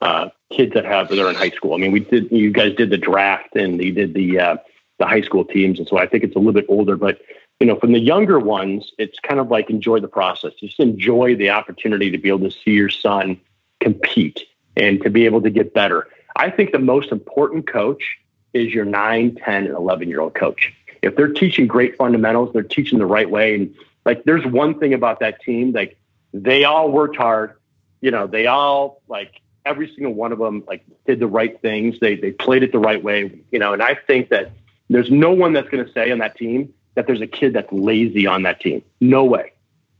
uh, 0.00 0.30
kids 0.50 0.72
that 0.72 0.86
have 0.86 1.08
that 1.08 1.18
are 1.18 1.28
in 1.28 1.34
high 1.34 1.50
school. 1.50 1.74
I 1.74 1.76
mean, 1.76 1.92
we 1.92 2.00
did 2.00 2.30
you 2.32 2.50
guys 2.50 2.74
did 2.74 2.88
the 2.88 2.96
draft 2.96 3.54
and 3.54 3.82
you 3.82 3.92
did 3.92 4.14
the 4.14 4.38
uh, 4.38 4.56
the 4.98 5.04
high 5.04 5.20
school 5.20 5.44
teams, 5.44 5.78
and 5.78 5.86
so 5.86 5.98
I 5.98 6.06
think 6.06 6.24
it's 6.24 6.36
a 6.36 6.38
little 6.38 6.54
bit 6.54 6.64
older. 6.70 6.96
But 6.96 7.20
you 7.60 7.66
know, 7.66 7.76
from 7.76 7.92
the 7.92 8.00
younger 8.00 8.38
ones, 8.38 8.92
it's 8.98 9.18
kind 9.20 9.40
of 9.40 9.50
like 9.50 9.70
enjoy 9.70 10.00
the 10.00 10.08
process. 10.08 10.52
Just 10.60 10.78
enjoy 10.80 11.36
the 11.36 11.50
opportunity 11.50 12.10
to 12.10 12.18
be 12.18 12.28
able 12.28 12.50
to 12.50 12.50
see 12.50 12.72
your 12.72 12.90
son 12.90 13.40
compete 13.80 14.44
and 14.76 15.00
to 15.02 15.10
be 15.10 15.24
able 15.24 15.42
to 15.42 15.50
get 15.50 15.72
better. 15.72 16.08
I 16.36 16.50
think 16.50 16.72
the 16.72 16.78
most 16.78 17.12
important 17.12 17.66
coach 17.66 18.18
is 18.52 18.72
your 18.74 18.84
9, 18.84 19.36
10, 19.36 19.66
and 19.66 19.74
11 19.74 20.08
year 20.08 20.20
old 20.20 20.34
coach 20.34 20.72
if 21.06 21.16
they're 21.16 21.32
teaching 21.32 21.66
great 21.66 21.96
fundamentals, 21.96 22.52
they're 22.52 22.62
teaching 22.62 22.98
the 22.98 23.06
right 23.06 23.30
way. 23.30 23.54
And 23.54 23.74
like, 24.04 24.24
there's 24.24 24.44
one 24.44 24.78
thing 24.78 24.92
about 24.92 25.20
that 25.20 25.40
team, 25.40 25.72
like 25.72 25.96
they 26.32 26.64
all 26.64 26.90
worked 26.90 27.16
hard. 27.16 27.54
You 28.00 28.10
know, 28.10 28.26
they 28.26 28.46
all 28.46 29.02
like 29.08 29.40
every 29.64 29.88
single 29.94 30.12
one 30.12 30.32
of 30.32 30.38
them 30.38 30.64
like 30.66 30.84
did 31.06 31.20
the 31.20 31.26
right 31.26 31.60
things. 31.60 31.98
They 32.00 32.16
they 32.16 32.32
played 32.32 32.62
it 32.62 32.72
the 32.72 32.78
right 32.78 33.02
way. 33.02 33.40
You 33.50 33.58
know, 33.58 33.72
and 33.72 33.82
I 33.82 33.96
think 34.06 34.28
that 34.30 34.52
there's 34.88 35.10
no 35.10 35.32
one 35.32 35.52
that's 35.52 35.68
going 35.68 35.84
to 35.84 35.92
say 35.92 36.10
on 36.10 36.18
that 36.18 36.36
team 36.36 36.72
that 36.96 37.06
there's 37.06 37.20
a 37.20 37.26
kid 37.26 37.52
that's 37.52 37.70
lazy 37.72 38.26
on 38.26 38.42
that 38.42 38.60
team. 38.60 38.82
No 39.00 39.24
way 39.24 39.52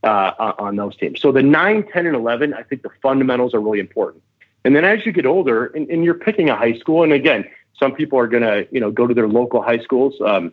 uh, 0.03 0.53
on 0.59 0.75
those 0.75 0.95
teams. 0.97 1.21
So 1.21 1.31
the 1.31 1.41
9, 1.41 1.87
10, 1.91 2.05
and 2.05 2.15
11, 2.15 2.53
I 2.53 2.63
think 2.63 2.81
the 2.81 2.89
fundamentals 3.01 3.53
are 3.53 3.61
really 3.61 3.79
important. 3.79 4.23
And 4.65 4.75
then 4.75 4.83
as 4.83 5.05
you 5.05 5.11
get 5.11 5.25
older 5.25 5.67
and, 5.67 5.89
and 5.89 6.03
you're 6.03 6.15
picking 6.15 6.49
a 6.49 6.55
high 6.55 6.77
school, 6.77 7.03
and 7.03 7.13
again, 7.13 7.45
some 7.79 7.93
people 7.93 8.19
are 8.19 8.27
going 8.27 8.43
to, 8.43 8.67
you 8.71 8.79
know, 8.79 8.91
go 8.91 9.07
to 9.07 9.13
their 9.13 9.27
local 9.27 9.61
high 9.61 9.79
schools. 9.79 10.15
Um, 10.25 10.51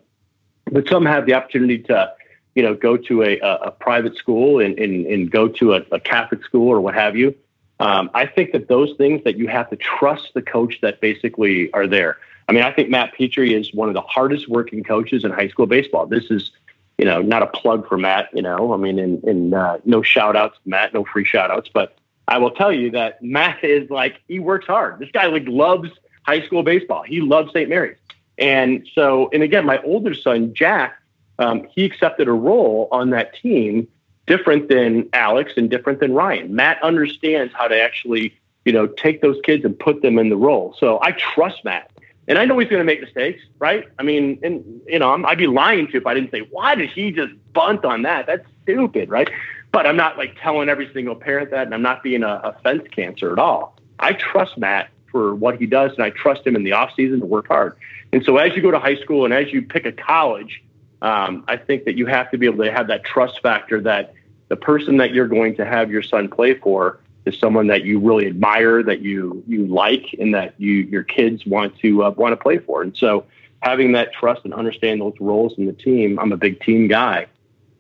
but 0.71 0.89
some 0.89 1.05
have 1.07 1.27
the 1.27 1.35
opportunity 1.35 1.79
to, 1.85 2.13
you 2.55 2.63
know, 2.63 2.75
go 2.75 2.97
to 2.97 3.23
a, 3.23 3.39
a 3.39 3.71
private 3.71 4.17
school 4.17 4.61
and, 4.61 4.79
and, 4.79 5.07
and 5.07 5.31
go 5.31 5.49
to 5.49 5.75
a, 5.75 5.83
a, 5.91 6.01
Catholic 6.01 6.45
school 6.45 6.69
or 6.69 6.81
what 6.81 6.95
have 6.95 7.17
you. 7.17 7.35
Um, 7.81 8.11
I 8.15 8.27
think 8.27 8.53
that 8.53 8.69
those 8.69 8.95
things 8.97 9.25
that 9.25 9.37
you 9.37 9.49
have 9.49 9.69
to 9.71 9.77
trust 9.77 10.33
the 10.35 10.43
coach 10.43 10.81
that 10.81 11.01
basically 11.01 11.73
are 11.73 11.87
there. 11.87 12.19
I 12.49 12.53
mean, 12.53 12.63
I 12.63 12.73
think 12.73 12.91
Matt 12.91 13.15
Petrie 13.15 13.55
is 13.55 13.73
one 13.73 13.89
of 13.89 13.95
the 13.95 14.03
hardest 14.03 14.49
working 14.49 14.85
coaches 14.85 15.25
in 15.25 15.31
high 15.31 15.49
school 15.49 15.67
baseball. 15.67 16.07
This 16.07 16.25
is, 16.31 16.51
you 16.99 17.05
know, 17.05 17.23
not 17.23 17.43
a 17.43 17.47
plug 17.47 17.89
for 17.89 17.97
Matt, 17.97 18.29
you 18.33 18.43
know, 18.43 18.73
I 18.73 18.77
mean, 18.77 18.99
in, 18.99 19.21
in 19.23 19.55
uh, 19.55 19.79
no 19.85 20.03
shout 20.03 20.37
outs 20.37 20.59
Matt, 20.65 20.93
no 20.95 21.05
free 21.05 21.25
shout 21.25 21.51
outs, 21.51 21.71
but 21.73 21.97
I 22.29 22.39
will 22.39 22.51
tell 22.51 22.73
you 22.73 22.91
that 22.93 23.23
Matt 23.23 23.63
is 23.65 23.91
like, 23.91 24.21
he 24.29 24.39
works 24.39 24.67
hard. 24.67 24.99
This 24.99 25.11
guy 25.11 25.27
like 25.27 25.45
loves 25.47 25.91
high 26.23 26.43
school 26.43 26.63
baseball. 26.63 27.03
He 27.03 27.21
loves 27.21 27.53
St. 27.53 27.69
Mary's. 27.69 27.99
And 28.39 28.89
so, 28.95 29.31
and 29.33 29.43
again, 29.43 29.65
my 29.65 29.81
older 29.83 30.15
son, 30.15 30.55
Jack, 30.55 30.97
um, 31.39 31.67
he 31.75 31.85
accepted 31.85 32.29
a 32.29 32.33
role 32.33 32.89
on 32.91 33.11
that 33.11 33.35
team 33.35 33.89
different 34.27 34.69
than 34.69 35.09
Alex 35.13 35.53
and 35.57 35.71
different 35.71 36.01
than 36.01 36.15
Ryan. 36.15 36.55
Matt 36.55 36.83
understands 36.83 37.53
how 37.55 37.69
to 37.69 37.79
actually, 37.79 38.35
you 38.65 38.73
know, 38.73 38.87
take 38.87 39.21
those 39.21 39.39
kids 39.45 39.65
and 39.65 39.79
put 39.79 40.03
them 40.03 40.19
in 40.19 40.31
the 40.31 40.37
role. 40.37 40.75
So 40.79 40.99
I 41.03 41.13
trust 41.13 41.65
Matt. 41.65 41.91
And 42.27 42.39
I 42.39 42.45
know 42.45 42.59
he's 42.59 42.69
going 42.69 42.81
to 42.81 42.85
make 42.85 43.01
mistakes, 43.01 43.43
right? 43.59 43.87
I 43.99 44.03
mean, 44.03 44.39
and 44.43 44.81
you 44.87 44.99
know, 44.99 45.13
I'd 45.25 45.39
be 45.39 45.47
lying 45.47 45.87
to 45.89 45.93
you 45.93 46.01
if 46.01 46.07
I 46.07 46.15
didn't 46.15 46.31
say, 46.31 46.41
why 46.51 46.75
did 46.75 46.91
he 46.91 47.11
just 47.11 47.33
bunt 47.53 47.85
on 47.85 48.03
that? 48.03 48.27
That's 48.27 48.47
stupid, 48.63 49.11
right? 49.11 49.29
But 49.73 49.87
I'm 49.87 49.97
not 49.97 50.17
like 50.17 50.37
telling 50.41 50.69
every 50.69 50.91
single 50.95 51.17
parent 51.17 51.51
that, 51.51 51.67
and 51.67 51.75
I'm 51.75 51.83
not 51.83 52.03
being 52.03 52.23
a, 52.23 52.41
a 52.45 52.57
fence 52.63 52.85
cancer 52.91 53.33
at 53.33 53.39
all. 53.39 53.77
I 53.99 54.13
trust 54.13 54.57
Matt 54.57 54.89
for 55.11 55.35
what 55.35 55.59
he 55.59 55.67
does, 55.67 55.93
and 55.93 56.03
I 56.03 56.11
trust 56.11 56.47
him 56.47 56.57
in 56.57 56.65
the 56.65 56.73
off 56.73 56.93
season 56.97 57.21
to 57.21 57.27
work 57.27 57.49
hard. 57.49 57.77
And 58.13 58.25
so 58.25 58.37
as 58.37 58.55
you 58.57 58.63
go 58.63 58.71
to 58.71 58.79
high 58.79 58.97
school 58.97 59.25
and 59.25 59.35
as 59.35 59.53
you 59.53 59.63
pick 59.63 59.85
a 59.85 59.93
college, 59.93 60.63
um, 61.03 61.45
I 61.49 61.57
think 61.57 61.85
that 61.85 61.97
you 61.97 62.07
have 62.07 62.31
to 62.31 62.39
be 62.39 62.47
able 62.47 62.65
to 62.65 62.73
have 62.73 62.87
that 62.87 63.05
trust 63.05 63.43
factor 63.43 63.81
that 63.83 64.15
the 64.49 64.57
person 64.57 64.97
that 64.99 65.13
you're 65.13 65.29
going 65.29 65.57
to 65.57 65.65
have 65.65 65.91
your 65.91 66.03
son 66.03 66.29
play 66.29 66.55
for 66.55 67.01
is 67.27 67.39
someone 67.39 67.67
that 67.69 67.85
you 67.85 67.99
really 67.99 68.27
admire, 68.27 68.83
that 68.83 69.01
you 69.01 69.43
you 69.47 69.67
like, 69.67 70.15
and 70.19 70.35
that 70.35 70.55
you 70.59 70.73
your 70.73 71.03
kids 71.03 71.47
want 71.47 71.79
to 71.79 72.05
uh, 72.05 72.11
want 72.11 72.33
to 72.33 72.37
play 72.37 72.59
for. 72.59 72.83
And 72.83 72.97
so 72.97 73.25
having 73.63 73.93
that 73.93 74.13
trust 74.13 74.43
and 74.45 74.53
understand 74.53 75.01
those 75.01 75.15
roles 75.21 75.57
in 75.59 75.67
the 75.67 75.73
team, 75.73 76.19
I'm 76.19 76.33
a 76.33 76.37
big 76.37 76.61
team 76.61 76.89
guy, 76.89 77.27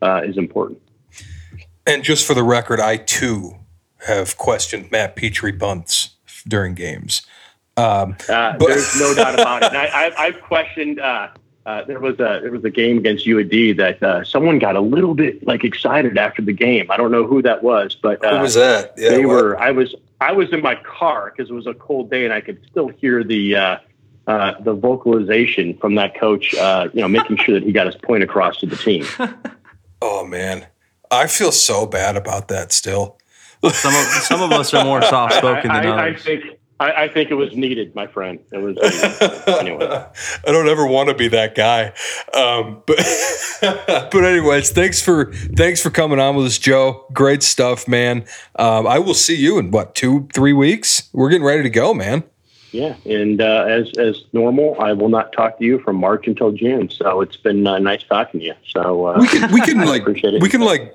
uh, 0.03 0.23
is 0.25 0.39
important. 0.39 0.81
And 1.87 2.03
just 2.03 2.27
for 2.27 2.35
the 2.35 2.43
record, 2.43 2.81
I 2.81 2.97
too 2.97 3.57
have 4.07 4.39
questioned 4.39 4.91
Matt 4.91 5.17
Petrie 5.17 5.53
bunts 5.53 6.17
during 6.49 6.75
games. 6.75 7.23
Um, 7.77 8.17
uh, 8.29 8.57
but- 8.57 8.69
there's 8.69 8.99
no 9.01 9.15
doubt 9.15 9.35
about 9.35 9.63
it. 9.63 9.69
And 9.69 9.77
I, 9.77 10.27
have 10.27 10.41
questioned. 10.43 11.01
Uh, 11.67 11.69
uh, 11.69 11.85
there 11.85 12.01
was 12.01 12.15
a 12.15 12.41
there 12.43 12.51
was 12.51 12.65
a 12.65 12.71
game 12.71 12.99
against 12.99 13.27
U 13.27 13.39
of 13.39 13.49
D 13.49 13.73
that 13.73 14.03
uh, 14.03 14.25
someone 14.25 14.59
got 14.59 14.77
a 14.77 14.81
little 14.81 15.15
bit 15.15 15.47
like 15.47 15.65
excited 15.65 16.19
after 16.19 16.43
the 16.43 16.53
game. 16.53 16.91
I 16.91 16.97
don't 16.97 17.11
know 17.11 17.27
who 17.27 17.43
that 17.43 17.63
was, 17.63 17.95
but 17.95 18.25
who 18.25 18.39
was 18.39 18.55
that? 18.55 18.95
Yeah, 18.97 19.11
they 19.11 19.27
what? 19.27 19.35
were. 19.35 19.59
I 19.59 19.71
was 19.71 19.95
I 20.21 20.33
was 20.33 20.53
in 20.53 20.63
my 20.63 20.77
car 20.77 21.33
because 21.35 21.51
it 21.51 21.55
was 21.55 21.67
a 21.67 21.75
cold 21.75 22.11
day 22.11 22.25
and 22.25 22.33
I 22.33 22.41
could 22.41 22.61
still 22.71 22.89
hear 22.89 23.25
the 23.25 23.57
uh, 23.57 23.77
uh, 24.27 24.61
the 24.61 24.75
vocalization 24.75 25.77
from 25.79 25.95
that 25.95 26.19
coach. 26.19 26.53
you 26.53 27.01
know, 27.01 27.09
making 27.09 27.39
sure 27.39 27.55
that 27.55 27.63
he 27.63 27.73
got 27.73 27.87
his 27.87 27.97
point 27.97 28.23
across 28.23 28.59
to 28.59 28.67
the 28.67 28.77
team. 28.77 29.07
oh 30.03 30.27
man, 30.27 30.67
I 31.11 31.27
feel 31.27 31.53
so 31.53 31.87
bad 31.87 32.17
about 32.17 32.49
that 32.49 32.73
still. 32.73 33.19
some 33.73 33.95
of 33.95 34.07
some 34.23 34.43
of 34.43 34.53
us 34.53 34.75
are 34.75 34.85
more 34.85 35.01
soft 35.15 35.35
spoken 35.35 35.73
than 35.73 35.87
I, 35.87 36.09
others. 36.09 36.21
I 36.21 36.25
think 36.25 36.45
I, 36.81 37.05
I, 37.05 37.09
think 37.09 37.31
it 37.31 37.35
was 37.35 37.57
needed, 37.57 37.95
my 37.95 38.07
friend. 38.07 38.41
It 38.53 38.59
was 38.59 38.77
anyway. 39.47 39.87
I 40.47 40.53
don't 40.53 40.69
ever 40.69 40.87
want 40.87 41.09
to 41.09 41.15
be 41.15 41.29
that 41.29 41.55
guy, 41.55 41.93
um, 42.35 42.83
but 42.87 42.99
but 44.11 44.25
anyways, 44.25 44.71
thanks 44.71 45.01
for 45.01 45.33
thanks 45.33 45.81
for 45.81 45.91
coming 45.91 46.19
on 46.19 46.35
with 46.35 46.47
us, 46.47 46.59
Joe. 46.59 47.07
Great 47.13 47.43
stuff, 47.43 47.87
man. 47.87 48.25
Um, 48.57 48.87
I 48.87 48.99
will 48.99 49.15
see 49.15 49.37
you 49.37 49.59
in 49.59 49.71
what 49.71 49.95
two 49.95 50.29
three 50.35 50.53
weeks. 50.53 51.09
We're 51.13 51.31
getting 51.31 51.47
ready 51.47 51.63
to 51.63 51.71
go, 51.71 51.95
man. 51.95 52.25
Yeah, 52.73 52.97
and 53.07 53.41
uh, 53.41 53.67
as 53.69 53.97
as 53.99 54.25
normal, 54.33 54.77
I 54.81 54.95
will 54.95 55.09
not 55.09 55.33
talk 55.33 55.59
to 55.59 55.65
you 55.65 55.79
from 55.79 55.95
March 55.95 56.27
until 56.27 56.51
June. 56.51 56.91
So 56.91 57.21
it's 57.21 57.37
been 57.37 57.65
uh, 57.69 57.79
nice 57.79 58.03
talking 58.03 58.41
to 58.41 58.47
you. 58.47 58.55
So 58.67 59.07
uh, 59.07 59.19
we 59.21 59.29
can 59.29 59.53
we 59.53 59.61
can 59.61 59.79
like 59.87 60.05
we 60.07 60.49
can 60.49 60.61
like 60.61 60.93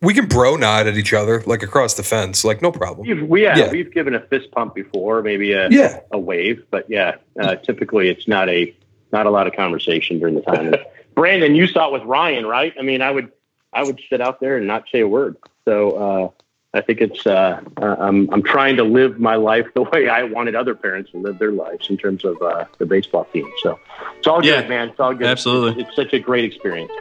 we 0.00 0.14
can 0.14 0.26
bro 0.26 0.56
nod 0.56 0.86
at 0.86 0.96
each 0.96 1.12
other 1.12 1.42
like 1.46 1.62
across 1.62 1.94
the 1.94 2.02
fence, 2.02 2.44
like 2.44 2.62
no 2.62 2.70
problem. 2.70 3.06
We've, 3.06 3.22
we, 3.28 3.42
yeah, 3.42 3.56
yeah, 3.56 3.70
we've 3.70 3.92
given 3.92 4.14
a 4.14 4.20
fist 4.20 4.50
pump 4.52 4.74
before, 4.74 5.22
maybe 5.22 5.52
a 5.52 5.68
yeah. 5.70 6.00
a 6.12 6.18
wave, 6.18 6.64
but 6.70 6.88
yeah, 6.88 7.16
uh, 7.40 7.56
typically 7.56 8.08
it's 8.08 8.28
not 8.28 8.48
a 8.48 8.74
not 9.12 9.26
a 9.26 9.30
lot 9.30 9.46
of 9.46 9.54
conversation 9.54 10.18
during 10.18 10.34
the 10.34 10.42
time. 10.42 10.74
Brandon, 11.14 11.56
you 11.56 11.66
saw 11.66 11.88
it 11.88 11.92
with 11.92 12.02
Ryan, 12.02 12.46
right? 12.46 12.72
I 12.78 12.82
mean, 12.82 13.02
I 13.02 13.10
would 13.10 13.32
I 13.72 13.82
would 13.82 14.00
sit 14.08 14.20
out 14.20 14.40
there 14.40 14.56
and 14.56 14.66
not 14.66 14.84
say 14.92 15.00
a 15.00 15.08
word. 15.08 15.36
So 15.64 15.90
uh, 15.96 16.30
I 16.74 16.80
think 16.80 17.00
it's 17.00 17.26
uh, 17.26 17.60
uh 17.76 17.96
I'm 17.98 18.30
I'm 18.32 18.42
trying 18.42 18.76
to 18.76 18.84
live 18.84 19.18
my 19.18 19.34
life 19.34 19.66
the 19.74 19.82
way 19.92 20.08
I 20.08 20.22
wanted 20.22 20.54
other 20.54 20.76
parents 20.76 21.10
to 21.10 21.18
live 21.18 21.40
their 21.40 21.52
lives 21.52 21.90
in 21.90 21.96
terms 21.96 22.24
of 22.24 22.40
uh, 22.40 22.66
the 22.78 22.86
baseball 22.86 23.24
team. 23.32 23.50
So 23.62 23.80
it's 24.16 24.28
all 24.28 24.44
yeah, 24.44 24.60
good, 24.60 24.68
man. 24.68 24.88
It's 24.90 25.00
all 25.00 25.14
good. 25.14 25.26
Absolutely, 25.26 25.82
it's, 25.82 25.88
it's 25.88 25.96
such 25.96 26.12
a 26.12 26.20
great 26.20 26.44
experience. 26.44 26.92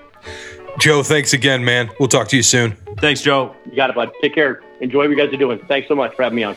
Joe, 0.79 1.03
thanks 1.03 1.33
again, 1.33 1.65
man. 1.65 1.89
We'll 1.99 2.09
talk 2.09 2.27
to 2.29 2.35
you 2.35 2.43
soon. 2.43 2.77
Thanks, 2.99 3.21
Joe. 3.21 3.55
You 3.65 3.75
got 3.75 3.89
it, 3.89 3.95
bud. 3.95 4.11
Take 4.21 4.35
care. 4.35 4.61
Enjoy 4.79 4.99
what 4.99 5.09
you 5.09 5.15
guys 5.15 5.33
are 5.33 5.37
doing. 5.37 5.59
Thanks 5.67 5.87
so 5.87 5.95
much 5.95 6.15
for 6.15 6.23
having 6.23 6.35
me 6.35 6.43
on. 6.43 6.55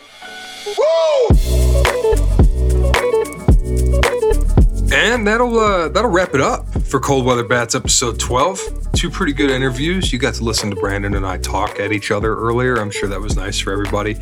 And 4.92 5.26
that'll 5.26 5.58
uh, 5.58 5.88
that'll 5.88 6.10
wrap 6.10 6.34
it 6.34 6.40
up 6.40 6.66
for 6.82 6.98
Cold 6.98 7.24
Weather 7.24 7.44
Bats 7.44 7.74
episode 7.74 8.18
12. 8.18 8.92
Two 8.92 9.08
pretty 9.08 9.32
good 9.32 9.50
interviews. 9.50 10.12
You 10.12 10.18
got 10.18 10.34
to 10.34 10.44
listen 10.44 10.68
to 10.70 10.76
Brandon 10.76 11.14
and 11.14 11.24
I 11.24 11.38
talk 11.38 11.78
at 11.78 11.92
each 11.92 12.10
other 12.10 12.36
earlier. 12.36 12.76
I'm 12.76 12.90
sure 12.90 13.08
that 13.08 13.20
was 13.20 13.36
nice 13.36 13.58
for 13.58 13.72
everybody. 13.72 14.16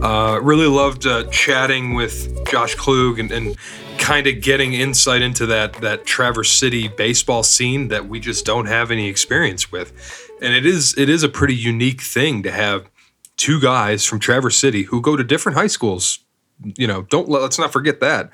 Uh, 0.00 0.40
really 0.42 0.66
loved 0.66 1.06
uh, 1.06 1.24
chatting 1.24 1.94
with 1.94 2.46
Josh 2.46 2.74
Klug 2.74 3.18
and, 3.18 3.30
and 3.30 3.56
kind 3.98 4.26
of 4.26 4.40
getting 4.40 4.74
insight 4.74 5.22
into 5.22 5.46
that 5.46 5.74
that 5.74 6.04
Traverse 6.04 6.50
City 6.50 6.88
baseball 6.88 7.42
scene 7.42 7.88
that 7.88 8.08
we 8.08 8.20
just 8.20 8.44
don't 8.44 8.66
have 8.66 8.90
any 8.90 9.08
experience 9.08 9.72
with. 9.72 10.30
And 10.40 10.54
it 10.54 10.66
is 10.66 10.94
it 10.98 11.08
is 11.08 11.22
a 11.22 11.28
pretty 11.28 11.54
unique 11.54 12.00
thing 12.00 12.42
to 12.42 12.50
have 12.50 12.88
two 13.36 13.60
guys 13.60 14.04
from 14.04 14.18
Traverse 14.18 14.56
City 14.56 14.84
who 14.84 15.00
go 15.00 15.16
to 15.16 15.24
different 15.24 15.58
high 15.58 15.66
schools. 15.66 16.20
You 16.62 16.86
know, 16.86 17.02
don't 17.02 17.28
let's 17.28 17.58
not 17.58 17.72
forget 17.72 18.00
that 18.00 18.30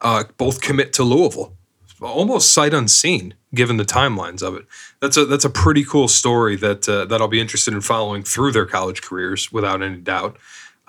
uh, 0.00 0.24
both 0.36 0.60
commit 0.60 0.92
to 0.94 1.04
Louisville, 1.04 1.56
almost 2.00 2.52
sight 2.52 2.74
unseen, 2.74 3.34
given 3.54 3.76
the 3.76 3.84
timelines 3.84 4.42
of 4.42 4.54
it. 4.56 4.66
That's 5.00 5.16
a 5.16 5.24
that's 5.24 5.44
a 5.44 5.50
pretty 5.50 5.84
cool 5.84 6.08
story 6.08 6.56
that 6.56 6.88
uh, 6.88 7.04
that 7.06 7.20
I'll 7.20 7.28
be 7.28 7.40
interested 7.40 7.74
in 7.74 7.80
following 7.80 8.22
through 8.22 8.52
their 8.52 8.66
college 8.66 9.02
careers, 9.02 9.52
without 9.52 9.82
any 9.82 9.98
doubt. 9.98 10.36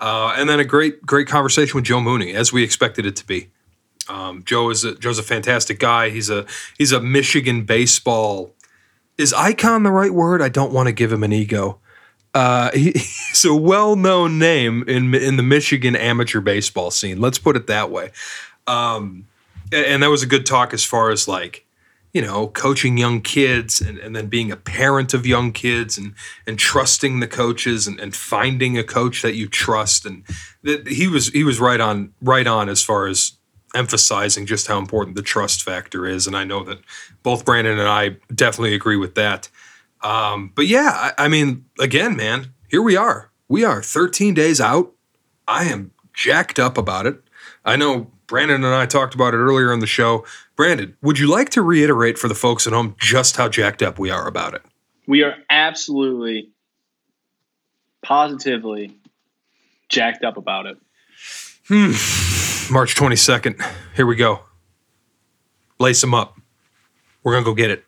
Uh, 0.00 0.34
and 0.36 0.48
then 0.48 0.58
a 0.58 0.64
great, 0.64 1.06
great 1.06 1.28
conversation 1.28 1.76
with 1.76 1.84
Joe 1.84 2.00
Mooney, 2.00 2.32
as 2.32 2.52
we 2.52 2.64
expected 2.64 3.06
it 3.06 3.14
to 3.16 3.24
be. 3.24 3.50
Um, 4.12 4.42
Joe 4.44 4.68
is 4.68 4.84
a, 4.84 4.94
Joe's 4.94 5.18
a 5.18 5.22
fantastic 5.22 5.78
guy. 5.78 6.10
He's 6.10 6.28
a 6.28 6.44
he's 6.76 6.92
a 6.92 7.00
Michigan 7.00 7.64
baseball. 7.64 8.54
Is 9.16 9.32
icon 9.32 9.82
the 9.82 9.90
right 9.90 10.12
word? 10.12 10.42
I 10.42 10.50
don't 10.50 10.72
want 10.72 10.88
to 10.88 10.92
give 10.92 11.10
him 11.10 11.22
an 11.22 11.32
ego. 11.32 11.78
Uh, 12.34 12.70
he, 12.72 12.92
he's 12.94 13.44
a 13.44 13.54
well-known 13.54 14.38
name 14.38 14.84
in 14.86 15.14
in 15.14 15.36
the 15.36 15.42
Michigan 15.42 15.96
amateur 15.96 16.40
baseball 16.40 16.90
scene. 16.90 17.20
Let's 17.20 17.38
put 17.38 17.56
it 17.56 17.66
that 17.68 17.90
way. 17.90 18.10
Um, 18.66 19.26
and, 19.72 19.86
and 19.86 20.02
that 20.02 20.10
was 20.10 20.22
a 20.22 20.26
good 20.26 20.44
talk 20.44 20.74
as 20.74 20.84
far 20.84 21.10
as 21.10 21.26
like 21.26 21.64
you 22.12 22.20
know, 22.20 22.48
coaching 22.48 22.98
young 22.98 23.22
kids 23.22 23.80
and, 23.80 23.98
and 23.98 24.14
then 24.14 24.26
being 24.26 24.52
a 24.52 24.56
parent 24.56 25.14
of 25.14 25.26
young 25.26 25.50
kids 25.50 25.96
and 25.96 26.12
and 26.46 26.58
trusting 26.58 27.20
the 27.20 27.26
coaches 27.26 27.86
and, 27.86 27.98
and 27.98 28.14
finding 28.14 28.76
a 28.76 28.84
coach 28.84 29.22
that 29.22 29.34
you 29.34 29.48
trust 29.48 30.04
and 30.04 30.22
that 30.62 30.86
he 30.86 31.08
was 31.08 31.28
he 31.28 31.42
was 31.42 31.58
right 31.58 31.80
on 31.80 32.12
right 32.20 32.46
on 32.46 32.68
as 32.68 32.82
far 32.82 33.06
as 33.06 33.32
emphasizing 33.74 34.46
just 34.46 34.66
how 34.66 34.78
important 34.78 35.16
the 35.16 35.22
trust 35.22 35.62
factor 35.62 36.06
is 36.06 36.26
and 36.26 36.36
I 36.36 36.44
know 36.44 36.62
that 36.64 36.78
both 37.22 37.44
Brandon 37.44 37.78
and 37.78 37.88
I 37.88 38.16
definitely 38.34 38.74
agree 38.74 38.96
with 38.96 39.14
that. 39.14 39.48
Um, 40.02 40.52
but 40.54 40.66
yeah, 40.66 40.90
I, 40.94 41.24
I 41.24 41.28
mean, 41.28 41.64
again, 41.78 42.16
man, 42.16 42.52
here 42.68 42.82
we 42.82 42.96
are. 42.96 43.30
We 43.48 43.64
are 43.64 43.82
13 43.82 44.34
days 44.34 44.60
out. 44.60 44.92
I 45.46 45.64
am 45.64 45.92
jacked 46.12 46.58
up 46.58 46.76
about 46.76 47.06
it. 47.06 47.22
I 47.64 47.76
know 47.76 48.10
Brandon 48.26 48.64
and 48.64 48.74
I 48.74 48.86
talked 48.86 49.14
about 49.14 49.34
it 49.34 49.38
earlier 49.38 49.72
in 49.72 49.80
the 49.80 49.86
show. 49.86 50.24
Brandon, 50.56 50.96
would 51.02 51.18
you 51.18 51.28
like 51.28 51.50
to 51.50 51.62
reiterate 51.62 52.18
for 52.18 52.28
the 52.28 52.34
folks 52.34 52.66
at 52.66 52.72
home 52.72 52.96
just 52.98 53.36
how 53.36 53.48
jacked 53.48 53.82
up 53.82 53.98
we 53.98 54.10
are 54.10 54.26
about 54.26 54.54
it? 54.54 54.62
We 55.06 55.22
are 55.22 55.34
absolutely, 55.50 56.50
positively 58.02 58.96
jacked 59.88 60.24
up 60.24 60.36
about 60.36 60.66
it. 60.66 60.78
Hmm. 61.68 61.92
March 62.70 62.94
22nd. 62.94 63.62
Here 63.94 64.06
we 64.06 64.16
go. 64.16 64.40
Lace 65.78 66.00
them 66.00 66.14
up. 66.14 66.38
We're 67.22 67.32
going 67.32 67.44
to 67.44 67.50
go 67.50 67.54
get 67.54 67.70
it. 67.70 67.84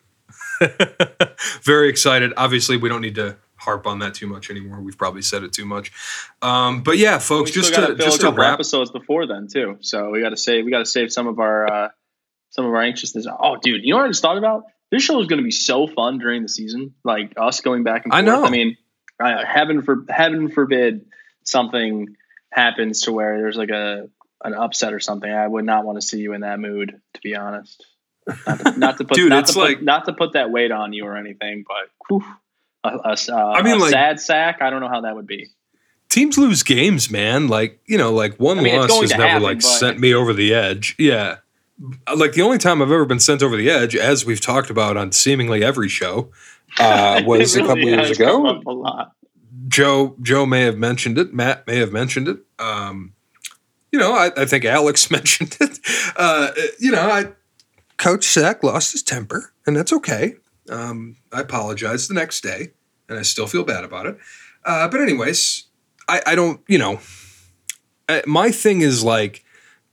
Very 1.63 1.89
excited. 1.89 2.33
Obviously, 2.37 2.77
we 2.77 2.89
don't 2.89 3.01
need 3.01 3.15
to 3.17 3.37
harp 3.57 3.87
on 3.87 4.01
that 4.01 4.15
too 4.15 4.27
much 4.27 4.51
anymore. 4.51 4.81
We've 4.81 4.97
probably 4.99 5.23
said 5.23 5.43
it 5.43 5.53
too 5.53 5.65
much. 5.65 5.91
Um, 6.43 6.83
but 6.83 6.99
yeah, 6.99 7.19
folks, 7.19 7.51
We 7.51 7.63
just 7.63 7.75
to 7.75 7.95
just 7.97 8.23
a 8.23 8.27
to 8.27 8.33
wrap. 8.33 8.55
episodes 8.55 8.91
before 8.91 9.27
then 9.27 9.49
too. 9.49 9.79
So 9.81 10.11
we 10.11 10.21
got 10.21 10.31
to 10.31 10.37
save 10.37 10.65
we 10.65 10.71
got 10.71 10.79
to 10.81 10.87
save 10.87 11.13
some 11.13 11.27
of 11.27 11.39
our 11.41 11.67
uh, 11.73 11.89
some 12.51 12.67
of 12.67 12.73
our 12.73 12.83
anxiousness. 12.83 13.27
Oh, 13.27 13.57
dude, 13.57 13.83
you 13.85 13.93
know 13.93 13.99
what 13.99 14.07
I 14.07 14.09
just 14.09 14.23
thought 14.23 14.39
about? 14.39 14.65
This 14.91 15.03
show 15.03 15.21
is 15.21 15.27
going 15.27 15.39
to 15.39 15.45
be 15.45 15.51
so 15.51 15.87
fun 15.87 16.19
during 16.19 16.43
the 16.43 16.49
season. 16.49 16.95
Like 17.05 17.33
us 17.37 17.61
going 17.61 17.83
back 17.85 18.05
and 18.05 18.13
I 18.13 18.23
forth. 18.23 18.27
know. 18.27 18.45
I 18.47 18.51
mean, 18.51 18.77
uh, 19.19 19.45
heaven 19.45 19.83
for 19.83 20.05
heaven 20.09 20.49
forbid 20.51 21.07
something 21.43 22.17
happens 22.53 23.03
to 23.03 23.13
where 23.13 23.39
there's 23.39 23.57
like 23.57 23.71
a 23.71 24.09
an 24.45 24.55
upset 24.55 24.93
or 24.93 25.01
something. 25.01 25.31
I 25.31 25.47
would 25.47 25.65
not 25.65 25.85
want 25.85 26.01
to 26.01 26.07
see 26.07 26.19
you 26.19 26.33
in 26.35 26.43
that 26.43 26.61
mood, 26.61 27.01
to 27.15 27.21
be 27.23 27.35
honest. 27.35 27.85
Not 28.47 28.61
to, 28.61 28.79
not 28.79 28.99
to 28.99 29.05
put 29.07 29.17
Dude, 29.17 29.31
not 29.31 29.47
to 29.47 29.53
put, 29.53 29.83
not 29.83 30.05
to 30.07 30.13
put 30.13 30.33
that 30.35 30.51
weight 30.51 30.71
on 30.71 30.93
you 30.93 31.05
or 31.05 31.17
anything, 31.17 31.65
but 31.67 31.91
whew, 32.09 32.25
a, 32.85 32.89
a, 32.89 33.17
uh, 33.33 33.53
I 33.53 33.63
mean, 33.63 33.77
a 33.77 33.79
like- 33.79 33.91
sad 33.91 34.21
sack. 34.21 34.63
I 34.63 34.71
don't 34.71 34.81
know 34.81 34.89
how 34.89 35.01
that 35.03 35.15
would 35.15 35.27
be. 35.27 35.49
Teams 36.11 36.39
lose 36.39 36.63
games, 36.63 37.11
man. 37.11 37.49
Like 37.49 37.81
you 37.87 37.99
know, 37.99 38.13
like 38.13 38.37
one 38.37 38.59
I 38.59 38.63
mean, 38.63 38.79
loss 38.79 39.01
has 39.01 39.11
never 39.11 39.27
happen, 39.27 39.43
like 39.43 39.63
sent 39.63 39.99
me 39.99 40.15
over 40.15 40.33
the 40.33 40.55
edge. 40.55 40.95
Yeah, 40.99 41.39
like 42.15 42.33
the 42.35 42.43
only 42.43 42.59
time 42.59 42.81
I've 42.83 42.93
ever 42.93 43.05
been 43.05 43.19
sent 43.19 43.43
over 43.43 43.57
the 43.57 43.69
edge, 43.69 43.97
as 43.97 44.25
we've 44.25 44.41
talked 44.41 44.71
about 44.71 44.97
on 44.97 45.11
seemingly 45.11 45.65
every 45.65 45.89
show, 45.89 46.31
uh, 46.79 47.23
was 47.27 47.57
It 47.57 47.65
a 47.65 47.67
couple 47.67 47.83
years 47.83 48.11
ago. 48.11 48.61
a 48.65 48.71
lot. 48.71 49.13
Joe 49.67 50.15
Joe 50.23 50.47
may 50.47 50.63
have 50.63 50.77
mentioned 50.77 51.19
it. 51.19 51.35
Matt 51.35 51.67
may 51.67 51.79
have 51.79 51.91
mentioned 51.91 52.29
it. 52.29 52.39
Um, 52.59 53.14
you 53.95 54.01
know, 54.01 54.13
I, 54.13 54.33
I 54.37 54.45
think 54.45 54.65
Alex 54.65 55.09
mentioned 55.19 55.57
it. 55.61 55.79
Uh, 56.17 56.51
you 56.81 56.91
know, 56.91 57.01
I 57.01 57.29
Coach 57.97 58.25
Sack 58.25 58.65
lost 58.65 58.91
his 58.91 59.05
temper, 59.05 59.53
and 59.69 59.77
that's 59.77 59.93
okay. 59.93 60.35
Um, 60.69 61.15
I 61.33 61.43
apologized 61.43 62.11
the 62.11 62.15
next 62.15 62.41
day, 62.41 62.73
and 63.09 63.17
I 63.17 63.23
still 63.23 63.47
feel 63.47 63.63
bad 63.63 63.85
about 63.85 64.07
it. 64.07 64.19
Uh, 64.65 64.89
but 64.89 65.01
anyways, 65.01 65.69
I, 66.09 66.23
I 66.27 66.35
don't. 66.35 66.61
You 66.67 66.79
know, 66.79 66.99
uh, 68.09 68.23
my 68.27 68.51
thing 68.51 68.81
is 68.81 69.05
like, 69.05 69.45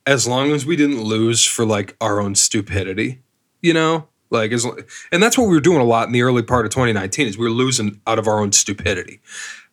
as 0.07 0.27
long 0.27 0.51
as 0.51 0.65
we 0.65 0.75
didn't 0.75 1.03
lose 1.03 1.45
for 1.45 1.63
like 1.63 1.95
our 2.01 2.19
own 2.19 2.33
stupidity, 2.33 3.21
you 3.61 3.75
know, 3.75 4.07
like 4.31 4.51
as 4.51 4.65
and 5.11 5.21
that's 5.21 5.37
what 5.37 5.43
we 5.43 5.53
were 5.53 5.61
doing 5.61 5.79
a 5.79 5.83
lot 5.83 6.07
in 6.07 6.13
the 6.13 6.23
early 6.23 6.41
part 6.41 6.65
of 6.65 6.71
2019 6.71 7.27
is 7.27 7.37
we 7.37 7.45
were 7.45 7.51
losing 7.51 8.01
out 8.07 8.17
of 8.17 8.27
our 8.27 8.39
own 8.39 8.51
stupidity. 8.51 9.21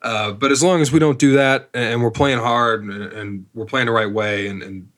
Uh, 0.03 0.33
but 0.33 0.53
as 0.53 0.63
long 0.63 0.81
as 0.81 0.93
we 0.93 0.99
don't 0.99 1.19
do 1.19 1.33
that 1.33 1.69
and 1.75 2.03
we're 2.03 2.11
playing 2.11 2.39
hard 2.39 2.85
and, 2.85 3.03
and 3.13 3.47
we're 3.53 3.67
playing 3.67 3.87
the 3.87 3.93
right 3.93 4.11
way 4.11 4.47
and, 4.47 4.63
and 4.63 4.89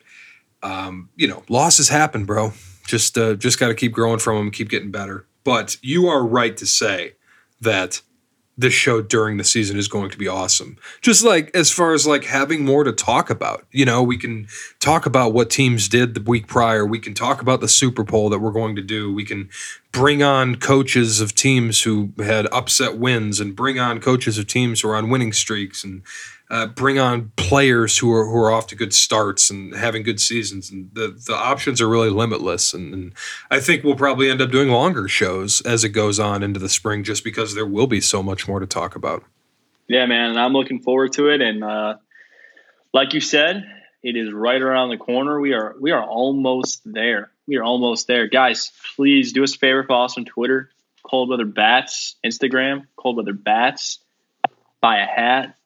um, 0.63 1.09
you 1.17 1.27
know, 1.27 1.43
losses 1.49 1.89
happen, 1.89 2.25
bro. 2.25 2.53
Just 2.87 3.17
uh, 3.17 3.35
just 3.35 3.59
got 3.59 3.69
to 3.69 3.75
keep 3.75 3.93
growing 3.93 4.19
from 4.19 4.37
them, 4.37 4.51
keep 4.51 4.69
getting 4.69 4.91
better. 4.91 5.27
But 5.45 5.77
you 5.81 6.09
are 6.09 6.25
right 6.25 6.57
to 6.57 6.67
say 6.67 7.15
that 7.61 8.03
this 8.59 8.75
show 8.75 9.01
during 9.01 9.39
the 9.39 9.45
season 9.45 9.79
is 9.79 9.89
going 9.89 10.11
to 10.11 10.19
be 10.19 10.29
awesome. 10.29 10.77
Just 11.01 11.25
like 11.25 11.51
as 11.55 11.71
far 11.71 11.95
as 11.95 12.07
like 12.07 12.25
having 12.25 12.65
more 12.65 12.85
to 12.85 12.93
talk 12.93 13.31
about. 13.31 13.65
You 13.71 13.87
know, 13.87 14.03
we 14.03 14.19
can 14.19 14.49
talk 14.81 15.07
about 15.07 15.33
what 15.33 15.49
teams 15.49 15.89
did 15.89 16.15
the 16.15 16.21
week 16.21 16.47
prior. 16.47 16.85
We 16.85 16.99
can 16.99 17.15
talk 17.15 17.41
about 17.41 17.61
the 17.61 17.69
Super 17.69 18.05
Poll 18.05 18.29
that 18.29 18.41
we're 18.41 18.51
going 18.51 18.77
to 18.77 18.83
do. 18.83 19.13
We 19.13 19.25
can 19.25 19.49
bring 19.93 20.23
on 20.23 20.57
coaches 20.57 21.21
of 21.21 21.35
teams 21.35 21.83
who 21.83 22.13
had 22.19 22.47
upset 22.53 22.97
wins 22.99 23.41
and 23.41 23.57
bring 23.57 23.79
on 23.79 24.01
coaches 24.01 24.39
of 24.39 24.47
teams 24.47 24.81
who 24.81 24.89
are 24.89 24.97
on 24.97 25.11
winning 25.11 25.33
streaks 25.33 25.83
and 25.83 26.03
uh, 26.51 26.67
bring 26.67 26.99
on 26.99 27.31
players 27.37 27.99
who 27.99 28.13
are 28.13 28.25
who 28.25 28.37
are 28.37 28.51
off 28.51 28.67
to 28.67 28.75
good 28.75 28.93
starts 28.93 29.51
and 29.51 29.75
having 29.75 30.03
good 30.03 30.21
seasons. 30.21 30.71
And 30.71 30.91
the 30.93 31.09
the 31.27 31.35
options 31.35 31.81
are 31.81 31.89
really 31.89 32.11
limitless. 32.11 32.75
And, 32.75 32.93
and 32.93 33.13
I 33.51 33.61
think 33.61 33.85
we'll 33.85 33.95
probably 33.97 34.31
end 34.31 34.43
up 34.43 34.51
doing 34.51 34.69
longer 34.69 35.09
shows 35.09 35.61
as 35.63 35.85
it 35.85 35.91
goes 35.91 36.19
on 36.19 36.43
into 36.43 36.59
the 36.59 36.69
spring, 36.69 37.05
just 37.05 37.23
because 37.23 37.55
there 37.55 37.67
will 37.67 37.87
be 37.87 38.01
so 38.01 38.23
much 38.23 38.49
more 38.49 38.61
to 38.61 38.67
talk 38.67 38.97
about. 38.97 39.25
Yeah, 39.89 40.07
man, 40.07 40.31
and 40.31 40.41
I'm 40.41 40.53
looking 40.53 40.81
forward 40.81 41.13
to 41.15 41.29
it. 41.29 41.41
And 41.41 41.65
uh, 41.65 41.97
like 42.93 43.15
you 43.15 43.21
said, 43.21 43.65
it 44.03 44.17
is 44.17 44.33
right 44.33 44.61
around 44.61 44.91
the 44.91 44.97
corner. 44.97 45.41
We 45.41 45.53
are 45.53 45.77
we 45.81 45.91
are 45.93 46.05
almost 46.05 46.83
there. 46.85 47.31
We 47.51 47.57
are 47.57 47.65
almost 47.65 48.07
there, 48.07 48.29
guys. 48.29 48.71
Please 48.95 49.33
do 49.33 49.43
us 49.43 49.57
a 49.57 49.59
favor, 49.59 49.83
follow 49.83 50.05
us 50.05 50.17
on 50.17 50.25
Twitter, 50.25 50.71
Cold 51.03 51.31
Weather 51.31 51.45
Bats, 51.45 52.15
Instagram, 52.25 52.87
Cold 52.95 53.17
Weather 53.17 53.33
Bats. 53.33 53.99
Buy 54.81 55.01
a 55.01 55.05
hat. 55.05 55.57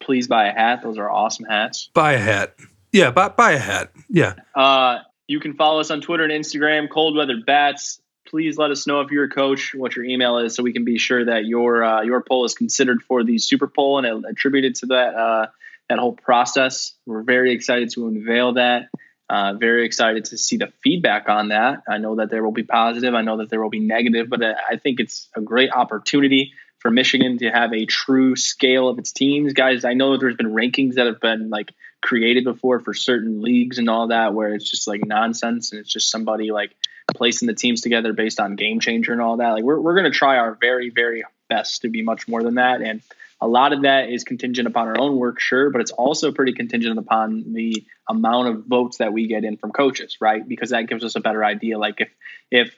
Please 0.00 0.28
buy 0.28 0.48
a 0.48 0.52
hat. 0.52 0.82
Those 0.82 0.98
are 0.98 1.10
awesome 1.10 1.46
hats. 1.46 1.88
Buy 1.94 2.12
a 2.12 2.18
hat. 2.18 2.56
Yeah, 2.92 3.10
buy, 3.10 3.30
buy 3.30 3.52
a 3.52 3.58
hat. 3.58 3.90
Yeah. 4.10 4.34
Uh, 4.54 4.98
you 5.26 5.40
can 5.40 5.54
follow 5.54 5.80
us 5.80 5.90
on 5.90 6.02
Twitter 6.02 6.24
and 6.24 6.32
Instagram, 6.32 6.90
Cold 6.90 7.16
Weather 7.16 7.40
Bats. 7.46 8.02
Please 8.26 8.58
let 8.58 8.70
us 8.70 8.86
know 8.86 9.00
if 9.00 9.10
you're 9.10 9.24
a 9.24 9.30
coach, 9.30 9.74
what 9.74 9.96
your 9.96 10.04
email 10.04 10.36
is, 10.40 10.54
so 10.54 10.62
we 10.62 10.74
can 10.74 10.84
be 10.84 10.98
sure 10.98 11.24
that 11.24 11.46
your 11.46 11.82
uh, 11.82 12.02
your 12.02 12.20
poll 12.20 12.44
is 12.44 12.52
considered 12.52 13.02
for 13.02 13.24
the 13.24 13.38
Super 13.38 13.66
Poll 13.66 14.04
and 14.04 14.26
attributed 14.26 14.74
to 14.74 14.86
that 14.86 15.14
uh, 15.14 15.46
that 15.88 15.98
whole 15.98 16.12
process. 16.12 16.92
We're 17.06 17.22
very 17.22 17.54
excited 17.54 17.92
to 17.94 18.08
unveil 18.08 18.52
that. 18.54 18.90
Uh, 19.30 19.54
very 19.54 19.86
excited 19.86 20.24
to 20.24 20.36
see 20.36 20.56
the 20.56 20.72
feedback 20.82 21.28
on 21.28 21.50
that. 21.50 21.84
I 21.88 21.98
know 21.98 22.16
that 22.16 22.30
there 22.30 22.42
will 22.42 22.50
be 22.50 22.64
positive. 22.64 23.14
I 23.14 23.22
know 23.22 23.36
that 23.36 23.48
there 23.48 23.62
will 23.62 23.70
be 23.70 23.78
negative, 23.78 24.28
but 24.28 24.42
uh, 24.42 24.54
I 24.68 24.74
think 24.74 24.98
it's 24.98 25.28
a 25.36 25.40
great 25.40 25.70
opportunity 25.72 26.52
for 26.80 26.90
Michigan 26.90 27.38
to 27.38 27.48
have 27.48 27.72
a 27.72 27.86
true 27.86 28.34
scale 28.34 28.88
of 28.88 28.98
its 28.98 29.12
teams. 29.12 29.52
Guys, 29.52 29.84
I 29.84 29.94
know 29.94 30.16
there's 30.16 30.34
been 30.34 30.52
rankings 30.52 30.94
that 30.94 31.06
have 31.06 31.20
been 31.20 31.48
like 31.48 31.70
created 32.02 32.42
before 32.42 32.80
for 32.80 32.92
certain 32.92 33.40
leagues 33.40 33.78
and 33.78 33.88
all 33.88 34.08
that 34.08 34.34
where 34.34 34.52
it's 34.52 34.68
just 34.68 34.88
like 34.88 35.04
nonsense 35.06 35.70
and 35.70 35.80
it's 35.80 35.92
just 35.92 36.10
somebody 36.10 36.50
like 36.50 36.74
placing 37.14 37.46
the 37.46 37.54
teams 37.54 37.82
together 37.82 38.12
based 38.12 38.40
on 38.40 38.56
game 38.56 38.80
changer 38.80 39.12
and 39.12 39.22
all 39.22 39.36
that. 39.36 39.50
Like 39.50 39.62
we're 39.62 39.78
we're 39.78 39.94
gonna 39.94 40.10
try 40.10 40.38
our 40.38 40.58
very, 40.60 40.90
very 40.90 41.22
best 41.48 41.82
to 41.82 41.88
be 41.88 42.02
much 42.02 42.26
more 42.26 42.42
than 42.42 42.56
that. 42.56 42.82
And 42.82 43.00
a 43.40 43.48
lot 43.48 43.72
of 43.72 43.82
that 43.82 44.10
is 44.10 44.24
contingent 44.24 44.68
upon 44.68 44.88
our 44.88 44.98
own 44.98 45.16
work, 45.16 45.40
sure, 45.40 45.70
but 45.70 45.80
it's 45.80 45.92
also 45.92 46.30
pretty 46.30 46.52
contingent 46.52 46.98
upon 46.98 47.52
the 47.54 47.86
amount 48.08 48.48
of 48.48 48.66
votes 48.66 48.98
that 48.98 49.12
we 49.12 49.26
get 49.26 49.44
in 49.44 49.56
from 49.56 49.72
coaches, 49.72 50.18
right? 50.20 50.46
Because 50.46 50.70
that 50.70 50.88
gives 50.88 51.04
us 51.04 51.16
a 51.16 51.20
better 51.20 51.44
idea. 51.44 51.78
Like 51.78 52.00
if 52.00 52.10
if 52.50 52.74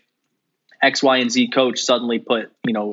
X, 0.81 1.03
Y, 1.03 1.17
and 1.19 1.31
Z 1.31 1.49
coach 1.49 1.81
suddenly 1.81 2.19
put, 2.19 2.53
you 2.67 2.73
know, 2.73 2.91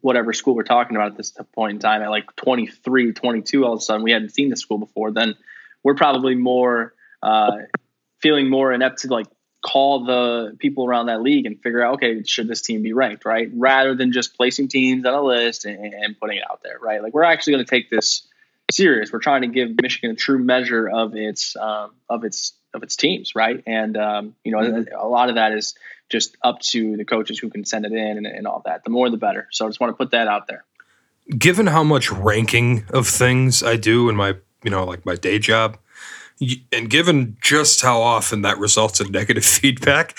whatever 0.00 0.32
school 0.32 0.54
we're 0.54 0.62
talking 0.62 0.96
about 0.96 1.12
at 1.12 1.16
this 1.16 1.36
point 1.54 1.74
in 1.74 1.78
time 1.78 2.02
at 2.02 2.10
like 2.10 2.34
23, 2.36 3.12
22, 3.12 3.64
all 3.64 3.74
of 3.74 3.78
a 3.78 3.82
sudden 3.82 4.02
we 4.02 4.12
hadn't 4.12 4.30
seen 4.30 4.48
the 4.48 4.56
school 4.56 4.78
before, 4.78 5.10
then 5.10 5.34
we're 5.82 5.94
probably 5.94 6.34
more 6.34 6.94
uh, 7.22 7.52
feeling 8.20 8.48
more 8.48 8.72
inept 8.72 9.00
to 9.00 9.08
like 9.08 9.26
call 9.62 10.04
the 10.04 10.56
people 10.58 10.86
around 10.86 11.06
that 11.06 11.20
league 11.22 11.46
and 11.46 11.60
figure 11.62 11.82
out, 11.82 11.94
okay, 11.94 12.22
should 12.24 12.48
this 12.48 12.62
team 12.62 12.82
be 12.82 12.92
ranked, 12.92 13.24
right? 13.24 13.50
Rather 13.52 13.94
than 13.94 14.12
just 14.12 14.36
placing 14.36 14.68
teams 14.68 15.04
on 15.04 15.14
a 15.14 15.22
list 15.22 15.64
and, 15.66 15.92
and 15.92 16.18
putting 16.18 16.38
it 16.38 16.44
out 16.50 16.62
there, 16.62 16.78
right? 16.80 17.02
Like 17.02 17.12
we're 17.12 17.24
actually 17.24 17.54
going 17.54 17.64
to 17.64 17.70
take 17.70 17.90
this 17.90 18.26
serious. 18.70 19.12
We're 19.12 19.18
trying 19.18 19.42
to 19.42 19.48
give 19.48 19.70
Michigan 19.80 20.12
a 20.12 20.14
true 20.14 20.38
measure 20.38 20.88
of 20.88 21.14
its 21.14 21.56
um, 21.56 21.90
of 22.08 22.24
its 22.24 22.54
of 22.72 22.82
its 22.82 22.96
teams, 22.96 23.34
right? 23.34 23.62
And 23.66 23.96
um, 23.96 24.34
you 24.44 24.52
know, 24.52 24.84
a 24.96 25.08
lot 25.08 25.28
of 25.28 25.34
that 25.34 25.52
is 25.52 25.74
just 26.08 26.36
up 26.42 26.60
to 26.60 26.96
the 26.96 27.04
coaches 27.04 27.38
who 27.38 27.50
can 27.50 27.64
send 27.64 27.84
it 27.84 27.92
in 27.92 28.16
and, 28.16 28.26
and 28.26 28.46
all 28.46 28.62
that. 28.64 28.84
The 28.84 28.90
more, 28.90 29.10
the 29.10 29.16
better. 29.16 29.48
So 29.50 29.66
I 29.66 29.68
just 29.68 29.80
want 29.80 29.92
to 29.92 29.96
put 29.96 30.12
that 30.12 30.28
out 30.28 30.46
there. 30.46 30.64
given 31.38 31.66
how 31.66 31.84
much 31.84 32.10
ranking 32.10 32.84
of 32.90 33.06
things 33.06 33.62
I 33.62 33.76
do 33.76 34.08
in 34.08 34.16
my, 34.16 34.36
you 34.64 34.70
know, 34.70 34.84
like 34.84 35.06
my 35.06 35.14
day 35.14 35.38
job, 35.38 35.78
and 36.72 36.88
given 36.88 37.36
just 37.40 37.82
how 37.82 38.00
often 38.00 38.42
that 38.42 38.58
results 38.58 39.00
in 39.00 39.10
negative 39.12 39.44
feedback, 39.44 40.16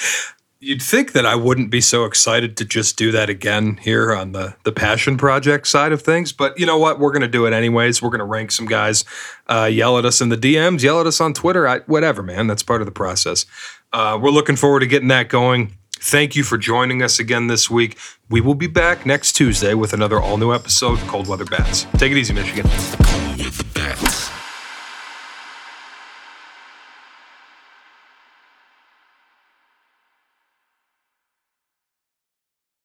you'd 0.59 0.81
think 0.81 1.13
that 1.13 1.25
I 1.25 1.35
wouldn't 1.35 1.71
be 1.71 1.81
so 1.81 2.05
excited 2.05 2.55
to 2.57 2.65
just 2.65 2.95
do 2.95 3.11
that 3.11 3.29
again 3.29 3.77
here 3.77 4.13
on 4.13 4.31
the 4.31 4.55
the 4.63 4.71
passion 4.71 5.17
project 5.17 5.67
side 5.67 5.91
of 5.91 6.01
things. 6.01 6.31
But 6.31 6.57
you 6.57 6.65
know 6.65 6.77
what? 6.77 6.99
We're 6.99 7.11
going 7.11 7.23
to 7.23 7.27
do 7.27 7.45
it 7.45 7.53
anyways. 7.53 8.01
We're 8.01 8.09
going 8.09 8.19
to 8.19 8.25
rank 8.25 8.51
some 8.51 8.67
guys, 8.67 9.03
uh, 9.47 9.69
yell 9.71 9.97
at 9.97 10.05
us 10.05 10.21
in 10.21 10.29
the 10.29 10.37
DMs, 10.37 10.83
yell 10.83 11.01
at 11.01 11.07
us 11.07 11.19
on 11.19 11.33
Twitter, 11.33 11.67
I, 11.67 11.79
whatever, 11.79 12.23
man. 12.23 12.47
That's 12.47 12.63
part 12.63 12.81
of 12.81 12.85
the 12.85 12.91
process. 12.91 13.45
Uh, 13.91 14.17
we're 14.21 14.29
looking 14.29 14.55
forward 14.55 14.81
to 14.81 14.87
getting 14.87 15.09
that 15.09 15.27
going. 15.27 15.75
Thank 16.03 16.35
you 16.35 16.43
for 16.43 16.57
joining 16.57 17.03
us 17.03 17.19
again 17.19 17.45
this 17.45 17.69
week. 17.69 17.97
We 18.29 18.41
will 18.41 18.55
be 18.55 18.65
back 18.67 19.05
next 19.05 19.33
Tuesday 19.33 19.75
with 19.75 19.93
another 19.93 20.19
all 20.19 20.37
new 20.37 20.51
episode, 20.51 20.97
Cold 21.01 21.27
Weather 21.27 21.45
Bats. 21.45 21.85
Take 21.97 22.11
it 22.11 22.17
easy, 22.17 22.33
Michigan. 22.33 22.65